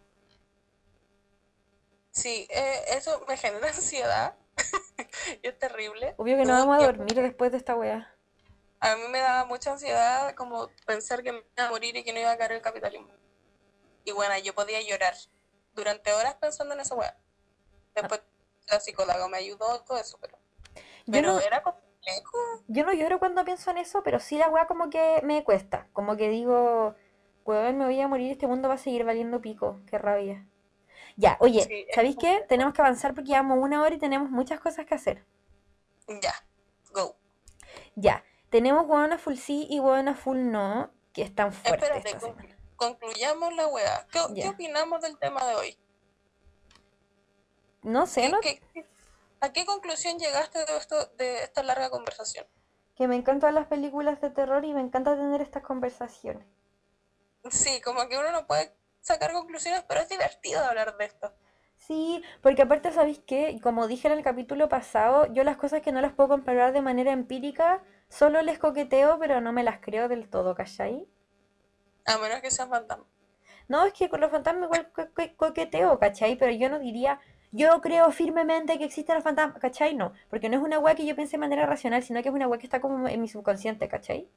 Sí, 2.10 2.46
eh, 2.50 2.80
eso 2.96 3.24
me 3.28 3.36
genera 3.36 3.68
ansiedad. 3.74 4.36
y 5.42 5.46
es 5.46 5.58
terrible. 5.58 6.14
Obvio 6.16 6.36
que 6.36 6.44
no 6.44 6.52
vamos 6.52 6.82
a 6.82 6.86
dormir 6.86 7.14
después 7.20 7.52
de 7.52 7.58
esta 7.58 7.74
wea. 7.74 8.14
A 8.80 8.96
mí 8.96 9.02
me 9.10 9.18
daba 9.18 9.44
mucha 9.44 9.72
ansiedad 9.72 10.34
como 10.34 10.70
pensar 10.86 11.22
que 11.22 11.32
me 11.32 11.42
iba 11.56 11.66
a 11.66 11.70
morir 11.70 11.96
y 11.96 12.04
que 12.04 12.12
no 12.12 12.20
iba 12.20 12.30
a 12.30 12.38
caer 12.38 12.52
el 12.52 12.62
capitalismo. 12.62 13.08
Y 14.04 14.12
bueno, 14.12 14.34
yo 14.38 14.54
podía 14.54 14.80
llorar 14.80 15.14
durante 15.74 16.12
horas 16.12 16.34
pensando 16.34 16.74
en 16.74 16.80
esa 16.80 16.94
weá. 16.94 17.16
Después 17.94 18.22
la 18.70 18.80
psicóloga 18.80 19.28
me 19.28 19.38
ayudó, 19.38 19.82
todo 19.82 19.98
eso, 19.98 20.18
pero, 20.20 20.38
pero 21.10 21.32
no, 21.32 21.40
era 21.40 21.62
complejo. 21.62 22.38
yo 22.68 22.84
no 22.84 22.92
lloro 22.92 23.18
cuando 23.18 23.44
pienso 23.44 23.70
en 23.70 23.78
eso, 23.78 24.02
pero 24.02 24.20
sí 24.20 24.38
la 24.38 24.48
wea 24.48 24.66
como 24.66 24.90
que 24.90 25.20
me 25.24 25.42
cuesta, 25.42 25.88
como 25.92 26.16
que 26.16 26.28
digo, 26.28 26.94
weón, 27.44 27.78
me 27.78 27.86
voy 27.86 28.00
a 28.00 28.08
morir, 28.08 28.32
este 28.32 28.46
mundo 28.46 28.68
va 28.68 28.74
a 28.74 28.78
seguir 28.78 29.04
valiendo 29.04 29.40
pico, 29.40 29.80
qué 29.86 29.98
rabia. 29.98 30.46
Ya, 31.18 31.36
oye, 31.40 31.64
Sí, 31.64 31.86
¿sabéis 31.92 32.16
qué? 32.16 32.44
Tenemos 32.48 32.72
que 32.72 32.80
avanzar 32.80 33.12
porque 33.12 33.30
llevamos 33.30 33.58
una 33.60 33.82
hora 33.82 33.92
y 33.92 33.98
tenemos 33.98 34.30
muchas 34.30 34.60
cosas 34.60 34.86
que 34.86 34.94
hacer. 34.94 35.24
Ya, 36.22 36.32
go. 36.92 37.16
Ya, 37.96 38.24
tenemos 38.50 38.86
huevona 38.86 39.18
full 39.18 39.34
sí 39.34 39.66
y 39.68 39.80
huevona 39.80 40.14
full 40.14 40.38
no, 40.38 40.92
que 41.12 41.22
están 41.22 41.52
fuertes 41.52 41.88
Espérate, 41.88 42.08
esta 42.10 42.20
semana. 42.20 42.56
concluyamos 42.76 43.52
la 43.56 43.66
weá. 43.66 44.06
¿Qué, 44.12 44.48
opinamos 44.48 45.02
del 45.02 45.18
tema 45.18 45.44
de 45.44 45.56
hoy? 45.56 45.78
No 47.82 48.06
sé, 48.06 48.22
¿Qué- 48.22 48.28
¿no? 48.28 48.40
qué- 48.40 48.62
¿A 49.40 49.52
qué 49.52 49.66
conclusión 49.66 50.18
llegaste 50.20 50.64
de, 50.64 50.76
esto, 50.76 51.06
de 51.16 51.42
esta 51.42 51.64
larga 51.64 51.90
conversación? 51.90 52.46
Que 52.94 53.08
me 53.08 53.16
encantan 53.16 53.56
las 53.56 53.66
películas 53.66 54.20
de 54.20 54.30
terror 54.30 54.64
y 54.64 54.72
me 54.72 54.80
encanta 54.80 55.16
tener 55.16 55.40
estas 55.42 55.64
conversaciones. 55.64 56.46
Sí, 57.50 57.80
como 57.80 58.08
que 58.08 58.18
uno 58.18 58.30
no 58.30 58.46
puede 58.46 58.72
sacar 59.08 59.32
conclusiones, 59.32 59.84
pero 59.88 60.00
es 60.00 60.08
divertido 60.08 60.64
hablar 60.64 60.96
de 60.96 61.04
esto. 61.06 61.34
Sí, 61.76 62.22
porque 62.42 62.60
aparte, 62.62 62.92
¿sabéis 62.92 63.20
qué? 63.26 63.58
Como 63.62 63.86
dije 63.86 64.06
en 64.08 64.12
el 64.14 64.22
capítulo 64.22 64.68
pasado, 64.68 65.24
yo 65.32 65.44
las 65.44 65.56
cosas 65.56 65.80
que 65.80 65.92
no 65.92 66.00
las 66.02 66.12
puedo 66.12 66.28
comprobar 66.28 66.72
de 66.72 66.82
manera 66.82 67.12
empírica, 67.12 67.82
solo 68.08 68.42
les 68.42 68.58
coqueteo, 68.58 69.18
pero 69.18 69.40
no 69.40 69.52
me 69.52 69.62
las 69.64 69.78
creo 69.80 70.08
del 70.08 70.28
todo, 70.28 70.54
¿cachai? 70.54 71.08
A 72.12 72.18
menos 72.18 72.40
que 72.42 72.50
sean 72.50 72.70
fantasmas. 72.74 73.06
No, 73.68 73.84
es 73.86 73.92
que 73.92 74.08
con 74.08 74.20
los 74.20 74.30
fantasmas 74.32 74.64
igual 74.64 74.90
co- 74.92 75.08
co- 75.14 75.36
coqueteo, 75.36 75.98
¿cachai? 75.98 76.36
Pero 76.36 76.50
yo 76.52 76.68
no 76.68 76.78
diría, 76.80 77.20
yo 77.52 77.80
creo 77.80 78.10
firmemente 78.10 78.78
que 78.78 78.84
existen 78.84 79.14
los 79.14 79.22
fantasmas, 79.24 79.60
¿cachai? 79.60 79.94
No, 79.94 80.12
porque 80.28 80.48
no 80.48 80.56
es 80.56 80.62
una 80.62 80.78
weá 80.80 80.94
que 80.96 81.06
yo 81.06 81.14
piense 81.14 81.32
de 81.36 81.38
manera 81.38 81.66
racional, 81.66 82.02
sino 82.02 82.20
que 82.22 82.28
es 82.30 82.34
una 82.34 82.48
weá 82.48 82.58
que 82.58 82.66
está 82.66 82.80
como 82.80 83.06
en 83.08 83.20
mi 83.20 83.28
subconsciente, 83.28 83.86
¿cachai? 83.88 84.28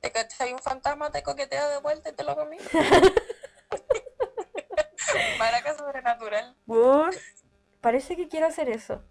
Te 0.00 0.08
cachai 0.12 0.52
un 0.52 0.60
fantasma, 0.60 1.10
te 1.10 1.24
coquetea 1.24 1.68
de 1.68 1.78
vuelta 1.80 2.10
y 2.10 2.12
te 2.12 2.22
lo 2.22 2.36
comí. 2.36 2.58
Maraca 5.38 5.74
sobrenatural. 5.76 6.56
Parece 7.80 8.16
que 8.16 8.26
quiero 8.28 8.46
hacer 8.48 8.68
eso. 8.68 9.04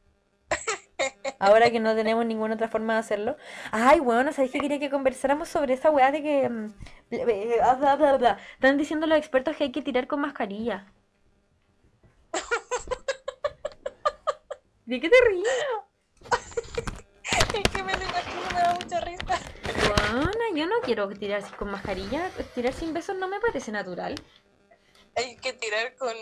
Ahora 1.40 1.70
que 1.72 1.80
no 1.80 1.96
tenemos 1.96 2.26
ninguna 2.26 2.56
otra 2.56 2.68
forma 2.70 2.94
de 2.94 3.00
hacerlo. 3.00 3.38
Ay, 3.72 4.00
bueno, 4.00 4.32
¿sabéis 4.34 4.52
que 4.52 4.60
quería 4.60 4.80
que 4.80 4.90
conversáramos 4.90 5.50
sobre 5.50 5.74
esa 5.74 5.92
weá 5.92 6.12
de 6.12 6.24
que... 6.24 6.50
mm, 6.50 6.74
bla, 7.10 7.76
bla, 7.76 7.76
bla, 7.76 7.96
bla, 7.96 8.18
bla? 8.18 8.38
Están 8.54 8.78
diciendo 8.78 9.08
los 9.08 9.18
expertos 9.18 9.56
que 9.58 9.66
hay 9.66 9.72
que 9.72 9.82
tirar 9.82 10.08
con 10.08 10.22
mascarilla. 10.22 10.88
¿De 14.86 15.00
qué 15.00 15.10
te 15.10 15.16
ríes? 15.30 15.48
Es 17.32 17.70
que 17.72 17.84
me 17.84 17.94
me 17.94 18.60
da 18.62 18.74
mucha 18.74 19.00
risa. 19.02 19.40
Bueno, 20.12 20.56
yo 20.56 20.66
no 20.68 20.76
quiero 20.84 21.08
tirar 21.10 21.42
sin- 21.42 21.56
con 21.56 21.72
mascarilla. 21.72 22.30
Tirar 22.56 22.74
sin 22.74 22.94
besos 22.94 23.16
no 23.18 23.28
me 23.28 23.40
parece 23.40 23.72
natural. 23.72 24.16
Hay 25.16 25.36
que 25.38 25.54
tirar 25.54 25.96
con, 25.96 26.14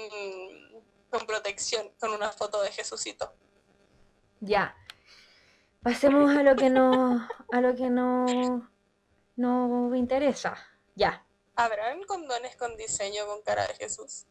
con 1.09 1.25
protección, 1.25 1.89
con 1.99 2.11
una 2.11 2.31
foto 2.31 2.61
de 2.61 2.71
Jesucito. 2.71 3.33
Ya. 4.39 4.75
Pasemos 5.83 6.35
a 6.35 6.43
lo 6.43 6.55
que 6.55 6.69
no, 6.69 7.27
a 7.51 7.61
lo 7.61 7.75
que 7.75 7.89
no, 7.89 8.69
no 9.35 9.67
me 9.89 9.97
interesa. 9.97 10.55
Ya. 10.95 11.25
¿Habrán 11.55 12.03
condones 12.03 12.55
con 12.55 12.75
diseño 12.77 13.25
con 13.25 13.41
cara 13.43 13.65
de 13.67 13.73
Jesús? 13.75 14.25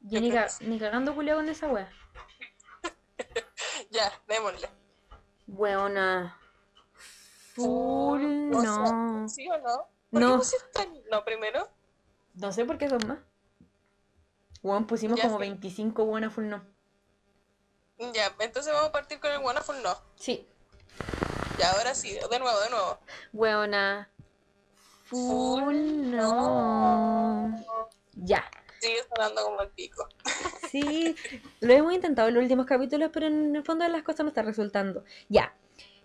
Yo 0.00 0.20
ni, 0.20 0.30
ca- 0.30 0.48
ni 0.60 0.78
cagando 0.78 1.14
culiao 1.14 1.38
con 1.38 1.48
esa 1.48 1.68
wea. 1.68 1.90
Ya, 3.90 4.10
démosle. 4.26 4.68
Weona. 5.46 6.36
Full 7.54 8.50
no. 8.50 9.28
¿Sí 9.28 9.48
o 9.48 9.58
no? 9.58 9.88
¿Por 10.10 10.20
No. 10.20 10.32
qué 10.32 10.36
pusiste 10.38 11.02
no 11.10 11.24
primero? 11.24 11.68
No 12.34 12.52
sé 12.52 12.64
por 12.64 12.78
qué 12.78 12.88
son 12.88 13.00
más. 13.06 13.18
Weón, 14.62 14.86
pusimos 14.86 15.18
Ya 15.18 15.24
como 15.24 15.36
sé. 15.38 15.40
25 15.44 16.04
buenas 16.06 16.32
full 16.32 16.46
no. 16.48 16.62
Ya, 18.12 18.34
entonces 18.40 18.72
vamos 18.72 18.88
a 18.88 18.92
partir 18.92 19.20
con 19.20 19.30
el 19.30 19.38
Wonderful 19.38 19.80
no. 19.82 19.96
Sí. 20.16 20.48
Ya, 21.58 21.70
ahora 21.72 21.94
sí, 21.94 22.12
de 22.12 22.38
nuevo, 22.40 22.58
de 22.60 22.70
nuevo. 22.70 22.98
Weona. 23.32 24.10
Full 25.04 25.60
Full 25.62 26.10
no. 26.10 27.64
Ya. 28.14 28.44
Sigue 28.80 28.98
sonando 29.14 29.44
como 29.44 29.60
el 29.62 29.70
pico. 29.70 30.08
Sí, 30.74 31.14
lo 31.60 31.72
hemos 31.72 31.92
intentado 31.92 32.26
en 32.26 32.34
los 32.34 32.42
últimos 32.42 32.66
capítulos, 32.66 33.10
pero 33.12 33.26
en 33.28 33.54
el 33.54 33.62
fondo 33.62 33.86
las 33.86 34.02
cosas 34.02 34.24
no 34.24 34.28
están 34.30 34.44
resultando. 34.44 35.04
Ya, 35.28 35.54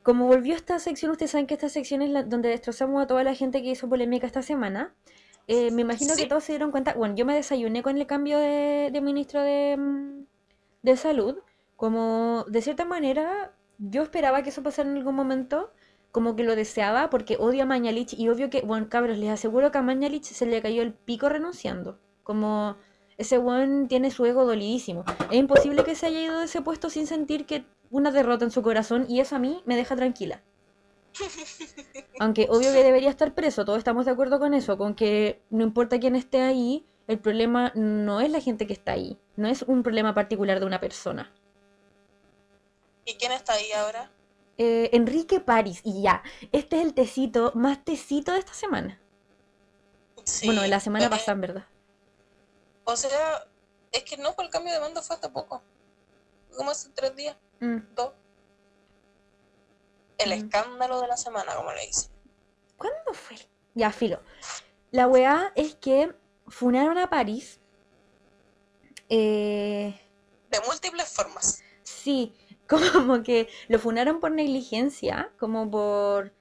como 0.04 0.28
volvió 0.28 0.56
esta 0.56 0.78
sección, 0.78 1.10
ustedes 1.10 1.32
saben 1.32 1.48
que 1.48 1.56
esta 1.56 1.70
sección 1.70 2.04
es 2.04 2.12
la- 2.12 2.22
donde 2.22 2.50
destrozamos 2.50 3.02
a 3.02 3.08
toda 3.08 3.24
la 3.24 3.34
gente 3.34 3.64
que 3.64 3.70
hizo 3.70 3.90
polémica 3.90 4.28
esta 4.28 4.44
semana. 4.44 4.94
Eh, 5.52 5.72
me 5.72 5.82
imagino 5.82 6.16
que 6.16 6.28
todos 6.28 6.44
se 6.44 6.52
dieron 6.52 6.70
cuenta. 6.70 6.94
Bueno, 6.94 7.16
yo 7.16 7.26
me 7.26 7.34
desayuné 7.34 7.82
con 7.82 7.98
el 7.98 8.06
cambio 8.06 8.38
de, 8.38 8.92
de 8.94 9.02
ministro 9.02 9.42
de, 9.42 9.78
mm, 9.78 10.26
de 10.84 10.96
salud. 10.96 11.40
Como 11.76 12.46
de 12.48 12.62
cierta 12.62 12.86
manera, 12.86 13.52
yo 13.80 14.04
esperaba 14.04 14.44
que 14.44 14.50
eso 14.50 14.62
pasara 14.62 14.88
en 14.92 14.98
algún 14.98 15.16
momento. 15.16 15.72
Como 16.12 16.36
que 16.36 16.44
lo 16.44 16.56
deseaba, 16.56 17.10
porque 17.10 17.36
odio 17.40 17.64
a 17.64 17.66
Mañalich. 17.66 18.14
Y 18.14 18.30
obvio 18.30 18.52
que, 18.52 18.62
bueno, 18.62 18.90
cabros, 18.90 19.18
les 19.18 19.32
aseguro 19.32 19.72
que 19.72 19.80
a 19.80 19.82
Mañalich 19.82 20.26
se 20.26 20.46
le 20.46 20.62
cayó 20.62 20.84
el 20.84 20.94
pico 20.94 21.30
renunciando. 21.30 22.00
Como 22.22 22.76
ese 23.18 23.40
weón 23.40 23.88
tiene 23.88 24.12
su 24.12 24.26
ego 24.26 24.46
dolidísimo. 24.46 25.04
Es 25.32 25.38
imposible 25.38 25.84
que 25.84 25.96
se 25.96 26.06
haya 26.06 26.22
ido 26.22 26.38
de 26.38 26.46
ese 26.46 26.62
puesto 26.62 26.92
sin 26.92 27.08
sentir 27.08 27.48
que 27.48 27.66
una 27.90 28.12
derrota 28.12 28.46
en 28.46 28.52
su 28.52 28.62
corazón. 28.62 29.08
Y 29.10 29.20
eso 29.20 29.36
a 29.36 29.40
mí 29.40 29.64
me 29.66 29.76
deja 29.76 29.96
tranquila. 29.96 30.44
Aunque 32.20 32.48
obvio 32.50 32.72
que 32.72 32.84
debería 32.84 33.10
estar 33.10 33.34
preso, 33.34 33.66
todos 33.66 33.78
estamos 33.78 34.06
de 34.06 34.12
acuerdo 34.12 34.40
con 34.40 34.54
eso, 34.54 34.78
con 34.78 34.96
que 34.96 35.42
no 35.50 35.64
importa 35.64 36.00
quién 36.00 36.16
esté 36.16 36.42
ahí, 36.42 36.86
el 37.08 37.20
problema 37.20 37.72
no 37.76 38.22
es 38.22 38.30
la 38.30 38.40
gente 38.42 38.68
que 38.68 38.74
está 38.74 38.94
ahí, 38.94 39.20
no 39.36 39.48
es 39.48 39.64
un 39.64 39.84
problema 39.84 40.14
particular 40.14 40.60
de 40.60 40.66
una 40.66 40.80
persona. 40.80 41.34
¿Y 43.06 43.16
quién 43.16 43.32
está 43.32 43.54
ahí 43.54 43.72
ahora? 43.72 44.12
Eh, 44.58 44.90
Enrique 44.94 45.40
París, 45.40 45.82
y 45.84 46.02
ya, 46.02 46.22
este 46.52 46.78
es 46.78 46.84
el 46.86 46.94
tecito 46.94 47.52
más 47.56 47.84
tecito 47.84 48.34
de 48.34 48.40
esta 48.40 48.54
semana. 48.54 49.00
Sí, 50.26 50.46
bueno, 50.46 50.62
de 50.62 50.68
la 50.68 50.80
semana 50.80 51.10
pasada, 51.10 51.32
en 51.32 51.42
verdad. 51.42 51.66
O 52.84 52.96
sea, 52.96 53.46
es 53.92 54.04
que 54.04 54.18
no, 54.18 54.34
por 54.36 54.46
el 54.46 54.52
cambio 54.52 54.74
de 54.74 54.80
mando 54.80 55.02
fue 55.02 55.16
hace 55.16 55.30
poco. 55.30 55.64
Como 56.56 56.72
hace 56.72 56.90
tres 56.94 57.16
días, 57.16 57.36
Mm. 57.62 57.78
dos. 57.96 58.12
El 60.20 60.34
escándalo 60.34 61.02
de 61.02 61.08
la 61.08 61.18
semana, 61.18 61.56
como 61.56 61.72
le 61.72 61.88
dicen. 61.88 62.12
¿Cuándo 62.78 63.14
fue? 63.14 63.38
Ya, 63.74 63.92
filo. 63.92 64.22
La 64.92 65.08
weá 65.08 65.52
es 65.56 65.76
que 65.76 66.14
funaron 66.48 66.98
a 66.98 67.10
París. 67.10 67.60
Eh, 69.08 70.00
De 70.50 70.60
múltiples 70.68 71.08
formas. 71.10 71.64
Sí, 71.84 72.34
como 72.68 73.24
que 73.24 73.50
lo 73.68 73.80
funaron 73.80 74.20
por 74.20 74.32
negligencia, 74.32 75.32
como 75.40 75.70
por 75.70 76.34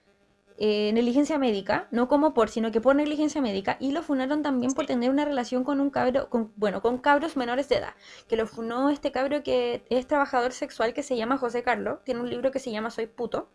eh, 0.59 0.91
negligencia 0.93 1.39
médica, 1.39 1.87
no 1.91 2.09
como 2.09 2.35
por, 2.35 2.51
sino 2.51 2.73
que 2.73 2.81
por 2.81 2.97
negligencia 2.97 3.41
médica, 3.41 3.77
y 3.79 3.93
lo 3.93 4.03
funaron 4.03 4.43
también 4.43 4.73
por 4.73 4.87
tener 4.87 5.09
una 5.11 5.25
relación 5.25 5.63
con 5.63 5.81
un 5.81 5.91
cabro, 5.91 6.29
con, 6.29 6.53
bueno, 6.57 6.83
con 6.83 6.99
cabros 6.99 7.37
menores 7.37 7.69
de 7.69 7.77
edad, 7.77 7.95
que 8.27 8.37
lo 8.37 8.47
funó 8.47 8.91
este 8.91 9.13
cabro 9.13 9.43
que 9.43 9.85
es 9.89 10.07
trabajador 10.07 10.53
sexual 10.53 10.95
que 10.95 11.03
se 11.05 11.17
llama 11.17 11.39
José 11.39 11.63
Carlos, 11.63 12.01
tiene 12.05 12.21
un 12.21 12.29
libro 12.29 12.51
que 12.51 12.59
se 12.59 12.73
llama 12.73 12.91
Soy 12.91 13.07
puto, 13.07 13.49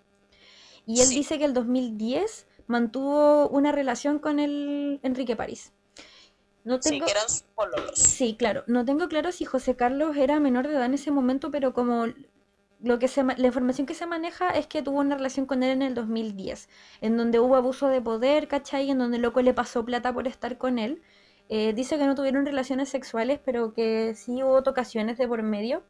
y 0.86 1.02
él 1.02 1.08
Sí. 1.08 1.16
dice 1.16 1.38
que 1.40 1.46
el 1.46 1.54
2010 1.54 2.48
mantuvo 2.68 3.48
una 3.50 3.72
relación 3.72 4.20
con 4.20 4.40
el 4.40 5.00
Enrique 5.04 5.36
París. 5.36 5.74
No 6.64 6.82
Sí, 6.82 7.02
que 7.02 7.12
eran 7.12 7.26
pololos. 7.56 7.92
Sí, 8.00 8.36
claro. 8.38 8.64
No 8.68 8.86
tengo 8.86 9.10
claro 9.10 9.32
si 9.34 9.44
José 9.44 9.76
Carlos 9.76 10.16
era 10.16 10.40
menor 10.40 10.68
de 10.68 10.74
edad 10.76 10.86
en 10.86 10.94
ese 10.94 11.12
momento, 11.12 11.52
pero 11.52 11.74
como 11.74 12.06
lo 12.82 13.00
que 13.00 13.08
se, 13.10 13.24
la 13.24 13.48
información 13.48 13.86
que 13.86 13.94
se 13.94 14.06
maneja 14.06 14.50
es 14.50 14.68
que 14.68 14.82
tuvo 14.82 15.00
una 15.00 15.16
relación 15.16 15.46
con 15.46 15.62
él 15.64 15.72
en 15.72 15.82
el 15.82 15.94
2010, 15.94 16.70
en 17.02 17.18
donde 17.18 17.40
hubo 17.40 17.56
abuso 17.56 17.88
de 17.90 18.02
poder, 18.02 18.48
¿cachai? 18.48 18.90
En 18.90 18.98
donde 18.98 19.18
el 19.18 19.24
loco 19.24 19.42
le 19.42 19.54
pasó 19.54 19.84
plata 19.84 20.14
por 20.14 20.28
estar 20.28 20.58
con 20.58 20.80
él. 20.80 21.02
Eh, 21.50 21.74
dice 21.74 21.98
que 21.98 22.06
no 22.06 22.16
tuvieron 22.16 22.46
relaciones 22.46 22.88
sexuales, 22.90 23.40
pero 23.44 23.74
que 23.74 24.16
sí 24.16 24.42
hubo 24.44 24.64
tocaciones 24.64 25.18
de 25.18 25.28
por 25.28 25.44
medio. 25.44 25.84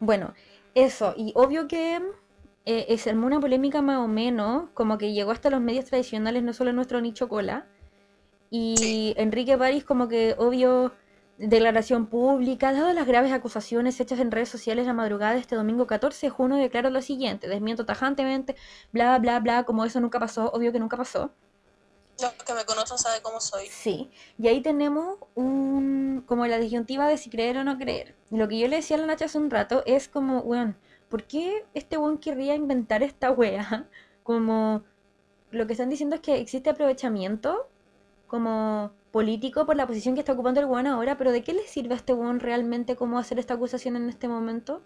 Bueno, 0.00 0.34
eso. 0.74 1.14
Y 1.16 1.32
obvio 1.34 1.68
que 1.68 2.00
eh, 2.68 2.84
es 2.90 3.06
una 3.06 3.40
polémica 3.40 3.80
más 3.80 3.98
o 3.98 4.08
menos, 4.08 4.68
como 4.74 4.98
que 4.98 5.14
llegó 5.14 5.30
hasta 5.30 5.48
los 5.48 5.62
medios 5.62 5.86
tradicionales, 5.86 6.42
no 6.42 6.52
solo 6.52 6.70
nuestro 6.74 7.00
nicho 7.00 7.26
cola. 7.26 7.66
Y. 8.50 9.14
Enrique 9.16 9.56
París 9.56 9.84
como 9.84 10.06
que, 10.06 10.34
obvio, 10.36 10.92
declaración 11.38 12.08
pública, 12.08 12.72
dado 12.74 12.92
las 12.92 13.06
graves 13.06 13.32
acusaciones 13.32 13.98
hechas 14.00 14.20
en 14.20 14.30
redes 14.30 14.50
sociales 14.50 14.86
la 14.86 14.92
madrugada 14.92 15.32
de 15.32 15.40
este 15.40 15.56
domingo 15.56 15.86
14 15.86 16.26
de 16.26 16.30
junio, 16.30 16.58
declaró 16.58 16.90
lo 16.90 17.00
siguiente, 17.00 17.48
desmiento 17.48 17.86
tajantemente, 17.86 18.54
bla, 18.92 19.18
bla, 19.18 19.40
bla, 19.40 19.64
como 19.64 19.86
eso 19.86 19.98
nunca 20.00 20.20
pasó, 20.20 20.50
obvio 20.52 20.70
que 20.70 20.78
nunca 20.78 20.98
pasó. 20.98 21.30
Los 22.20 22.32
que 22.32 22.52
me 22.52 22.66
conocen 22.66 22.98
saben 22.98 23.22
cómo 23.22 23.40
soy. 23.40 23.66
Sí, 23.68 24.10
y 24.36 24.48
ahí 24.48 24.60
tenemos 24.60 25.16
un, 25.34 26.22
como 26.26 26.46
la 26.46 26.58
disyuntiva 26.58 27.08
de 27.08 27.16
si 27.16 27.30
creer 27.30 27.56
o 27.56 27.64
no 27.64 27.78
creer. 27.78 28.14
Lo 28.30 28.46
que 28.46 28.58
yo 28.58 28.68
le 28.68 28.76
decía 28.76 28.98
a 28.98 29.00
la 29.00 29.06
Nacha 29.06 29.24
hace 29.24 29.38
un 29.38 29.48
rato 29.48 29.82
es 29.86 30.08
como, 30.08 30.40
weón, 30.40 30.76
¿por 31.08 31.24
qué 31.24 31.64
este 31.74 31.96
weón 31.96 32.18
querría 32.18 32.54
inventar 32.54 33.02
esta 33.02 33.30
wea? 33.30 33.88
Como, 34.22 34.84
lo 35.50 35.66
que 35.66 35.72
están 35.72 35.88
diciendo 35.88 36.16
es 36.16 36.22
que 36.22 36.38
existe 36.38 36.68
aprovechamiento 36.68 37.70
como 38.26 38.92
político 39.10 39.64
por 39.64 39.74
la 39.74 39.86
posición 39.86 40.14
que 40.14 40.20
está 40.20 40.34
ocupando 40.34 40.60
el 40.60 40.66
weón 40.66 40.86
ahora, 40.86 41.16
pero 41.16 41.32
¿de 41.32 41.42
qué 41.42 41.54
le 41.54 41.66
sirve 41.66 41.94
a 41.94 41.96
este 41.96 42.12
weón 42.12 42.40
realmente 42.40 42.94
cómo 42.94 43.18
hacer 43.18 43.38
esta 43.38 43.54
acusación 43.54 43.96
en 43.96 44.10
este 44.10 44.28
momento? 44.28 44.82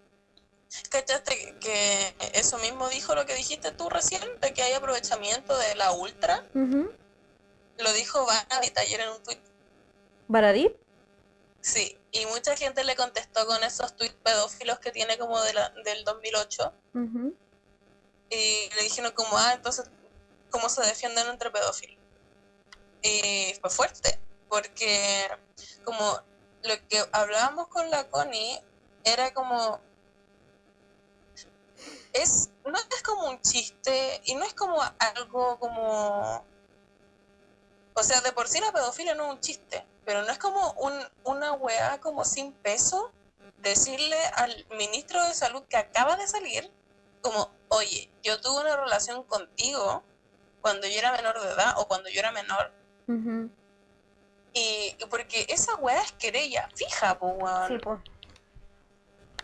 ¿Cachaste 0.89 1.57
que 1.61 2.15
eso 2.35 2.57
mismo 2.59 2.89
dijo 2.89 3.15
lo 3.15 3.27
que 3.27 3.35
dijiste 3.35 3.73
tú 3.73 3.91
recién? 3.91 4.23
De 4.41 4.55
que 4.55 4.63
hay 4.63 4.73
aprovechamiento 4.73 5.59
de 5.59 5.75
la 5.75 5.93
ultra. 5.93 6.47
Lo 6.55 7.93
dijo 7.95 8.25
Vanity 8.25 8.73
ayer 8.79 9.01
en 9.01 9.09
un 9.11 9.23
tweet. 9.23 9.41
¿Baradit? 10.29 10.73
Sí, 11.61 11.99
y 12.13 12.27
mucha 12.27 12.55
gente 12.57 12.85
le 12.85 12.95
contestó 12.95 13.47
con 13.47 13.63
esos 13.65 13.97
tweets 13.97 14.15
pedófilos 14.23 14.79
que 14.79 14.91
tiene 14.93 15.17
como 15.19 15.41
de 15.43 15.55
la- 15.55 15.71
del 15.85 16.05
2008. 16.05 16.73
Ujú. 16.95 17.35
Y 18.29 18.71
le 18.77 18.83
dijeron 18.83 19.13
como, 19.13 19.37
ah, 19.39 19.55
entonces, 19.55 19.87
¿cómo 20.51 20.69
se 20.69 20.83
defienden 20.83 21.27
entre 21.29 21.51
pedófilos? 21.51 21.97
Y 23.03 23.55
fue 23.61 23.71
fuerte, 23.71 24.21
porque 24.49 25.29
como 25.85 26.21
lo 26.63 26.89
que 26.89 27.05
hablábamos 27.13 27.69
con 27.69 27.91
la 27.91 28.09
Connie 28.09 28.61
era 29.05 29.33
como 29.35 29.81
es 32.13 32.51
no 32.65 32.79
es 32.79 33.03
como 33.03 33.31
un 33.31 33.41
chiste 33.41 34.21
y 34.25 34.35
no 34.35 34.45
es 34.45 34.55
como 34.55 34.81
algo 34.99 35.59
como 35.59 36.45
o 37.95 38.03
sea 38.03 38.21
de 38.21 38.33
por 38.33 38.47
sí 38.49 38.61
la 38.61 38.71
pedofilia 38.71 39.15
no 39.15 39.25
es 39.27 39.31
un 39.33 39.41
chiste 39.41 39.85
pero 40.05 40.23
no 40.23 40.31
es 40.33 40.39
como 40.39 40.73
un, 40.73 40.93
una 41.25 41.53
weá 41.53 42.01
como 42.01 42.25
sin 42.25 42.53
peso 42.53 43.13
decirle 43.59 44.17
al 44.35 44.67
ministro 44.77 45.25
de 45.25 45.35
salud 45.35 45.63
que 45.69 45.77
acaba 45.77 46.17
de 46.17 46.27
salir 46.27 46.71
como 47.21 47.51
oye 47.69 48.11
yo 48.23 48.41
tuve 48.41 48.63
una 48.63 48.77
relación 48.77 49.23
contigo 49.25 50.03
cuando 50.61 50.87
yo 50.89 50.99
era 50.99 51.13
menor 51.13 51.41
de 51.41 51.49
edad 51.49 51.75
o 51.79 51.87
cuando 51.87 52.09
yo 52.09 52.19
era 52.21 52.33
menor 52.33 52.73
y 54.55 54.97
porque 55.11 55.47
esa 55.49 55.75
weá 55.77 56.01
es 56.03 56.13
querella 56.13 56.69
fija 56.75 57.19
po, 57.19 57.29
weón. 57.29 57.69
Sí, 57.69 57.79
po. 57.79 58.01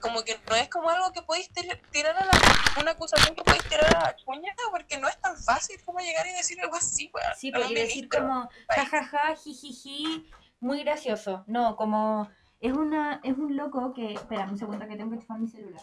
como 0.01 0.23
que 0.23 0.39
no 0.49 0.55
es 0.57 0.69
como 0.69 0.91
algo 0.91 1.13
que 1.13 1.23
podéis 1.23 1.51
tir- 1.53 1.81
tirar 1.91 2.17
a 2.17 2.25
la 2.25 2.33
una 2.81 2.91
acusación 2.93 3.35
que 3.35 3.43
podéis 3.43 3.65
tirar 3.65 3.97
a 3.97 4.01
la 4.01 4.17
cuña 4.25 4.55
porque 4.71 4.99
no 4.99 5.09
es 5.09 5.19
tan 5.21 5.37
fácil 5.37 5.81
como 5.85 5.99
llegar 6.01 6.27
y 6.27 6.33
decir 6.33 6.61
algo 6.61 6.77
así 6.77 7.11
weón, 7.13 7.33
Sí, 7.37 7.51
pues, 7.51 7.71
y 7.71 7.75
decir 7.75 8.09
como 8.09 8.49
jajaja, 8.69 9.35
jijiji, 9.37 10.31
muy 10.61 10.83
gracioso. 10.83 11.45
No, 11.47 11.77
como 11.77 12.29
es 12.61 12.73
una 12.73 13.21
es 13.23 13.37
un 13.37 13.57
loco 13.57 13.93
que, 13.95 14.15
espera 14.15 14.49
un 14.51 14.59
segundo 14.59 14.87
que 14.87 14.97
tengo 14.97 15.11
que 15.11 15.21
chupar 15.21 15.39
mi 15.39 15.49
celular. 15.49 15.83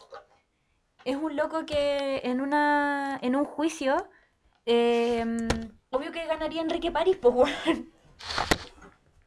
Es 1.04 1.16
un 1.16 1.36
loco 1.36 1.66
que 1.66 2.22
en 2.24 2.42
una 2.42 3.20
en 3.22 3.36
un 3.36 3.46
juicio 3.46 4.10
eh, 4.66 5.24
obvio 5.92 6.12
que 6.12 6.26
ganaría 6.26 6.62
Enrique 6.62 6.92
París, 6.92 7.18
pues 7.22 7.36
weón. 7.36 7.94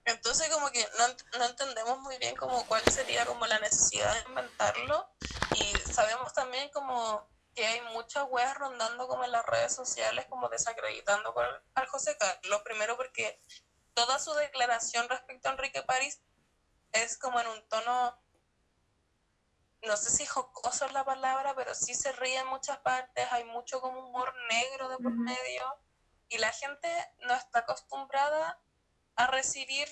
Entonces 0.04 0.48
como 0.48 0.70
que 0.70 0.84
no, 0.98 1.38
no 1.38 1.44
entendemos 1.44 2.00
muy 2.00 2.16
bien 2.18 2.34
como 2.34 2.64
cuál 2.64 2.82
sería 2.84 3.26
como 3.26 3.46
la 3.46 3.58
necesidad 3.58 4.12
de 4.14 4.28
inventarlo 4.28 5.06
y 5.54 5.64
sabemos 5.90 6.32
también 6.32 6.70
como 6.70 7.28
que 7.54 7.66
hay 7.66 7.80
muchas 7.92 8.24
weas 8.30 8.56
rondando 8.56 9.06
como 9.06 9.24
en 9.24 9.32
las 9.32 9.44
redes 9.44 9.74
sociales 9.74 10.24
como 10.30 10.48
desacreditando 10.48 11.34
al 11.74 11.86
José 11.86 12.16
Carlos. 12.18 12.62
Primero 12.64 12.96
porque 12.96 13.42
toda 13.98 14.20
su 14.20 14.32
declaración 14.34 15.08
respecto 15.08 15.48
a 15.48 15.52
Enrique 15.52 15.82
París 15.82 16.20
es 16.92 17.18
como 17.18 17.40
en 17.40 17.48
un 17.48 17.68
tono, 17.68 18.16
no 19.82 19.96
sé 19.96 20.10
si 20.10 20.24
jocoso 20.24 20.86
es 20.86 20.92
la 20.92 21.04
palabra, 21.04 21.56
pero 21.56 21.74
sí 21.74 21.94
se 21.94 22.12
ríe 22.12 22.38
en 22.38 22.46
muchas 22.46 22.78
partes, 22.78 23.26
hay 23.32 23.42
mucho 23.42 23.80
como 23.80 24.06
humor 24.06 24.32
negro 24.48 24.88
de 24.88 24.98
por 24.98 25.10
medio 25.16 25.80
y 26.28 26.38
la 26.38 26.52
gente 26.52 26.88
no 27.26 27.34
está 27.34 27.60
acostumbrada 27.60 28.60
a 29.16 29.26
recibir 29.26 29.88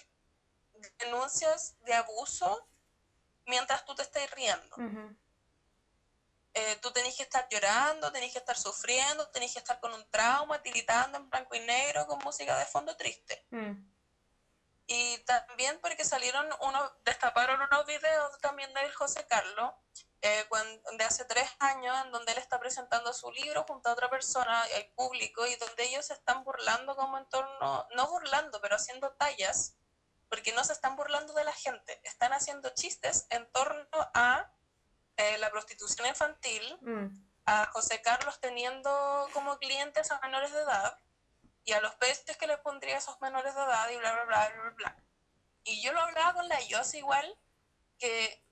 denuncias 0.98 1.76
de 1.80 1.94
abuso 1.94 2.68
mientras 3.44 3.84
tú 3.84 3.96
te 3.96 4.02
estés 4.02 4.30
riendo. 4.30 4.76
Eh, 6.54 6.76
tú 6.80 6.92
tenés 6.92 7.16
que 7.16 7.24
estar 7.24 7.48
llorando, 7.50 8.12
tenés 8.12 8.32
que 8.32 8.38
estar 8.38 8.56
sufriendo, 8.56 9.28
tenés 9.30 9.52
que 9.52 9.58
estar 9.58 9.80
con 9.80 9.92
un 9.92 10.08
trauma, 10.10 10.62
tiritando 10.62 11.18
en 11.18 11.28
blanco 11.28 11.56
y 11.56 11.60
negro 11.60 12.06
con 12.06 12.20
música 12.20 12.56
de 12.56 12.66
fondo 12.66 12.96
triste. 12.96 13.44
Mm. 13.50 13.95
Y 14.88 15.18
también 15.24 15.80
porque 15.80 16.04
salieron 16.04 16.48
unos, 16.60 16.92
destaparon 17.04 17.60
unos 17.60 17.86
videos 17.86 18.38
también 18.40 18.72
del 18.74 18.92
José 18.94 19.26
Carlos, 19.26 19.72
eh, 20.22 20.44
de 20.96 21.04
hace 21.04 21.24
tres 21.24 21.48
años, 21.58 21.96
en 22.04 22.12
donde 22.12 22.32
él 22.32 22.38
está 22.38 22.58
presentando 22.60 23.12
su 23.12 23.30
libro 23.32 23.64
junto 23.64 23.88
a 23.88 23.92
otra 23.92 24.08
persona, 24.08 24.64
el 24.74 24.86
público, 24.94 25.46
y 25.46 25.56
donde 25.56 25.84
ellos 25.84 26.06
se 26.06 26.14
están 26.14 26.44
burlando 26.44 26.94
como 26.94 27.18
en 27.18 27.28
torno, 27.28 27.86
no 27.96 28.08
burlando, 28.08 28.60
pero 28.60 28.76
haciendo 28.76 29.10
tallas, 29.12 29.76
porque 30.28 30.52
no 30.52 30.62
se 30.64 30.72
están 30.72 30.96
burlando 30.96 31.32
de 31.34 31.44
la 31.44 31.52
gente, 31.52 32.00
están 32.04 32.32
haciendo 32.32 32.70
chistes 32.70 33.26
en 33.30 33.50
torno 33.52 33.86
a 34.14 34.52
eh, 35.16 35.38
la 35.38 35.50
prostitución 35.50 36.06
infantil, 36.06 36.78
Mm. 36.82 37.08
a 37.46 37.66
José 37.66 38.02
Carlos 38.02 38.38
teniendo 38.40 39.28
como 39.32 39.58
clientes 39.58 40.10
a 40.10 40.18
menores 40.20 40.52
de 40.52 40.60
edad 40.60 40.98
y 41.66 41.72
a 41.72 41.80
los 41.80 41.94
precios 41.96 42.36
que 42.36 42.46
les 42.46 42.58
pondría 42.60 42.94
a 42.94 42.98
esos 42.98 43.20
menores 43.20 43.54
de 43.54 43.60
edad 43.60 43.90
y 43.90 43.96
bla, 43.96 44.12
bla, 44.12 44.24
bla, 44.24 44.48
bla, 44.54 44.70
bla. 44.70 44.96
Y 45.64 45.82
yo 45.82 45.92
lo 45.92 46.00
hablaba 46.00 46.32
con 46.34 46.48
la 46.48 46.60
Yos 46.60 46.94
igual, 46.94 47.36
que 47.98 48.42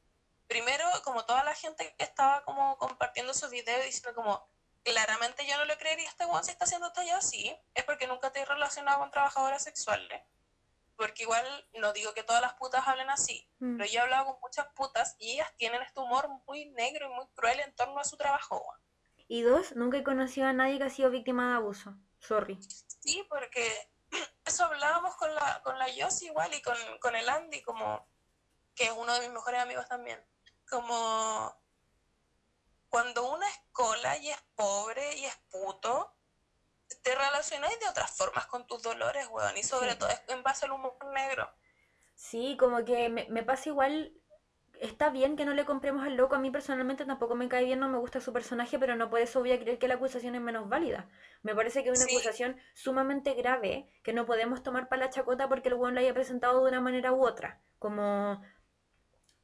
primero, 0.49 0.85
como 1.05 1.25
toda 1.25 1.45
la 1.45 1.55
gente 1.55 1.95
que 1.97 2.05
estaba 2.05 2.45
como 2.45 2.77
compartiendo 2.77 3.31
esos 3.31 3.51
videos 3.51 3.85
diciendo 3.85 4.15
como, 4.17 4.49
claramente 4.83 5.47
yo 5.47 5.57
no 5.57 5.65
le 5.65 5.79
creería 5.79 6.07
a 6.09 6.11
este 6.11 6.27
weón 6.27 6.43
si 6.45 6.51
está 6.51 6.65
haciendo 6.65 6.93
talla 6.93 7.17
así, 7.19 7.57
es 7.75 7.85
porque 7.85 8.09
nunca 8.09 8.33
te 8.33 8.41
he 8.41 8.45
relacionado 8.45 8.99
con 8.99 9.13
trabajadoras 9.13 9.63
sexuales. 9.63 10.21
Porque 10.97 11.23
igual 11.23 11.47
no 11.75 11.93
digo 11.93 12.15
que 12.15 12.25
todas 12.25 12.43
las 12.43 12.55
putas 12.55 12.87
hablen 12.89 13.11
así, 13.11 13.49
Mm. 13.61 13.77
pero 13.79 13.89
yo 13.91 14.01
he 14.01 14.03
hablado 14.03 14.27
con 14.27 14.41
muchas 14.41 14.67
putas 14.75 15.15
y 15.21 15.35
ellas 15.35 15.53
tienen 15.57 15.83
este 15.83 16.01
humor 16.01 16.29
muy 16.49 16.67
negro 16.67 17.07
y 17.09 17.15
muy 17.15 17.27
cruel 17.35 17.61
en 17.61 17.75
torno 17.77 18.01
a 18.01 18.05
su 18.05 18.17
trabajo. 18.17 18.61
Y 19.29 19.43
dos, 19.43 19.77
nunca 19.77 19.99
he 19.99 20.03
conocido 20.03 20.49
a 20.49 20.53
nadie 20.53 20.79
que 20.79 20.85
ha 20.85 20.91
sido 20.91 21.11
víctima 21.11 21.51
de 21.51 21.57
abuso. 21.57 21.95
Sorry. 22.19 22.59
Sí, 23.05 23.23
porque 23.29 23.91
eso 24.47 24.65
hablábamos 24.65 25.15
con 25.17 25.35
la, 25.35 25.61
con 25.63 25.79
la 25.79 25.91
Yossi 25.91 26.27
igual 26.27 26.55
y 26.55 26.63
con, 26.63 26.77
con 27.01 27.15
el 27.15 27.29
Andy, 27.29 27.61
como 27.63 28.09
que 28.75 28.85
es 28.85 28.93
uno 28.93 29.13
de 29.13 29.21
mis 29.21 29.31
mejores 29.31 29.61
amigos 29.61 29.87
también. 29.87 30.27
Como 30.67 31.55
cuando 32.89 33.31
uno 33.31 33.47
es 33.47 33.61
cola 33.73 34.17
y 34.17 34.31
es 34.31 34.41
pobre 34.55 35.17
y 35.19 35.27
es 35.27 35.37
puto, 35.51 36.17
te 37.03 37.15
relacionáis 37.15 37.79
de 37.79 37.89
otras 37.89 38.11
formas 38.17 38.47
con 38.47 38.67
tus 38.67 38.83
dolores, 38.83 39.27
weón, 39.29 39.55
y 39.59 39.63
sobre 39.63 39.93
Sí. 39.93 39.99
todo 39.99 40.09
en 40.29 40.43
base 40.43 40.65
al 40.65 40.73
humor 40.73 40.97
negro. 41.13 41.55
Sí, 42.15 42.57
como 42.59 42.83
que 42.87 43.11
me, 43.11 43.27
me 43.29 43.43
pasa 43.43 43.69
igual. 43.69 44.15
Está 44.81 45.09
bien 45.11 45.37
que 45.37 45.45
no 45.45 45.55
le 45.55 45.65
compremos 45.65 46.05
al 46.05 46.17
loco. 46.17 46.35
A 46.35 46.39
mí 46.39 46.51
personalmente 46.51 47.05
tampoco 47.05 47.35
me 47.35 47.49
cae 47.49 47.65
bien, 47.65 47.81
no 47.81 47.89
me 47.89 47.99
gusta 47.99 48.21
su 48.21 48.33
personaje, 48.33 48.79
pero 48.79 48.97
no 48.97 49.09
por 49.09 49.21
eso 49.21 49.41
voy 49.41 49.53
a 49.53 49.59
creer 49.59 49.79
que 49.79 49.89
la 49.89 49.95
acusación 49.95 50.35
es 50.35 50.41
menos 50.41 50.69
válida. 50.69 51.09
Me 51.43 51.55
parece 51.55 51.83
que 51.83 51.91
es 51.91 51.99
una 51.99 52.07
Sí. 52.09 52.15
acusación 52.17 52.57
sumamente 52.75 53.35
grave 53.35 53.89
que 54.03 54.13
no 54.13 54.27
podemos 54.27 54.63
tomar 54.63 54.89
para 54.89 55.05
la 55.07 55.11
chacota 55.11 55.49
porque 55.49 55.69
el 55.69 55.75
weón 55.75 55.95
la 55.95 56.01
haya 56.01 56.13
presentado 56.15 56.63
de 56.63 56.69
una 56.71 56.81
manera 56.81 57.13
u 57.13 57.25
otra. 57.25 57.61
Como 57.79 58.43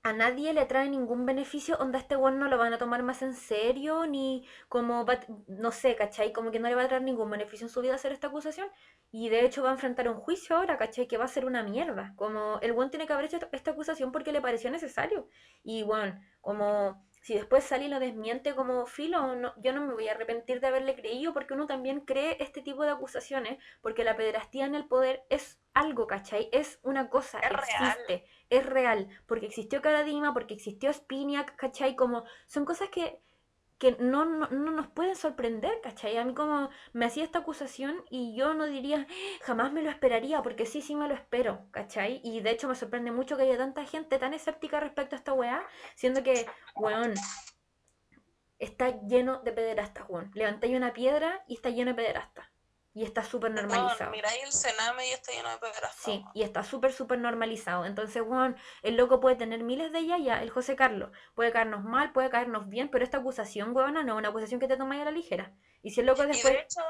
a 0.02 0.12
nadie 0.12 0.54
le 0.54 0.64
trae 0.64 0.88
ningún 0.88 1.26
beneficio, 1.26 1.76
onda 1.78 1.98
este 1.98 2.16
weón 2.16 2.38
no 2.38 2.48
lo 2.48 2.56
van 2.56 2.72
a 2.72 2.78
tomar 2.78 3.02
más 3.02 3.20
en 3.22 3.34
serio, 3.34 4.06
ni 4.06 4.46
como, 4.68 5.04
no 5.46 5.72
sé, 5.72 5.94
¿cachai? 5.94 6.32
Como 6.32 6.50
que 6.50 6.58
no 6.58 6.68
le 6.68 6.74
va 6.74 6.84
a 6.84 6.88
traer 6.88 7.02
ningún 7.02 7.30
beneficio 7.30 7.66
en 7.66 7.70
su 7.70 7.82
vida 7.82 7.94
hacer 7.94 8.12
esta 8.12 8.28
acusación. 8.28 8.68
Y 9.12 9.28
de 9.28 9.44
hecho 9.44 9.62
va 9.62 9.70
a 9.70 9.72
enfrentar 9.72 10.08
un 10.08 10.16
juicio 10.16 10.56
ahora, 10.56 10.78
¿cachai? 10.78 11.06
Que 11.06 11.18
va 11.18 11.26
a 11.26 11.28
ser 11.28 11.44
una 11.44 11.62
mierda. 11.62 12.14
Como 12.16 12.58
el 12.62 12.72
buen 12.72 12.90
tiene 12.90 13.06
que 13.06 13.12
haber 13.12 13.26
hecho 13.26 13.38
esta 13.52 13.72
acusación 13.72 14.10
porque 14.12 14.32
le 14.32 14.40
pareció 14.40 14.70
necesario. 14.70 15.28
Y 15.62 15.82
bueno, 15.82 16.18
como 16.40 17.04
si 17.20 17.34
después 17.34 17.64
sale 17.64 17.84
y 17.84 17.88
lo 17.88 18.00
desmiente 18.00 18.54
como 18.54 18.86
filo, 18.86 19.34
no, 19.36 19.54
yo 19.62 19.72
no 19.72 19.82
me 19.86 19.92
voy 19.94 20.08
a 20.08 20.12
arrepentir 20.12 20.60
de 20.60 20.66
haberle 20.68 20.94
creído 20.96 21.32
porque 21.34 21.54
uno 21.54 21.66
también 21.66 22.00
cree 22.00 22.36
este 22.40 22.62
tipo 22.62 22.82
de 22.84 22.90
acusaciones 22.90 23.58
porque 23.82 24.04
la 24.04 24.16
pederastía 24.16 24.66
en 24.66 24.74
el 24.74 24.86
poder 24.88 25.24
es 25.28 25.60
algo, 25.74 26.06
¿cachai? 26.06 26.48
Es 26.52 26.80
una 26.82 27.10
cosa, 27.10 27.38
Es 27.38 27.50
real. 27.50 27.60
existe, 27.60 28.24
es 28.48 28.66
real, 28.66 29.08
porque 29.26 29.46
existió 29.46 29.82
Caradima, 29.82 30.32
porque 30.32 30.54
existió 30.54 30.92
Spiniak, 30.92 31.56
¿cachai? 31.56 31.94
Como 31.94 32.24
son 32.46 32.64
cosas 32.64 32.88
que, 32.88 33.20
que 33.80 33.96
no, 33.98 34.26
no, 34.26 34.46
no 34.48 34.70
nos 34.72 34.88
pueden 34.88 35.16
sorprender, 35.16 35.80
¿cachai? 35.82 36.18
A 36.18 36.24
mí 36.24 36.34
como 36.34 36.68
me 36.92 37.06
hacía 37.06 37.24
esta 37.24 37.38
acusación 37.38 38.04
y 38.10 38.36
yo 38.36 38.52
no 38.52 38.66
diría, 38.66 39.06
jamás 39.40 39.72
me 39.72 39.82
lo 39.82 39.88
esperaría, 39.88 40.42
porque 40.42 40.66
sí, 40.66 40.82
sí 40.82 40.94
me 40.94 41.08
lo 41.08 41.14
espero, 41.14 41.66
¿cachai? 41.70 42.20
Y 42.22 42.42
de 42.42 42.50
hecho 42.50 42.68
me 42.68 42.74
sorprende 42.74 43.10
mucho 43.10 43.38
que 43.38 43.44
haya 43.44 43.56
tanta 43.56 43.86
gente 43.86 44.18
tan 44.18 44.34
escéptica 44.34 44.80
respecto 44.80 45.16
a 45.16 45.18
esta 45.18 45.32
weá, 45.32 45.66
siendo 45.94 46.22
que, 46.22 46.46
weón, 46.76 47.14
está 48.58 49.00
lleno 49.00 49.40
de 49.40 49.52
pederastas, 49.52 50.04
weón. 50.10 50.30
Levantáis 50.34 50.76
una 50.76 50.92
piedra 50.92 51.42
y 51.48 51.54
está 51.54 51.70
lleno 51.70 51.92
de 51.92 52.02
pederastas. 52.02 52.49
Y 52.92 53.04
está 53.04 53.22
súper 53.22 53.52
normalizado. 53.52 54.12
El 54.12 54.20
y 54.20 55.12
está 55.12 55.32
lleno 55.32 55.48
de. 55.48 55.58
Sí, 55.96 56.24
y 56.34 56.42
está 56.42 56.64
súper, 56.64 56.92
súper 56.92 57.20
normalizado. 57.20 57.84
Entonces, 57.84 58.22
weón, 58.26 58.56
el 58.82 58.96
loco 58.96 59.20
puede 59.20 59.36
tener 59.36 59.62
miles 59.62 59.92
de 59.92 60.06
ya, 60.06 60.42
el 60.42 60.50
José 60.50 60.74
Carlos. 60.74 61.10
Puede 61.34 61.52
caernos 61.52 61.84
mal, 61.84 62.12
puede 62.12 62.30
caernos 62.30 62.68
bien, 62.68 62.90
pero 62.90 63.04
esta 63.04 63.18
acusación, 63.18 63.76
weona, 63.76 64.02
no 64.02 64.14
es 64.14 64.18
una 64.18 64.30
acusación 64.30 64.58
que 64.58 64.66
te 64.66 64.76
tomáis 64.76 65.02
a 65.02 65.04
la 65.04 65.12
ligera. 65.12 65.54
Y 65.82 65.90
si 65.90 66.00
el 66.00 66.06
loco 66.06 66.24
Y 66.24 66.26
después... 66.26 66.52
de 66.52 66.60
hecho, 66.60 66.80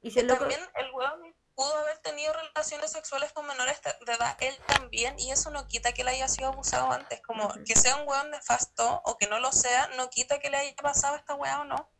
Y 0.00 0.10
si 0.10 0.20
el 0.20 0.26
loco... 0.26 0.40
también 0.40 0.60
el 0.74 0.90
weón 0.92 1.34
pudo 1.54 1.74
haber 1.78 1.98
tenido 1.98 2.32
relaciones 2.32 2.92
sexuales 2.92 3.32
con 3.32 3.46
menores 3.46 3.80
de 3.82 4.12
edad, 4.12 4.36
él 4.40 4.54
también, 4.66 5.18
y 5.18 5.32
eso 5.32 5.50
no 5.50 5.66
quita 5.66 5.92
que 5.92 6.04
le 6.04 6.10
haya 6.12 6.28
sido 6.28 6.48
abusado 6.48 6.90
antes. 6.92 7.20
Como 7.22 7.52
que 7.64 7.74
sea 7.74 7.96
un 7.96 8.08
weón 8.08 8.30
nefasto 8.30 9.02
o 9.04 9.16
que 9.16 9.26
no 9.26 9.40
lo 9.40 9.52
sea, 9.52 9.88
no 9.96 10.08
quita 10.08 10.38
que 10.38 10.50
le 10.50 10.58
haya 10.58 10.76
pasado 10.76 11.16
esta 11.16 11.34
weá 11.34 11.60
o 11.60 11.64
no. 11.64 11.90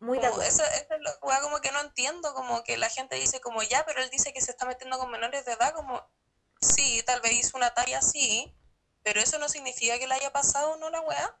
Muy 0.00 0.20
Como, 0.20 0.42
esa 0.42 0.64
es 0.66 0.86
la 1.00 1.12
weá 1.22 1.40
como 1.40 1.60
que 1.60 1.72
no 1.72 1.80
entiendo, 1.80 2.32
como 2.34 2.62
que 2.62 2.76
la 2.76 2.88
gente 2.88 3.16
dice 3.16 3.40
como 3.40 3.62
ya, 3.62 3.84
pero 3.84 4.00
él 4.00 4.10
dice 4.10 4.32
que 4.32 4.40
se 4.40 4.52
está 4.52 4.64
metiendo 4.64 4.96
con 4.98 5.10
menores 5.10 5.44
de 5.44 5.52
edad, 5.52 5.74
como 5.74 6.08
sí, 6.60 7.02
tal 7.04 7.20
vez 7.20 7.32
hizo 7.32 7.56
una 7.56 7.74
talla 7.74 7.98
así, 7.98 8.54
pero 9.02 9.20
eso 9.20 9.38
no 9.38 9.48
significa 9.48 9.98
que 9.98 10.06
le 10.06 10.14
haya 10.14 10.32
pasado 10.32 10.76
no 10.76 10.90
la 10.90 11.00
weá. 11.00 11.40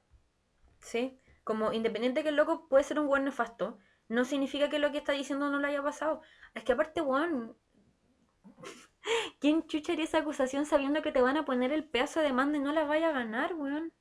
Sí, 0.80 1.20
como 1.44 1.72
independiente 1.72 2.22
que 2.22 2.30
el 2.30 2.36
loco 2.36 2.68
puede 2.68 2.84
ser 2.84 2.98
un 2.98 3.06
buen 3.06 3.24
nefasto, 3.24 3.78
no 4.08 4.24
significa 4.24 4.68
que 4.68 4.78
lo 4.78 4.90
que 4.90 4.98
está 4.98 5.12
diciendo 5.12 5.50
no 5.50 5.58
lo 5.58 5.66
haya 5.66 5.82
pasado. 5.82 6.22
Es 6.54 6.64
que 6.64 6.72
aparte, 6.72 7.00
weón, 7.00 7.56
¿Quién 9.40 9.66
chucha 9.66 9.92
haría 9.92 10.04
esa 10.04 10.18
acusación 10.18 10.66
sabiendo 10.66 11.02
que 11.02 11.12
te 11.12 11.22
van 11.22 11.36
a 11.36 11.44
poner 11.44 11.72
el 11.72 11.84
pedazo 11.84 12.20
de 12.20 12.26
demanda 12.26 12.58
y 12.58 12.60
no 12.60 12.72
la 12.72 12.84
vaya 12.84 13.08
a 13.08 13.12
ganar, 13.12 13.54
weón? 13.54 13.92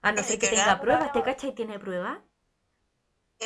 A 0.00 0.12
no 0.12 0.22
ser 0.22 0.38
que 0.38 0.48
tenga 0.48 0.64
cagando, 0.64 0.82
pruebas, 0.82 1.12
¿te 1.12 1.22
cacha 1.22 1.46
y 1.46 1.54
tiene 1.54 1.78
pruebas? 1.78 2.18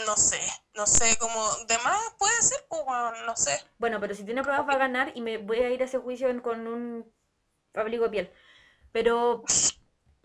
No 0.05 0.16
sé, 0.16 0.40
no 0.74 0.86
sé, 0.86 1.16
como 1.18 1.40
de 1.66 1.78
más 1.78 2.14
puede 2.18 2.43
ser, 2.43 2.59
pues, 2.68 2.82
weón, 2.86 3.14
no 3.27 3.36
sé. 3.36 3.59
Bueno, 3.78 3.98
pero 4.01 4.14
si 4.14 4.24
tiene 4.24 4.43
pruebas 4.43 4.68
va 4.68 4.74
a 4.74 4.78
ganar 4.78 5.12
y 5.14 5.23
me 5.23 5.39
voy 5.39 5.59
a 5.59 5.70
ir 5.70 5.81
a 5.82 5.86
ese 5.86 5.98
juicio 5.98 6.43
con 6.43 6.66
un 6.66 7.12
abrigo 7.74 8.05
de 8.05 8.10
piel. 8.10 8.32
Pero 8.93 9.44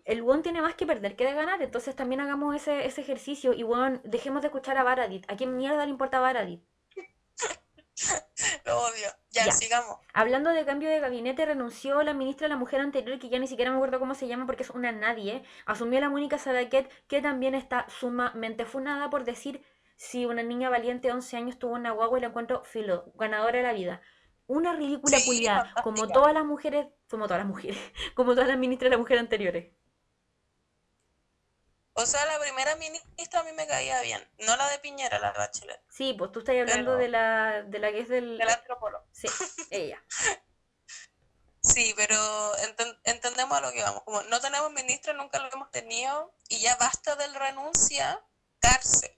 el 0.04 0.22
weón 0.22 0.42
tiene 0.42 0.62
más 0.62 0.74
que 0.74 0.86
perder 0.86 1.16
que 1.16 1.24
de 1.24 1.34
ganar, 1.34 1.62
entonces 1.62 1.96
también 1.96 2.20
hagamos 2.20 2.54
ese, 2.56 2.86
ese 2.86 3.00
ejercicio 3.00 3.52
y 3.54 3.64
weón, 3.64 4.00
dejemos 4.04 4.42
de 4.42 4.48
escuchar 4.48 4.76
a 4.78 4.84
Baradit. 4.84 5.30
¿A 5.30 5.36
quién 5.36 5.56
mierda 5.56 5.84
le 5.84 5.90
importa 5.90 6.20
Baradit? 6.20 6.62
Lo 8.64 8.78
odio. 8.82 9.08
Ya, 9.30 9.44
Ya. 9.44 9.52
sigamos. 9.52 9.98
Hablando 10.12 10.50
de 10.50 10.64
cambio 10.66 10.88
de 10.90 11.00
gabinete, 11.00 11.46
renunció 11.46 12.02
la 12.02 12.14
ministra 12.14 12.44
de 12.46 12.50
la 12.50 12.56
mujer 12.58 12.80
anterior, 12.80 13.18
que 13.18 13.28
ya 13.28 13.38
ni 13.38 13.46
siquiera 13.46 13.70
me 13.70 13.76
acuerdo 13.76 13.98
cómo 13.98 14.14
se 14.14 14.26
llama 14.28 14.46
porque 14.46 14.62
es 14.62 14.70
una 14.70 14.92
nadie. 14.92 15.42
Asumió 15.66 16.00
la 16.00 16.10
Mónica 16.10 16.38
Sadaquet, 16.38 16.90
que 17.08 17.22
también 17.22 17.54
está 17.54 17.86
sumamente 17.88 18.64
funada 18.66 19.10
por 19.10 19.24
decir 19.24 19.64
si 19.96 20.26
una 20.26 20.42
niña 20.42 20.68
valiente 20.70 21.08
de 21.08 21.14
11 21.14 21.36
años 21.36 21.58
tuvo 21.58 21.72
una 21.74 21.92
guagua 21.92 22.18
y 22.18 22.20
la 22.22 22.28
encuentro 22.28 22.64
filo, 22.64 23.12
ganadora 23.14 23.58
de 23.58 23.62
la 23.64 23.72
vida. 23.72 24.02
Una 24.46 24.72
ridícula 24.74 25.20
Sí, 25.20 25.24
culiada, 25.24 25.76
como 25.80 26.10
todas 26.10 26.34
las 26.34 26.44
mujeres, 26.44 26.88
como 27.08 27.26
todas 27.26 27.40
las 27.40 27.48
mujeres, 27.48 27.78
como 28.14 28.34
todas 28.34 28.48
las 28.48 28.58
ministras 28.58 28.86
de 28.90 28.96
la 28.96 28.98
mujer 29.00 29.18
anteriores. 29.18 29.72
O 31.94 32.06
sea, 32.06 32.24
la 32.26 32.38
primera 32.40 32.74
ministra 32.76 33.40
a 33.40 33.42
mí 33.42 33.52
me 33.52 33.66
caía 33.66 34.00
bien. 34.00 34.26
No 34.38 34.56
la 34.56 34.68
de 34.70 34.78
Piñera, 34.78 35.18
la 35.18 35.32
de 35.32 35.38
Bachelet. 35.38 35.80
Sí, 35.90 36.14
pues 36.14 36.32
tú 36.32 36.38
estás 36.40 36.54
hablando 36.56 36.92
Pero- 36.92 36.96
de 36.96 37.08
la, 37.08 37.62
de 37.64 37.78
la 37.78 37.90
que 37.92 38.00
es 38.00 38.08
del... 38.08 38.38
Del 38.38 38.48
antropólogo. 38.48 39.04
Sí, 39.12 39.28
ella. 39.70 40.02
Sí, 41.64 41.94
pero 41.96 42.16
enten- 42.56 42.98
entendemos 43.04 43.56
a 43.56 43.60
lo 43.60 43.70
que 43.72 43.82
vamos. 43.82 44.02
Como 44.02 44.20
no 44.24 44.40
tenemos 44.40 44.72
ministra, 44.72 45.12
nunca 45.12 45.38
lo 45.38 45.48
hemos 45.52 45.70
tenido. 45.70 46.34
Y 46.48 46.60
ya 46.60 46.74
basta 46.76 47.14
del 47.14 47.32
renuncia, 47.34 48.20
cárcel. 48.58 49.14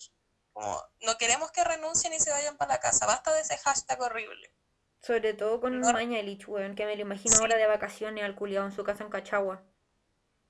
Como 0.53 0.79
no 1.01 1.17
queremos 1.17 1.51
que 1.53 1.65
renuncien 1.65 2.13
y 2.13 2.21
se 2.21 2.31
vayan 2.31 2.59
para 2.59 2.75
la 2.75 2.81
casa. 2.81 3.07
Basta 3.07 3.33
de 3.33 3.41
ese 3.41 3.57
hashtag 3.57 3.99
horrible. 4.01 4.55
Sobre 5.01 5.33
todo 5.33 5.59
con 5.61 5.81
No. 5.81 5.93
Mañalich, 5.93 6.47
weón, 6.47 6.75
que 6.75 6.85
me 6.85 6.97
lo 6.97 7.03
imagino 7.03 7.35
Sí. 7.35 7.41
ahora 7.41 7.57
de 7.57 7.67
vacaciones 7.67 8.23
al 8.25 8.35
culiado 8.37 8.67
en 8.67 8.73
su 8.73 8.85
casa 8.85 9.05
en 9.05 9.11
Cachagua. 9.11 9.63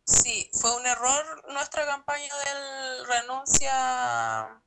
Sí, 0.06 0.50
fue 0.52 0.76
un 0.76 0.86
error 0.86 1.44
nuestra 1.52 1.86
campaña 1.86 2.30
del 2.44 3.06
renuncia. 3.06 4.62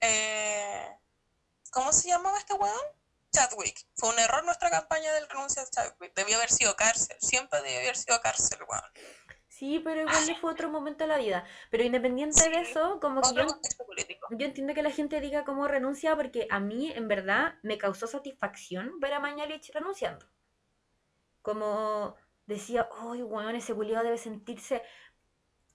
eh, 0.00 0.96
¿cómo 1.70 1.92
se 1.92 2.08
llamaba 2.08 2.38
este 2.38 2.54
weón? 2.54 2.80
Chadwick. 3.32 3.86
Fue 3.94 4.08
un 4.10 4.18
error 4.18 4.44
nuestra 4.44 4.70
campaña 4.70 5.12
del 5.12 5.28
renuncia 5.28 5.62
a 5.62 5.70
Chadwick. 5.70 6.14
Debió 6.14 6.36
haber 6.36 6.50
sido 6.50 6.74
cárcel. 6.76 7.16
Siempre 7.20 7.60
debió 7.62 7.80
haber 7.80 7.96
sido 7.96 8.20
cárcel, 8.20 8.58
weón. 8.68 8.84
Sí, 9.48 9.80
pero 9.84 10.00
igual 10.00 10.26
le 10.26 10.36
fue 10.36 10.52
otro 10.52 10.70
momento 10.70 11.04
de 11.04 11.08
la 11.08 11.18
vida. 11.18 11.44
Pero 11.70 11.84
independiente 11.84 12.48
de 12.48 12.60
eso, 12.60 12.98
como 13.00 13.20
que 13.20 13.34
yo, 13.34 13.46
yo 14.30 14.46
entiendo 14.46 14.72
que 14.72 14.82
la 14.82 14.90
gente 14.90 15.20
diga 15.20 15.44
cómo 15.44 15.68
renuncia, 15.68 16.16
porque 16.16 16.46
a 16.50 16.60
mí, 16.60 16.90
en 16.90 17.08
verdad, 17.08 17.54
me 17.62 17.76
causó 17.76 18.06
satisfacción 18.06 18.98
ver 19.00 19.12
a 19.12 19.20
Mañalich 19.20 19.70
renunciando. 19.74 20.26
Como 21.42 22.16
decía, 22.50 22.88
¡ay, 23.00 23.22
weón, 23.22 23.54
ese 23.54 23.74
culiado 23.74 24.04
debe 24.04 24.18
sentirse... 24.18 24.82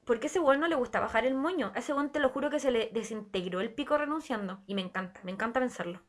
Porque 0.06 0.28
ese 0.28 0.40
weón 0.40 0.60
no 0.60 0.68
le 0.68 0.76
gusta 0.76 1.00
bajar 1.00 1.26
el 1.26 1.34
moño. 1.34 1.72
A 1.76 1.80
ese 1.80 1.94
weón 1.94 2.12
te 2.12 2.20
lo 2.20 2.30
juro 2.30 2.52
que 2.52 2.60
se 2.60 2.70
le 2.70 2.92
desintegró 2.94 3.60
el 3.60 3.74
pico 3.74 3.98
renunciando. 3.98 4.64
Y 4.68 4.76
me 4.76 4.82
encanta, 4.82 5.20
me 5.24 5.32
encanta 5.32 5.60
pensarlo. 5.60 6.06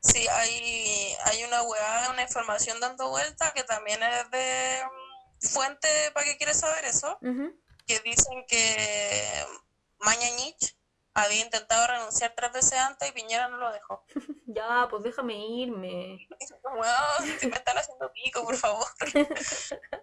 Sí, 0.00 0.26
hay, 0.28 1.14
hay 1.24 1.44
una 1.44 1.62
weá, 1.62 2.10
una 2.10 2.22
información 2.22 2.80
dando 2.80 3.10
vuelta 3.10 3.52
que 3.52 3.64
también 3.64 4.00
es 4.02 4.30
de 4.30 4.82
mm, 4.84 5.46
fuente, 5.46 5.88
¿para 6.14 6.24
qué 6.24 6.36
quieres 6.38 6.60
saber 6.60 6.84
eso? 6.84 7.18
Que 7.86 7.98
dicen 8.00 8.44
que 8.46 9.44
Mañalich 9.98 10.77
había 11.14 11.44
intentado 11.44 11.86
renunciar 11.86 12.32
tres 12.36 12.52
veces 12.52 12.78
antes 12.78 13.08
y 13.08 13.12
Piñera 13.12 13.48
no 13.48 13.56
lo 13.58 13.72
dejó. 13.72 14.04
Ya, 14.46 14.86
pues 14.90 15.02
déjame 15.02 15.34
irme. 15.46 16.26
Weón, 16.64 17.38
si 17.38 17.48
me 17.48 17.56
están 17.56 17.76
haciendo 17.76 18.10
pico, 18.12 18.42
por 18.44 18.56
favor. 18.56 18.86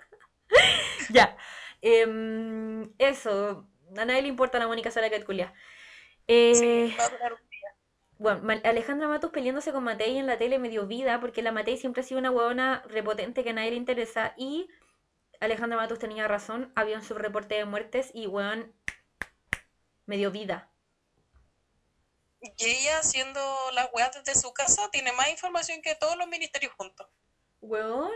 Ya. 1.09 1.37
em, 1.81 2.93
eso. 2.97 3.67
A 3.97 4.05
nadie 4.05 4.21
le 4.23 4.27
importa 4.29 4.59
la 4.59 4.67
Mónica 4.67 4.91
Sala 4.91 5.09
Culia. 5.25 5.53
Eh, 6.27 6.93
Va 6.99 7.05
a 7.05 7.09
durar 7.09 7.33
un 7.33 7.49
día. 7.49 7.69
bueno, 8.17 8.61
Alejandra 8.63 9.07
Matus 9.07 9.31
peleándose 9.31 9.71
con 9.71 9.83
Matei 9.83 10.17
en 10.17 10.27
la 10.27 10.37
tele 10.37 10.59
me 10.59 10.69
dio 10.69 10.87
vida 10.87 11.19
porque 11.19 11.41
la 11.41 11.51
Matei 11.51 11.77
siempre 11.77 12.01
ha 12.01 12.05
sido 12.05 12.19
una 12.19 12.31
huevona 12.31 12.83
repotente 12.87 13.43
que 13.43 13.51
a 13.51 13.53
nadie 13.53 13.71
le 13.71 13.77
interesa 13.77 14.33
y 14.37 14.67
Alejandra 15.39 15.77
Matus 15.77 15.99
tenía 15.99 16.27
razón, 16.27 16.71
había 16.75 16.97
un 16.97 17.03
subreporte 17.03 17.55
de 17.55 17.65
muertes 17.65 18.11
y 18.13 18.27
weón 18.27 18.73
me 20.05 20.17
dio 20.17 20.31
vida. 20.31 20.71
Y 22.57 22.65
ella 22.65 22.99
haciendo 22.99 23.39
las 23.73 23.89
weas 23.93 24.11
desde 24.13 24.39
su 24.39 24.53
casa 24.53 24.89
tiene 24.91 25.11
más 25.13 25.29
información 25.29 25.81
que 25.81 25.95
todos 25.95 26.17
los 26.17 26.27
ministerios 26.27 26.73
juntos. 26.73 27.07
Weón, 27.61 28.11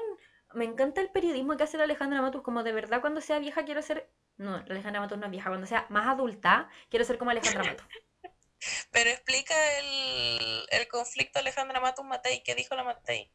me 0.53 0.65
encanta 0.65 1.01
el 1.01 1.11
periodismo 1.11 1.57
que 1.57 1.63
hace 1.63 1.77
la 1.77 1.83
Alejandra 1.85 2.21
Matus, 2.21 2.41
como 2.41 2.63
de 2.63 2.71
verdad 2.71 3.01
cuando 3.01 3.21
sea 3.21 3.39
vieja 3.39 3.65
quiero 3.65 3.81
ser... 3.81 4.09
No, 4.37 4.57
la 4.57 4.65
Alejandra 4.65 5.01
Matus 5.01 5.17
no 5.17 5.25
es 5.25 5.31
vieja, 5.31 5.49
cuando 5.49 5.67
sea 5.67 5.85
más 5.89 6.07
adulta 6.07 6.69
quiero 6.89 7.05
ser 7.05 7.17
como 7.17 7.31
Alejandra 7.31 7.63
Matus. 7.63 7.85
Pero 8.91 9.09
explica 9.09 9.55
el, 9.79 10.65
el 10.69 10.87
conflicto 10.87 11.39
Alejandra 11.39 11.79
Matus 11.79 12.05
Matei. 12.05 12.43
¿Qué 12.43 12.55
dijo 12.55 12.75
la 12.75 12.83
Matei? 12.83 13.31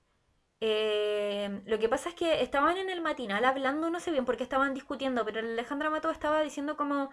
Eh, 0.61 1.63
lo 1.67 1.79
que 1.79 1.89
pasa 1.89 2.09
es 2.09 2.15
que 2.15 2.43
estaban 2.43 2.79
en 2.79 2.89
el 2.89 3.03
matinal 3.03 3.45
hablando, 3.45 3.91
no 3.91 4.01
sé 4.01 4.11
bien 4.11 4.25
por 4.25 4.37
qué 4.37 4.45
estaban 4.45 4.73
discutiendo, 4.73 5.25
pero 5.25 5.41
Alejandra 5.41 5.91
Mato 5.91 6.11
estaba 6.11 6.41
diciendo 6.43 6.77
como, 6.77 7.11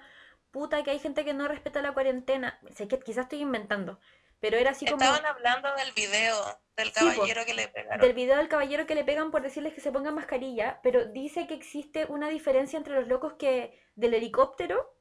puta, 0.52 0.84
que 0.84 0.91
hay 0.91 0.99
gente 0.99 1.26
que 1.26 1.34
no 1.34 1.48
respeta 1.48 1.82
la 1.82 1.94
cuarentena. 1.94 2.60
Sé 2.76 2.88
que 2.88 2.99
quizás 2.99 3.23
estoy 3.26 3.41
inventando, 3.41 3.99
pero 4.40 4.57
era 4.57 4.72
así 4.72 4.86
como 4.86 5.02
Estaban 5.03 5.26
hablando 5.26 5.73
del 5.76 5.91
video 5.94 6.60
del 6.76 6.91
Sí, 6.94 6.94
caballero 6.94 7.45
que 7.45 7.53
le 7.53 7.68
pegaron. 7.68 7.99
del 8.02 8.14
video 8.14 8.38
del 8.38 8.48
caballero 8.49 8.86
que 8.88 8.95
le 8.95 9.03
pegan 9.03 9.32
por 9.32 9.41
decirles 9.41 9.73
que 9.73 9.82
se 9.82 9.91
pongan 9.91 10.15
mascarilla, 10.15 10.80
pero 10.84 11.06
dice 11.06 11.48
que 11.48 11.53
existe 11.53 12.06
una 12.06 12.30
diferencia 12.30 12.78
entre 12.78 12.95
los 12.95 13.07
locos 13.07 13.34
que 13.34 13.80
del 13.95 14.14
helicóptero 14.14 14.94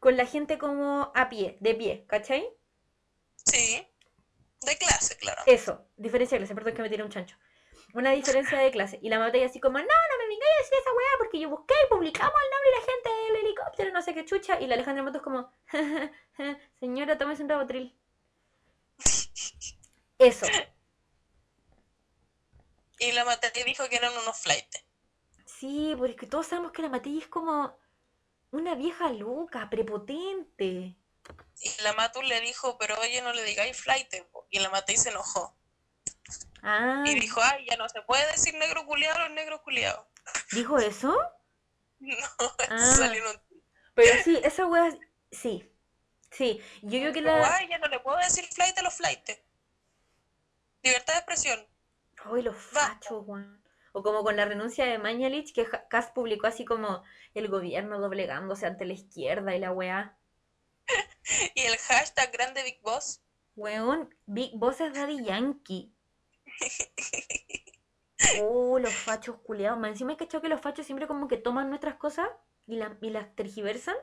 con 0.00 0.16
la 0.16 0.26
gente 0.26 0.58
como 0.58 1.12
a 1.14 1.28
pie, 1.28 1.56
de 1.60 1.74
pie, 1.76 2.04
¿cachai? 2.08 2.44
Sí, 3.44 3.86
de 4.62 4.76
clase, 4.78 5.16
claro. 5.18 5.42
Eso, 5.46 5.86
diferencia 5.96 6.36
de 6.36 6.40
clase, 6.40 6.54
perdón 6.54 6.74
que 6.74 6.82
me 6.82 6.88
tiré 6.90 7.02
un 7.02 7.10
chancho. 7.10 7.36
Una 7.94 8.12
diferencia 8.12 8.58
de 8.58 8.70
clase. 8.70 8.98
Y 9.02 9.08
la 9.08 9.18
Matei 9.18 9.42
así 9.42 9.60
como, 9.60 9.78
no, 9.78 9.84
no 9.84 10.18
me 10.18 10.28
vengáis 10.28 10.52
a 10.52 10.62
decir 10.62 10.78
esa 10.78 10.92
weá 10.92 11.18
porque 11.18 11.40
yo 11.40 11.48
busqué 11.48 11.74
y 11.84 11.88
publicamos 11.88 12.34
el 12.42 12.50
nombre 12.50 12.70
de 12.70 12.76
la 12.76 12.92
gente 12.92 13.10
del 13.10 13.44
helicóptero, 13.44 13.92
no 13.92 14.02
sé 14.02 14.14
qué 14.14 14.24
chucha. 14.24 14.60
Y 14.60 14.66
la 14.66 14.74
Alejandra 14.74 15.02
Matos 15.02 15.22
como, 15.22 15.52
señora, 16.80 17.18
tómese 17.18 17.42
un 17.42 17.48
rabotril. 17.48 17.96
Eso. 20.18 20.46
Y 22.98 23.12
la 23.12 23.24
Matei 23.24 23.64
dijo 23.64 23.88
que 23.88 23.96
eran 23.96 24.12
unos 24.16 24.38
flightes. 24.38 24.84
Sí, 25.46 25.94
porque 25.98 26.26
todos 26.26 26.46
sabemos 26.46 26.72
que 26.72 26.82
la 26.82 26.88
Matei 26.88 27.18
es 27.18 27.26
como 27.28 27.78
una 28.50 28.74
vieja 28.74 29.10
loca, 29.10 29.68
prepotente. 29.70 30.96
Y 31.62 31.82
la 31.82 31.92
Matu 31.92 32.22
le 32.22 32.40
dijo, 32.40 32.78
pero 32.78 32.98
oye, 33.00 33.20
no 33.22 33.32
le 33.32 33.44
digáis 33.44 33.76
flightes. 33.76 34.22
po. 34.32 34.46
Y 34.50 34.58
la 34.58 34.70
Matei 34.70 34.96
se 34.96 35.10
enojó. 35.10 35.54
Ah, 36.62 37.04
Y 37.06 37.18
dijo, 37.18 37.40
ay, 37.42 37.66
ya 37.68 37.76
no 37.76 37.88
se 37.88 38.02
puede 38.02 38.26
decir 38.32 38.54
negro 38.54 38.84
culiado 38.86 39.18
los 39.20 39.30
negros 39.30 39.60
culiados. 39.62 40.06
¿dijo 40.52 40.78
eso? 40.78 41.16
No, 42.00 42.16
Ah. 42.70 42.94
un 42.98 43.40
Pero 43.94 44.22
sí, 44.24 44.40
esa 44.42 44.66
weá, 44.66 44.90
sí. 45.30 45.70
Sí, 46.30 46.62
yo 46.80 46.98
creo 47.00 47.12
que 47.12 47.20
la... 47.20 47.56
Ay, 47.56 47.68
ya 47.68 47.78
no 47.78 47.88
le 47.88 48.00
puedo 48.00 48.16
decir 48.16 48.46
flight 48.46 48.78
a 48.78 48.82
los 48.82 48.94
flightes. 48.94 49.42
Libertad 50.82 51.12
de 51.14 51.18
expresión. 51.18 51.66
Ay, 52.24 52.42
los 52.42 52.56
fachos, 52.56 53.24
weón. 53.26 53.62
O 53.92 54.02
como 54.02 54.22
con 54.22 54.36
la 54.36 54.44
renuncia 54.44 54.86
de 54.86 54.98
Mañalich, 54.98 55.52
que 55.52 55.66
Kass 55.90 56.12
publicó 56.14 56.46
así 56.46 56.64
como 56.64 57.02
el 57.34 57.48
gobierno 57.48 57.98
doblegándose 58.00 58.66
ante 58.66 58.84
la 58.86 58.92
izquierda 58.94 59.54
y 59.54 59.58
la 59.58 59.72
weá. 59.72 60.16
Y 61.54 61.60
el 61.62 61.76
hashtag 61.76 62.32
grande 62.32 62.62
Big 62.62 62.80
Boss. 62.82 63.20
Weón, 63.56 64.14
Big 64.26 64.52
Boss 64.54 64.80
es 64.80 64.94
Daddy 64.94 65.22
Yankee. 65.24 65.92
Oh, 68.32 68.78
los 68.78 68.94
fachos 68.94 69.36
culiados. 69.42 69.78
Más 69.78 69.90
encima 69.90 70.12
es 70.12 70.18
que 70.18 70.26
que 70.28 70.48
los 70.48 70.60
fachos 70.60 70.86
siempre 70.86 71.06
como 71.06 71.28
que 71.28 71.36
toman 71.36 71.68
nuestras 71.68 71.96
cosas 71.96 72.28
y, 72.66 72.76
la- 72.76 72.96
y 73.02 73.10
las 73.10 73.34
tergiversan. 73.36 73.96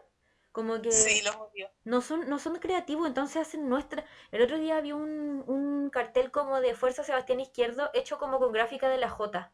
Como 0.52 0.82
que 0.82 0.92
Sí, 0.92 1.22
los 1.22 1.36
odio. 1.36 1.70
no 1.84 2.02
son, 2.02 2.28
no 2.30 2.40
son 2.40 2.56
creativos, 2.60 3.08
entonces 3.08 3.38
hacen 3.42 3.70
nuestra. 3.70 4.06
El 4.32 4.42
otro 4.42 4.58
día 4.60 4.82
vi 4.82 4.92
un, 4.92 5.44
un 5.48 5.90
cartel 5.92 6.32
como 6.32 6.62
de 6.62 6.74
Fuerza 6.76 7.04
Sebastián 7.04 7.40
Izquierdo 7.40 7.90
hecho 7.94 8.18
como 8.18 8.40
con 8.40 8.52
gráfica 8.52 8.90
de 8.90 8.98
la 8.98 9.10
J. 9.10 9.52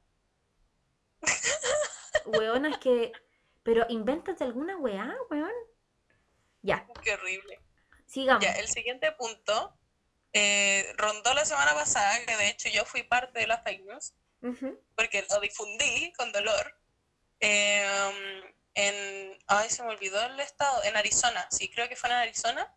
Weón, 2.25 2.65
es 2.65 2.77
que. 2.77 3.11
Pero 3.63 3.85
invéntate 3.89 4.43
alguna 4.43 4.77
weá, 4.77 5.15
weón. 5.29 5.51
Ya, 6.61 6.87
Qué 7.01 7.13
horrible. 7.13 7.59
sigamos. 8.05 8.43
Ya, 8.43 8.51
el 8.53 8.67
siguiente 8.67 9.11
punto 9.13 9.73
eh, 10.33 10.93
rondó 10.97 11.33
la 11.33 11.45
semana 11.45 11.73
pasada, 11.73 12.25
que 12.25 12.35
de 12.35 12.49
hecho 12.49 12.69
yo 12.69 12.85
fui 12.85 13.03
parte 13.03 13.39
de 13.39 13.47
la 13.47 13.61
fake 13.61 13.85
news, 13.85 14.13
porque 14.95 15.25
lo 15.29 15.39
difundí 15.39 16.11
con 16.13 16.31
dolor. 16.31 16.75
Em, 17.39 18.43
en, 18.75 19.37
ay, 19.47 19.69
se 19.69 19.83
me 19.83 19.89
olvidó 19.89 20.25
el 20.25 20.39
estado, 20.39 20.83
en 20.83 20.97
Arizona, 20.97 21.47
sí, 21.51 21.69
creo 21.69 21.87
que 21.87 21.95
fue 21.95 22.09
en 22.09 22.15
Arizona, 22.15 22.75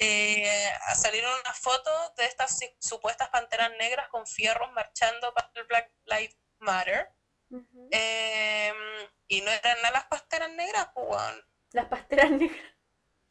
eh, 0.00 0.70
salieron 0.94 1.30
unas 1.40 1.58
fotos 1.58 2.14
de 2.16 2.24
estas 2.24 2.58
supuestas 2.78 3.28
panteras 3.28 3.70
negras 3.78 4.08
con 4.08 4.26
fierros 4.26 4.72
marchando 4.72 5.32
para 5.34 5.50
el 5.54 5.64
Black 5.64 5.92
Lives 6.06 6.38
Matter. 6.58 7.10
Em, 7.90 8.76
y 9.28 9.40
no 9.42 9.50
eran 9.50 9.76
nada 9.82 9.92
las 9.92 10.04
panteras 10.06 10.50
negras, 10.50 10.88
pues, 10.94 11.20
Las 11.72 11.86
panteras 11.86 12.30
negras. 12.30 12.73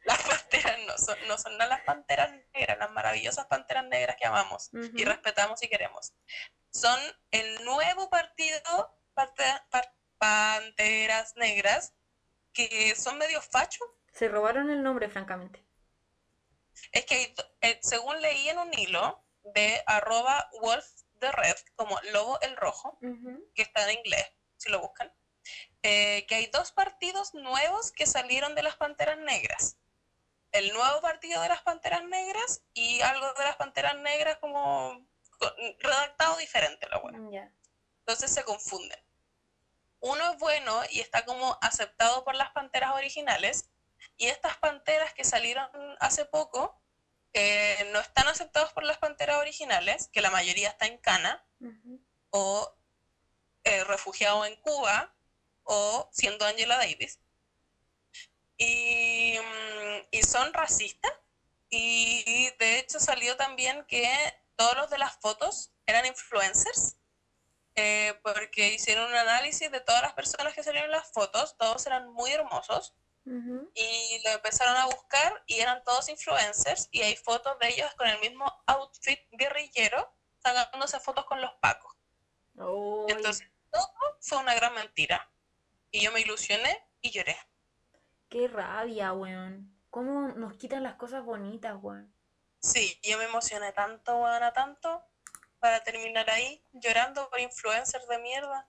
Las 0.06 0.22
panteras 0.22 0.80
no 0.86 0.98
son, 0.98 1.18
no 1.28 1.38
son 1.38 1.58
las 1.58 1.82
panteras 1.82 2.32
negras, 2.54 2.78
las 2.78 2.92
maravillosas 2.92 3.46
panteras 3.48 3.86
negras 3.86 4.18
que 4.20 4.28
amamos 4.28 4.70
y 4.74 5.06
respetamos 5.06 5.64
y 5.64 5.70
queremos. 5.70 6.14
Son 6.72 7.00
el 7.32 7.64
nuevo 7.64 8.10
partido 8.10 8.98
Panteras 10.18 11.36
Negras 11.38 11.94
que 12.54 12.96
son 12.96 13.18
medio 13.18 13.42
fachos. 13.42 13.88
Se 14.12 14.28
robaron 14.28 14.70
el 14.70 14.84
nombre, 14.84 15.10
francamente. 15.10 15.66
Es 16.92 17.06
que 17.06 17.34
eh, 17.62 17.80
según 17.82 18.22
leí 18.22 18.50
en 18.50 18.60
un 18.60 18.74
hilo 18.78 19.24
de 19.54 19.82
arroba 19.86 20.50
wolf 20.62 20.86
the 21.20 21.32
red, 21.32 21.56
como 21.76 22.00
lobo 22.12 22.40
el 22.42 22.56
rojo, 22.58 22.98
que 23.54 23.62
está 23.62 23.90
en 23.90 24.00
inglés, 24.00 24.32
si 24.58 24.70
lo 24.70 24.80
buscan, 24.80 25.12
eh, 25.82 26.26
que 26.28 26.36
hay 26.36 26.48
dos 26.48 26.72
partidos 26.72 27.34
nuevos 27.34 27.92
que 27.92 28.06
salieron 28.06 28.56
de 28.56 28.64
las 28.64 28.76
Panteras 28.76 29.18
Negras. 29.18 29.78
El 30.54 30.72
nuevo 30.72 31.02
partido 31.02 31.42
de 31.42 31.50
las 31.50 31.62
Panteras 31.62 32.04
Negras 32.06 32.64
y 32.74 33.02
algo 33.02 33.34
de 33.34 33.44
las 33.44 33.58
Panteras 33.58 33.98
Negras 33.98 34.38
como 34.40 35.06
redactado 35.80 36.38
diferente, 36.38 36.88
la 36.90 37.00
buena. 37.00 37.52
Entonces 38.00 38.32
se 38.32 38.44
confunden 38.44 39.04
uno 40.04 40.34
es 40.34 40.38
bueno 40.38 40.82
y 40.92 41.00
está 41.00 41.24
como 41.24 41.58
aceptado 41.62 42.26
por 42.26 42.36
las 42.36 42.52
panteras 42.52 42.94
originales, 42.94 43.70
y 44.18 44.28
estas 44.28 44.58
panteras 44.58 45.14
que 45.14 45.24
salieron 45.24 45.66
hace 46.02 46.26
poco 46.26 46.78
eh, 47.32 47.90
no 47.94 48.02
están 48.02 48.28
aceptados 48.28 48.74
por 48.74 48.84
las 48.84 48.98
panteras 48.98 49.38
originales, 49.38 50.10
que 50.10 50.20
la 50.20 50.30
mayoría 50.30 50.68
está 50.70 50.88
en 50.88 50.98
Cana, 50.98 51.46
o 52.32 52.76
eh, 53.64 53.86
refugiado 53.86 54.46
en 54.46 54.58
Cuba, 54.58 55.16
o 55.64 56.10
siendo 56.12 56.46
Angela 56.46 56.78
Davis. 56.78 57.20
Y, 58.64 59.38
mm, 59.40 60.07
y 60.11 60.23
son 60.23 60.53
racistas, 60.53 61.11
y 61.69 62.49
de 62.60 62.80
hecho 62.80 62.99
salió 62.99 63.35
también 63.35 63.84
que 63.85 64.07
todos 64.56 64.77
los 64.77 64.90
de 64.90 64.99
las 64.99 65.18
fotos 65.18 65.72
eran 65.85 66.06
influencers 66.06 66.95
eh, 67.76 68.19
porque 68.22 68.73
hicieron 68.73 69.10
un 69.10 69.15
análisis 69.15 69.72
de 69.72 69.80
todas 69.80 70.03
las 70.03 70.14
personas 70.14 70.53
que 70.53 70.64
salieron 70.64 70.91
en 70.91 70.98
las 70.98 71.11
fotos, 71.11 71.57
todos 71.57 71.85
eran 71.88 72.11
muy 72.14 72.31
hermosos, 72.31 72.94
y 73.26 74.22
lo 74.26 74.31
empezaron 74.31 74.76
a 74.76 74.85
buscar 74.88 75.44
y 75.48 75.60
eran 75.61 75.81
todos 75.85 76.10
influencers, 76.10 76.90
y 76.91 77.02
hay 77.02 77.15
fotos 77.15 77.57
de 77.60 77.69
ellos 77.69 77.91
con 77.95 78.07
el 78.07 78.19
mismo 78.19 78.45
outfit 78.68 79.19
guerrillero, 79.31 80.14
sacándose 80.40 80.99
fotos 80.99 81.26
con 81.26 81.41
los 81.41 81.52
pacos. 81.61 81.95
Entonces, 83.07 83.48
todo 83.72 84.18
fue 84.19 84.38
una 84.40 84.53
gran 84.56 84.73
mentira. 84.76 85.31
Y 85.90 86.02
yo 86.02 86.11
me 86.11 86.19
ilusioné 86.19 86.85
y 87.02 87.11
lloré. 87.11 87.38
Qué 88.34 88.47
rabia, 88.47 89.14
weón. 89.14 89.72
¿Cómo 89.91 90.30
nos 90.30 90.57
quitan 90.57 90.81
las 90.81 90.95
cosas 90.95 91.23
bonitas, 91.23 91.77
weón? 91.80 92.11
Sí, 92.61 92.99
yo 93.03 93.19
me 93.19 93.26
emocioné 93.26 93.72
tanto, 93.73 94.18
weón, 94.18 94.41
a 94.41 94.51
tanto 94.51 95.03
para 95.60 95.84
terminar 95.84 96.27
ahí 96.31 96.65
llorando 96.72 97.30
por 97.30 97.39
influencers 97.39 98.07
de 98.07 98.18
mierda. 98.18 98.68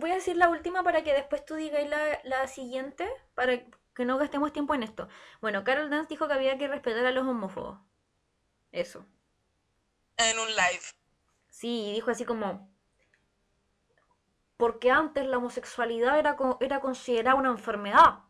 Voy 0.00 0.10
a 0.10 0.16
decir 0.16 0.34
la 0.34 0.48
última 0.48 0.82
para 0.82 1.04
que 1.04 1.12
después 1.12 1.44
tú 1.44 1.54
digas 1.54 1.88
la, 2.24 2.48
siguiente, 2.48 3.08
para 3.36 3.60
que 3.94 4.04
no 4.04 4.18
gastemos 4.18 4.52
tiempo 4.52 4.74
en 4.74 4.82
esto. 4.82 5.08
Bueno, 5.40 5.62
Carol 5.62 5.88
Dance 5.88 6.08
dijo 6.08 6.26
que 6.26 6.34
había 6.34 6.58
que 6.58 6.66
respetar 6.66 7.06
a 7.06 7.12
los 7.12 7.24
homófobos. 7.24 7.78
Eso. 8.72 9.06
En 10.16 10.36
un 10.40 10.48
live. 10.48 10.82
Sí, 11.48 11.92
dijo 11.94 12.10
así 12.10 12.24
como... 12.24 12.73
Porque 14.56 14.90
antes 14.90 15.26
la 15.26 15.38
homosexualidad 15.38 16.18
era, 16.18 16.36
era 16.60 16.80
considerada 16.80 17.36
una 17.36 17.50
enfermedad 17.50 18.20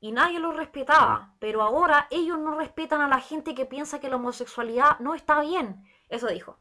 y 0.00 0.12
nadie 0.12 0.38
lo 0.38 0.52
respetaba, 0.52 1.34
pero 1.38 1.62
ahora 1.62 2.06
ellos 2.10 2.38
no 2.38 2.56
respetan 2.56 3.00
a 3.00 3.08
la 3.08 3.20
gente 3.20 3.54
que 3.54 3.66
piensa 3.66 4.00
que 4.00 4.08
la 4.08 4.16
homosexualidad 4.16 4.98
no 5.00 5.14
está 5.14 5.40
bien 5.40 5.84
eso 6.08 6.26
dijo. 6.28 6.58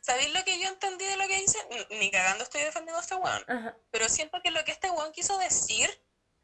¿Sabéis 0.00 0.32
lo 0.34 0.42
que 0.44 0.60
yo 0.60 0.68
entendí 0.68 1.04
de 1.04 1.16
lo 1.16 1.28
que 1.28 1.40
dice? 1.40 1.58
Ni 1.90 2.10
cagando 2.10 2.44
estoy 2.44 2.62
defendiendo 2.62 2.98
a 2.98 3.02
este 3.02 3.14
weón. 3.14 3.76
Pero 3.90 4.08
siento 4.08 4.40
que 4.42 4.50
lo 4.50 4.64
que 4.64 4.72
este 4.72 4.90
weón 4.90 5.12
quiso 5.12 5.38
decir 5.38 5.88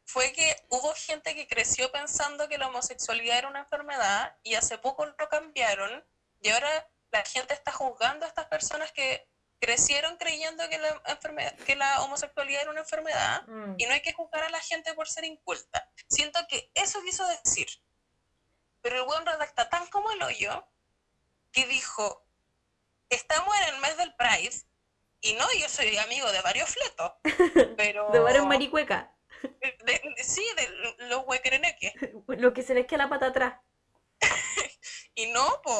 fue 0.05 0.31
que 0.31 0.55
hubo 0.69 0.93
gente 0.95 1.35
que 1.35 1.47
creció 1.47 1.91
pensando 1.91 2.47
que 2.47 2.57
la 2.57 2.67
homosexualidad 2.67 3.39
era 3.39 3.49
una 3.49 3.59
enfermedad 3.59 4.37
y 4.43 4.55
hace 4.55 4.77
poco 4.77 5.05
lo 5.05 5.29
cambiaron 5.29 6.05
y 6.41 6.49
ahora 6.49 6.89
la 7.11 7.23
gente 7.25 7.53
está 7.53 7.73
juzgando 7.73 8.25
a 8.25 8.29
estas 8.29 8.45
personas 8.45 8.91
que 8.93 9.27
crecieron 9.59 10.17
creyendo 10.17 10.67
que 10.69 10.77
la, 10.77 11.01
enfermedad, 11.05 11.55
que 11.65 11.75
la 11.75 12.01
homosexualidad 12.03 12.61
era 12.61 12.71
una 12.71 12.81
enfermedad 12.81 13.47
mm. 13.47 13.75
y 13.77 13.85
no 13.85 13.93
hay 13.93 14.01
que 14.01 14.13
juzgar 14.13 14.43
a 14.43 14.49
la 14.49 14.59
gente 14.61 14.93
por 14.93 15.07
ser 15.07 15.25
inculta. 15.25 15.89
Siento 16.07 16.39
que 16.47 16.71
eso 16.73 17.01
quiso 17.03 17.27
decir. 17.27 17.67
Pero 18.81 18.97
el 18.97 19.07
weón 19.07 19.25
redacta 19.25 19.69
tan 19.69 19.87
como 19.87 20.11
el 20.11 20.21
hoyo 20.21 20.67
que 21.51 21.65
dijo, 21.65 22.25
estamos 23.09 23.53
en 23.61 23.75
el 23.75 23.81
mes 23.81 23.97
del 23.97 24.13
Pride, 24.15 24.63
y 25.21 25.33
no, 25.33 25.45
yo 25.59 25.67
soy 25.67 25.97
amigo 25.97 26.31
de 26.31 26.41
varios 26.41 26.69
fletos, 26.69 27.13
pero... 27.77 28.09
de 28.11 28.19
varios 28.19 28.45
maricuecas. 28.45 29.07
sí, 30.23 30.45
de 30.55 31.07
los 31.07 31.23
huequereneques. 31.25 31.93
Lo 32.27 32.53
que 32.53 32.63
se 32.63 32.73
les 32.73 32.85
queda 32.85 33.03
la 33.03 33.09
pata 33.09 33.27
atrás. 33.27 33.59
y 35.15 35.27
no, 35.27 35.61
pues 35.63 35.77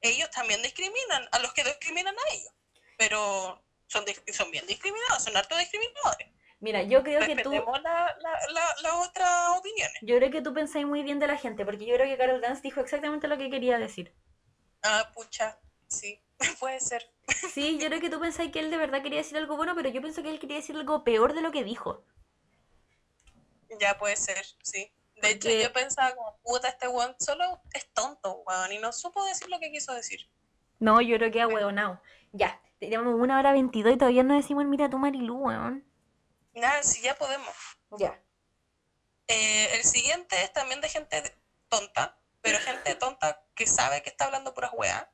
ellos 0.00 0.30
también 0.30 0.62
discriminan 0.62 1.28
a 1.32 1.38
los 1.40 1.52
que 1.52 1.64
discriminan 1.64 2.14
a 2.14 2.34
ellos, 2.34 2.52
pero 2.98 3.62
son, 3.86 4.04
son 4.32 4.50
bien 4.50 4.66
discriminados, 4.66 5.24
son 5.24 5.34
harto 5.36 5.56
discriminadores. 5.56 6.28
Mira, 6.60 6.82
yo 6.82 7.04
creo 7.04 7.20
que 7.20 7.36
tú... 7.36 7.52
La, 7.52 8.16
la, 8.20 8.76
la, 8.82 8.96
otra 8.96 9.52
opiniones. 9.52 9.96
Yo 10.02 10.16
creo 10.16 10.30
que 10.30 10.42
tú 10.42 10.52
pensáis 10.52 10.84
muy 10.84 11.04
bien 11.04 11.20
de 11.20 11.28
la 11.28 11.36
gente, 11.36 11.64
porque 11.64 11.86
yo 11.86 11.94
creo 11.94 12.06
que 12.06 12.18
Carol 12.18 12.40
Dance 12.40 12.62
dijo 12.62 12.80
exactamente 12.80 13.28
lo 13.28 13.38
que 13.38 13.48
quería 13.48 13.78
decir. 13.78 14.12
Ah, 14.82 15.10
pucha, 15.14 15.58
sí, 15.86 16.20
puede 16.60 16.80
ser. 16.80 17.08
Sí, 17.52 17.78
yo 17.78 17.86
creo 17.86 18.00
que 18.00 18.10
tú 18.10 18.18
pensáis 18.18 18.50
que 18.50 18.58
él 18.58 18.70
de 18.70 18.76
verdad 18.76 19.02
quería 19.02 19.18
decir 19.18 19.38
algo 19.38 19.56
bueno, 19.56 19.74
pero 19.76 19.88
yo 19.88 20.00
pienso 20.00 20.22
que 20.22 20.30
él 20.30 20.40
quería 20.40 20.56
decir 20.56 20.74
algo 20.74 21.04
peor 21.04 21.32
de 21.32 21.42
lo 21.42 21.52
que 21.52 21.62
dijo. 21.62 22.04
Ya 23.78 23.96
puede 23.96 24.16
ser, 24.16 24.44
sí. 24.62 24.92
De 25.22 25.30
hecho, 25.30 25.50
yo 25.50 25.72
pensaba 25.72 26.14
como, 26.14 26.36
puta, 26.42 26.68
este 26.68 26.88
weón 26.88 27.14
solo 27.18 27.60
es 27.72 27.86
tonto, 27.92 28.42
weón, 28.46 28.72
y 28.72 28.78
no 28.78 28.92
supo 28.92 29.24
decir 29.24 29.48
lo 29.48 29.60
que 29.60 29.70
quiso 29.70 29.94
decir. 29.94 30.28
No, 30.80 31.00
yo 31.00 31.16
creo 31.18 31.30
que 31.30 31.40
ha 31.40 31.48
weonado. 31.48 32.00
Ya, 32.32 32.60
tenemos 32.78 33.14
una 33.14 33.38
hora 33.38 33.52
veintidós 33.52 33.94
y 33.94 33.98
todavía 33.98 34.22
no 34.22 34.34
decimos 34.34 34.64
mira 34.64 34.88
tu 34.88 34.98
Marilu, 34.98 35.36
weón. 35.36 35.84
Nada, 36.54 36.82
sí, 36.82 37.00
ya 37.02 37.14
podemos. 37.14 37.54
Ya. 37.98 38.20
Eh, 39.28 39.76
el 39.76 39.84
siguiente 39.84 40.42
es 40.42 40.52
también 40.52 40.80
de 40.80 40.88
gente 40.88 41.38
tonta, 41.68 42.18
pero 42.40 42.58
gente 42.58 42.94
tonta 42.94 43.44
que 43.54 43.66
sabe 43.66 44.02
que 44.02 44.10
está 44.10 44.26
hablando 44.26 44.54
puras 44.54 44.72
weas. 44.74 45.06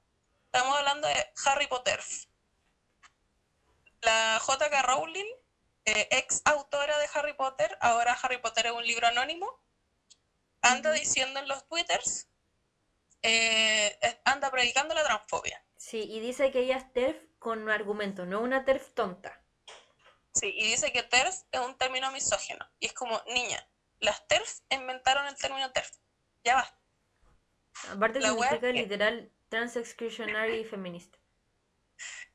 Estamos 0.46 0.76
hablando 0.78 1.08
de 1.08 1.32
Harry 1.46 1.66
Potter. 1.66 2.00
La 4.02 4.38
J.K. 4.40 4.82
Rowling, 4.82 5.26
eh, 5.86 6.08
ex 6.10 6.42
autora 6.44 6.98
de 6.98 7.08
Harry 7.14 7.32
Potter, 7.34 7.76
ahora 7.80 8.16
Harry 8.22 8.38
Potter 8.38 8.66
es 8.66 8.72
un 8.72 8.86
libro 8.86 9.06
anónimo, 9.06 9.60
anda 10.60 10.92
diciendo 10.92 11.40
en 11.40 11.48
los 11.48 11.66
twitters, 11.66 12.28
eh, 13.22 13.98
anda 14.24 14.50
predicando 14.50 14.94
la 14.94 15.04
transfobia. 15.04 15.64
Sí, 15.76 16.02
y 16.02 16.20
dice 16.20 16.52
que 16.52 16.60
ella 16.60 16.76
es 16.76 16.92
TERF 16.92 17.16
con 17.44 17.60
un 17.60 17.70
argumento, 17.70 18.24
no 18.24 18.40
una 18.40 18.64
TERF 18.64 18.94
tonta. 18.94 19.38
Sí, 20.32 20.50
y 20.56 20.64
dice 20.64 20.92
que 20.92 21.02
TERF 21.02 21.42
es 21.52 21.60
un 21.60 21.76
término 21.76 22.10
misógeno. 22.10 22.66
Y 22.80 22.86
es 22.86 22.94
como, 22.94 23.22
niña, 23.26 23.68
las 24.00 24.26
TERF 24.26 24.60
inventaron 24.70 25.26
el 25.26 25.36
término 25.36 25.70
TERF. 25.70 25.90
Ya 26.42 26.54
va. 26.54 26.80
Aparte 27.92 28.20
la 28.20 28.30
significa 28.30 28.66
literal 28.68 29.30
trans 29.50 29.76
exclusionary 29.76 30.64
feminista. 30.64 31.18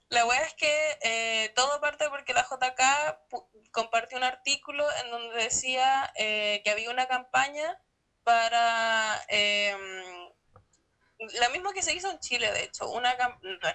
La 0.10 0.28
wea 0.28 0.42
es 0.44 0.54
que 0.54 1.00
eh, 1.02 1.54
todo 1.56 1.82
parte 1.82 2.08
porque 2.10 2.34
la 2.34 2.48
JK 2.48 3.72
compartió 3.72 4.16
un 4.16 4.24
artículo 4.24 4.86
en 5.04 5.10
donde 5.10 5.44
decía 5.44 6.14
eh, 6.18 6.62
que 6.64 6.70
había 6.70 6.92
una 6.92 7.08
campaña 7.08 7.82
para 8.24 9.26
em, 9.28 10.29
la 11.20 11.50
misma 11.50 11.74
que 11.74 11.82
se 11.82 11.94
hizo 11.94 12.10
en 12.10 12.20
Chile, 12.20 12.52
de 12.52 12.64
hecho, 12.64 12.90
una 12.90 13.16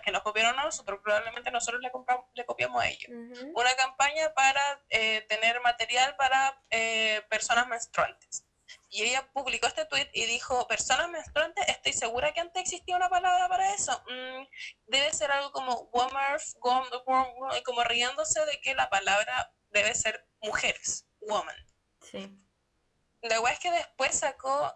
que 0.02 0.10
nos 0.10 0.22
copiaron 0.22 0.58
a 0.58 0.64
nosotros, 0.64 1.00
probablemente 1.02 1.50
nosotros 1.50 1.82
le, 1.82 1.90
le 2.34 2.46
copiamos 2.46 2.82
a 2.82 2.88
ellos. 2.88 3.10
Una 3.54 3.74
campaña 3.76 4.32
para 4.34 4.82
eh, 4.88 5.26
tener 5.28 5.60
material 5.60 6.16
para 6.16 6.62
personas 7.28 7.68
menstruantes. 7.68 8.46
Y 8.88 9.02
ella 9.02 9.28
publicó 9.32 9.66
este 9.66 9.84
tweet 9.86 10.08
y 10.12 10.24
dijo, 10.26 10.66
personas 10.68 11.10
menstruantes, 11.10 11.68
estoy 11.68 11.92
segura 11.92 12.32
que 12.32 12.40
antes 12.40 12.62
existía 12.62 12.96
una 12.96 13.08
palabra 13.08 13.48
para 13.48 13.74
eso. 13.74 13.92
Mm, 14.08 14.46
debe 14.86 15.12
ser 15.12 15.30
algo 15.32 15.52
como 15.52 15.90
womerf, 15.92 16.54
como 16.60 17.84
riéndose 17.84 18.44
de 18.46 18.60
que 18.60 18.74
la 18.74 18.88
palabra 18.88 19.52
debe 19.70 19.94
ser 19.94 20.26
mujeres, 20.40 21.06
woman. 21.20 21.56
Sí. 22.00 22.38
La 23.22 23.50
es 23.50 23.58
que 23.58 23.70
después 23.70 24.18
sacó, 24.18 24.72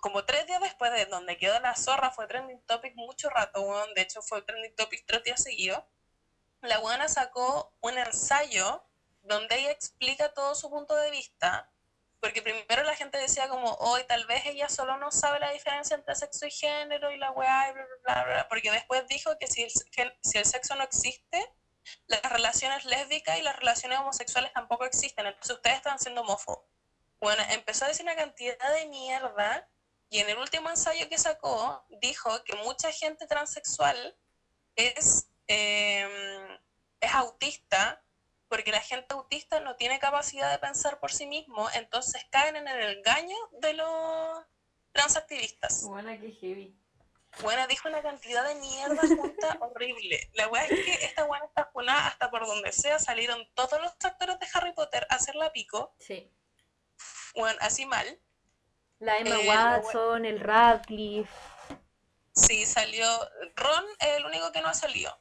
como 0.00 0.24
tres 0.24 0.46
días 0.46 0.60
después 0.60 0.92
de 0.92 1.06
donde 1.06 1.36
quedó 1.36 1.58
la 1.60 1.76
zorra, 1.76 2.10
fue 2.10 2.26
trending 2.26 2.60
topic 2.66 2.94
mucho 2.96 3.30
rato, 3.30 3.62
weón. 3.62 3.94
De 3.94 4.02
hecho, 4.02 4.22
fue 4.22 4.42
trending 4.42 4.74
topic 4.74 5.04
tres 5.06 5.22
días 5.24 5.42
seguidos. 5.42 5.82
La 6.62 6.78
buena 6.78 7.08
sacó 7.08 7.74
un 7.80 7.98
ensayo 7.98 8.84
donde 9.22 9.56
ella 9.56 9.70
explica 9.70 10.32
todo 10.32 10.54
su 10.54 10.70
punto 10.70 10.96
de 10.96 11.10
vista 11.10 11.70
porque 12.20 12.42
primero 12.42 12.82
la 12.84 12.94
gente 12.94 13.18
decía 13.18 13.48
como, 13.48 13.72
hoy 13.76 14.04
tal 14.04 14.26
vez 14.26 14.44
ella 14.44 14.68
solo 14.68 14.98
no 14.98 15.10
sabe 15.10 15.40
la 15.40 15.50
diferencia 15.52 15.96
entre 15.96 16.14
sexo 16.14 16.46
y 16.46 16.50
género 16.50 17.10
y 17.10 17.16
la 17.16 17.30
weá 17.30 17.70
y 17.70 17.72
bla, 17.72 17.84
bla, 18.04 18.24
bla, 18.24 18.48
porque 18.48 18.70
después 18.70 19.06
dijo 19.08 19.38
que 19.38 19.46
si 19.46 19.62
el, 19.62 19.70
si 20.22 20.38
el 20.38 20.44
sexo 20.44 20.74
no 20.74 20.84
existe, 20.84 21.50
las 22.06 22.22
relaciones 22.30 22.84
lésbicas 22.84 23.38
y 23.38 23.42
las 23.42 23.56
relaciones 23.56 23.98
homosexuales 23.98 24.52
tampoco 24.52 24.84
existen, 24.84 25.26
entonces 25.26 25.56
ustedes 25.56 25.76
están 25.76 25.98
siendo 25.98 26.20
homófobos. 26.20 26.66
Bueno, 27.20 27.42
empezó 27.50 27.86
a 27.86 27.88
decir 27.88 28.04
una 28.04 28.16
cantidad 28.16 28.72
de 28.74 28.86
mierda 28.86 29.68
y 30.10 30.18
en 30.18 30.28
el 30.28 30.38
último 30.38 30.68
ensayo 30.68 31.08
que 31.08 31.16
sacó 31.16 31.84
dijo 32.00 32.42
que 32.44 32.56
mucha 32.56 32.90
gente 32.90 33.26
transexual 33.26 34.16
es, 34.74 35.30
em, 35.46 36.58
es 37.00 37.14
autista 37.14 38.02
porque 38.48 38.72
la 38.72 38.80
gente 38.80 39.14
autista 39.14 39.60
no 39.60 39.76
tiene 39.76 40.00
capacidad 40.00 40.50
de 40.50 40.58
pensar 40.58 40.98
por 40.98 41.12
sí 41.12 41.26
mismo, 41.26 41.68
entonces 41.74 42.26
caen 42.30 42.56
en 42.56 42.66
el 42.66 42.98
engaño 42.98 43.36
de 43.60 43.74
los 43.74 44.44
transactivistas. 44.90 45.84
Buena 45.84 46.18
que 46.18 46.32
heavy. 46.32 46.76
Buena, 47.42 47.68
dijo 47.68 47.88
una 47.88 48.02
cantidad 48.02 48.46
de 48.48 48.56
mierda 48.56 49.02
junta 49.02 49.56
horrible. 49.60 50.28
La 50.34 50.48
weá 50.48 50.64
es 50.64 50.84
que 50.84 51.04
esta 51.04 51.24
buena 51.24 51.46
está 51.46 51.66
funada 51.66 52.08
hasta 52.08 52.28
por 52.28 52.44
donde 52.44 52.72
sea. 52.72 52.98
Salieron 52.98 53.48
todos 53.54 53.80
los 53.80 53.92
actores 54.02 54.40
de 54.40 54.48
Harry 54.52 54.72
Potter 54.72 55.06
a 55.08 55.14
hacer 55.14 55.36
la 55.36 55.52
pico. 55.52 55.94
Sí. 56.00 56.28
Bueno, 57.36 57.56
así 57.62 57.86
mal. 57.86 58.20
La 59.00 59.16
Emma 59.16 59.40
eh, 59.40 59.48
Watson, 59.48 60.26
el 60.26 60.40
Radcliffe. 60.40 61.32
Sí, 62.34 62.66
salió. 62.66 63.06
Ron 63.56 63.84
es 63.98 64.08
el 64.18 64.26
único 64.26 64.52
que 64.52 64.60
no 64.60 64.68
ha 64.68 64.74
salido. 64.74 65.18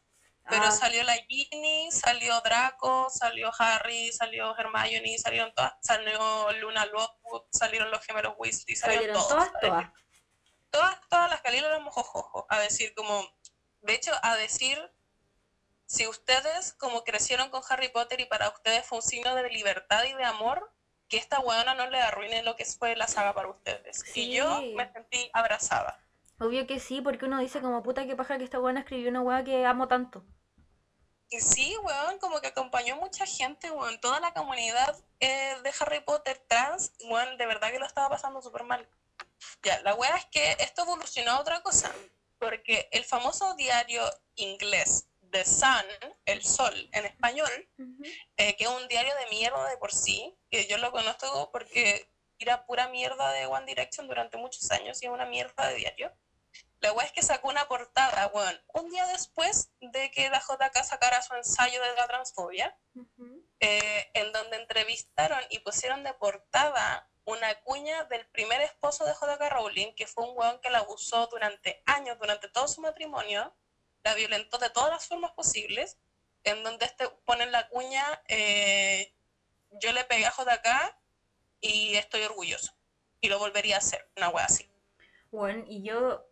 Pero 0.49 0.65
ah. 0.65 0.71
salió 0.71 1.03
la 1.03 1.13
Ginny, 1.13 1.89
salió 1.91 2.41
Draco, 2.41 3.09
salió 3.09 3.51
Harry, 3.57 4.11
salió 4.11 4.55
Hermione, 4.57 5.17
salieron 5.17 5.53
todas, 5.53 5.73
salió 5.81 6.51
Luna 6.53 6.85
Lovegood, 6.87 7.43
salieron 7.51 7.91
los 7.91 8.03
gemelos 8.03 8.33
Weasley, 8.37 8.75
salieron, 8.75 9.13
todos. 9.13 9.29
Todas, 9.29 9.51
todas. 9.61 9.91
Todas, 10.71 10.99
todas 11.07 11.29
las 11.29 11.41
Calilas 11.41 11.69
éramos 11.69 11.93
jojojo. 11.93 12.47
A 12.49 12.59
decir, 12.59 12.93
como, 12.95 13.23
de 13.81 13.93
hecho, 13.93 14.11
a 14.23 14.35
decir, 14.35 14.77
si 15.85 16.05
ustedes 16.07 16.73
como 16.73 17.03
crecieron 17.03 17.49
con 17.49 17.61
Harry 17.69 17.89
Potter 17.89 18.19
y 18.19 18.25
para 18.25 18.49
ustedes 18.49 18.85
fue 18.85 18.97
un 18.97 19.03
signo 19.03 19.35
de 19.35 19.49
libertad 19.49 20.03
y 20.03 20.13
de 20.13 20.25
amor, 20.25 20.73
que 21.09 21.17
esta 21.17 21.39
weona 21.39 21.73
no 21.73 21.89
le 21.89 21.99
arruine 21.99 22.43
lo 22.43 22.55
que 22.55 22.65
fue 22.65 22.95
la 22.95 23.07
saga 23.07 23.33
para 23.33 23.49
ustedes. 23.49 24.03
Y 24.15 24.31
yo 24.31 24.61
me 24.75 24.91
sentí 24.93 25.29
abrazada. 25.33 25.99
Obvio 26.39 26.65
que 26.67 26.79
sí, 26.79 27.01
porque 27.01 27.25
uno 27.25 27.39
dice 27.39 27.59
como 27.59 27.83
puta 27.83 28.05
que 28.05 28.15
paja 28.15 28.37
que 28.37 28.45
esta 28.45 28.59
weona 28.59 28.81
escribió 28.81 29.09
una 29.09 29.21
weá 29.21 29.43
que 29.43 29.65
amo 29.65 29.87
tanto. 29.87 30.23
Y 31.31 31.41
sí, 31.41 31.75
weón, 31.83 32.17
como 32.19 32.39
que 32.39 32.47
acompañó 32.47 32.95
mucha 32.95 33.25
gente, 33.25 33.69
weón. 33.71 33.99
Toda 33.99 34.19
la 34.19 34.33
comunidad 34.33 34.95
eh, 35.19 35.55
de 35.61 35.73
Harry 35.79 35.99
Potter 35.99 36.41
trans, 36.47 36.93
weón, 37.09 37.37
de 37.37 37.45
verdad 37.45 37.71
que 37.71 37.79
lo 37.79 37.85
estaba 37.85 38.09
pasando 38.09 38.41
súper 38.41 38.63
mal. 38.63 38.87
Ya, 39.63 39.81
la 39.81 39.95
weá 39.95 40.15
es 40.15 40.25
que 40.27 40.51
esto 40.59 40.83
evolucionó 40.83 41.31
a 41.31 41.39
otra 41.41 41.61
cosa. 41.61 41.91
Porque 42.39 42.87
el 42.93 43.03
famoso 43.03 43.53
diario 43.55 44.01
inglés 44.35 45.08
The 45.31 45.45
Sun, 45.45 45.85
El 46.25 46.43
Sol, 46.43 46.89
en 46.93 47.05
español, 47.05 47.49
eh, 48.37 48.55
que 48.55 48.63
es 48.63 48.69
un 48.69 48.87
diario 48.87 49.13
de 49.15 49.27
mierda 49.27 49.69
de 49.69 49.77
por 49.77 49.93
sí, 49.93 50.37
que 50.49 50.67
yo 50.67 50.77
lo 50.77 50.91
conozco 50.91 51.51
porque 51.51 52.11
era 52.39 52.65
pura 52.65 52.87
mierda 52.87 53.31
de 53.31 53.45
One 53.45 53.65
Direction 53.65 54.07
durante 54.07 54.37
muchos 54.37 54.69
años 54.71 55.01
y 55.01 55.05
es 55.05 55.11
una 55.11 55.25
mierda 55.25 55.67
de 55.67 55.75
diario. 55.75 56.13
La 56.81 56.93
weá 56.93 57.05
es 57.05 57.11
que 57.11 57.21
sacó 57.21 57.49
una 57.49 57.67
portada, 57.67 58.27
weón, 58.27 58.57
un 58.73 58.89
día 58.89 59.05
después 59.07 59.71
de 59.81 60.11
que 60.11 60.29
la 60.29 60.39
JK 60.39 60.83
sacara 60.83 61.21
su 61.21 61.35
ensayo 61.35 61.81
de 61.81 61.93
la 61.95 62.07
transfobia, 62.07 62.77
eh, 63.59 64.11
en 64.13 64.31
donde 64.31 64.57
entrevistaron 64.57 65.41
y 65.49 65.59
pusieron 65.59 66.03
de 66.03 66.13
portada 66.13 67.09
una 67.25 67.53
cuña 67.61 68.05
del 68.05 68.25
primer 68.27 68.61
esposo 68.61 69.05
de 69.05 69.13
JK 69.13 69.51
Rowling, 69.51 69.93
que 69.93 70.07
fue 70.07 70.23
un 70.23 70.37
weón 70.37 70.59
que 70.61 70.69
la 70.69 70.79
abusó 70.79 71.27
durante 71.27 71.83
años, 71.85 72.17
durante 72.17 72.47
todo 72.47 72.67
su 72.67 72.79
matrimonio, 72.79 73.53
la 74.03 74.15
violentó 74.15 74.57
de 74.57 74.69
todas 74.69 74.89
las 74.89 75.07
formas 75.07 75.31
posibles, 75.31 75.97
en 76.43 76.63
donde 76.63 76.85
este 76.85 77.09
ponen 77.25 77.51
la 77.51 77.67
cuña, 77.67 78.03
eh, 78.27 79.13
yo 79.71 79.91
le 79.91 80.03
pegué 80.05 80.25
a 80.25 80.31
JK 80.31 80.97
y 81.61 81.95
estoy 81.95 82.23
orgulloso, 82.23 82.73
y 83.21 83.29
lo 83.29 83.39
volvería 83.39 83.75
a 83.75 83.79
hacer, 83.79 84.09
una 84.15 84.29
weá 84.29 84.45
así. 84.45 84.69
Bueno, 85.31 85.63
y 85.67 85.83
yo 85.83 86.25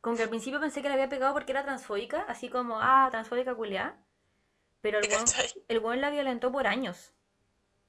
como 0.00 0.16
que 0.16 0.22
al 0.22 0.28
principio 0.28 0.60
pensé 0.60 0.82
que 0.82 0.88
la 0.88 0.94
había 0.94 1.08
pegado 1.08 1.32
porque 1.32 1.52
era 1.52 1.62
transfóbica, 1.62 2.26
así 2.28 2.50
como, 2.50 2.78
ah, 2.78 3.08
transfóbica 3.10 3.54
culiá. 3.54 3.98
Pero 4.82 4.98
el 4.98 5.08
buen, 5.08 5.24
el 5.68 5.80
buen 5.80 6.00
la 6.02 6.10
violentó 6.10 6.52
por 6.52 6.66
años. 6.66 7.14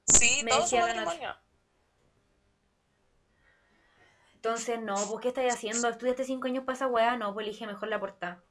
Sí, 0.06 0.40
Me 0.42 0.50
todo 0.50 0.66
su 0.66 0.78
matrimonio. 0.78 1.36
Entonces, 4.36 4.80
no, 4.80 4.94
¿vos 5.06 5.20
qué 5.20 5.28
estás 5.28 5.52
haciendo? 5.52 5.88
¿Estudiaste 5.88 6.24
cinco 6.24 6.46
años 6.46 6.64
para 6.64 6.76
esa 6.76 6.86
weá? 6.86 7.16
No, 7.18 7.34
pues 7.34 7.46
elige 7.46 7.66
mejor 7.66 7.88
la 7.88 8.00
portada. 8.00 8.42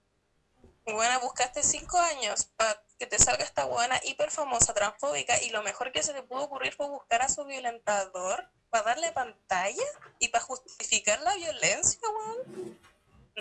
Bueno, 0.85 1.19
buscaste 1.19 1.63
cinco 1.63 1.97
años 1.97 2.45
para 2.55 2.79
que 2.99 3.07
te 3.07 3.17
salga 3.17 3.43
esta 3.43 3.65
buena 3.65 3.99
hiper 4.03 4.29
famosa 4.29 4.73
transfóbica 4.73 5.41
y 5.41 5.49
lo 5.49 5.63
mejor 5.63 5.91
que 5.91 6.03
se 6.03 6.13
te 6.13 6.21
pudo 6.21 6.43
ocurrir 6.43 6.73
fue 6.73 6.87
buscar 6.87 7.23
a 7.23 7.29
su 7.29 7.43
violentador 7.43 8.47
para 8.69 8.83
darle 8.83 9.11
pantalla 9.11 9.83
y 10.19 10.27
para 10.27 10.43
justificar 10.43 11.19
la 11.21 11.35
violencia, 11.35 11.99
weón. 12.07 12.79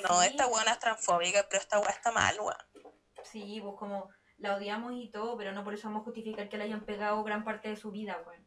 No, 0.08 0.22
esta 0.22 0.46
buena 0.46 0.72
es 0.72 0.78
transfóbica, 0.78 1.46
pero 1.48 1.60
esta 1.60 1.78
buena 1.78 1.92
está 1.92 2.10
mal, 2.12 2.40
weón. 2.40 2.94
Sí, 3.22 3.60
pues 3.62 3.74
como 3.78 4.08
la 4.38 4.56
odiamos 4.56 4.92
y 4.94 5.10
todo, 5.10 5.36
pero 5.36 5.52
no 5.52 5.64
por 5.64 5.74
eso 5.74 5.88
vamos 5.88 6.00
a 6.00 6.04
justificar 6.04 6.48
que 6.48 6.56
la 6.56 6.64
hayan 6.64 6.84
pegado 6.84 7.22
gran 7.24 7.44
parte 7.44 7.68
de 7.68 7.76
su 7.76 7.90
vida, 7.90 8.20
weón. 8.26 8.44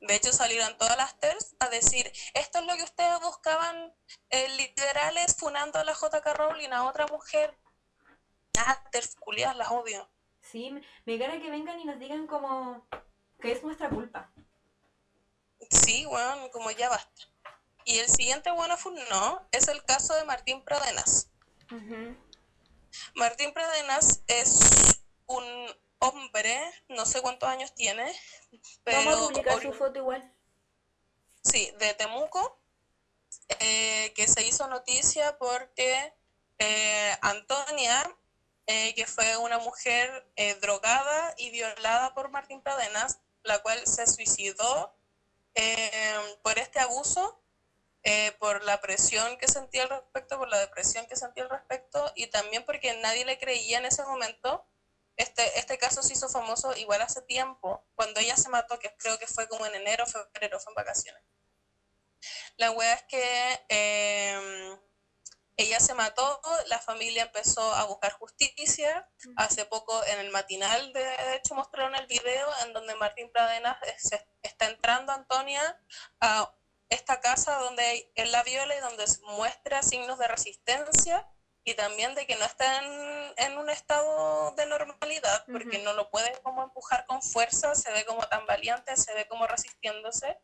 De 0.00 0.14
hecho, 0.16 0.32
salieron 0.32 0.76
todas 0.78 0.96
las 0.96 1.18
TERS 1.18 1.56
a 1.60 1.68
decir, 1.68 2.10
esto 2.34 2.58
es 2.58 2.64
lo 2.66 2.76
que 2.76 2.82
ustedes 2.82 3.20
buscaban, 3.20 3.94
eh, 4.30 4.48
liberales 4.56 5.36
funando 5.38 5.78
a 5.78 5.84
la 5.84 5.92
JK 5.92 6.26
Rowling, 6.34 6.70
a 6.70 6.84
otra 6.84 7.06
mujer. 7.06 7.56
Ah, 8.58 8.82
TERS 8.90 9.16
culiadas, 9.16 9.56
las 9.56 9.70
odio. 9.70 10.08
Sí, 10.40 10.72
me 11.04 11.16
gana 11.16 11.40
que 11.40 11.50
vengan 11.50 11.80
y 11.80 11.84
nos 11.84 11.98
digan 11.98 12.26
como 12.26 12.86
que 13.40 13.52
es 13.52 13.62
nuestra 13.62 13.90
culpa. 13.90 14.30
Sí, 15.70 16.06
weón, 16.06 16.48
como 16.50 16.70
ya 16.70 16.88
basta. 16.88 17.22
Y 17.84 17.98
el 17.98 18.08
siguiente 18.08 18.50
bueno 18.50 18.76
no 19.10 19.46
es 19.52 19.68
el 19.68 19.84
caso 19.84 20.14
de 20.14 20.24
Martín 20.24 20.62
Pradenas. 20.64 21.30
Martín 23.14 23.52
Pradenas 23.52 24.22
es 24.26 25.02
un 25.26 25.44
hombre, 25.98 26.60
no 26.88 27.04
sé 27.06 27.20
cuántos 27.20 27.48
años 27.48 27.74
tiene, 27.74 28.10
pero... 28.84 28.98
Vamos 28.98 29.14
a 29.14 29.28
publicar 29.28 29.62
su 29.62 29.72
foto 29.72 29.98
igual. 29.98 30.32
Sí, 31.42 31.72
de 31.78 31.94
Temuco, 31.94 32.60
eh, 33.60 34.12
que 34.14 34.26
se 34.28 34.46
hizo 34.46 34.66
noticia 34.68 35.36
porque 35.38 36.14
eh, 36.58 37.16
Antonia, 37.20 38.16
eh, 38.66 38.94
que 38.94 39.06
fue 39.06 39.36
una 39.36 39.58
mujer 39.58 40.26
drogada 40.60 41.34
y 41.36 41.50
violada 41.50 42.14
por 42.14 42.30
Martín 42.30 42.62
Pradenas, 42.62 43.18
la 43.42 43.60
cual 43.62 43.86
se 43.86 44.06
suicidó 44.06 44.96
por 46.42 46.58
este 46.58 46.80
abuso 46.80 47.44
eh, 48.06 48.32
por 48.38 48.62
la 48.64 48.82
presión 48.82 49.38
que 49.38 49.48
sentía 49.48 49.84
al 49.84 49.88
respecto, 49.88 50.36
por 50.36 50.48
la 50.48 50.58
depresión 50.58 51.06
que 51.06 51.16
sentía 51.16 51.44
al 51.44 51.48
respecto 51.48 52.12
y 52.14 52.26
también 52.26 52.62
porque 52.66 52.94
nadie 52.98 53.24
le 53.24 53.38
creía 53.38 53.78
en 53.78 53.86
ese 53.86 54.02
momento. 54.04 54.66
Este, 55.16 55.58
este 55.58 55.78
caso 55.78 56.02
se 56.02 56.12
hizo 56.12 56.28
famoso 56.28 56.76
igual 56.76 57.00
hace 57.00 57.22
tiempo, 57.22 57.82
cuando 57.94 58.20
ella 58.20 58.36
se 58.36 58.50
mató, 58.50 58.78
que 58.78 58.94
creo 58.98 59.18
que 59.18 59.26
fue 59.26 59.48
como 59.48 59.64
en 59.64 59.74
enero, 59.76 60.04
febrero, 60.06 60.60
fue 60.60 60.72
en 60.72 60.74
vacaciones. 60.74 61.22
La 62.58 62.72
wea 62.72 62.92
es 62.92 63.02
que 63.04 63.64
em, 63.68 64.78
ella 65.56 65.78
se 65.78 65.94
mató, 65.94 66.40
la 66.66 66.78
familia 66.80 67.24
empezó 67.24 67.62
a 67.74 67.84
buscar 67.84 68.12
justicia. 68.12 69.08
Hace 69.36 69.64
poco 69.66 70.04
en 70.06 70.18
el 70.20 70.30
matinal, 70.30 70.92
de, 70.92 71.36
hecho, 71.36 71.54
mostraron 71.54 71.94
el 71.94 72.06
video 72.06 72.48
en 72.64 72.72
donde 72.72 72.94
Martín 72.96 73.30
Pradenas 73.32 73.76
está 74.42 74.66
entrando 74.66 75.12
Antonia 75.12 75.80
a 76.20 76.52
esta 76.88 77.20
casa 77.20 77.56
donde 77.58 78.12
él 78.14 78.32
la 78.32 78.42
viola 78.42 78.76
y 78.76 78.80
donde 78.80 79.04
muestra 79.36 79.82
signos 79.82 80.18
de 80.18 80.28
resistencia 80.28 81.28
y 81.64 81.74
también 81.74 82.14
de 82.14 82.26
que 82.26 82.36
no 82.36 82.44
está 82.44 82.82
en, 83.36 83.58
un 83.58 83.70
estado 83.70 84.52
de 84.52 84.66
normalidad, 84.66 85.44
porque 85.50 85.78
no 85.78 85.94
lo 85.94 86.10
puede 86.10 86.38
como 86.42 86.62
empujar 86.62 87.06
con 87.06 87.22
fuerza, 87.22 87.74
se 87.74 87.90
ve 87.92 88.04
como 88.04 88.22
tan 88.28 88.44
valiente, 88.46 88.96
se 88.96 89.14
ve 89.14 89.26
como 89.28 89.46
resistiéndose. 89.46 90.38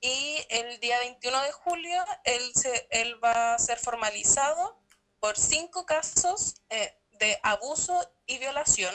Y 0.00 0.46
el 0.50 0.78
día 0.80 0.98
21 1.00 1.42
de 1.42 1.52
julio 1.52 2.04
él, 2.24 2.52
se, 2.54 2.86
él 2.90 3.22
va 3.22 3.54
a 3.54 3.58
ser 3.58 3.78
formalizado 3.78 4.78
por 5.20 5.36
cinco 5.36 5.86
casos 5.86 6.62
eh, 6.70 6.96
de 7.12 7.38
abuso 7.42 8.08
y 8.26 8.38
violación 8.38 8.94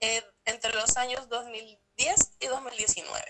eh, 0.00 0.22
entre 0.44 0.72
los 0.74 0.96
años 0.96 1.28
2010 1.28 2.36
y 2.40 2.46
2019. 2.46 3.24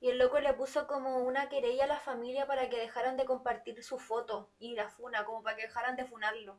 Y 0.00 0.08
el 0.08 0.18
loco 0.18 0.40
le 0.40 0.54
puso 0.54 0.86
como 0.86 1.18
una 1.18 1.48
querella 1.48 1.84
a 1.84 1.88
la 1.88 2.00
familia 2.00 2.46
para 2.46 2.68
que 2.70 2.78
dejaran 2.78 3.16
de 3.18 3.26
compartir 3.26 3.84
su 3.84 3.98
foto 3.98 4.50
y 4.58 4.74
la 4.74 4.88
funa, 4.88 5.24
como 5.26 5.42
para 5.42 5.56
que 5.56 5.62
dejaran 5.62 5.94
de 5.94 6.06
funarlo. 6.06 6.58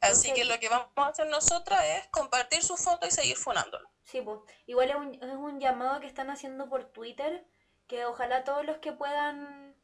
Así 0.00 0.32
que 0.32 0.44
lo 0.44 0.58
que 0.58 0.68
vamos 0.68 0.88
a 0.96 1.08
hacer 1.08 1.26
nosotras 1.28 1.84
es 1.84 2.08
compartir 2.08 2.62
su 2.62 2.76
foto 2.76 3.06
y 3.06 3.10
seguir 3.10 3.36
funándolo. 3.36 3.90
Sí, 4.04 4.22
pues. 4.22 4.40
Igual 4.66 4.90
es 4.90 4.96
un, 4.96 5.14
es 5.14 5.36
un 5.36 5.60
llamado 5.60 6.00
que 6.00 6.06
están 6.06 6.30
haciendo 6.30 6.68
por 6.68 6.86
Twitter, 6.86 7.46
que 7.88 8.04
ojalá 8.04 8.44
todos 8.44 8.64
los 8.64 8.78
que 8.78 8.92
puedan, 8.92 9.74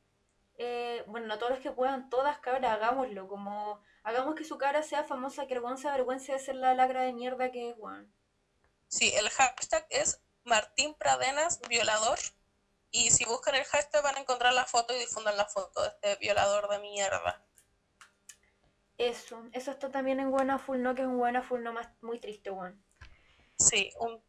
eh, 0.59 1.03
bueno, 1.09 1.27
no 1.27 1.39
todos 1.39 1.53
los 1.53 1.61
que 1.61 1.73
puedan, 1.73 2.11
todas 2.11 2.39
cabras, 2.39 2.73
hagámoslo, 2.73 3.27
como 3.27 3.81
hagamos 4.05 4.35
que 4.35 4.45
su 4.45 4.59
cara 4.59 4.83
sea 4.83 5.03
famosa, 5.03 5.47
que 5.47 5.55
vergüenza, 5.55 5.91
vergüenza 5.91 6.35
de 6.35 6.39
ser 6.39 6.57
la 6.57 6.75
lacra 6.75 7.03
de 7.03 7.13
mierda 7.13 7.51
que 7.51 7.71
es 7.71 7.77
Juan. 7.77 8.13
Sí, 8.89 9.13
el 9.17 9.29
hashtag 9.31 9.87
es 9.91 10.21
Martín 10.45 10.95
Pradenas 10.95 11.61
violador. 11.69 12.19
Y 12.91 13.11
si 13.11 13.25
buscan 13.25 13.57
el 13.57 13.65
hashtag 13.65 14.05
van 14.05 14.17
a 14.17 14.21
encontrar 14.21 14.53
la 14.53 14.67
foto 14.67 14.95
y 14.95 15.01
difundan 15.01 15.37
la 15.37 15.47
foto 15.47 15.83
de 15.83 15.89
este 15.89 16.17
violador 16.17 16.69
de 16.69 16.79
mierda. 16.79 17.45
Eso, 18.99 19.43
eso 19.53 19.73
está 19.73 19.91
también 19.91 20.21
en 20.21 20.31
Buena 20.31 20.59
Full 20.61 20.81
No, 20.81 20.95
que 20.95 21.03
es 21.03 21.09
un 21.09 21.19
Buena 21.19 21.43
Full 21.43 21.63
No 21.63 21.73
más 21.73 21.89
muy 22.03 22.21
triste, 22.21 22.51
Juan. 22.51 22.81
Sí, 23.59 23.93
un 23.99 24.23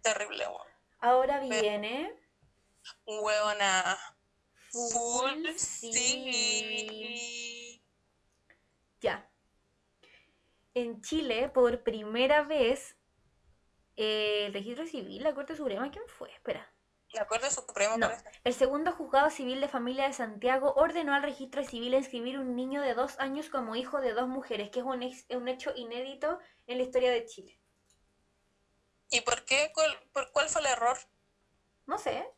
terrible 0.00 0.46
one. 0.46 0.70
Ahora 1.00 1.40
viene. 1.40 2.25
Huevona. 3.06 3.98
Full 4.70 4.90
Full 4.90 5.46
sí. 5.56 5.92
sí. 5.92 7.82
Ya. 9.00 9.30
En 10.74 11.00
Chile, 11.02 11.48
por 11.48 11.82
primera 11.82 12.42
vez, 12.42 12.96
eh, 13.96 14.46
el 14.46 14.52
registro 14.52 14.86
civil, 14.86 15.22
la 15.22 15.34
Corte 15.34 15.56
Suprema, 15.56 15.90
¿quién 15.90 16.04
fue? 16.08 16.30
Espera. 16.32 16.70
La 17.12 17.26
Corte 17.26 17.50
Suprema 17.50 17.96
No, 17.96 18.10
el 18.44 18.52
segundo 18.52 18.92
juzgado 18.92 19.30
civil 19.30 19.60
de 19.60 19.68
familia 19.68 20.06
de 20.06 20.12
Santiago 20.12 20.74
ordenó 20.76 21.14
al 21.14 21.22
registro 21.22 21.64
civil 21.64 21.94
inscribir 21.94 22.38
un 22.38 22.56
niño 22.56 22.82
de 22.82 22.94
dos 22.94 23.18
años 23.20 23.48
como 23.48 23.74
hijo 23.76 24.00
de 24.00 24.12
dos 24.12 24.28
mujeres, 24.28 24.70
que 24.70 24.80
es 24.80 24.84
un, 24.84 25.02
ex- 25.02 25.24
un 25.30 25.48
hecho 25.48 25.72
inédito 25.76 26.38
en 26.66 26.78
la 26.78 26.84
historia 26.84 27.10
de 27.10 27.24
Chile. 27.24 27.58
¿Y 29.08 29.20
por 29.22 29.44
qué? 29.44 29.70
¿Cuál, 29.72 29.98
por 30.12 30.30
cuál 30.32 30.48
fue 30.48 30.60
el 30.62 30.66
error? 30.66 30.98
No 31.86 31.96
sé, 31.96 32.28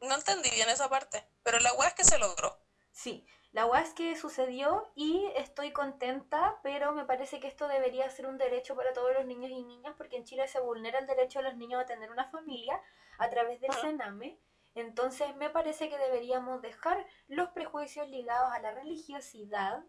No 0.00 0.14
entendí 0.14 0.50
bien 0.50 0.68
esa 0.68 0.88
parte. 0.88 1.24
Pero 1.42 1.60
la 1.60 1.72
weá 1.74 1.88
es 1.88 1.94
que 1.94 2.04
se 2.04 2.18
logró. 2.18 2.58
Sí, 2.90 3.26
la 3.52 3.66
weá 3.66 3.82
es 3.82 3.94
que 3.94 4.16
sucedió 4.16 4.90
y 4.94 5.26
estoy 5.36 5.72
contenta, 5.72 6.60
pero 6.62 6.92
me 6.92 7.04
parece 7.04 7.40
que 7.40 7.48
esto 7.48 7.66
debería 7.66 8.08
ser 8.10 8.26
un 8.26 8.38
derecho 8.38 8.76
para 8.76 8.92
todos 8.92 9.12
los 9.12 9.26
niños 9.26 9.50
y 9.50 9.62
niñas, 9.64 9.94
porque 9.96 10.16
en 10.16 10.24
Chile 10.24 10.46
se 10.46 10.60
vulnera 10.60 10.98
el 10.98 11.06
derecho 11.06 11.40
de 11.40 11.46
los 11.46 11.56
niños 11.56 11.80
a 11.80 11.86
tener 11.86 12.10
una 12.10 12.30
familia 12.30 12.80
a 13.18 13.28
través 13.28 13.60
del. 13.60 13.72
Sename. 13.72 14.38
Entonces 14.74 15.34
me 15.36 15.50
parece 15.50 15.88
que 15.88 15.98
deberíamos 15.98 16.62
dejar 16.62 17.04
los 17.26 17.48
prejuicios 17.48 18.08
ligados 18.08 18.52
a 18.52 18.60
la 18.60 18.70
religiosidad 18.70 19.84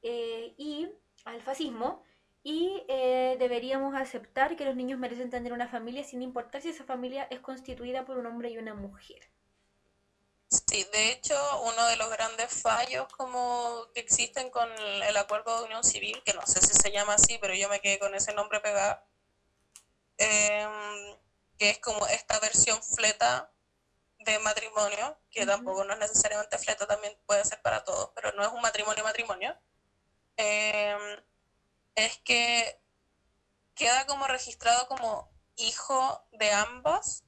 eh, 0.00 0.54
y 0.56 0.90
al 1.24 1.42
fascismo 1.42 2.02
y 2.42 2.82
eh, 2.88 3.36
deberíamos 3.38 3.94
aceptar 3.94 4.56
que 4.56 4.64
los 4.64 4.74
niños 4.74 4.98
merecen 4.98 5.30
tener 5.30 5.52
una 5.52 5.68
familia 5.68 6.02
sin 6.02 6.22
importar 6.22 6.62
si 6.62 6.70
esa 6.70 6.84
familia 6.84 7.24
es 7.30 7.40
constituida 7.40 8.04
por 8.04 8.16
un 8.16 8.26
hombre 8.26 8.50
y 8.50 8.58
una 8.58 8.74
mujer. 8.74 9.31
Sí, 10.52 10.84
de 10.92 11.12
hecho, 11.12 11.62
uno 11.62 11.86
de 11.86 11.96
los 11.96 12.10
grandes 12.10 12.52
fallos 12.52 13.08
como 13.16 13.86
que 13.94 14.00
existen 14.00 14.50
con 14.50 14.70
el, 14.70 15.16
acuerdo 15.16 15.58
de 15.58 15.64
unión 15.64 15.82
civil, 15.82 16.22
que 16.24 16.34
no 16.34 16.42
sé 16.46 16.60
si 16.60 16.74
se 16.74 16.92
llama 16.92 17.14
así, 17.14 17.38
pero 17.38 17.54
yo 17.54 17.70
me 17.70 17.80
quedé 17.80 17.98
con 17.98 18.14
ese 18.14 18.34
nombre 18.34 18.60
pegado, 18.60 19.02
em, 20.18 21.16
que 21.58 21.70
es 21.70 21.78
como 21.78 22.06
esta 22.06 22.38
versión 22.40 22.82
fleta 22.82 23.50
de 24.18 24.38
matrimonio, 24.40 25.18
que 25.30 25.46
tampoco 25.46 25.84
no 25.84 25.94
es 25.94 25.98
necesariamente 26.00 26.58
fleta, 26.58 26.86
también 26.86 27.16
puede 27.26 27.44
ser 27.46 27.62
para 27.62 27.82
todos, 27.84 28.10
pero 28.14 28.32
no 28.32 28.42
es 28.42 28.52
un 28.52 28.60
matrimonio 28.60 29.04
matrimonio, 29.04 29.56
em, 30.36 31.24
es 31.94 32.18
que 32.18 32.78
queda 33.74 34.06
como 34.06 34.26
registrado 34.26 34.86
como 34.88 35.30
hijo 35.56 36.26
de 36.32 36.50
ambas, 36.52 37.24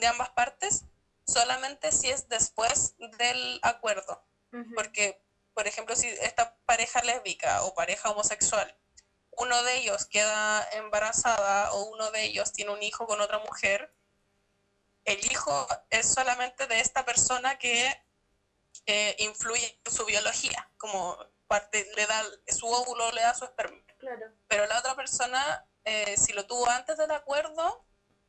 de 0.00 0.06
ambas 0.06 0.30
partes, 0.30 0.84
solamente 1.26 1.92
si 1.92 2.10
es 2.10 2.28
después 2.28 2.94
del 3.18 3.60
acuerdo. 3.62 4.26
Porque, 4.76 5.20
por 5.52 5.66
ejemplo, 5.66 5.96
si 5.96 6.06
esta 6.06 6.56
pareja 6.64 7.02
lésbica 7.02 7.64
o 7.64 7.74
pareja 7.74 8.10
homosexual, 8.10 8.78
uno 9.32 9.62
de 9.64 9.78
ellos 9.78 10.06
queda 10.06 10.64
embarazada 10.74 11.72
o 11.72 11.86
uno 11.86 12.12
de 12.12 12.22
ellos 12.22 12.52
tiene 12.52 12.70
un 12.70 12.80
hijo 12.80 13.04
con 13.06 13.20
otra 13.20 13.40
mujer, 13.40 13.92
el 15.04 15.18
hijo 15.30 15.66
es 15.90 16.06
solamente 16.06 16.68
de 16.68 16.78
esta 16.78 17.04
persona 17.04 17.58
que 17.58 18.00
eh, 18.86 19.16
influye 19.18 19.80
en 19.84 19.92
su 19.92 20.04
biología, 20.04 20.70
como 20.76 21.18
parte, 21.46 21.90
le 21.96 22.06
da 22.06 22.22
su 22.48 22.66
óvulo, 22.66 23.10
le 23.12 23.22
da 23.22 23.34
su 23.34 23.44
esperma. 23.44 23.82
Claro. 23.98 24.26
Pero 24.48 24.66
la 24.66 24.78
otra 24.78 24.94
persona, 24.94 25.66
eh, 25.84 26.16
si 26.16 26.32
lo 26.32 26.46
tuvo 26.46 26.68
antes 26.68 26.96
del 26.96 27.10
acuerdo, 27.10 27.84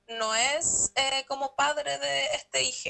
no 0.08 0.36
es 0.36 0.92
eh, 0.96 1.26
como 1.28 1.56
padre 1.56 1.98
de 1.98 2.26
este 2.36 2.64
hijo. 2.64 2.90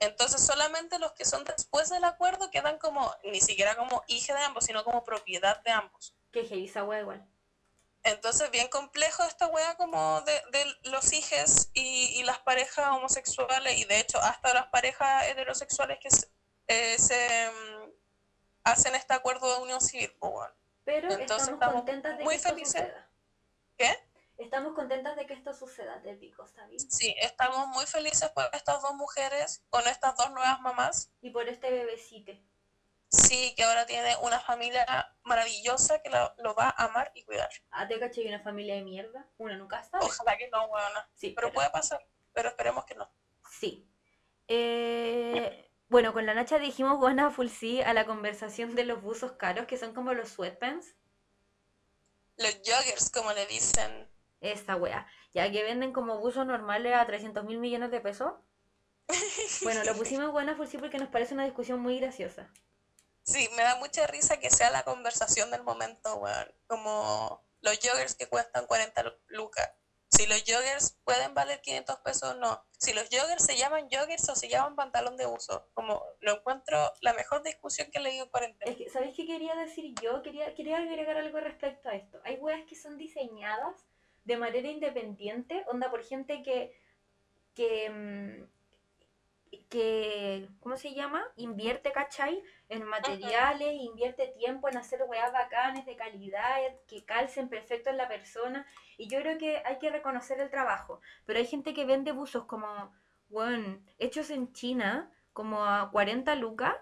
Entonces 0.00 0.44
solamente 0.44 0.98
los 0.98 1.12
que 1.12 1.24
son 1.24 1.44
después 1.44 1.88
del 1.90 2.04
acuerdo 2.04 2.50
quedan 2.50 2.78
como, 2.78 3.14
ni 3.24 3.40
siquiera 3.40 3.76
como 3.76 4.04
hija 4.06 4.34
de 4.34 4.42
ambos, 4.42 4.64
sino 4.64 4.84
como 4.84 5.04
propiedad 5.04 5.62
de 5.62 5.70
ambos. 5.70 6.14
Que 6.32 6.40
esa 6.64 6.84
wea 6.84 7.00
igual. 7.00 7.26
Entonces 8.02 8.50
bien 8.50 8.68
complejo 8.68 9.22
esta 9.24 9.46
wea 9.46 9.76
como 9.76 10.20
de, 10.22 10.42
de 10.52 10.90
los 10.90 11.12
hijos 11.14 11.70
y, 11.72 12.20
y 12.20 12.22
las 12.24 12.38
parejas 12.40 12.88
homosexuales 12.88 13.78
y 13.78 13.84
de 13.86 14.00
hecho 14.00 14.18
hasta 14.18 14.52
las 14.52 14.66
parejas 14.66 15.26
heterosexuales 15.28 15.98
que 16.00 16.10
se, 16.10 16.28
eh, 16.68 16.98
se, 16.98 17.50
mm, 17.50 17.90
hacen 18.64 18.94
este 18.94 19.14
acuerdo 19.14 19.54
de 19.54 19.62
unión 19.62 19.80
civil. 19.80 20.14
pues, 20.18 20.32
bueno. 20.32 20.54
Pero 20.84 21.10
Entonces 21.12 21.48
estamos, 21.48 21.52
estamos 21.54 21.74
contentas 21.76 22.18
de 22.18 22.24
muy 22.24 22.34
que 22.36 22.42
felices. 22.42 22.82
suceda. 22.82 23.10
¿Qué? 23.78 24.08
Estamos 24.36 24.74
contentas 24.74 25.14
de 25.16 25.26
que 25.26 25.34
esto 25.34 25.54
suceda, 25.54 26.02
te 26.02 26.14
pico, 26.14 26.44
¿está 26.44 26.66
bien? 26.66 26.80
Sí, 26.90 27.14
estamos 27.20 27.68
muy 27.68 27.86
felices 27.86 28.28
por 28.30 28.44
estas 28.52 28.82
dos 28.82 28.94
mujeres, 28.94 29.62
con 29.70 29.86
estas 29.86 30.16
dos 30.16 30.30
nuevas 30.32 30.60
mamás. 30.60 31.12
Y 31.20 31.30
por 31.30 31.48
este 31.48 31.70
bebecito. 31.70 32.32
Sí, 33.10 33.54
que 33.56 33.62
ahora 33.62 33.86
tiene 33.86 34.16
una 34.22 34.40
familia 34.40 34.84
maravillosa 35.22 36.02
que 36.02 36.10
la- 36.10 36.34
lo 36.38 36.54
va 36.56 36.74
a 36.76 36.84
amar 36.86 37.12
y 37.14 37.22
cuidar. 37.24 37.48
Ah, 37.70 37.86
te 37.86 38.00
caché 38.00 38.26
una 38.26 38.40
familia 38.40 38.74
de 38.74 38.82
mierda. 38.82 39.28
Una 39.38 39.56
nunca 39.56 39.84
sabe. 39.84 40.04
Ojalá 40.04 40.36
que 40.36 40.48
no, 40.50 40.64
weona. 40.66 41.08
Sí, 41.14 41.30
Pero 41.30 41.52
puede 41.52 41.70
pasar, 41.70 42.04
pero 42.32 42.48
esperemos 42.48 42.84
que 42.86 42.96
no. 42.96 43.08
Sí. 43.48 43.88
Eh, 44.48 45.70
bueno, 45.88 46.12
con 46.12 46.26
la 46.26 46.34
Nacha 46.34 46.58
dijimos 46.58 46.98
buena 46.98 47.30
full 47.30 47.46
sí 47.48 47.80
a 47.82 47.94
la 47.94 48.04
conversación 48.04 48.74
de 48.74 48.84
los 48.84 49.00
buzos 49.00 49.32
caros, 49.32 49.66
que 49.66 49.78
son 49.78 49.94
como 49.94 50.12
los 50.12 50.30
sweatpants. 50.30 50.96
Los 52.36 52.56
joggers, 52.66 53.10
como 53.10 53.32
le 53.32 53.46
dicen. 53.46 54.10
Esa 54.52 54.76
wea. 54.76 55.06
Ya 55.32 55.50
que 55.50 55.62
venden 55.62 55.92
como 55.92 56.18
buzos 56.18 56.46
normales 56.46 56.94
a 56.94 57.06
300 57.06 57.44
mil 57.44 57.58
millones 57.58 57.90
de 57.90 58.00
pesos. 58.00 58.34
Bueno, 59.62 59.84
lo 59.84 59.94
pusimos 59.96 60.32
buena 60.32 60.54
full 60.56 60.66
sí 60.66 60.78
porque 60.78 60.98
nos 60.98 61.08
parece 61.08 61.34
una 61.34 61.44
discusión 61.44 61.80
muy 61.80 61.98
graciosa. 61.98 62.50
Sí, 63.22 63.48
me 63.56 63.62
da 63.62 63.76
mucha 63.76 64.06
risa 64.06 64.38
que 64.38 64.50
sea 64.50 64.70
la 64.70 64.82
conversación 64.82 65.50
del 65.50 65.62
momento, 65.62 66.16
weón. 66.16 66.52
Como 66.66 67.42
los 67.62 67.78
joggers 67.82 68.14
que 68.14 68.28
cuestan 68.28 68.66
40 68.66 69.02
lu- 69.02 69.12
lucas. 69.28 69.72
Si 70.10 70.26
los 70.26 70.44
joggers 70.46 70.98
pueden 71.04 71.34
valer 71.34 71.60
500 71.62 71.96
pesos, 72.00 72.36
no. 72.36 72.62
Si 72.78 72.92
los 72.92 73.04
joggers 73.10 73.44
se 73.44 73.56
llaman 73.56 73.88
joggers 73.90 74.28
o 74.28 74.36
se 74.36 74.48
llaman 74.48 74.76
pantalón 74.76 75.16
de 75.16 75.26
uso. 75.26 75.70
Como 75.72 76.04
lo 76.20 76.36
encuentro 76.36 76.92
la 77.00 77.14
mejor 77.14 77.42
discusión 77.42 77.90
que 77.90 77.98
he 77.98 78.02
leído 78.02 78.24
en 78.24 78.30
cuarentena. 78.30 78.70
Es 78.70 78.76
que, 78.76 78.90
¿sabéis 78.90 79.16
qué 79.16 79.26
quería 79.26 79.54
decir 79.56 79.94
yo? 80.02 80.22
Quería, 80.22 80.54
quería 80.54 80.76
agregar 80.78 81.16
algo 81.16 81.40
respecto 81.40 81.88
a 81.88 81.94
esto. 81.94 82.20
Hay 82.24 82.36
weas 82.36 82.64
que 82.68 82.76
son 82.76 82.96
diseñadas 82.98 83.74
de 84.24 84.36
manera 84.36 84.68
independiente, 84.68 85.64
onda 85.68 85.90
por 85.90 86.02
gente 86.02 86.42
que, 86.42 86.74
que, 87.54 87.90
mm, 87.90 88.54
que, 89.68 90.48
¿cómo 90.60 90.76
se 90.76 90.94
llama? 90.94 91.24
Invierte, 91.36 91.92
¿cachai? 91.92 92.42
En 92.68 92.84
materiales, 92.84 93.74
invierte 93.80 94.28
tiempo 94.28 94.68
en 94.68 94.76
hacer 94.76 95.02
weas 95.06 95.32
bacanes, 95.32 95.86
de 95.86 95.96
calidad, 95.96 96.58
que 96.88 97.04
calcen 97.04 97.48
perfecto 97.48 97.90
en 97.90 97.96
la 97.96 98.08
persona. 98.08 98.66
Y 98.96 99.08
yo 99.08 99.20
creo 99.20 99.38
que 99.38 99.62
hay 99.64 99.78
que 99.78 99.90
reconocer 99.90 100.40
el 100.40 100.50
trabajo. 100.50 101.00
Pero 101.26 101.38
hay 101.38 101.46
gente 101.46 101.74
que 101.74 101.84
vende 101.84 102.12
buzos 102.12 102.44
como, 102.44 102.92
bueno, 103.28 103.80
hechos 103.98 104.30
en 104.30 104.52
China, 104.52 105.12
como 105.32 105.64
a 105.64 105.90
40 105.90 106.34
lucas. 106.36 106.74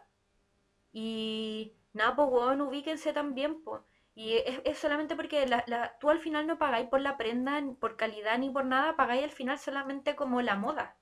Y 0.93 1.74
nada, 1.93 2.14
pues, 2.14 2.28
weón, 2.31 2.60
ubíquense 2.60 3.12
también, 3.12 3.62
pues. 3.62 3.82
Y 4.14 4.36
es, 4.39 4.60
es 4.64 4.78
solamente 4.78 5.16
porque 5.16 5.47
la, 5.47 5.64
la- 5.66 5.98
tú 5.98 6.09
al 6.09 6.18
final 6.20 6.47
no 6.47 6.59
pagáis 6.59 6.89
por 6.89 7.01
la 7.02 7.18
prenda, 7.18 7.60
ni 7.60 7.74
por 7.74 7.97
calidad, 7.98 8.39
ni 8.39 8.48
por 8.51 8.64
nada, 8.64 8.97
pagáis 8.97 9.24
al 9.24 9.30
final 9.32 9.59
solamente 9.59 10.16
como 10.16 10.40
la 10.40 10.55
moda. 10.56 10.97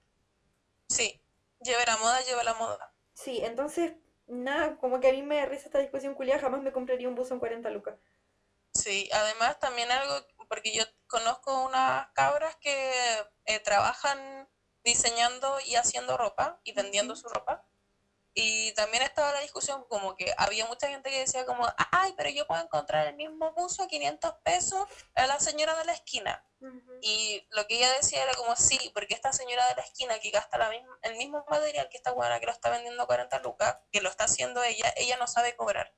Sí, 0.90 1.18
lleve 1.60 1.86
la 1.86 1.96
moda, 1.96 2.20
lleve 2.20 2.44
la 2.44 2.52
moda. 2.52 2.92
Sí, 3.14 3.38
entonces, 3.44 3.92
nada, 4.26 4.76
como 4.78 4.98
que 4.98 5.10
a 5.10 5.12
mí 5.12 5.22
me 5.22 5.46
risa 5.46 5.66
esta 5.66 5.78
discusión 5.78 6.14
culiada, 6.14 6.40
jamás 6.40 6.60
me 6.62 6.72
compraría 6.72 7.08
un 7.08 7.14
buzo 7.14 7.34
en 7.34 7.38
40 7.40 7.70
lucas. 7.70 8.00
Sí, 8.74 9.08
además 9.12 9.58
también 9.60 9.90
algo, 9.90 10.26
porque 10.48 10.72
yo 10.74 10.84
conozco 11.06 11.64
unas 11.64 12.08
cabras 12.14 12.56
que 12.56 12.92
eh, 13.46 13.60
trabajan 13.60 14.48
diseñando 14.84 15.58
y 15.64 15.76
haciendo 15.76 16.16
ropa 16.16 16.60
y 16.64 16.72
vendiendo 16.72 17.14
su 17.16 17.28
ropa. 17.28 17.64
Y 18.32 18.72
también 18.74 19.02
estaba 19.02 19.32
la 19.32 19.40
discusión 19.40 19.84
como 19.88 20.14
que 20.14 20.32
había 20.36 20.64
mucha 20.66 20.88
gente 20.88 21.10
que 21.10 21.18
decía 21.18 21.44
como, 21.44 21.66
ay, 21.90 22.14
pero 22.16 22.30
yo 22.30 22.46
puedo 22.46 22.62
encontrar 22.62 23.08
el 23.08 23.16
mismo 23.16 23.52
buzo 23.52 23.82
a 23.82 23.88
500 23.88 24.34
pesos 24.44 24.86
a 25.14 25.26
la 25.26 25.40
señora 25.40 25.76
de 25.76 25.84
la 25.84 25.92
esquina. 25.92 26.44
Y 27.00 27.46
lo 27.50 27.66
que 27.66 27.76
ella 27.76 27.92
decía 27.94 28.22
era 28.22 28.34
como, 28.34 28.54
sí, 28.54 28.90
porque 28.94 29.14
esta 29.14 29.32
señora 29.32 29.66
de 29.68 29.76
la 29.76 29.82
esquina 29.82 30.18
que 30.20 30.30
gasta 30.30 30.58
la 30.58 30.68
misma, 30.68 30.98
el 31.02 31.16
mismo 31.16 31.44
material 31.48 31.88
que 31.88 31.96
esta 31.96 32.12
buena 32.12 32.38
que 32.38 32.46
lo 32.46 32.52
está 32.52 32.70
vendiendo 32.70 33.02
a 33.02 33.06
40 33.06 33.38
lucas, 33.40 33.78
que 33.90 34.00
lo 34.00 34.10
está 34.10 34.24
haciendo 34.24 34.62
ella, 34.62 34.92
ella 34.96 35.16
no 35.16 35.26
sabe 35.26 35.56
cobrar. 35.56 35.92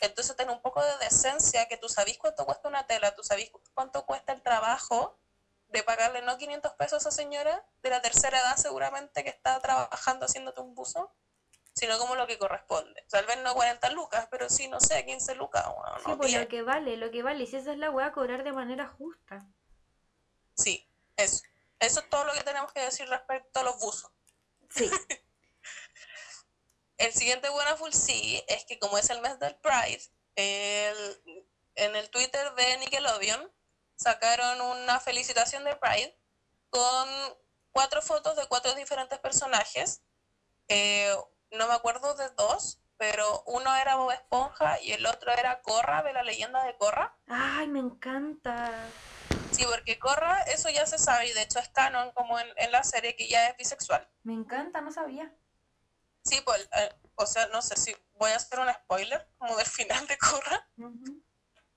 Entonces 0.00 0.34
ten 0.36 0.50
un 0.50 0.62
poco 0.62 0.82
de 0.82 0.96
decencia, 0.98 1.66
que 1.66 1.76
tú 1.76 1.88
sabes 1.88 2.18
cuánto 2.18 2.46
cuesta 2.46 2.68
una 2.68 2.86
tela, 2.86 3.14
tú 3.14 3.22
sabes 3.22 3.50
cuánto 3.74 4.06
cuesta 4.06 4.32
el 4.32 4.42
trabajo 4.42 5.18
de 5.68 5.82
pagarle 5.82 6.22
no 6.22 6.38
500 6.38 6.72
pesos 6.74 6.94
a 6.94 7.08
esa 7.08 7.10
señora 7.10 7.66
de 7.82 7.90
la 7.90 8.00
tercera 8.00 8.38
edad 8.40 8.56
seguramente 8.56 9.22
que 9.22 9.30
está 9.30 9.60
trabajando 9.60 10.26
haciéndote 10.26 10.60
un 10.60 10.74
buzo, 10.74 11.12
sino 11.78 11.96
como 11.98 12.16
lo 12.16 12.26
que 12.26 12.38
corresponde. 12.38 13.04
Tal 13.08 13.24
vez 13.26 13.38
no 13.38 13.54
40 13.54 13.90
lucas, 13.90 14.26
pero 14.32 14.50
sí, 14.50 14.66
no 14.66 14.80
sé, 14.80 15.06
15 15.06 15.36
lucas. 15.36 15.64
Bueno, 15.64 15.98
sí, 16.04 16.12
pues 16.16 16.32
lo 16.34 16.48
que 16.48 16.62
vale, 16.62 16.96
lo 16.96 17.12
que 17.12 17.22
vale, 17.22 17.46
si 17.46 17.56
esa 17.56 17.72
es 17.72 17.78
la 17.78 17.90
weá, 17.90 18.10
cobrar 18.12 18.42
de 18.42 18.52
manera 18.52 18.88
justa. 18.88 19.46
Sí, 20.54 20.90
eso. 21.16 21.44
Eso 21.78 22.00
es 22.00 22.10
todo 22.10 22.24
lo 22.24 22.32
que 22.32 22.42
tenemos 22.42 22.72
que 22.72 22.80
decir 22.80 23.08
respecto 23.08 23.60
a 23.60 23.62
los 23.62 23.78
buzos. 23.78 24.10
Sí. 24.70 24.90
El 26.98 27.12
siguiente 27.12 27.48
buena 27.48 27.76
full 27.76 27.92
sí 27.92 28.42
es 28.48 28.64
que 28.64 28.80
como 28.80 28.98
es 28.98 29.08
el 29.10 29.20
mes 29.20 29.38
del 29.38 29.54
Pride, 29.54 30.02
en 30.34 31.94
el 31.94 32.10
Twitter 32.10 32.52
de 32.54 32.78
Nickelodeon 32.78 33.52
sacaron 33.94 34.60
una 34.60 34.98
felicitación 34.98 35.62
de 35.62 35.76
Pride 35.76 36.18
con 36.70 37.08
cuatro 37.70 38.02
fotos 38.02 38.34
de 38.34 38.48
cuatro 38.48 38.74
diferentes 38.74 39.16
personajes. 39.20 40.02
Eh, 40.66 41.16
no 41.52 41.68
me 41.68 41.74
acuerdo 41.74 42.14
de 42.14 42.28
dos, 42.30 42.80
pero 42.96 43.42
uno 43.46 43.74
era 43.76 43.96
Bob 43.96 44.10
Esponja 44.10 44.80
y 44.80 44.92
el 44.92 45.06
otro 45.06 45.32
era 45.32 45.62
Corra 45.62 46.02
de 46.02 46.12
la 46.12 46.22
leyenda 46.22 46.64
de 46.64 46.76
Corra. 46.76 47.16
Ay, 47.28 47.68
me 47.68 47.78
encanta. 47.78 48.72
Sí, 49.52 49.64
porque 49.64 49.98
Corra, 49.98 50.42
eso 50.42 50.68
ya 50.68 50.84
se 50.86 50.98
sabe 50.98 51.28
y 51.28 51.32
de 51.32 51.42
hecho 51.42 51.58
es 51.58 51.68
canon 51.68 52.10
como 52.12 52.38
en, 52.38 52.48
en 52.56 52.72
la 52.72 52.82
serie 52.82 53.16
que 53.16 53.28
ya 53.28 53.48
es 53.48 53.56
bisexual. 53.56 54.06
Me 54.24 54.34
encanta, 54.34 54.80
no 54.80 54.90
sabía. 54.92 55.32
Sí, 56.24 56.40
pues, 56.44 56.68
eh, 56.76 56.94
o 57.14 57.26
sea, 57.26 57.46
no 57.46 57.62
sé 57.62 57.76
si 57.76 57.96
voy 58.14 58.30
a 58.32 58.36
hacer 58.36 58.58
un 58.60 58.72
spoiler 58.72 59.26
como 59.38 59.56
del 59.56 59.66
final 59.66 60.06
de 60.06 60.18
Corra. 60.18 60.68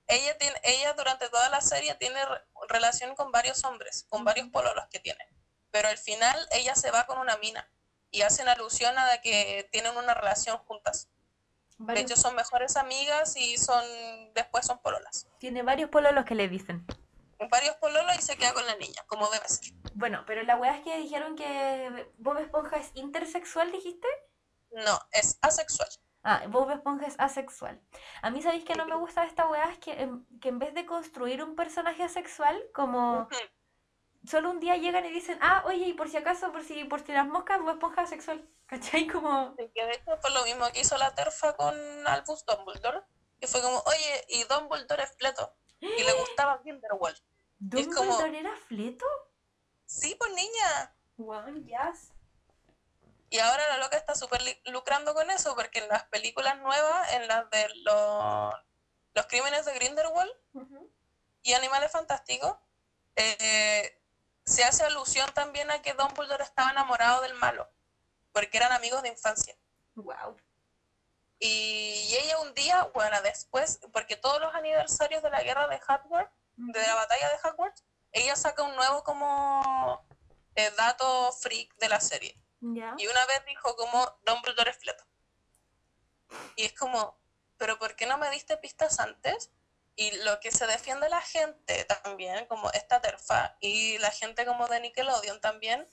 Ella 0.06 0.36
tiene, 0.36 0.60
ella 0.64 0.92
durante 0.92 1.28
toda 1.30 1.48
la 1.48 1.60
serie 1.60 1.94
tiene 1.94 2.20
relación 2.68 3.14
con 3.14 3.32
varios 3.32 3.64
hombres, 3.64 4.04
con 4.10 4.24
varios 4.24 4.48
pololos 4.48 4.86
que 4.90 5.00
tiene. 5.00 5.26
Pero 5.70 5.88
al 5.88 5.96
final 5.96 6.36
ella 6.50 6.74
se 6.74 6.90
va 6.90 7.06
con 7.06 7.18
una 7.18 7.36
mina 7.38 7.66
y 8.12 8.22
hacen 8.22 8.46
alusión 8.48 8.96
a 8.96 9.20
que 9.22 9.68
tienen 9.72 9.96
una 9.96 10.14
relación 10.14 10.58
juntas. 10.58 11.08
De 11.78 12.00
hecho, 12.00 12.14
son 12.14 12.36
mejores 12.36 12.76
amigas 12.76 13.36
y 13.36 13.56
son 13.56 13.82
después 14.34 14.66
son 14.66 14.78
pololas. 14.78 15.26
Tiene 15.38 15.62
varios 15.62 15.90
pololos 15.90 16.24
que 16.24 16.36
le 16.36 16.48
dicen. 16.48 16.86
Varios 17.50 17.74
pololos 17.76 18.16
y 18.16 18.22
se 18.22 18.36
queda 18.36 18.52
con 18.52 18.64
la 18.66 18.76
niña, 18.76 19.02
como 19.08 19.28
debe 19.30 19.48
ser. 19.48 19.74
Bueno, 19.94 20.22
pero 20.26 20.44
la 20.44 20.56
weá 20.56 20.76
es 20.76 20.84
que 20.84 20.96
dijeron 20.98 21.34
que 21.34 22.06
Bob 22.18 22.38
Esponja 22.38 22.76
es 22.76 22.92
intersexual, 22.94 23.72
dijiste. 23.72 24.06
No, 24.70 25.00
es 25.10 25.38
asexual. 25.40 25.88
Ah, 26.22 26.44
Bob 26.48 26.70
Esponja 26.70 27.06
es 27.06 27.16
asexual. 27.18 27.80
A 28.20 28.30
mí, 28.30 28.42
¿sabéis 28.42 28.64
que 28.64 28.76
no 28.76 28.86
me 28.86 28.94
gusta 28.94 29.24
esta 29.24 29.48
weá? 29.48 29.72
Es 29.72 29.78
que 29.78 30.08
que 30.40 30.50
en 30.50 30.58
vez 30.60 30.72
de 30.74 30.86
construir 30.86 31.42
un 31.42 31.56
personaje 31.56 32.04
asexual, 32.04 32.62
como 32.72 33.28
solo 34.26 34.50
un 34.50 34.60
día 34.60 34.76
llegan 34.76 35.04
y 35.04 35.10
dicen, 35.10 35.38
ah, 35.40 35.62
oye, 35.66 35.86
y 35.86 35.92
por 35.92 36.08
si 36.08 36.16
acaso, 36.16 36.52
por 36.52 36.64
si, 36.64 36.84
por 36.84 37.04
si 37.04 37.12
las 37.12 37.26
moscas, 37.26 37.60
Bob 37.60 37.70
Esponja 37.70 38.02
asexual. 38.02 38.48
¿Cachai? 38.66 39.06
Como... 39.06 39.54
que 39.56 39.84
de 39.84 39.92
hecho 39.92 40.16
fue 40.20 40.30
lo 40.30 40.44
mismo 40.44 40.66
que 40.72 40.80
hizo 40.80 40.96
la 40.96 41.14
terfa 41.14 41.56
con 41.56 41.74
Albus 42.06 42.44
Dumbledore, 42.46 43.02
que 43.40 43.46
fue 43.46 43.60
como, 43.60 43.78
oye, 43.78 44.24
y 44.28 44.44
Dumbledore 44.44 45.02
es 45.02 45.16
fleto. 45.16 45.54
Y 45.80 46.02
le 46.02 46.12
gustaba 46.12 46.58
Grindelwald. 46.58 47.20
¿Dumbledore 47.58 48.38
era 48.38 48.56
fleto? 48.68 49.04
Sí, 49.84 50.14
pues 50.18 50.32
niña. 50.32 50.94
Wow, 51.16 51.54
yes. 51.64 52.12
Y 53.30 53.38
ahora 53.38 53.66
la 53.68 53.78
loca 53.78 53.96
está 53.96 54.14
súper 54.14 54.42
lucrando 54.66 55.14
con 55.14 55.30
eso, 55.30 55.54
porque 55.56 55.80
en 55.80 55.88
las 55.88 56.04
películas 56.04 56.58
nuevas, 56.60 57.12
en 57.14 57.26
las 57.28 57.48
de 57.50 57.66
los, 57.82 58.54
los 59.14 59.26
crímenes 59.26 59.64
de 59.64 59.74
Grindelwald 59.74 60.32
y 61.42 61.54
Animales 61.54 61.90
Fantásticos, 61.90 62.56
eh, 63.16 64.01
se 64.44 64.64
hace 64.64 64.84
alusión 64.84 65.30
también 65.34 65.70
a 65.70 65.82
que 65.82 65.94
Dumbledore 65.94 66.42
estaba 66.44 66.70
enamorado 66.70 67.22
del 67.22 67.34
malo, 67.34 67.68
porque 68.32 68.56
eran 68.56 68.72
amigos 68.72 69.02
de 69.02 69.08
infancia. 69.08 69.56
Wow. 69.94 70.36
Y, 71.38 72.16
ella 72.16 72.38
un 72.38 72.54
día, 72.54 72.84
bueno, 72.94 73.20
después, 73.22 73.80
porque 73.92 74.16
todos 74.16 74.40
los 74.40 74.54
aniversarios 74.54 75.22
de 75.22 75.30
la 75.30 75.42
guerra 75.42 75.66
de 75.68 75.76
Hogwarts, 75.76 76.32
de 76.56 76.80
la 76.80 76.94
batalla 76.94 77.28
de 77.30 77.48
Hogwarts, 77.48 77.84
ella 78.12 78.36
saca 78.36 78.62
un 78.62 78.76
nuevo 78.76 79.02
como 79.02 80.06
eh, 80.54 80.70
dato 80.76 81.32
freak 81.32 81.74
de 81.76 81.88
la 81.88 82.00
serie. 82.00 82.38
Y 82.60 83.06
una 83.08 83.26
vez 83.26 83.44
dijo 83.44 83.74
como 83.74 84.18
Dumbledore 84.24 84.70
es 84.70 84.78
fleto. 84.78 85.04
Y 86.54 86.64
es 86.64 86.72
como, 86.74 87.18
pero 87.56 87.76
¿por 87.76 87.96
qué 87.96 88.06
no 88.06 88.18
me 88.18 88.30
diste 88.30 88.56
pistas 88.56 89.00
antes? 89.00 89.50
Y 89.94 90.10
lo 90.24 90.40
que 90.40 90.50
se 90.50 90.66
defiende 90.66 91.08
la 91.08 91.20
gente 91.20 91.84
también, 91.84 92.46
como 92.46 92.70
esta 92.70 93.00
terfa, 93.00 93.56
y 93.60 93.98
la 93.98 94.10
gente 94.10 94.46
como 94.46 94.66
de 94.68 94.80
Nickelodeon 94.80 95.40
también, 95.40 95.88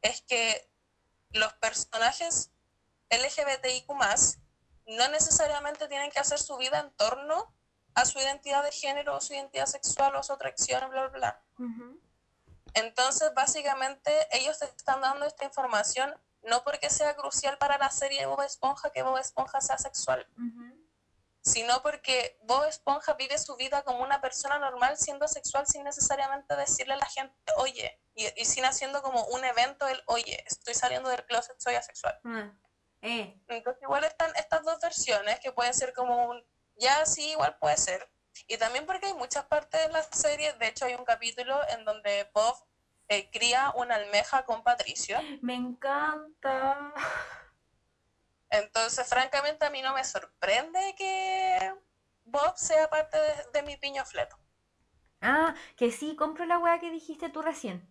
es 0.00 0.22
que 0.22 0.70
los 1.30 1.52
personajes 1.54 2.50
LGBTIQ 3.10 3.88
no 4.86 5.08
necesariamente 5.08 5.86
tienen 5.88 6.10
que 6.10 6.18
hacer 6.18 6.38
su 6.38 6.56
vida 6.56 6.80
en 6.80 6.90
torno 6.92 7.54
a 7.94 8.04
su 8.06 8.18
identidad 8.18 8.64
de 8.64 8.72
género, 8.72 9.16
o 9.16 9.20
su 9.20 9.34
identidad 9.34 9.66
sexual, 9.66 10.16
o 10.16 10.22
su 10.22 10.32
atracción, 10.32 10.90
bla, 10.90 11.08
bla, 11.08 11.18
bla. 11.18 11.42
Entonces, 12.74 13.32
básicamente, 13.34 14.10
ellos 14.32 14.58
te 14.58 14.64
están 14.64 15.02
dando 15.02 15.26
esta 15.26 15.44
información 15.44 16.14
no 16.42 16.64
porque 16.64 16.90
sea 16.90 17.14
crucial 17.14 17.56
para 17.58 17.78
la 17.78 17.90
serie 17.90 18.20
de 18.20 18.26
Bob 18.26 18.42
Esponja 18.42 18.90
que 18.90 19.02
Bob 19.02 19.18
Esponja 19.18 19.60
sea 19.60 19.78
sexual, 19.78 20.26
sino 21.42 21.82
porque 21.82 22.38
Bob 22.42 22.64
Esponja 22.64 23.14
vive 23.14 23.36
su 23.36 23.56
vida 23.56 23.82
como 23.82 24.02
una 24.02 24.20
persona 24.20 24.58
normal 24.58 24.96
siendo 24.96 25.26
sexual 25.28 25.66
sin 25.66 25.84
necesariamente 25.84 26.56
decirle 26.56 26.94
a 26.94 26.98
la 26.98 27.06
gente, 27.06 27.34
oye, 27.56 28.00
y, 28.14 28.44
sin 28.44 28.64
haciendo 28.64 29.02
como 29.02 29.24
un 29.26 29.44
evento 29.44 29.86
el, 29.88 30.00
oye, 30.06 30.42
estoy 30.46 30.74
saliendo 30.74 31.10
del 31.10 31.24
closet, 31.26 31.56
soy 31.58 31.74
asexual. 31.74 32.18
Eh. 33.02 33.40
Entonces, 33.48 33.82
igual 33.82 34.04
están 34.04 34.30
estas 34.36 34.62
dos 34.62 34.80
versiones 34.80 35.40
que 35.40 35.52
pueden 35.52 35.74
ser 35.74 35.92
como 35.92 36.28
un, 36.28 36.44
ya 36.76 37.04
sí, 37.04 37.30
igual 37.32 37.58
puede 37.58 37.76
ser, 37.76 38.08
y 38.46 38.56
también 38.56 38.86
porque 38.86 39.06
hay 39.06 39.14
muchas 39.14 39.44
partes 39.46 39.80
de 39.82 39.92
la 39.92 40.02
serie, 40.02 40.52
de 40.54 40.68
hecho 40.68 40.84
hay 40.84 40.94
un 40.94 41.04
capítulo 41.04 41.58
en 41.70 41.84
donde 41.84 42.30
Bob 42.32 42.54
eh, 43.08 43.30
cría 43.30 43.72
una 43.76 43.96
almeja 43.96 44.44
con 44.44 44.62
Patricio. 44.62 45.18
Me 45.42 45.54
encanta. 45.54 46.94
Entonces, 48.52 49.08
francamente, 49.08 49.64
a 49.64 49.70
mí 49.70 49.80
no 49.80 49.94
me 49.94 50.04
sorprende 50.04 50.94
que 50.98 51.72
Bob 52.24 52.52
sea 52.56 52.88
parte 52.90 53.16
de, 53.52 53.62
mi 53.62 53.78
piño 53.78 54.04
fleto. 54.04 54.36
Ah, 55.22 55.54
que 55.76 55.90
sí, 55.90 56.16
compro 56.16 56.44
la 56.44 56.58
weá 56.58 56.78
que 56.78 56.90
dijiste 56.90 57.30
tú 57.30 57.40
recién. 57.40 57.90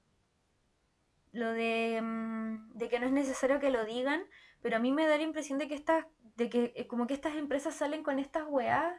Lo 1.31 1.51
de, 1.51 1.99
mm, 2.01 2.73
de 2.77 2.89
que 2.89 2.99
no 2.99 3.07
es 3.07 3.11
necesario 3.11 3.59
que 3.59 3.71
lo 3.71 3.85
digan, 3.85 4.23
pero 4.61 4.75
a 4.75 4.79
mí 4.79 4.91
me 4.91 5.07
da 5.07 5.17
la 5.17 5.23
impresión 5.23 5.57
de 5.57 5.67
que 5.67 5.73
estas, 5.73 6.05
de 6.35 6.47
que 6.49 6.73
eh, 6.75 6.85
como 6.87 7.07
que 7.07 7.15
estas 7.15 7.35
empresas 7.35 7.73
salen 7.73 8.03
con 8.03 8.19
estas 8.19 8.43
weas 8.47 8.93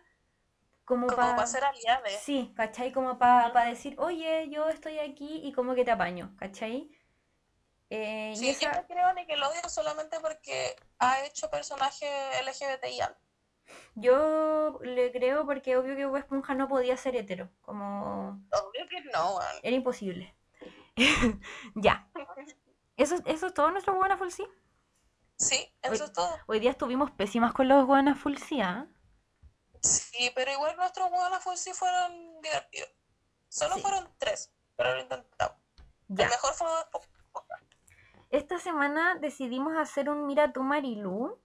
como, 0.84 1.06
para 1.06 1.46
ser 1.46 1.62
aliados. 1.62 2.10
Sí, 2.22 2.52
¿cachai? 2.56 2.90
Como 2.90 3.18
para 3.18 3.66
decir, 3.66 3.94
oye, 3.98 4.48
yo 4.50 4.68
estoy 4.68 4.98
aquí 4.98 5.40
y 5.44 5.52
como 5.52 5.76
que 5.76 5.84
te 5.84 5.92
apaño, 5.92 6.34
¿cachai? 6.38 6.90
Eh, 7.94 8.32
sí, 8.34 8.56
yo 8.58 8.70
creo 8.88 9.14
que 9.26 9.36
lo 9.36 9.50
odio 9.50 9.68
solamente 9.68 10.18
porque 10.20 10.74
ha 10.98 11.26
hecho 11.26 11.50
personaje 11.50 12.06
LGBTI. 12.42 13.02
Yo 13.96 14.78
le 14.80 15.12
creo 15.12 15.44
porque 15.44 15.76
obvio 15.76 15.94
que 15.94 16.06
Bob 16.06 16.16
Esponja 16.16 16.54
no 16.54 16.68
podía 16.68 16.96
ser 16.96 17.16
hetero, 17.16 17.50
como... 17.60 18.40
Obvio 18.50 18.88
que 18.88 19.02
no, 19.12 19.38
Era 19.62 19.76
imposible. 19.76 20.34
ya. 21.74 22.10
¿Eso, 22.96 23.16
¿Eso 23.26 23.46
es 23.48 23.52
todo 23.52 23.70
nuestro 23.70 23.94
Buena 23.94 24.16
Full 24.16 24.30
Sí, 25.36 25.70
eso 25.82 26.04
es 26.06 26.12
todo. 26.14 26.34
Hoy 26.46 26.60
día 26.60 26.70
estuvimos 26.70 27.10
pésimas 27.10 27.52
con 27.52 27.68
los 27.68 27.86
Buenas 27.86 28.18
Full 28.18 28.36
¿ah? 28.62 28.86
Sí, 29.82 30.32
pero 30.34 30.50
igual 30.50 30.76
nuestros 30.78 31.10
Buenas 31.10 31.44
Full 31.44 31.56
sí 31.56 31.74
fueron 31.74 32.40
divertidos. 32.40 32.90
Solo 33.50 33.76
fueron 33.76 34.08
tres, 34.16 34.50
pero 34.76 34.94
lo 34.94 35.02
intentamos. 35.02 35.58
El 36.08 36.16
mejor 36.30 36.54
fue 36.54 36.68
esta 38.32 38.58
semana 38.58 39.14
decidimos 39.16 39.76
hacer 39.76 40.08
un 40.08 40.26
Mira 40.26 40.52
tú 40.52 40.62
Marilú. 40.62 41.38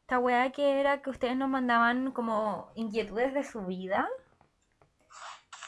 Esta 0.00 0.18
weá 0.18 0.50
que 0.50 0.80
era 0.80 1.02
que 1.02 1.10
ustedes 1.10 1.36
nos 1.36 1.50
mandaban 1.50 2.12
como 2.12 2.72
inquietudes 2.74 3.34
de 3.34 3.44
su 3.44 3.66
vida 3.66 4.08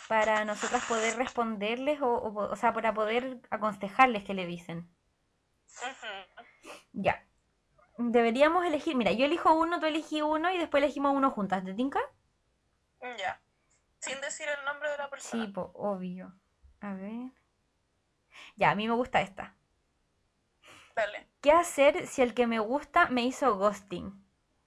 para 0.08 0.46
nosotras 0.46 0.84
poder 0.86 1.16
responderles 1.16 2.00
o, 2.00 2.08
o, 2.08 2.50
o 2.50 2.56
sea, 2.56 2.72
para 2.72 2.94
poder 2.94 3.42
aconsejarles 3.50 4.24
qué 4.24 4.32
le 4.32 4.46
dicen. 4.46 4.90
Ya. 6.92 7.22
Deberíamos 7.98 8.64
elegir, 8.64 8.96
mira, 8.96 9.12
yo 9.12 9.26
elijo 9.26 9.54
uno, 9.54 9.78
tú 9.78 9.86
elegí 9.86 10.22
uno 10.22 10.50
y 10.50 10.56
después 10.56 10.82
elegimos 10.82 11.14
uno 11.14 11.30
juntas, 11.30 11.62
¿te 11.62 11.74
tinca? 11.74 12.00
Ya. 13.18 13.40
Sin 13.98 14.18
decir 14.22 14.48
el 14.48 14.64
nombre 14.64 14.88
de 14.90 14.96
la 14.96 15.10
persona. 15.10 15.44
Sí, 15.44 15.52
po, 15.52 15.70
obvio. 15.74 16.32
A 16.80 16.94
ver. 16.94 17.32
Ya, 18.56 18.70
a 18.70 18.74
mí 18.74 18.88
me 18.88 18.94
gusta 18.94 19.20
esta. 19.20 19.54
Dale. 20.94 21.28
¿Qué 21.40 21.52
hacer 21.52 22.06
si 22.06 22.22
el 22.22 22.34
que 22.34 22.46
me 22.46 22.58
gusta 22.58 23.08
me 23.08 23.22
hizo 23.22 23.56
ghosting? 23.56 24.12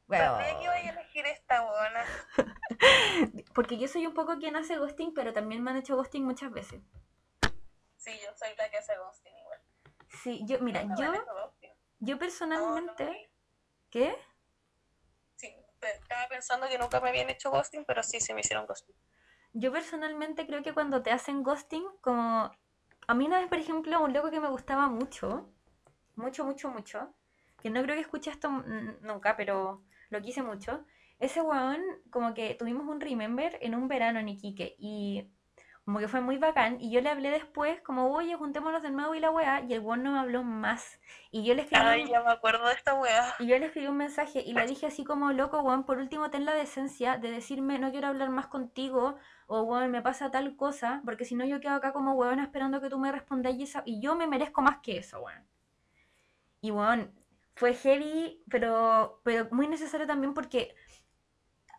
Bueno, 0.07 0.25
Sabía 0.25 0.57
que 0.57 0.63
iba 0.63 0.73
a 0.73 0.79
elegir 0.79 1.25
esta 1.25 1.61
buena. 1.61 2.05
porque 3.53 3.77
yo 3.77 3.87
soy 3.87 4.05
un 4.07 4.13
poco 4.13 4.37
quien 4.37 4.55
hace 4.55 4.77
ghosting, 4.77 5.13
pero 5.13 5.33
también 5.33 5.63
me 5.63 5.71
han 5.71 5.77
hecho 5.77 5.95
ghosting 5.95 6.25
muchas 6.25 6.51
veces. 6.51 6.81
Sí, 7.97 8.11
yo 8.23 8.35
soy 8.35 8.49
la 8.57 8.69
que 8.69 8.77
hace 8.77 8.97
ghosting 8.97 9.33
igual. 9.37 9.59
Sí, 10.09 10.41
yo, 10.45 10.59
mira, 10.59 10.83
yo, 10.97 11.13
yo 11.99 12.13
No, 12.13 12.13
no 12.13 12.19
personalmente, 12.19 13.05
me- 13.05 13.29
¿qué? 13.89 14.15
Sí, 15.35 15.55
estaba 15.81 16.27
pensando 16.27 16.67
que 16.67 16.77
nunca 16.77 16.99
me 16.99 17.09
habían 17.09 17.29
hecho 17.29 17.49
ghosting, 17.51 17.85
pero 17.85 18.03
sí 18.03 18.19
se 18.19 18.33
me 18.33 18.41
hicieron 18.41 18.65
ghosting. 18.65 18.95
Yo 19.53 19.71
personalmente 19.71 20.45
creo 20.47 20.63
que 20.63 20.73
cuando 20.73 21.01
te 21.03 21.11
hacen 21.11 21.43
ghosting, 21.43 21.85
como 22.01 22.51
a 23.07 23.13
mí 23.13 23.25
una 23.25 23.39
vez, 23.39 23.47
por 23.47 23.57
ejemplo, 23.59 24.01
un 24.01 24.13
loco 24.13 24.31
que 24.31 24.39
me 24.39 24.49
gustaba 24.49 24.87
mucho, 24.87 25.49
mucho, 26.15 26.45
mucho, 26.45 26.69
mucho, 26.69 27.14
que 27.61 27.69
no 27.69 27.81
creo 27.84 27.95
que 27.95 28.02
escuche 28.02 28.31
esto 28.31 28.49
nunca, 29.02 29.35
pero 29.38 29.84
lo 30.10 30.22
quise 30.22 30.41
mucho. 30.44 30.85
Ese 31.19 31.41
weón, 31.41 31.81
como 32.11 32.34
que 32.34 32.56
tuvimos 32.56 32.88
un 32.88 32.99
remember 33.02 33.57
en 33.61 33.76
un 33.76 33.88
verano 33.88 34.19
en 34.19 34.30
Iquique 34.30 34.76
y 34.77 35.30
como 35.85 35.99
que 35.99 36.07
fue 36.07 36.22
muy 36.22 36.38
bacán. 36.38 36.80
Y 36.81 36.91
yo 36.91 37.02
le 37.02 37.10
hablé 37.10 37.30
después, 37.30 37.81
como, 37.81 38.11
oye, 38.14 38.35
juntémonos 38.35 38.81
de 38.84 38.91
nuevo 38.91 39.15
y 39.15 39.19
la 39.19 39.31
weá, 39.31 39.61
y 39.61 39.73
el 39.73 39.80
weón 39.81 40.03
no 40.03 40.11
me 40.11 40.19
habló 40.19 40.44
más. 40.44 40.99
Y 41.31 41.44
yo 41.44 41.53
le 41.56 41.61
escribí. 41.64 41.81
Ay, 41.84 42.03
un- 42.03 42.10
ya 42.10 42.22
me 42.22 42.31
acuerdo 42.31 42.68
de 42.68 42.73
esta 42.73 42.94
wea. 42.94 43.34
y 43.40 43.48
yo 43.48 43.57
le 43.60 43.65
escribí 43.68 43.88
un 43.88 43.98
mensaje 43.98 44.41
y 44.45 44.53
le 44.53 44.65
dije 44.68 44.85
así 44.88 45.03
como, 45.03 45.31
loco, 45.34 45.61
weón, 45.61 45.84
por 45.85 45.98
último 45.98 46.30
ten 46.30 46.45
la 46.45 46.53
decencia 46.53 47.18
de 47.18 47.31
decirme 47.31 47.80
no 47.80 47.91
quiero 47.91 48.07
hablar 48.07 48.30
más 48.30 48.48
contigo 48.48 49.18
o 49.48 49.61
weón, 49.64 49.91
me 49.91 50.02
pasa 50.02 50.31
tal 50.31 50.56
cosa, 50.56 51.02
porque 51.06 51.26
si 51.26 51.35
no 51.35 51.45
yo 51.45 51.60
quedo 51.60 51.76
acá 51.76 51.94
como 51.94 52.14
weón 52.15 52.40
esperando 52.40 52.81
que 52.81 52.90
tú 52.90 52.99
me 52.99 53.11
respondas 53.11 53.53
y, 53.56 53.64
esa- 53.64 53.84
y 53.85 54.02
yo 54.02 54.15
me 54.15 54.27
merezco 54.27 54.61
más 54.61 54.77
que 54.81 54.98
eso, 54.98 55.22
weón. 55.22 55.44
Y 56.64 56.72
weón, 56.72 57.14
fue 57.56 57.73
heavy, 57.73 58.41
pero, 58.49 59.19
pero 59.26 59.49
muy 59.52 59.68
necesario 59.68 60.07
también 60.07 60.34
porque 60.34 60.73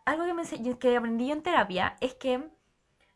algo 0.04 0.26
que, 0.26 0.34
me 0.34 0.78
que 0.78 0.96
aprendí 0.96 1.28
yo 1.28 1.32
en 1.32 1.42
terapia 1.42 1.96
es 2.00 2.14
que 2.14 2.50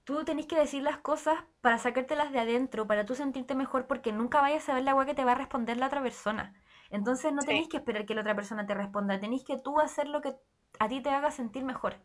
tú 0.04 0.24
tenés 0.24 0.46
que 0.46 0.56
decir 0.58 0.82
las 0.82 0.96
cosas 0.98 1.44
para 1.60 1.76
sacártelas 1.76 2.32
de 2.32 2.38
adentro, 2.40 2.86
para 2.86 3.04
tú 3.04 3.14
sentirte 3.14 3.54
mejor, 3.54 3.86
porque 3.86 4.12
nunca 4.12 4.40
vayas 4.40 4.62
a 4.62 4.66
saber 4.68 4.84
la 4.84 4.94
weá 4.94 5.04
que 5.04 5.14
te 5.14 5.26
va 5.26 5.32
a 5.32 5.34
responder 5.34 5.76
la 5.76 5.88
otra 5.88 6.02
persona. 6.02 6.54
Entonces 6.90 7.34
no 7.34 7.42
Sí. 7.42 7.48
tenéis 7.48 7.68
que 7.68 7.76
esperar 7.76 8.06
que 8.06 8.14
la 8.14 8.22
otra 8.22 8.34
persona 8.34 8.66
te 8.66 8.72
responda, 8.74 9.20
tenéis 9.20 9.44
que 9.44 9.58
tú 9.58 9.78
hacer 9.78 10.08
lo 10.08 10.22
que 10.22 10.34
a 10.78 10.88
ti 10.88 11.02
te 11.02 11.10
haga 11.10 11.30
sentir 11.30 11.64
mejor. 11.64 11.96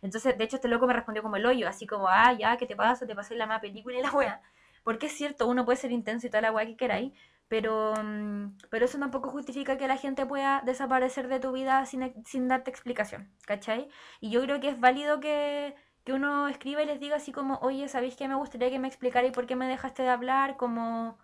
Entonces, 0.00 0.36
de 0.36 0.42
hecho, 0.44 0.56
este 0.56 0.66
loco 0.68 0.88
me 0.88 0.94
respondió 0.94 1.22
como 1.22 1.36
el 1.36 1.46
hoyo, 1.46 1.68
así 1.68 1.86
como, 1.86 2.08
ah, 2.08 2.32
ya, 2.32 2.56
¿qué 2.56 2.66
te 2.66 2.74
pasa? 2.74 3.06
Te 3.06 3.14
pasé 3.14 3.36
la 3.36 3.46
más 3.46 3.60
película 3.60 3.96
y 3.98 4.02
la 4.02 4.10
wea. 4.10 4.42
Porque 4.82 5.06
es 5.06 5.12
cierto, 5.12 5.46
uno 5.46 5.64
puede 5.64 5.78
ser 5.78 5.92
intenso 5.92 6.26
y 6.26 6.30
toda 6.30 6.40
la 6.42 6.50
wea 6.52 6.66
que 6.66 6.76
queráis, 6.76 7.12
pero, 7.52 7.92
mm, 8.02 8.56
pero 8.70 8.86
eso 8.86 8.98
tampoco 8.98 9.28
justifica 9.28 9.76
que 9.76 9.86
la 9.86 9.98
gente 9.98 10.24
pueda 10.24 10.62
desaparecer 10.64 11.28
de 11.28 11.38
tu 11.38 11.52
vida 11.52 11.84
sin, 11.84 12.24
sin 12.24 12.48
darte 12.48 12.70
explicación, 12.70 13.30
¿cachai? 13.44 13.90
Y 14.22 14.30
yo 14.30 14.40
creo 14.40 14.58
que 14.58 14.70
es 14.70 14.80
válido 14.80 15.20
que, 15.20 15.74
que 16.02 16.14
uno 16.14 16.48
escriba 16.48 16.82
y 16.82 16.86
les 16.86 16.98
diga 16.98 17.16
así 17.16 17.30
como, 17.30 17.58
oye, 17.58 17.90
¿sabéis 17.90 18.16
que 18.16 18.26
me 18.26 18.36
gustaría 18.36 18.70
que 18.70 18.78
me 18.78 18.88
explicarais 18.88 19.32
por 19.32 19.46
qué 19.46 19.54
me 19.54 19.68
dejaste 19.68 20.02
de 20.02 20.08
hablar? 20.08 20.56
Como, 20.56 21.18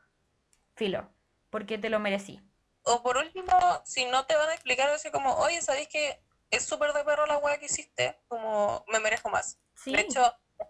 filo, 0.77 1.09
porque 1.49 1.79
te 1.79 1.89
lo 1.89 1.99
merecí. 1.99 2.43
O 2.83 3.03
por 3.03 3.17
último, 3.17 3.55
si 3.87 4.05
no 4.05 4.27
te 4.27 4.37
van 4.37 4.51
a 4.51 4.53
explicar 4.53 4.91
así 4.91 5.11
como, 5.11 5.33
oye, 5.37 5.63
¿sabéis 5.63 5.89
que 5.89 6.23
es 6.51 6.63
súper 6.63 6.93
de 6.93 7.05
perro 7.05 7.25
la 7.25 7.39
wea 7.39 7.57
que 7.57 7.65
hiciste? 7.65 8.19
Como, 8.29 8.85
me 8.89 9.01
merezco 9.01 9.31
más. 9.31 9.59
Sí, 9.77 9.93
De 9.93 10.03
hecho, 10.03 10.21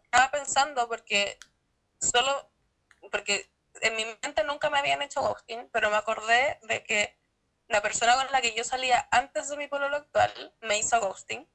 estaba 0.05 0.31
pensando 0.31 0.87
porque 0.87 1.37
solo, 2.01 2.49
porque 3.11 3.51
en 3.83 3.97
mi 3.97 4.05
mente 4.23 4.45
nunca 4.45 4.71
me 4.71 4.79
habían 4.79 5.03
hecho 5.03 5.21
ghosting, 5.23 5.69
pero 5.73 5.91
me 5.91 5.97
acordé 5.97 6.59
de 6.63 6.83
que 6.85 7.19
la 7.69 7.83
persona 7.83 8.15
con 8.17 8.31
la 8.33 8.41
que 8.41 8.55
yo 8.55 8.65
salía 8.65 9.09
antes 9.11 9.49
de 9.49 9.57
mi 9.57 9.69
pololo 9.69 9.97
actual 9.97 10.55
me 10.63 10.79
hizo 10.79 11.01
ghosting 11.01 11.47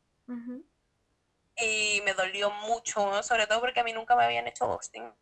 y 1.57 2.01
me 2.05 2.13
dolió 2.13 2.49
mucho, 2.51 3.05
¿no? 3.11 3.23
sobre 3.23 3.47
todo 3.47 3.59
porque 3.59 3.79
a 3.79 3.83
mí 3.83 3.93
nunca 3.93 4.15
me 4.15 4.23
habían 4.23 4.47
hecho 4.47 4.67
ghosting. 4.67 5.13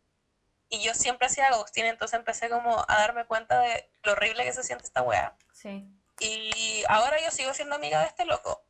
Y 0.68 0.80
yo 0.82 0.94
siempre 0.94 1.26
hacía 1.26 1.50
ghosting, 1.50 1.84
entonces 1.84 2.18
empecé 2.18 2.48
como 2.48 2.84
a 2.88 2.96
darme 2.98 3.26
cuenta 3.26 3.60
de 3.60 3.90
lo 4.04 4.12
horrible 4.12 4.44
que 4.44 4.52
se 4.52 4.62
siente 4.62 4.84
esta 4.84 5.02
wea. 5.02 5.36
sí, 5.52 5.86
Y 6.20 6.84
ahora 6.88 7.20
yo 7.22 7.30
sigo 7.30 7.52
siendo 7.52 7.74
amiga 7.74 8.00
de 8.00 8.06
este 8.06 8.24
loco, 8.24 8.64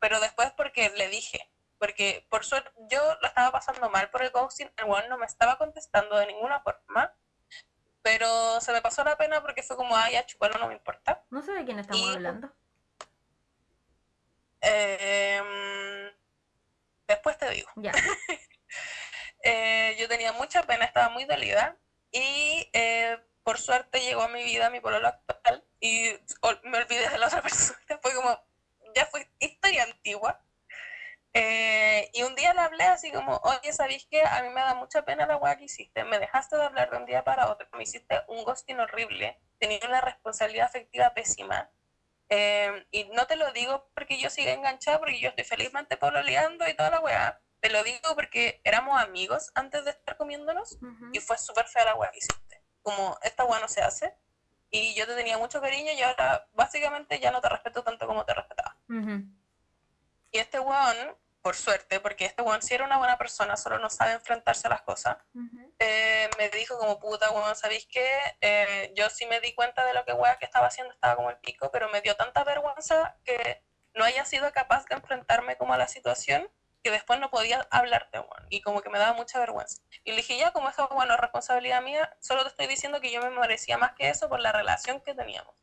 pero 0.00 0.18
después 0.20 0.50
porque 0.56 0.90
le 0.90 1.08
dije, 1.08 1.48
porque 1.78 2.26
por 2.28 2.44
suerte 2.44 2.70
yo 2.88 3.00
lo 3.20 3.28
estaba 3.28 3.52
pasando 3.52 3.88
mal 3.90 4.10
por 4.10 4.22
el 4.22 4.30
ghosting, 4.30 4.70
el 4.76 4.84
weón 4.84 5.08
no 5.08 5.18
me 5.18 5.26
estaba 5.26 5.58
contestando 5.58 6.16
de 6.16 6.26
ninguna 6.26 6.60
forma, 6.60 7.14
pero 8.02 8.60
se 8.60 8.72
me 8.72 8.82
pasó 8.82 9.04
la 9.04 9.16
pena 9.16 9.40
porque 9.42 9.62
fue 9.62 9.76
como, 9.76 9.96
ay, 9.96 10.14
ya 10.14 10.26
chupalo, 10.26 10.58
no 10.58 10.68
me 10.68 10.74
importa. 10.74 11.24
no 11.30 11.42
sé 11.42 11.52
de 11.52 11.64
quién 11.64 11.78
estamos 11.78 12.06
Y- 12.06 12.14
hablando. 12.14 12.52
Em, 14.60 16.10
después 17.06 17.36
te 17.38 17.50
digo. 17.50 17.70
Ya, 17.76 17.92
Eh, 19.44 19.96
yo 19.98 20.06
tenía 20.08 20.32
mucha 20.32 20.62
pena, 20.62 20.84
estaba 20.84 21.08
muy 21.08 21.24
dolida 21.24 21.76
y 22.12 22.70
eh, 22.72 23.18
por 23.42 23.58
suerte 23.58 24.00
llegó 24.00 24.22
a 24.22 24.28
mi 24.28 24.44
vida 24.44 24.70
mi 24.70 24.78
pololo 24.78 25.08
actual 25.08 25.64
y 25.80 26.10
me 26.62 26.78
olvidé 26.78 27.08
de 27.08 27.18
la 27.18 27.26
otra 27.26 27.42
persona, 27.42 27.98
fue 28.00 28.14
como, 28.14 28.40
ya 28.94 29.04
fue 29.06 29.28
historia 29.40 29.82
antigua. 29.82 30.40
Eh, 31.34 32.10
y 32.12 32.22
un 32.24 32.34
día 32.34 32.52
le 32.52 32.60
hablé 32.60 32.84
así 32.84 33.10
como, 33.10 33.36
oye, 33.38 33.72
¿sabéis 33.72 34.06
que 34.10 34.22
a 34.22 34.42
mí 34.42 34.50
me 34.50 34.60
da 34.60 34.74
mucha 34.74 35.04
pena 35.04 35.26
la 35.26 35.36
weá 35.38 35.56
que 35.56 35.64
hiciste? 35.64 36.04
Me 36.04 36.18
dejaste 36.18 36.56
de 36.56 36.64
hablar 36.64 36.90
de 36.90 36.98
un 36.98 37.06
día 37.06 37.24
para 37.24 37.50
otro, 37.50 37.66
me 37.72 37.84
hiciste 37.84 38.20
un 38.28 38.44
ghosting 38.44 38.78
horrible, 38.80 39.40
tenía 39.58 39.78
una 39.88 40.00
responsabilidad 40.02 40.66
afectiva 40.66 41.14
pésima. 41.14 41.70
Eh, 42.28 42.86
y 42.90 43.04
no 43.04 43.26
te 43.26 43.36
lo 43.36 43.50
digo 43.52 43.90
porque 43.94 44.18
yo 44.18 44.30
siga 44.30 44.52
enganchada, 44.52 44.98
porque 44.98 45.20
yo 45.20 45.30
estoy 45.30 45.44
felizmente 45.44 45.96
pololeando 45.96 46.68
y 46.68 46.74
toda 46.74 46.90
la 46.90 47.00
weá. 47.00 47.40
Te 47.60 47.70
lo 47.70 47.82
digo 47.82 48.14
porque 48.14 48.60
éramos 48.64 49.00
amigos 49.00 49.52
antes 49.54 49.84
de 49.84 49.90
estar 49.92 50.16
comiéndonos 50.16 50.78
ujú, 50.82 51.10
y 51.12 51.20
fue 51.20 51.38
súper 51.38 51.66
fea 51.66 51.84
la 51.84 51.94
weá 51.94 52.10
que 52.10 52.18
hiciste. 52.18 52.62
Como, 52.82 53.16
esta 53.22 53.44
weá 53.44 53.60
no 53.60 53.68
se 53.68 53.80
hace. 53.82 54.14
Y 54.70 54.94
yo 54.94 55.06
te 55.06 55.14
tenía 55.14 55.38
mucho 55.38 55.60
cariño 55.60 55.92
y 55.92 56.02
ahora 56.02 56.46
básicamente 56.52 57.20
ya 57.20 57.30
no 57.30 57.40
te 57.40 57.48
respeto 57.48 57.82
tanto 57.84 58.06
como 58.06 58.24
te 58.24 58.34
respetaba. 58.34 58.76
ujú, 58.88 59.24
Y 60.30 60.38
este 60.38 60.58
weón, 60.58 61.16
por 61.42 61.56
suerte, 61.56 62.00
porque 62.00 62.24
este 62.24 62.42
weón 62.42 62.62
sí 62.62 62.74
era 62.74 62.84
una 62.84 62.98
buena 62.98 63.18
persona, 63.18 63.56
solo 63.56 63.78
no 63.78 63.90
sabe 63.90 64.12
enfrentarse 64.12 64.68
a 64.68 64.70
las 64.70 64.82
cosas, 64.82 65.16
eh, 65.78 66.30
me 66.38 66.48
dijo 66.50 66.78
como 66.78 67.00
puta, 67.00 67.30
weón, 67.30 67.56
¿sabéis 67.56 67.86
qué? 67.90 68.06
Eh, 68.40 68.92
yo 68.96 69.10
sí 69.10 69.26
me 69.26 69.40
di 69.40 69.52
cuenta 69.54 69.84
de 69.84 69.92
lo 69.92 70.04
que 70.04 70.12
weá 70.12 70.38
que 70.38 70.44
estaba 70.44 70.68
haciendo 70.68 70.92
estaba 70.94 71.16
como 71.16 71.30
el 71.30 71.38
pico, 71.38 71.70
pero 71.72 71.88
me 71.90 72.00
dio 72.00 72.14
tanta 72.16 72.44
vergüenza 72.44 73.16
que 73.24 73.62
no 73.94 74.04
haya 74.04 74.24
sido 74.24 74.50
capaz 74.52 74.86
de 74.86 74.94
enfrentarme 74.94 75.56
como 75.56 75.74
a 75.74 75.78
la 75.78 75.88
situación 75.88 76.48
que 76.82 76.90
después 76.90 77.20
no 77.20 77.30
podía 77.30 77.66
hablarte, 77.70 78.18
weón, 78.18 78.46
y 78.48 78.60
como 78.60 78.80
que 78.82 78.90
me 78.90 78.98
daba 78.98 79.12
mucha 79.14 79.38
vergüenza. 79.38 79.82
Y 80.04 80.10
le 80.10 80.18
dije, 80.18 80.36
ya, 80.36 80.52
como 80.52 80.68
esa 80.68 80.86
bueno, 80.86 81.14
es 81.14 81.20
responsabilidad 81.20 81.82
mía, 81.82 82.16
solo 82.20 82.42
te 82.42 82.48
estoy 82.48 82.66
diciendo 82.66 83.00
que 83.00 83.12
yo 83.12 83.20
me 83.20 83.30
merecía 83.30 83.78
más 83.78 83.92
que 83.92 84.08
eso 84.08 84.28
por 84.28 84.40
la 84.40 84.52
relación 84.52 85.00
que 85.00 85.14
teníamos. 85.14 85.54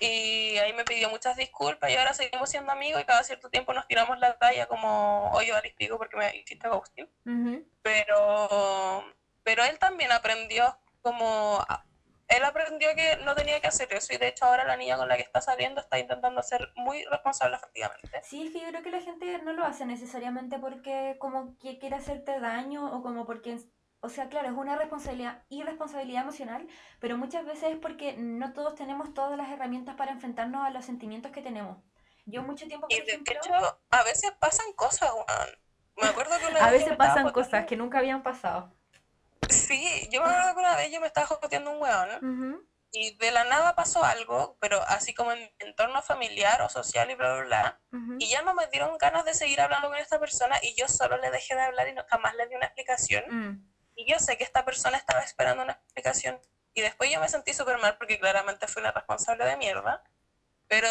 Y 0.00 0.56
ahí 0.58 0.72
me 0.72 0.84
pidió 0.84 1.08
muchas 1.10 1.36
disculpas 1.36 1.90
y 1.90 1.96
ahora 1.96 2.14
seguimos 2.14 2.48
siendo 2.50 2.72
amigos 2.72 3.00
y 3.00 3.04
cada 3.04 3.22
cierto 3.24 3.48
tiempo 3.48 3.72
nos 3.72 3.86
tiramos 3.86 4.18
la 4.18 4.34
talla 4.36 4.66
como, 4.66 5.30
oye, 5.32 5.52
vale, 5.52 5.74
pico 5.76 5.98
porque 5.98 6.16
me 6.16 6.36
hiciste 6.36 6.68
ghosting 6.68 7.08
Ujú. 7.26 7.64
pero 7.82 9.04
pero 9.42 9.64
él 9.64 9.78
también 9.78 10.12
aprendió 10.12 10.78
como 11.02 11.64
él 12.28 12.44
aprendió 12.44 12.94
que 12.94 13.16
no 13.24 13.34
tenía 13.34 13.58
que 13.60 13.68
hacer 13.68 13.90
eso 13.92 14.12
y 14.12 14.18
de 14.18 14.28
hecho 14.28 14.44
ahora 14.44 14.64
la 14.64 14.76
niña 14.76 14.96
con 14.98 15.08
la 15.08 15.16
que 15.16 15.22
está 15.22 15.40
saliendo 15.40 15.80
está 15.80 15.98
intentando 15.98 16.42
ser 16.42 16.70
muy 16.74 17.02
responsable 17.04 17.56
efectivamente 17.56 18.20
Sí, 18.22 18.46
es 18.46 18.52
que 18.52 18.60
yo 18.60 18.68
creo 18.68 18.82
que 18.82 18.90
la 18.90 19.00
gente 19.00 19.38
no 19.42 19.52
lo 19.54 19.64
hace 19.64 19.86
necesariamente 19.86 20.58
porque 20.58 21.16
como 21.18 21.56
que 21.58 21.78
quiere 21.78 21.96
hacerte 21.96 22.38
daño 22.40 22.94
o 22.94 23.02
como 23.02 23.24
porque, 23.24 23.58
o 24.00 24.08
sea, 24.08 24.28
claro, 24.28 24.48
es 24.48 24.54
una 24.54 24.76
responsabilidad, 24.76 25.42
irresponsabilidad 25.48 26.22
emocional, 26.22 26.66
pero 27.00 27.16
muchas 27.16 27.44
veces 27.44 27.72
es 27.72 27.76
porque 27.78 28.14
no 28.16 28.52
todos 28.52 28.74
tenemos 28.74 29.12
todas 29.14 29.36
las 29.36 29.50
herramientas 29.50 29.96
para 29.96 30.12
enfrentarnos 30.12 30.64
a 30.64 30.70
los 30.70 30.84
sentimientos 30.84 31.32
que 31.32 31.42
tenemos. 31.42 31.78
Yo 32.26 32.42
mucho 32.42 32.66
tiempo, 32.66 32.86
por 32.88 32.96
y 32.96 33.00
de 33.00 33.12
ejemplo, 33.12 33.34
hecho 33.36 33.80
a 33.90 34.02
veces 34.04 34.32
pasan 34.38 34.72
cosas 34.74 35.10
weón. 35.12 35.48
me 35.96 36.08
acuerdo 36.08 36.38
que 36.38 36.46
una 36.46 36.64
a 36.66 36.70
vez 36.70 36.82
veces 36.82 36.96
pasan 36.96 37.24
joteando- 37.24 37.32
cosas 37.32 37.66
que 37.66 37.76
nunca 37.76 37.98
habían 37.98 38.22
pasado. 38.22 38.72
sí 39.48 40.08
yo 40.12 40.20
me 40.22 40.28
acuerdo 40.28 40.54
que 40.54 40.60
una 40.60 40.76
vez 40.76 40.92
yo 40.92 41.00
me 41.00 41.06
estaba 41.06 41.26
joteando 41.26 41.70
un 41.72 41.80
weón 41.82 42.60
Y 42.90 43.16
de 43.18 43.30
la 43.32 43.44
nada 43.44 43.74
pasó 43.74 44.02
algo, 44.02 44.56
pero 44.60 44.80
así 44.88 45.12
como 45.12 45.32
en 45.32 45.50
entorno 45.58 46.00
familiar 46.02 46.62
o 46.62 46.70
social 46.70 47.10
y 47.10 47.14
bla, 47.16 47.34
bla, 47.34 47.44
bla. 47.44 47.80
Y 48.18 48.28
ya 48.30 48.40
no 48.42 48.54
me 48.54 48.66
dieron 48.68 48.96
ganas 48.96 49.24
de 49.26 49.34
seguir 49.34 49.60
hablando 49.60 49.88
con 49.88 49.98
esta 49.98 50.18
persona 50.18 50.56
y 50.62 50.74
yo 50.74 50.88
solo 50.88 51.18
le 51.18 51.30
dejé 51.30 51.54
de 51.54 51.60
hablar 51.62 51.86
y 51.88 51.92
no, 51.92 52.02
jamás 52.08 52.34
le 52.36 52.46
di 52.48 52.54
una 52.56 52.64
explicación. 52.66 53.24
Mm. 53.28 53.67
Y 53.98 54.06
yo 54.08 54.20
sé 54.20 54.38
que 54.38 54.44
esta 54.44 54.64
persona 54.64 54.96
estaba 54.96 55.22
esperando 55.22 55.64
una 55.64 55.72
explicación. 55.72 56.38
Y 56.72 56.82
después 56.82 57.10
yo 57.10 57.20
me 57.20 57.28
sentí 57.28 57.52
súper 57.52 57.78
mal 57.78 57.98
porque 57.98 58.20
claramente 58.20 58.68
fui 58.68 58.80
una 58.80 58.92
responsable 58.92 59.44
de 59.44 59.56
mierda. 59.56 60.04
Pero 60.68 60.88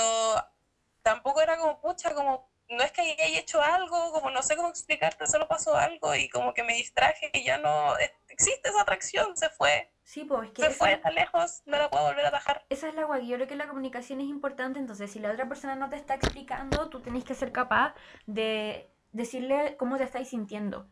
tampoco 1.03 1.41
era 1.41 1.57
como, 1.57 1.79
pucha, 1.79 2.13
como, 2.13 2.51
no 2.69 2.83
es 2.83 2.91
que 2.91 2.99
haya 3.01 3.39
hecho 3.39 3.61
algo, 3.61 4.11
como 4.11 4.29
no 4.29 4.43
sé 4.43 4.57
cómo 4.57 4.67
explicarte, 4.67 5.25
solo 5.25 5.47
pasó 5.47 5.77
algo 5.77 6.13
y 6.15 6.27
como 6.27 6.53
que 6.53 6.63
me 6.63 6.73
distraje 6.73 7.31
y 7.33 7.45
ya 7.45 7.57
no 7.57 7.95
existe 8.27 8.67
esa 8.67 8.81
atracción, 8.81 9.37
se 9.37 9.49
fue. 9.51 9.89
Sí, 10.03 10.25
pues 10.25 10.49
es 10.49 10.53
que 10.53 10.61
Se 10.63 10.67
esa, 10.67 10.77
fue, 10.77 10.91
está 10.91 11.09
lejos, 11.11 11.61
no 11.65 11.77
la 11.77 11.89
puedo 11.89 12.07
volver 12.07 12.25
a 12.25 12.27
atajar. 12.27 12.65
esa 12.67 12.89
es 12.89 12.95
la 12.95 13.05
guay. 13.05 13.25
Yo 13.25 13.37
creo 13.37 13.47
que 13.47 13.55
la 13.55 13.69
comunicación 13.69 14.19
es 14.19 14.27
importante, 14.27 14.79
entonces 14.79 15.09
si 15.09 15.19
la 15.19 15.31
otra 15.31 15.47
persona 15.47 15.77
no 15.77 15.89
te 15.89 15.95
está 15.95 16.15
explicando, 16.15 16.89
tú 16.89 16.99
tenés 16.99 17.23
que 17.23 17.35
ser 17.35 17.53
capaz 17.53 17.95
de 18.25 18.91
decirle 19.13 19.77
cómo 19.77 19.95
te 19.95 20.03
estáis 20.03 20.27
sintiendo. 20.27 20.89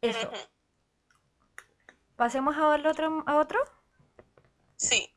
Eso. 0.00 0.26
Ujú. 0.26 0.36
Pasemos 2.20 2.54
a 2.58 2.68
otro, 2.68 3.24
a 3.26 3.38
otro. 3.38 3.58
Sí. 4.76 5.16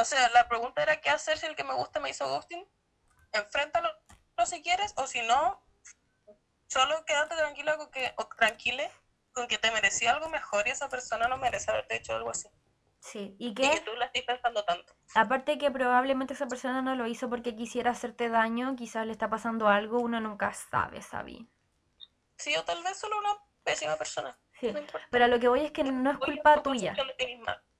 O 0.00 0.04
sea, 0.04 0.28
la 0.28 0.46
pregunta 0.46 0.84
era 0.84 1.00
qué 1.00 1.10
hacer 1.10 1.36
si 1.36 1.46
el 1.46 1.56
que 1.56 1.64
me 1.64 1.74
gusta 1.74 1.98
me 1.98 2.10
hizo 2.10 2.28
ghosting. 2.28 2.64
Enfréntalo 3.32 3.88
si 4.46 4.62
quieres, 4.62 4.94
o 4.98 5.08
si 5.08 5.20
no, 5.22 5.60
solo 6.68 7.04
quédate 7.06 7.34
tranquila 7.34 7.76
con 7.76 7.90
que, 7.90 8.14
o 8.18 8.28
tranquile 8.28 8.88
con 9.32 9.48
que 9.48 9.58
te 9.58 9.72
merecía 9.72 10.12
algo 10.12 10.28
mejor 10.28 10.68
y 10.68 10.70
esa 10.70 10.88
persona 10.88 11.26
no 11.26 11.38
merece 11.38 11.72
haberte 11.72 11.96
hecho 11.96 12.14
algo 12.14 12.30
así. 12.30 12.48
Sí. 13.00 13.34
¿Y 13.40 13.48
Y 13.48 13.54
que 13.54 13.68
qué? 13.68 13.80
tú 13.80 13.90
la 13.96 14.04
estés 14.04 14.22
pensando 14.22 14.62
tanto. 14.62 14.94
Aparte 15.16 15.58
que 15.58 15.72
probablemente 15.72 16.34
esa 16.34 16.46
persona 16.46 16.82
no 16.82 16.94
lo 16.94 17.08
hizo 17.08 17.28
porque 17.28 17.56
quisiera 17.56 17.90
hacerte 17.90 18.28
daño, 18.28 18.76
quizás 18.76 19.04
le 19.06 19.10
está 19.10 19.28
pasando 19.28 19.66
algo, 19.66 19.98
uno 19.98 20.20
nunca 20.20 20.54
sabe, 20.54 21.02
¿sabí? 21.02 21.50
Sí, 22.36 22.54
o 22.54 22.64
tal 22.64 22.80
vez 22.84 22.96
solo 22.96 23.18
una 23.18 23.36
pésima 23.64 23.96
persona. 23.96 24.38
Sí. 24.60 24.72
No. 24.72 24.80
Pero 25.10 25.28
lo 25.28 25.38
que 25.38 25.48
voy 25.48 25.64
es 25.64 25.72
que 25.72 25.84
no 25.84 26.10
es 26.10 26.18
culpa 26.18 26.56
tu 26.56 26.70
tuya. 26.70 26.96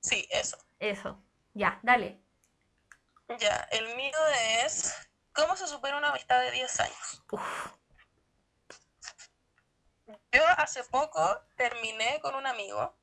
Sí, 0.00 0.28
eso. 0.30 0.56
Eso. 0.78 1.22
Ya, 1.54 1.80
dale. 1.82 2.20
Ya, 3.38 3.68
el 3.72 3.96
mío 3.96 4.16
es 4.62 4.94
¿cómo 5.38 5.56
se 5.56 5.66
supera 5.66 5.96
una 5.96 6.10
amistad 6.10 6.40
de 6.40 6.50
10 6.50 6.80
años? 6.80 7.22
Uf. 7.30 7.72
Yo 10.32 10.42
hace 10.56 10.82
poco 10.84 11.20
terminé 11.56 12.18
con 12.20 12.34
un 12.34 12.46
amigo 12.46 12.94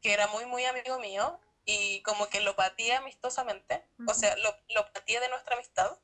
que 0.00 0.12
era 0.12 0.26
muy, 0.28 0.46
muy 0.46 0.64
amigo 0.64 0.98
mío 0.98 1.40
y 1.64 2.02
como 2.02 2.28
que 2.28 2.40
lo 2.40 2.56
pateé 2.56 2.94
amistosamente, 2.94 3.86
o 4.06 4.14
sea, 4.14 4.36
lo, 4.36 4.54
lo 4.68 4.84
de 5.06 5.28
nuestra 5.28 5.54
amistad. 5.54 5.98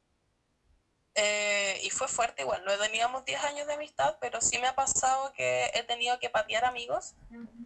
Eh, 1.22 1.78
y 1.82 1.90
fue 1.90 2.08
fuerte 2.08 2.40
igual, 2.42 2.64
no 2.64 2.78
teníamos 2.78 3.26
10 3.26 3.44
años 3.44 3.66
de 3.66 3.74
amistad, 3.74 4.16
pero 4.22 4.40
sí 4.40 4.58
me 4.58 4.68
ha 4.68 4.74
pasado 4.74 5.34
que 5.34 5.70
he 5.74 5.82
tenido 5.82 6.18
que 6.18 6.30
patear 6.30 6.64
amigos 6.64 7.14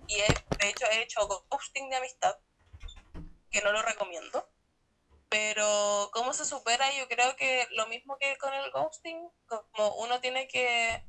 y 0.08 0.18
he- 0.20 0.44
de 0.58 0.68
hecho 0.70 0.86
he 0.90 1.02
hecho 1.02 1.20
ghosting 1.48 1.88
de 1.88 1.94
amistad, 1.96 2.34
que 3.50 3.62
no 3.62 3.70
lo 3.70 3.80
recomiendo. 3.82 4.50
Pero 5.28 6.10
cómo 6.12 6.32
se 6.32 6.44
supera, 6.44 6.92
yo 6.98 7.06
creo 7.08 7.36
que 7.36 7.68
lo 7.72 7.86
mismo 7.86 8.18
que 8.18 8.36
con 8.38 8.52
el 8.54 8.72
ghosting, 8.72 9.30
como 9.46 9.94
uno 9.98 10.20
tiene 10.20 10.48
que 10.48 11.04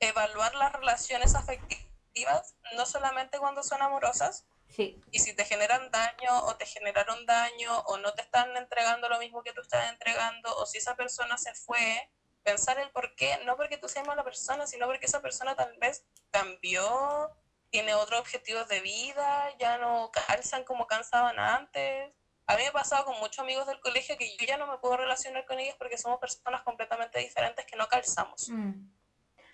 evaluar 0.00 0.54
las 0.54 0.72
relaciones 0.72 1.34
afectivas, 1.34 2.56
no 2.76 2.86
solamente 2.86 3.38
cuando 3.38 3.62
son 3.62 3.82
amorosas, 3.82 4.46
Sí. 4.68 5.00
y 5.12 5.20
si 5.20 5.34
te 5.36 5.44
generan 5.44 5.90
daño 5.92 6.36
o 6.46 6.56
te 6.56 6.66
generaron 6.66 7.26
daño 7.26 7.78
o 7.86 7.96
no 7.98 8.12
te 8.12 8.22
están 8.22 8.56
entregando 8.56 9.08
lo 9.08 9.20
mismo 9.20 9.42
que 9.44 9.52
tú 9.52 9.60
estás 9.60 9.90
entregando, 9.90 10.54
o 10.56 10.66
si 10.66 10.78
esa 10.78 10.96
persona 10.96 11.38
se 11.38 11.54
fue, 11.54 12.10
pensar 12.44 12.78
el 12.78 12.90
por 12.90 13.14
qué, 13.16 13.38
no 13.44 13.56
porque 13.56 13.78
tú 13.78 13.88
seas 13.88 14.06
mala 14.06 14.22
persona, 14.22 14.66
sino 14.66 14.86
porque 14.86 15.06
esa 15.06 15.22
persona 15.22 15.56
tal 15.56 15.76
vez 15.78 16.04
cambió, 16.30 17.30
tiene 17.70 17.94
otros 17.94 18.20
objetivos 18.20 18.68
de 18.68 18.80
vida, 18.80 19.50
ya 19.58 19.78
no 19.78 20.12
calzan 20.12 20.62
como 20.62 20.86
cansaban 20.86 21.38
antes. 21.40 22.12
A 22.46 22.56
mí 22.56 22.62
me 22.62 22.68
ha 22.68 22.72
pasado 22.72 23.06
con 23.06 23.18
muchos 23.18 23.38
amigos 23.40 23.66
del 23.66 23.80
colegio 23.80 24.16
que 24.18 24.36
yo 24.36 24.46
ya 24.46 24.58
no 24.58 24.66
me 24.66 24.78
puedo 24.78 24.98
relacionar 24.98 25.46
con 25.46 25.58
ellos 25.58 25.74
porque 25.78 25.98
somos 25.98 26.20
personas 26.20 26.62
completamente 26.62 27.18
diferentes 27.18 27.64
que 27.64 27.76
no 27.76 27.88
calzamos. 27.88 28.48
Mm. 28.50 28.92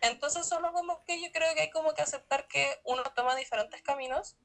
Entonces 0.03 0.47
solo 0.47 0.73
como 0.73 1.05
que 1.05 1.23
yo 1.23 1.31
creo 1.33 1.55
que 1.55 1.63
hay 1.63 1.71
como 1.71 1.95
que 1.95 2.03
aceptar 2.03 2.49
que 2.49 2.81
uno 2.85 3.03
toma 3.15 3.37
diferentes 3.37 3.81
caminos 3.83 4.37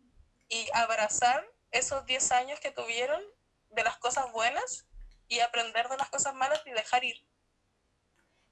y 0.50 0.68
abrazar 0.74 1.46
esos 1.72 2.06
10 2.06 2.32
años 2.32 2.60
que 2.60 2.72
tuvieron 2.72 3.22
de 3.72 3.84
las 3.84 3.98
cosas 3.98 4.32
buenas 4.32 4.88
y 5.28 5.40
aprender 5.40 5.90
de 5.90 5.98
las 5.98 6.10
cosas 6.10 6.34
malas 6.36 6.62
y 6.66 6.72
dejar 6.72 7.04
ir 7.04 7.26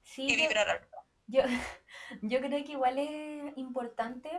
Sí, 0.02 0.26
y 0.26 0.36
yo- 0.36 0.48
vibrar 0.48 0.68
alto. 0.68 0.96
Yo, 1.26 1.42
yo 2.22 2.40
creo 2.40 2.64
que 2.64 2.72
igual 2.72 2.98
es 2.98 3.56
importante 3.56 4.30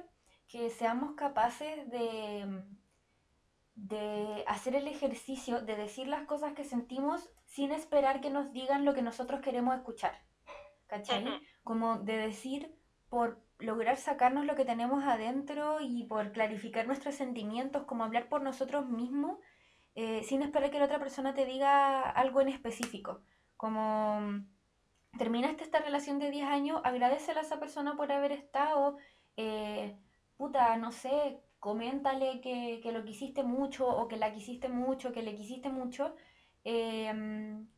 que 0.48 0.70
seamos 0.70 1.16
capaces 1.16 1.90
de, 1.90 2.64
de 3.76 4.44
hacer 4.48 4.76
el 4.76 4.88
ejercicio 4.88 5.62
de 5.62 5.76
decir 5.76 6.08
las 6.08 6.28
cosas 6.28 6.54
que 6.54 6.64
sentimos 6.64 7.30
sin 7.46 7.72
esperar 7.72 8.22
que 8.22 8.30
nos 8.30 8.52
digan 8.54 8.86
lo 8.86 8.94
que 8.94 9.02
nosotros 9.02 9.42
queremos 9.42 9.76
escuchar. 9.76 10.24
¿Cachai? 10.88 11.26
Como 11.64 11.98
de 11.98 12.18
decir 12.18 12.78
por 13.10 13.44
lograr 13.60 13.98
sacarnos 13.98 14.46
lo 14.46 14.56
que 14.56 14.66
tenemos 14.66 15.04
adentro 15.04 15.80
y 15.82 16.04
por 16.06 16.32
clarificar 16.32 16.88
nuestros 16.88 17.16
sentimientos, 17.16 17.84
como 17.84 18.04
hablar 18.04 18.28
por 18.28 18.42
nosotros 18.42 18.88
mismos, 18.88 19.40
eh, 19.96 20.24
sin 20.24 20.42
esperar 20.42 20.72
que 20.72 20.80
la 20.80 20.86
otra 20.86 21.00
persona 21.00 21.34
te 21.34 21.46
diga 21.46 22.02
algo 22.02 22.42
en 22.42 22.50
específico. 22.50 23.22
Como 23.56 24.44
terminaste 25.18 25.64
esta 25.64 25.80
relación 25.80 26.20
de 26.20 26.32
10 26.32 26.48
años, 26.48 26.82
agradecele 26.84 27.40
a 27.40 27.44
esa 27.44 27.60
persona 27.60 27.96
por 27.96 28.12
haber 28.12 28.34
estado, 28.34 28.98
eh, 29.38 29.98
puta, 30.38 30.76
no 30.78 30.92
sé, 30.92 31.40
coméntale 31.60 32.42
que, 32.42 32.82
que 32.84 32.92
lo 32.92 33.06
quisiste 33.06 33.44
mucho 33.44 33.88
o 33.88 34.08
que 34.08 34.18
la 34.18 34.34
quisiste 34.34 34.68
mucho, 34.68 35.14
que 35.14 35.24
le 35.24 35.36
quisiste 35.36 35.70
mucho, 35.70 36.16
eh, 36.66 37.14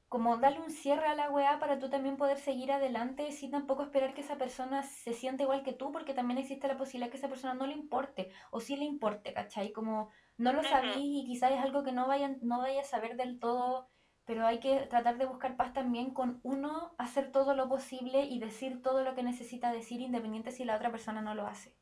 como 0.10 0.38
darle 0.38 0.62
un 0.62 0.72
cierre 0.72 1.08
a 1.08 1.14
la 1.14 1.30
weá 1.30 1.60
para 1.60 1.78
tú 1.78 1.90
también 1.90 2.18
poder 2.18 2.40
seguir 2.40 2.72
adelante 2.72 3.32
sin 3.32 3.52
tampoco 3.52 3.84
esperar 3.84 4.16
que 4.16 4.22
esa 4.22 4.38
persona 4.38 4.82
se 4.82 5.14
sienta 5.14 5.44
igual 5.44 5.64
que 5.64 5.74
tú, 5.74 5.92
porque 5.92 6.16
también 6.16 6.40
existe 6.40 6.68
la 6.68 6.78
posibilidad 6.78 7.12
que 7.12 7.18
esa 7.18 7.30
persona 7.30 7.54
no 7.54 7.68
le 7.68 7.74
importe, 7.74 8.32
o 8.50 8.60
sí 8.60 8.76
le 8.76 8.86
importe, 8.86 9.34
¿cachai? 9.34 9.72
Como 9.72 10.10
no 10.38 10.54
lo 10.54 10.64
sabís 10.64 11.24
y 11.24 11.26
quizás 11.28 11.52
es 11.52 11.60
algo 11.60 11.84
que 11.84 11.92
no 11.92 12.08
vayan, 12.08 12.40
no 12.42 12.60
vaya 12.60 12.82
a 12.82 12.86
saber 12.86 13.18
del 13.18 13.40
todo 13.40 13.90
pero 14.28 14.46
hay 14.46 14.60
que 14.60 14.82
tratar 14.88 15.18
de 15.18 15.26
buscar 15.26 15.56
paz 15.56 15.72
también 15.72 16.14
con 16.14 16.42
uno, 16.44 16.94
hacer 16.98 17.32
todo 17.32 17.56
lo 17.56 17.70
posible 17.70 18.24
y 18.24 18.40
decir 18.40 18.82
todo 18.82 19.02
lo 19.02 19.16
que 19.16 19.24
necesita 19.24 19.72
decir, 19.72 20.02
independiente 20.02 20.52
si 20.52 20.66
la 20.66 20.76
otra 20.76 20.92
persona 20.92 21.22
no 21.22 21.34
lo 21.34 21.48
hace. 21.48 21.74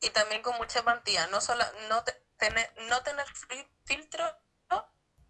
Y 0.00 0.10
también 0.10 0.42
con 0.42 0.56
mucha 0.58 0.80
empatía, 0.80 1.28
no, 1.28 1.40
solo, 1.40 1.62
no, 1.88 2.02
te- 2.02 2.20
tener, 2.36 2.68
no 2.88 3.00
tener 3.02 3.24
filtro 3.84 4.24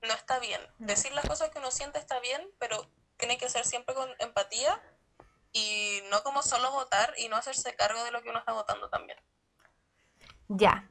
no, 0.03 0.15
está 0.15 0.39
bien. 0.39 0.61
Decir 0.79 1.13
las 1.13 1.27
cosas 1.27 1.51
que 1.51 1.59
uno 1.59 1.71
siente 1.71 1.99
está 1.99 2.21
bien, 2.21 2.49
pero 2.59 2.91
tiene 3.17 3.39
que 3.39 3.49
ser 3.49 3.65
siempre 3.65 3.95
con 3.95 4.09
empatía 4.19 4.81
y 5.53 6.03
no 6.11 6.23
como 6.23 6.43
solo 6.43 6.71
votar 6.73 7.15
y 7.19 7.29
no 7.29 7.37
hacerse 7.37 7.75
cargo 7.77 8.03
de 8.05 8.11
lo 8.11 8.23
que 8.23 8.31
uno 8.31 8.39
está 8.41 8.53
votando 8.53 8.89
también. 8.91 9.19
Ya, 10.49 10.91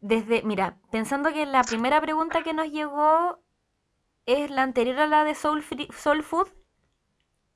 desde, 0.00 0.42
mira, 0.42 0.78
pensando 0.90 1.32
que 1.32 1.46
la 1.46 1.62
primera 1.66 2.00
pregunta 2.00 2.42
que 2.42 2.54
nos 2.54 2.68
llegó 2.68 3.40
es 4.26 4.50
la 4.50 4.62
anterior 4.62 4.98
a 5.00 5.06
la 5.06 5.24
de 5.24 5.34
Soul, 5.34 5.62
Free- 5.62 5.90
Soul 5.92 6.22
Food, 6.22 6.48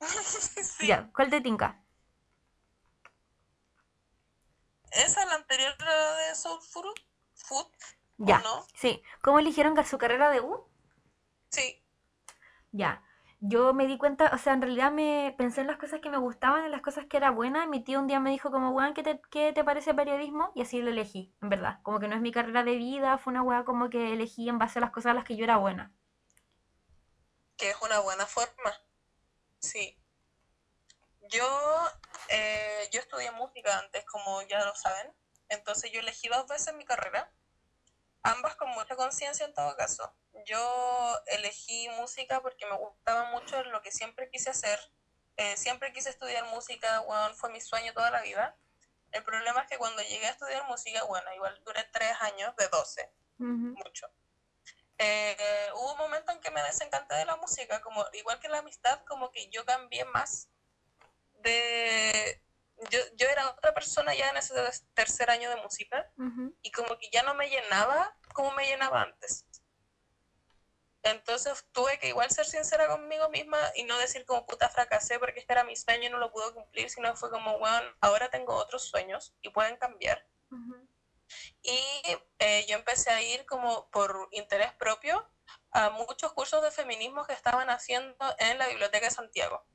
Sí. 0.63 0.87
ya, 0.87 1.09
¿cuál 1.13 1.29
te 1.29 1.41
tinca? 1.41 1.83
Esa 4.91 5.21
es 5.21 5.27
la 5.27 5.35
anterior 5.35 5.75
a 5.79 5.85
la 5.85 6.11
de 6.27 6.35
Soul 6.35 6.61
Food, 6.61 6.93
Food 7.35 7.67
¿o 8.19 8.25
Ya, 8.25 8.39
no? 8.39 8.65
sí, 8.75 9.01
¿cómo 9.21 9.39
eligieron 9.39 9.75
su 9.85 9.97
carrera 9.97 10.29
de 10.29 10.41
U? 10.41 10.67
Sí. 11.49 11.83
Ya, 12.71 13.03
yo 13.39 13.73
me 13.73 13.87
di 13.87 13.97
cuenta, 13.97 14.31
o 14.33 14.37
sea, 14.37 14.53
en 14.53 14.61
realidad 14.61 14.91
me 14.91 15.33
pensé 15.37 15.61
en 15.61 15.67
las 15.67 15.77
cosas 15.77 15.99
que 16.01 16.09
me 16.09 16.17
gustaban, 16.17 16.65
en 16.65 16.71
las 16.71 16.81
cosas 16.81 17.05
que 17.05 17.17
era 17.17 17.31
buena. 17.31 17.65
Mi 17.67 17.83
tío 17.83 17.99
un 17.99 18.07
día 18.07 18.19
me 18.19 18.31
dijo 18.31 18.51
como, 18.51 18.71
weón, 18.71 18.93
¿qué 18.93 19.03
te, 19.03 19.21
qué 19.31 19.53
te 19.53 19.63
parece 19.63 19.93
periodismo? 19.93 20.51
Y 20.55 20.61
así 20.61 20.81
lo 20.81 20.89
elegí, 20.91 21.35
en 21.41 21.49
verdad. 21.49 21.79
Como 21.83 21.99
que 21.99 22.07
no 22.07 22.15
es 22.15 22.21
mi 22.21 22.31
carrera 22.31 22.63
de 22.63 22.75
vida, 22.77 23.17
fue 23.17 23.31
una 23.31 23.43
weá 23.43 23.63
como 23.65 23.89
que 23.89 24.13
elegí 24.13 24.49
en 24.49 24.59
base 24.59 24.79
a 24.79 24.81
las 24.81 24.91
cosas 24.91 25.11
a 25.11 25.13
las 25.15 25.23
que 25.25 25.35
yo 25.35 25.43
era 25.43 25.57
buena. 25.57 25.93
que 27.57 27.69
es 27.69 27.77
una 27.81 27.99
buena 27.99 28.25
forma. 28.25 28.73
Sí. 29.59 29.97
Yo, 31.29 31.45
eh, 32.29 32.89
yo 32.91 32.99
estudié 33.01 33.31
música 33.31 33.79
antes, 33.79 34.05
como 34.05 34.41
ya 34.43 34.63
lo 34.65 34.73
saben. 34.75 35.13
Entonces 35.49 35.91
yo 35.91 35.99
elegí 35.99 36.27
dos 36.27 36.47
veces 36.47 36.73
mi 36.75 36.85
carrera, 36.85 37.31
ambas 38.27 38.55
con 38.55 38.69
mucha 38.69 38.95
conciencia 38.95 39.45
en 39.45 39.53
todo 39.53 39.75
caso. 39.75 40.13
Yo 40.45 41.21
elegí 41.27 41.89
música 41.89 42.41
porque 42.41 42.65
me 42.65 42.75
gustaba 42.77 43.31
mucho 43.31 43.63
lo 43.65 43.81
que 43.81 43.91
siempre 43.91 44.29
quise 44.29 44.49
hacer. 44.49 44.79
Eh, 45.37 45.55
siempre 45.57 45.93
quise 45.93 46.09
estudiar 46.09 46.45
música, 46.45 46.99
bueno, 47.01 47.33
fue 47.35 47.49
mi 47.51 47.61
sueño 47.61 47.93
toda 47.93 48.11
la 48.11 48.21
vida. 48.21 48.57
El 49.11 49.23
problema 49.23 49.61
es 49.61 49.67
que 49.67 49.77
cuando 49.77 50.01
llegué 50.03 50.25
a 50.27 50.31
estudiar 50.31 50.67
música, 50.67 51.03
bueno, 51.03 51.33
igual 51.35 51.59
duré 51.63 51.83
tres 51.93 52.11
años 52.21 52.55
de 52.57 52.67
12 52.69 53.11
Ujú. 53.39 53.75
mucho. 53.83 54.07
eh, 54.99 55.69
hubo 55.75 55.91
un 55.93 55.97
momento 55.99 56.31
en 56.31 56.39
que 56.41 56.49
me 56.51 56.61
desencanté 56.63 57.15
de 57.15 57.25
la 57.25 57.35
música, 57.37 57.81
como 57.81 58.03
igual 58.13 58.39
que 58.39 58.49
la 58.49 58.59
amistad, 58.59 58.99
como 59.05 59.31
que 59.31 59.47
yo 59.49 59.63
cambié 59.65 60.05
más 60.05 60.49
de... 61.39 62.41
Yo, 62.91 62.99
yo 63.15 63.27
era 63.27 63.49
otra 63.49 63.73
persona 63.73 64.13
ya 64.13 64.29
en 64.29 64.37
ese 64.37 64.53
tercer 64.93 65.31
año 65.31 65.49
de 65.49 65.55
música 65.57 66.11
y 66.61 66.71
como 66.71 66.97
que 66.97 67.09
ya 67.11 67.23
no 67.23 67.33
me 67.33 67.49
llenaba 67.49 68.15
como 68.33 68.51
me 68.51 68.65
llenaba 68.67 69.01
antes. 69.01 69.45
Entonces 71.03 71.65
tuve 71.71 71.97
que 71.99 72.09
igual 72.09 72.29
ser 72.29 72.45
sincera 72.45 72.87
conmigo 72.87 73.29
misma 73.29 73.57
y 73.75 73.83
no 73.83 73.97
decir 73.97 74.25
como 74.25 74.45
puta 74.45 74.69
fracasé 74.69 75.19
porque 75.19 75.39
este 75.39 75.53
era 75.53 75.63
mi 75.63 75.75
sueño 75.75 76.07
y 76.07 76.09
no 76.09 76.17
lo 76.17 76.31
pudo 76.31 76.53
cumplir, 76.53 76.89
sino 76.89 77.15
fue 77.15 77.29
como, 77.29 77.57
bueno, 77.59 77.89
ahora 78.01 78.29
tengo 78.29 78.53
otros 78.55 78.83
sueños 78.83 79.33
y 79.41 79.49
pueden 79.49 79.77
cambiar. 79.77 80.27
Y 81.61 81.79
eh, 82.39 82.65
yo 82.67 82.75
empecé 82.75 83.11
a 83.11 83.21
ir 83.21 83.45
como 83.45 83.89
por 83.89 84.29
interés 84.31 84.73
propio 84.73 85.29
a 85.71 85.89
muchos 85.89 86.33
cursos 86.33 86.61
de 86.61 86.71
feminismo 86.71 87.25
que 87.25 87.33
estaban 87.33 87.69
haciendo 87.69 88.35
en 88.39 88.57
la 88.57 88.67
Biblioteca 88.67 89.05
de 89.05 89.11
Santiago. 89.11 89.65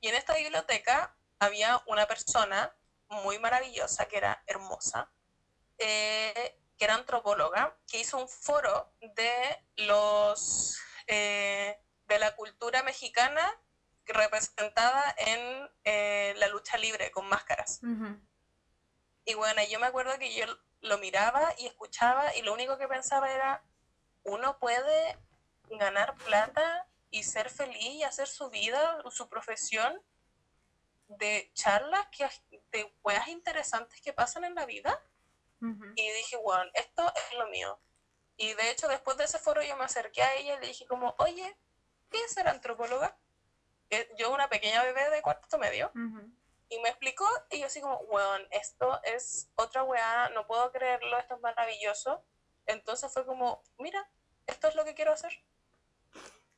Y 0.00 0.08
en 0.08 0.14
esta 0.14 0.34
biblioteca 0.34 1.16
había 1.40 1.82
una 1.86 2.06
persona 2.06 2.74
muy 3.08 3.38
maravillosa, 3.38 4.06
que 4.06 4.18
era 4.18 4.42
hermosa, 4.46 5.10
eh, 5.78 6.60
que 6.78 6.84
era 6.84 6.94
antropóloga, 6.94 7.76
que 7.88 7.98
hizo 7.98 8.18
un 8.18 8.28
foro 8.28 8.92
de 9.00 9.64
los 9.76 10.78
eh, 11.08 11.76
de 12.06 12.18
la 12.18 12.36
cultura 12.36 12.82
mexicana 12.82 13.42
representada 14.06 15.14
en 15.18 15.68
la 16.38 16.48
lucha 16.48 16.76
libre 16.78 17.10
con 17.10 17.28
máscaras. 17.28 17.80
Y 19.24 19.34
bueno, 19.34 19.62
yo 19.68 19.78
me 19.78 19.86
acuerdo 19.86 20.18
que 20.18 20.34
yo 20.34 20.46
lo 20.80 20.98
miraba 20.98 21.54
y 21.58 21.66
escuchaba 21.66 22.34
y 22.36 22.42
lo 22.42 22.52
único 22.52 22.78
que 22.78 22.88
pensaba 22.88 23.32
era, 23.32 23.62
uno 24.24 24.58
puede 24.58 25.18
ganar 25.70 26.16
plata 26.16 26.88
y 27.10 27.22
ser 27.22 27.50
feliz 27.50 27.94
y 27.94 28.02
hacer 28.02 28.28
su 28.28 28.50
vida, 28.50 29.02
su 29.10 29.28
profesión 29.28 30.00
de 31.18 31.50
charlas, 31.54 32.06
que, 32.08 32.28
de 32.72 32.92
weas 33.02 33.28
interesantes 33.28 34.00
que 34.00 34.12
pasan 34.12 34.44
en 34.44 34.54
la 34.54 34.66
vida. 34.66 35.02
Y 35.62 36.10
dije, 36.12 36.38
bueno, 36.38 36.70
esto 36.72 37.12
es 37.14 37.38
lo 37.38 37.46
mío. 37.48 37.78
Y 38.38 38.54
de 38.54 38.70
hecho, 38.70 38.88
después 38.88 39.18
de 39.18 39.24
ese 39.24 39.38
foro 39.38 39.62
yo 39.62 39.76
me 39.76 39.84
acerqué 39.84 40.22
a 40.22 40.34
ella 40.36 40.56
y 40.56 40.60
le 40.60 40.68
dije 40.68 40.86
como, 40.86 41.14
oye, 41.18 41.54
¿qué 42.08 42.18
es 42.24 42.32
ser 42.32 42.48
antropóloga? 42.48 43.14
Eh, 43.90 44.08
yo 44.16 44.32
una 44.32 44.48
pequeña 44.48 44.82
bebé 44.84 45.10
de 45.10 45.20
cuarto 45.20 45.58
medio. 45.58 45.92
Y 46.70 46.78
me 46.78 46.88
explicó, 46.88 47.26
y 47.50 47.58
yo 47.58 47.66
así 47.66 47.82
como, 47.82 47.98
weón, 47.98 48.40
esto 48.52 49.02
es 49.02 49.50
otra 49.56 49.82
weá, 49.82 50.30
no 50.30 50.46
puedo 50.46 50.72
creerlo, 50.72 51.18
esto 51.18 51.34
es 51.34 51.40
maravilloso. 51.42 52.24
Entonces 52.64 53.12
fue 53.12 53.26
como, 53.26 53.62
mira, 53.76 54.08
esto 54.46 54.68
es 54.68 54.74
lo 54.76 54.84
que 54.86 54.94
quiero 54.94 55.12
hacer. 55.12 55.32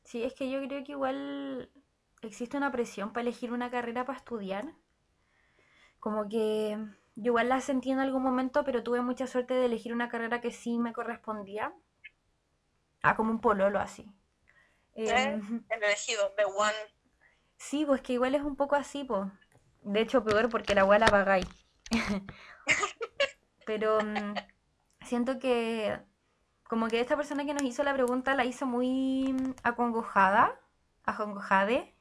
Sí, 0.05 0.23
es 0.23 0.33
que 0.33 0.49
yo 0.49 0.65
creo 0.65 0.83
que 0.85 0.91
igual 0.93 1.69
existe 2.27 2.57
una 2.57 2.71
presión 2.71 3.13
para 3.13 3.21
elegir 3.21 3.51
una 3.51 3.69
carrera 3.69 4.05
para 4.05 4.17
estudiar. 4.17 4.73
Como 5.99 6.27
que 6.27 6.77
yo 7.15 7.27
igual 7.31 7.49
la 7.49 7.61
sentí 7.61 7.91
en 7.91 7.99
algún 7.99 8.23
momento, 8.23 8.63
pero 8.63 8.83
tuve 8.83 9.01
mucha 9.01 9.27
suerte 9.27 9.53
de 9.53 9.65
elegir 9.65 9.93
una 9.93 10.09
carrera 10.09 10.41
que 10.41 10.51
sí 10.51 10.79
me 10.79 10.93
correspondía. 10.93 11.73
Ah, 13.01 13.15
como 13.15 13.31
un 13.31 13.39
pololo 13.39 13.79
así. 13.79 14.09
Eh, 14.95 15.39
el 15.69 15.83
elegido, 15.83 16.33
the 16.37 16.45
one. 16.45 16.73
Sí, 17.57 17.85
pues 17.85 18.01
que 18.01 18.13
igual 18.13 18.35
es 18.35 18.41
un 18.41 18.55
poco 18.55 18.75
así, 18.75 19.03
pues. 19.03 19.29
De 19.81 20.01
hecho, 20.01 20.23
peor 20.23 20.49
porque 20.49 20.75
la 20.75 20.81
abuela 20.81 21.07
pagáis. 21.07 21.47
Pero 23.65 23.99
mm, 24.01 24.33
siento 25.05 25.39
que 25.39 25.99
como 26.67 26.87
que 26.87 26.99
esta 26.99 27.15
persona 27.15 27.45
que 27.45 27.53
nos 27.53 27.63
hizo 27.63 27.83
la 27.83 27.93
pregunta 27.93 28.35
la 28.35 28.45
hizo 28.45 28.65
muy 28.65 29.33
mm, 29.33 29.55
acongojada, 29.63 30.59
acongojade. 31.03 31.92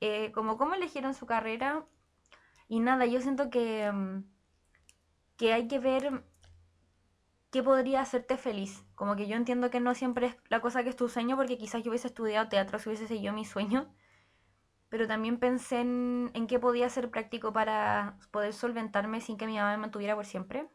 Eh, 0.00 0.32
como 0.32 0.56
cómo 0.56 0.74
eligieron 0.74 1.14
su 1.14 1.26
carrera. 1.26 1.86
Y 2.68 2.80
nada, 2.80 3.04
yo 3.06 3.20
siento 3.20 3.50
que, 3.50 3.90
mm, 3.92 4.24
que 5.36 5.52
hay 5.52 5.68
que 5.68 5.78
ver 5.78 6.24
qué 7.50 7.62
podría 7.62 8.00
hacerte 8.00 8.36
feliz. 8.38 8.84
Como 8.94 9.16
que 9.16 9.28
yo 9.28 9.36
entiendo 9.36 9.70
que 9.70 9.80
no 9.80 9.94
siempre 9.94 10.26
es 10.28 10.36
la 10.48 10.60
cosa 10.60 10.82
que 10.82 10.90
es 10.90 10.96
tu 10.96 11.08
sueño, 11.08 11.36
porque 11.36 11.58
quizás 11.58 11.82
yo 11.82 11.90
hubiese 11.90 12.08
estudiado 12.08 12.48
teatro 12.48 12.78
si 12.78 12.88
hubiese 12.88 13.08
seguido 13.08 13.32
mi 13.34 13.44
sueño 13.44 13.94
pero 14.90 15.06
también 15.06 15.38
pensé 15.38 15.80
en, 15.80 16.46
qué 16.48 16.58
podía 16.58 16.90
ser 16.90 17.10
práctico 17.10 17.52
para 17.52 18.18
poder 18.32 18.52
solventarme 18.52 19.20
sin 19.20 19.38
que 19.38 19.46
mi 19.46 19.56
mamá 19.56 19.70
me 19.70 19.78
mantuviera 19.78 20.16
por 20.16 20.26
siempre. 20.26 20.68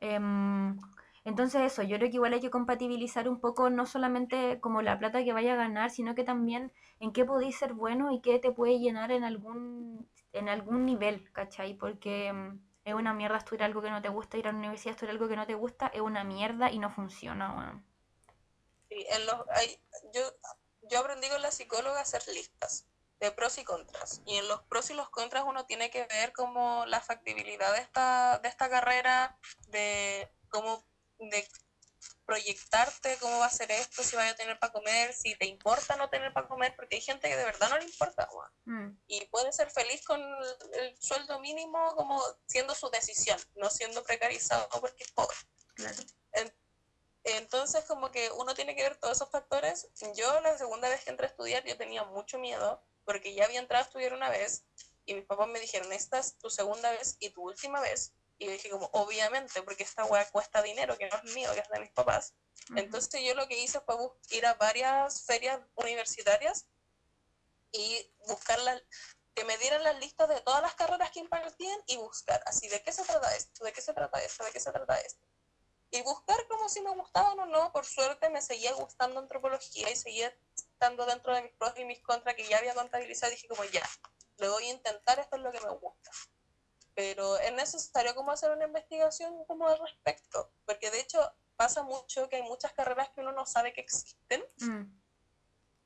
Em, 0.00 0.78
entonces 1.24 1.62
eso, 1.62 1.82
yo 1.82 1.96
creo 1.96 2.10
que 2.10 2.16
igual 2.16 2.34
hay 2.34 2.40
que 2.40 2.50
compatibilizar 2.50 3.28
un 3.28 3.40
poco 3.40 3.70
no 3.70 3.86
solamente 3.86 4.60
como 4.60 4.82
la 4.82 4.98
plata 4.98 5.24
que 5.24 5.32
vaya 5.32 5.54
a 5.54 5.56
ganar, 5.56 5.90
sino 5.90 6.14
que 6.14 6.24
también 6.24 6.72
en 7.00 7.12
qué 7.12 7.24
podéis 7.24 7.58
ser 7.58 7.72
bueno 7.72 8.12
y 8.12 8.20
qué 8.20 8.38
te 8.38 8.52
puede 8.52 8.78
llenar 8.78 9.10
en 9.10 9.24
algún, 9.24 10.08
en 10.32 10.48
algún 10.48 10.84
nivel, 10.84 11.32
¿cachai? 11.32 11.74
Porque 11.74 12.26
em, 12.26 12.60
es 12.84 12.94
una 12.94 13.14
mierda 13.14 13.38
estudiar 13.38 13.64
algo 13.64 13.82
que 13.82 13.90
no 13.90 14.02
te 14.02 14.10
gusta, 14.10 14.36
ir 14.36 14.48
a 14.48 14.52
la 14.52 14.58
universidad 14.58 14.90
a 14.90 14.94
estudiar 14.96 15.12
algo 15.12 15.28
que 15.28 15.36
no 15.36 15.46
te 15.46 15.54
gusta, 15.54 15.88
es 15.88 16.00
una 16.00 16.24
mierda 16.24 16.70
y 16.70 16.78
no 16.78 16.90
funciona. 16.90 17.82
Sí, 18.88 19.06
en 19.10 19.26
los, 19.26 19.36
hay, 19.48 19.78
yo 20.12 20.22
yo 20.90 21.00
aprendí 21.00 21.28
con 21.28 21.42
la 21.42 21.50
psicóloga 21.50 21.98
a 21.98 22.02
hacer 22.02 22.22
listas 22.28 22.86
de 23.20 23.30
pros 23.32 23.58
y 23.58 23.64
contras. 23.64 24.20
Y 24.26 24.36
en 24.36 24.48
los 24.48 24.62
pros 24.62 24.90
y 24.90 24.94
los 24.94 25.08
contras 25.10 25.44
uno 25.46 25.64
tiene 25.66 25.90
que 25.90 26.06
ver 26.06 26.32
como 26.32 26.84
la 26.86 27.00
factibilidad 27.00 27.72
de 27.72 27.80
esta, 27.80 28.38
de 28.40 28.48
esta 28.48 28.68
carrera, 28.68 29.38
de 29.68 30.30
cómo 30.48 30.84
de 31.18 31.48
proyectarte, 32.26 33.16
cómo 33.20 33.38
va 33.38 33.46
a 33.46 33.50
ser 33.50 33.70
esto, 33.70 34.02
si 34.02 34.16
vaya 34.16 34.30
a 34.30 34.36
tener 34.36 34.58
para 34.58 34.72
comer, 34.72 35.12
si 35.12 35.34
te 35.36 35.46
importa 35.46 35.96
no 35.96 36.08
tener 36.08 36.32
para 36.32 36.48
comer, 36.48 36.74
porque 36.74 36.96
hay 36.96 37.02
gente 37.02 37.28
que 37.28 37.36
de 37.36 37.44
verdad 37.44 37.68
no 37.68 37.78
le 37.78 37.84
importa, 37.84 38.28
mm. 38.64 38.88
y 39.06 39.24
puede 39.26 39.52
ser 39.52 39.70
feliz 39.70 40.02
con 40.04 40.20
el 40.72 40.96
sueldo 40.98 41.38
mínimo 41.40 41.94
como 41.96 42.22
siendo 42.46 42.74
su 42.74 42.88
decisión, 42.90 43.38
no 43.56 43.68
siendo 43.68 44.02
precarizado 44.04 44.68
porque 44.80 45.04
es 45.04 45.12
pobre. 45.12 45.36
Claro. 45.74 46.02
Entonces, 47.24 47.84
como 47.86 48.10
que 48.10 48.30
uno 48.32 48.54
tiene 48.54 48.76
que 48.76 48.82
ver 48.82 48.96
todos 48.96 49.16
esos 49.16 49.30
factores. 49.30 49.88
Yo 50.14 50.40
la 50.42 50.58
segunda 50.58 50.90
vez 50.90 51.04
que 51.04 51.10
entré 51.10 51.26
a 51.26 51.30
estudiar, 51.30 51.64
yo 51.64 51.76
tenía 51.76 52.04
mucho 52.04 52.38
miedo, 52.38 52.84
porque 53.04 53.34
ya 53.34 53.46
había 53.46 53.60
entrado 53.60 53.82
a 53.82 53.86
estudiar 53.86 54.12
una 54.12 54.28
vez, 54.28 54.64
y 55.06 55.14
mis 55.14 55.24
papás 55.24 55.48
me 55.48 55.58
dijeron, 55.58 55.90
esta 55.92 56.18
es 56.18 56.36
tu 56.38 56.50
segunda 56.50 56.90
vez 56.90 57.16
y 57.20 57.30
tu 57.30 57.42
última 57.42 57.80
vez. 57.80 58.12
Y 58.38 58.48
dije 58.48 58.68
como, 58.70 58.90
obviamente, 58.92 59.62
porque 59.62 59.84
esta 59.84 60.04
weá 60.04 60.28
cuesta 60.30 60.62
dinero, 60.62 60.98
que 60.98 61.08
no 61.08 61.16
es 61.16 61.34
mío, 61.34 61.52
que 61.54 61.60
es 61.60 61.68
de 61.68 61.80
mis 61.80 61.92
papás. 61.92 62.34
Entonces 62.76 63.22
yo 63.22 63.34
lo 63.34 63.46
que 63.46 63.58
hice 63.58 63.80
fue 63.80 63.96
ir 64.30 64.46
a 64.46 64.54
varias 64.54 65.24
ferias 65.24 65.60
universitarias 65.76 66.66
y 67.72 68.10
buscar 68.26 68.58
que 69.34 69.44
me 69.44 69.58
dieran 69.58 69.82
las 69.82 69.98
listas 69.98 70.28
de 70.28 70.40
todas 70.40 70.62
las 70.62 70.74
carreras 70.74 71.10
que 71.10 71.20
impartían 71.20 71.78
y 71.86 71.96
buscar, 71.96 72.42
así, 72.46 72.68
¿de 72.68 72.82
qué 72.82 72.92
se 72.92 73.04
trata 73.04 73.34
esto? 73.36 73.64
¿De 73.64 73.72
qué 73.72 73.82
se 73.82 73.92
trata 73.92 74.22
esto? 74.22 74.44
¿De 74.44 74.52
qué 74.52 74.60
se 74.60 74.72
trata 74.72 74.98
esto? 75.00 75.24
y 75.94 76.02
buscar 76.02 76.36
como 76.48 76.68
si 76.68 76.80
me 76.80 76.90
gustaban 76.90 77.38
o 77.38 77.46
no. 77.46 77.70
Por 77.72 77.84
suerte 77.84 78.28
me 78.28 78.42
seguía 78.42 78.72
gustando 78.72 79.20
antropología 79.20 79.88
y 79.90 79.96
seguía 79.96 80.36
estando 80.56 81.06
dentro 81.06 81.32
de 81.34 81.42
mis 81.42 81.52
pros 81.52 81.72
y 81.78 81.84
mis 81.84 82.02
contras 82.02 82.34
que 82.34 82.48
ya 82.48 82.58
había 82.58 82.74
contabilizado. 82.74 83.30
Dije 83.30 83.46
como 83.46 83.62
ya, 83.64 83.88
lo 84.38 84.50
voy 84.52 84.64
a 84.64 84.72
intentar, 84.72 85.20
esto 85.20 85.36
es 85.36 85.42
lo 85.42 85.52
que 85.52 85.60
me 85.60 85.70
gusta. 85.70 86.10
Pero 86.94 87.36
es 87.38 87.52
necesario 87.52 88.14
como 88.14 88.30
hacer 88.30 88.50
una 88.50 88.66
investigación 88.66 89.44
como 89.46 89.66
al 89.66 89.78
respecto, 89.78 90.52
porque 90.64 90.90
de 90.90 91.00
hecho 91.00 91.20
pasa 91.56 91.82
mucho 91.82 92.28
que 92.28 92.36
hay 92.36 92.42
muchas 92.42 92.72
carreras 92.72 93.10
que 93.10 93.20
uno 93.20 93.32
no 93.32 93.46
sabe 93.46 93.72
que 93.72 93.80
existen. 93.80 94.42
Mm. 94.58 95.04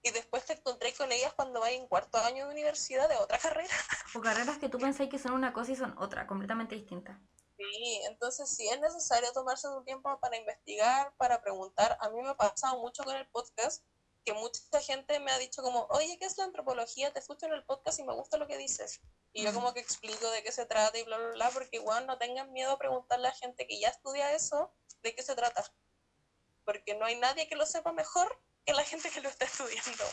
Y 0.02 0.10
después 0.10 0.44
te 0.44 0.54
encontré 0.54 0.94
con 0.94 1.10
ellas 1.10 1.32
cuando 1.34 1.60
vas 1.60 1.70
en 1.70 1.86
cuarto 1.88 2.18
año 2.18 2.46
de 2.46 2.52
universidad 2.52 3.08
de 3.08 3.16
otra 3.16 3.38
carrera. 3.38 3.68
O 4.14 4.20
carreras 4.20 4.58
que 4.58 4.70
tú 4.70 4.78
pensáis 4.78 5.10
que 5.10 5.18
son 5.18 5.32
una 5.32 5.52
cosa 5.52 5.72
y 5.72 5.76
son 5.76 5.94
otra, 5.98 6.26
completamente 6.26 6.74
distinta. 6.74 7.20
Sí, 7.58 8.00
entonces 8.08 8.48
sí 8.48 8.68
es 8.68 8.80
necesario 8.80 9.30
tomarse 9.32 9.68
un 9.68 9.84
tiempo 9.84 10.18
para 10.20 10.36
investigar, 10.36 11.12
para 11.16 11.42
preguntar. 11.42 11.98
A 12.00 12.08
mí 12.08 12.22
me 12.22 12.30
ha 12.30 12.36
pasado 12.36 12.80
mucho 12.80 13.02
con 13.02 13.16
el 13.16 13.26
podcast 13.28 13.84
que 14.24 14.32
mucha 14.34 14.80
gente 14.80 15.20
me 15.20 15.30
ha 15.30 15.38
dicho 15.38 15.62
como, 15.62 15.86
oye, 15.90 16.18
¿qué 16.18 16.26
es 16.26 16.36
la 16.38 16.44
antropología? 16.44 17.12
Te 17.12 17.18
escucho 17.18 17.46
en 17.46 17.52
el 17.52 17.64
podcast 17.64 17.98
y 17.98 18.04
me 18.04 18.14
gusta 18.14 18.36
lo 18.36 18.46
que 18.46 18.58
dices. 18.58 19.00
Y 19.32 19.42
yo 19.42 19.54
como 19.54 19.72
que 19.72 19.80
explico 19.80 20.30
de 20.30 20.42
qué 20.42 20.52
se 20.52 20.66
trata 20.66 20.98
y 20.98 21.04
bla, 21.04 21.18
bla, 21.18 21.28
bla, 21.30 21.50
porque 21.50 21.76
igual 21.76 22.06
no 22.06 22.18
tengan 22.18 22.52
miedo 22.52 22.72
a 22.72 22.78
preguntarle 22.78 23.28
a 23.28 23.32
gente 23.32 23.66
que 23.66 23.80
ya 23.80 23.88
estudia 23.88 24.32
eso 24.32 24.72
de 25.02 25.14
qué 25.14 25.22
se 25.22 25.34
trata. 25.34 25.64
Porque 26.64 26.94
no 26.94 27.06
hay 27.06 27.16
nadie 27.16 27.48
que 27.48 27.56
lo 27.56 27.64
sepa 27.64 27.92
mejor 27.92 28.40
que 28.66 28.74
la 28.74 28.84
gente 28.84 29.10
que 29.10 29.20
lo 29.20 29.28
está 29.28 29.46
estudiando. 29.46 30.04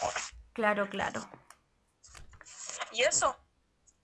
Claro, 0.53 0.89
claro. 0.89 1.29
Y 2.91 3.03
eso. 3.03 3.35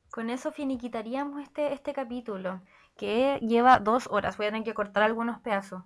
Con 0.09 0.29
eso 0.29 0.51
finiquitaríamos 0.51 1.41
este, 1.41 1.73
este 1.73 1.93
capítulo 1.93 2.61
que 2.97 3.39
lleva 3.41 3.79
dos 3.79 4.07
horas. 4.07 4.35
Voy 4.35 4.47
a 4.47 4.49
tener 4.49 4.63
que 4.63 4.73
cortar 4.73 5.03
algunos 5.03 5.39
pedazos. 5.39 5.83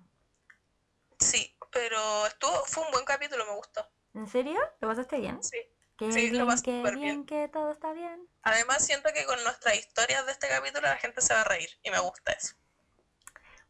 Sí, 1.20 1.56
pero 1.70 2.26
estuvo, 2.26 2.64
fue 2.66 2.84
un 2.84 2.90
buen 2.90 3.04
capítulo, 3.04 3.46
me 3.46 3.54
gustó. 3.54 3.88
¿En 4.16 4.26
serio? 4.26 4.58
¿Lo 4.80 4.88
pasaste 4.88 5.20
bien? 5.20 5.42
Sí. 5.42 5.58
Qué 5.98 6.08
bien, 6.08 6.38
lo 6.38 6.46
qué 6.62 6.82
bien, 6.82 6.94
bien, 6.94 7.26
que 7.26 7.48
todo 7.48 7.70
está 7.70 7.92
bien. 7.92 8.28
Además, 8.42 8.84
siento 8.84 9.10
que 9.14 9.24
con 9.24 9.42
nuestras 9.44 9.76
historias 9.76 10.24
de 10.26 10.32
este 10.32 10.48
capítulo 10.48 10.82
la 10.82 10.96
gente 10.96 11.20
se 11.20 11.34
va 11.34 11.42
a 11.42 11.44
reír 11.44 11.68
y 11.82 11.90
me 11.90 11.98
gusta 12.00 12.32
eso. 12.32 12.54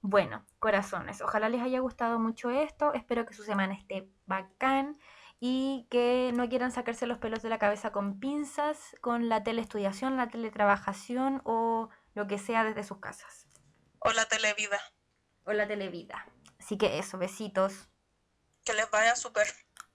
Bueno, 0.01 0.47
corazones, 0.60 1.20
ojalá 1.20 1.48
les 1.48 1.62
haya 1.62 1.81
gustado 1.81 2.18
mucho 2.20 2.51
esto. 2.51 2.94
Espero 2.94 3.27
que 3.27 3.35
su 3.35 3.43
semana 3.43 3.74
esté 3.74 4.09
bacán 4.27 5.01
y 5.40 5.86
que 5.90 6.32
no 6.35 6.48
quieran 6.48 6.70
sacarse 6.70 7.06
los 7.06 7.18
pelos 7.18 7.43
de 7.43 7.48
la 7.48 7.59
cabeza 7.59 7.90
con 7.90 8.20
pinzas, 8.20 8.97
con 9.01 9.28
la 9.28 9.43
teleestudiación, 9.43 10.16
la 10.16 10.28
teletrabajación 10.28 11.43
o 11.44 11.90
lo 12.14 12.27
que 12.28 12.39
sea 12.39 12.62
desde 12.62 12.85
sus 12.85 12.98
casas. 12.98 13.47
O 13.98 14.12
la 14.12 14.27
televida. 14.27 14.81
O 15.44 15.52
la 15.52 15.66
televida. 15.66 16.27
Así 16.59 16.78
que 16.78 16.98
eso, 16.98 17.18
besitos. 17.18 17.89
Que 18.64 18.74
les 18.74 18.89
vaya 18.90 19.14
súper. 19.16 19.47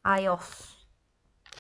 Adiós. 0.04 0.81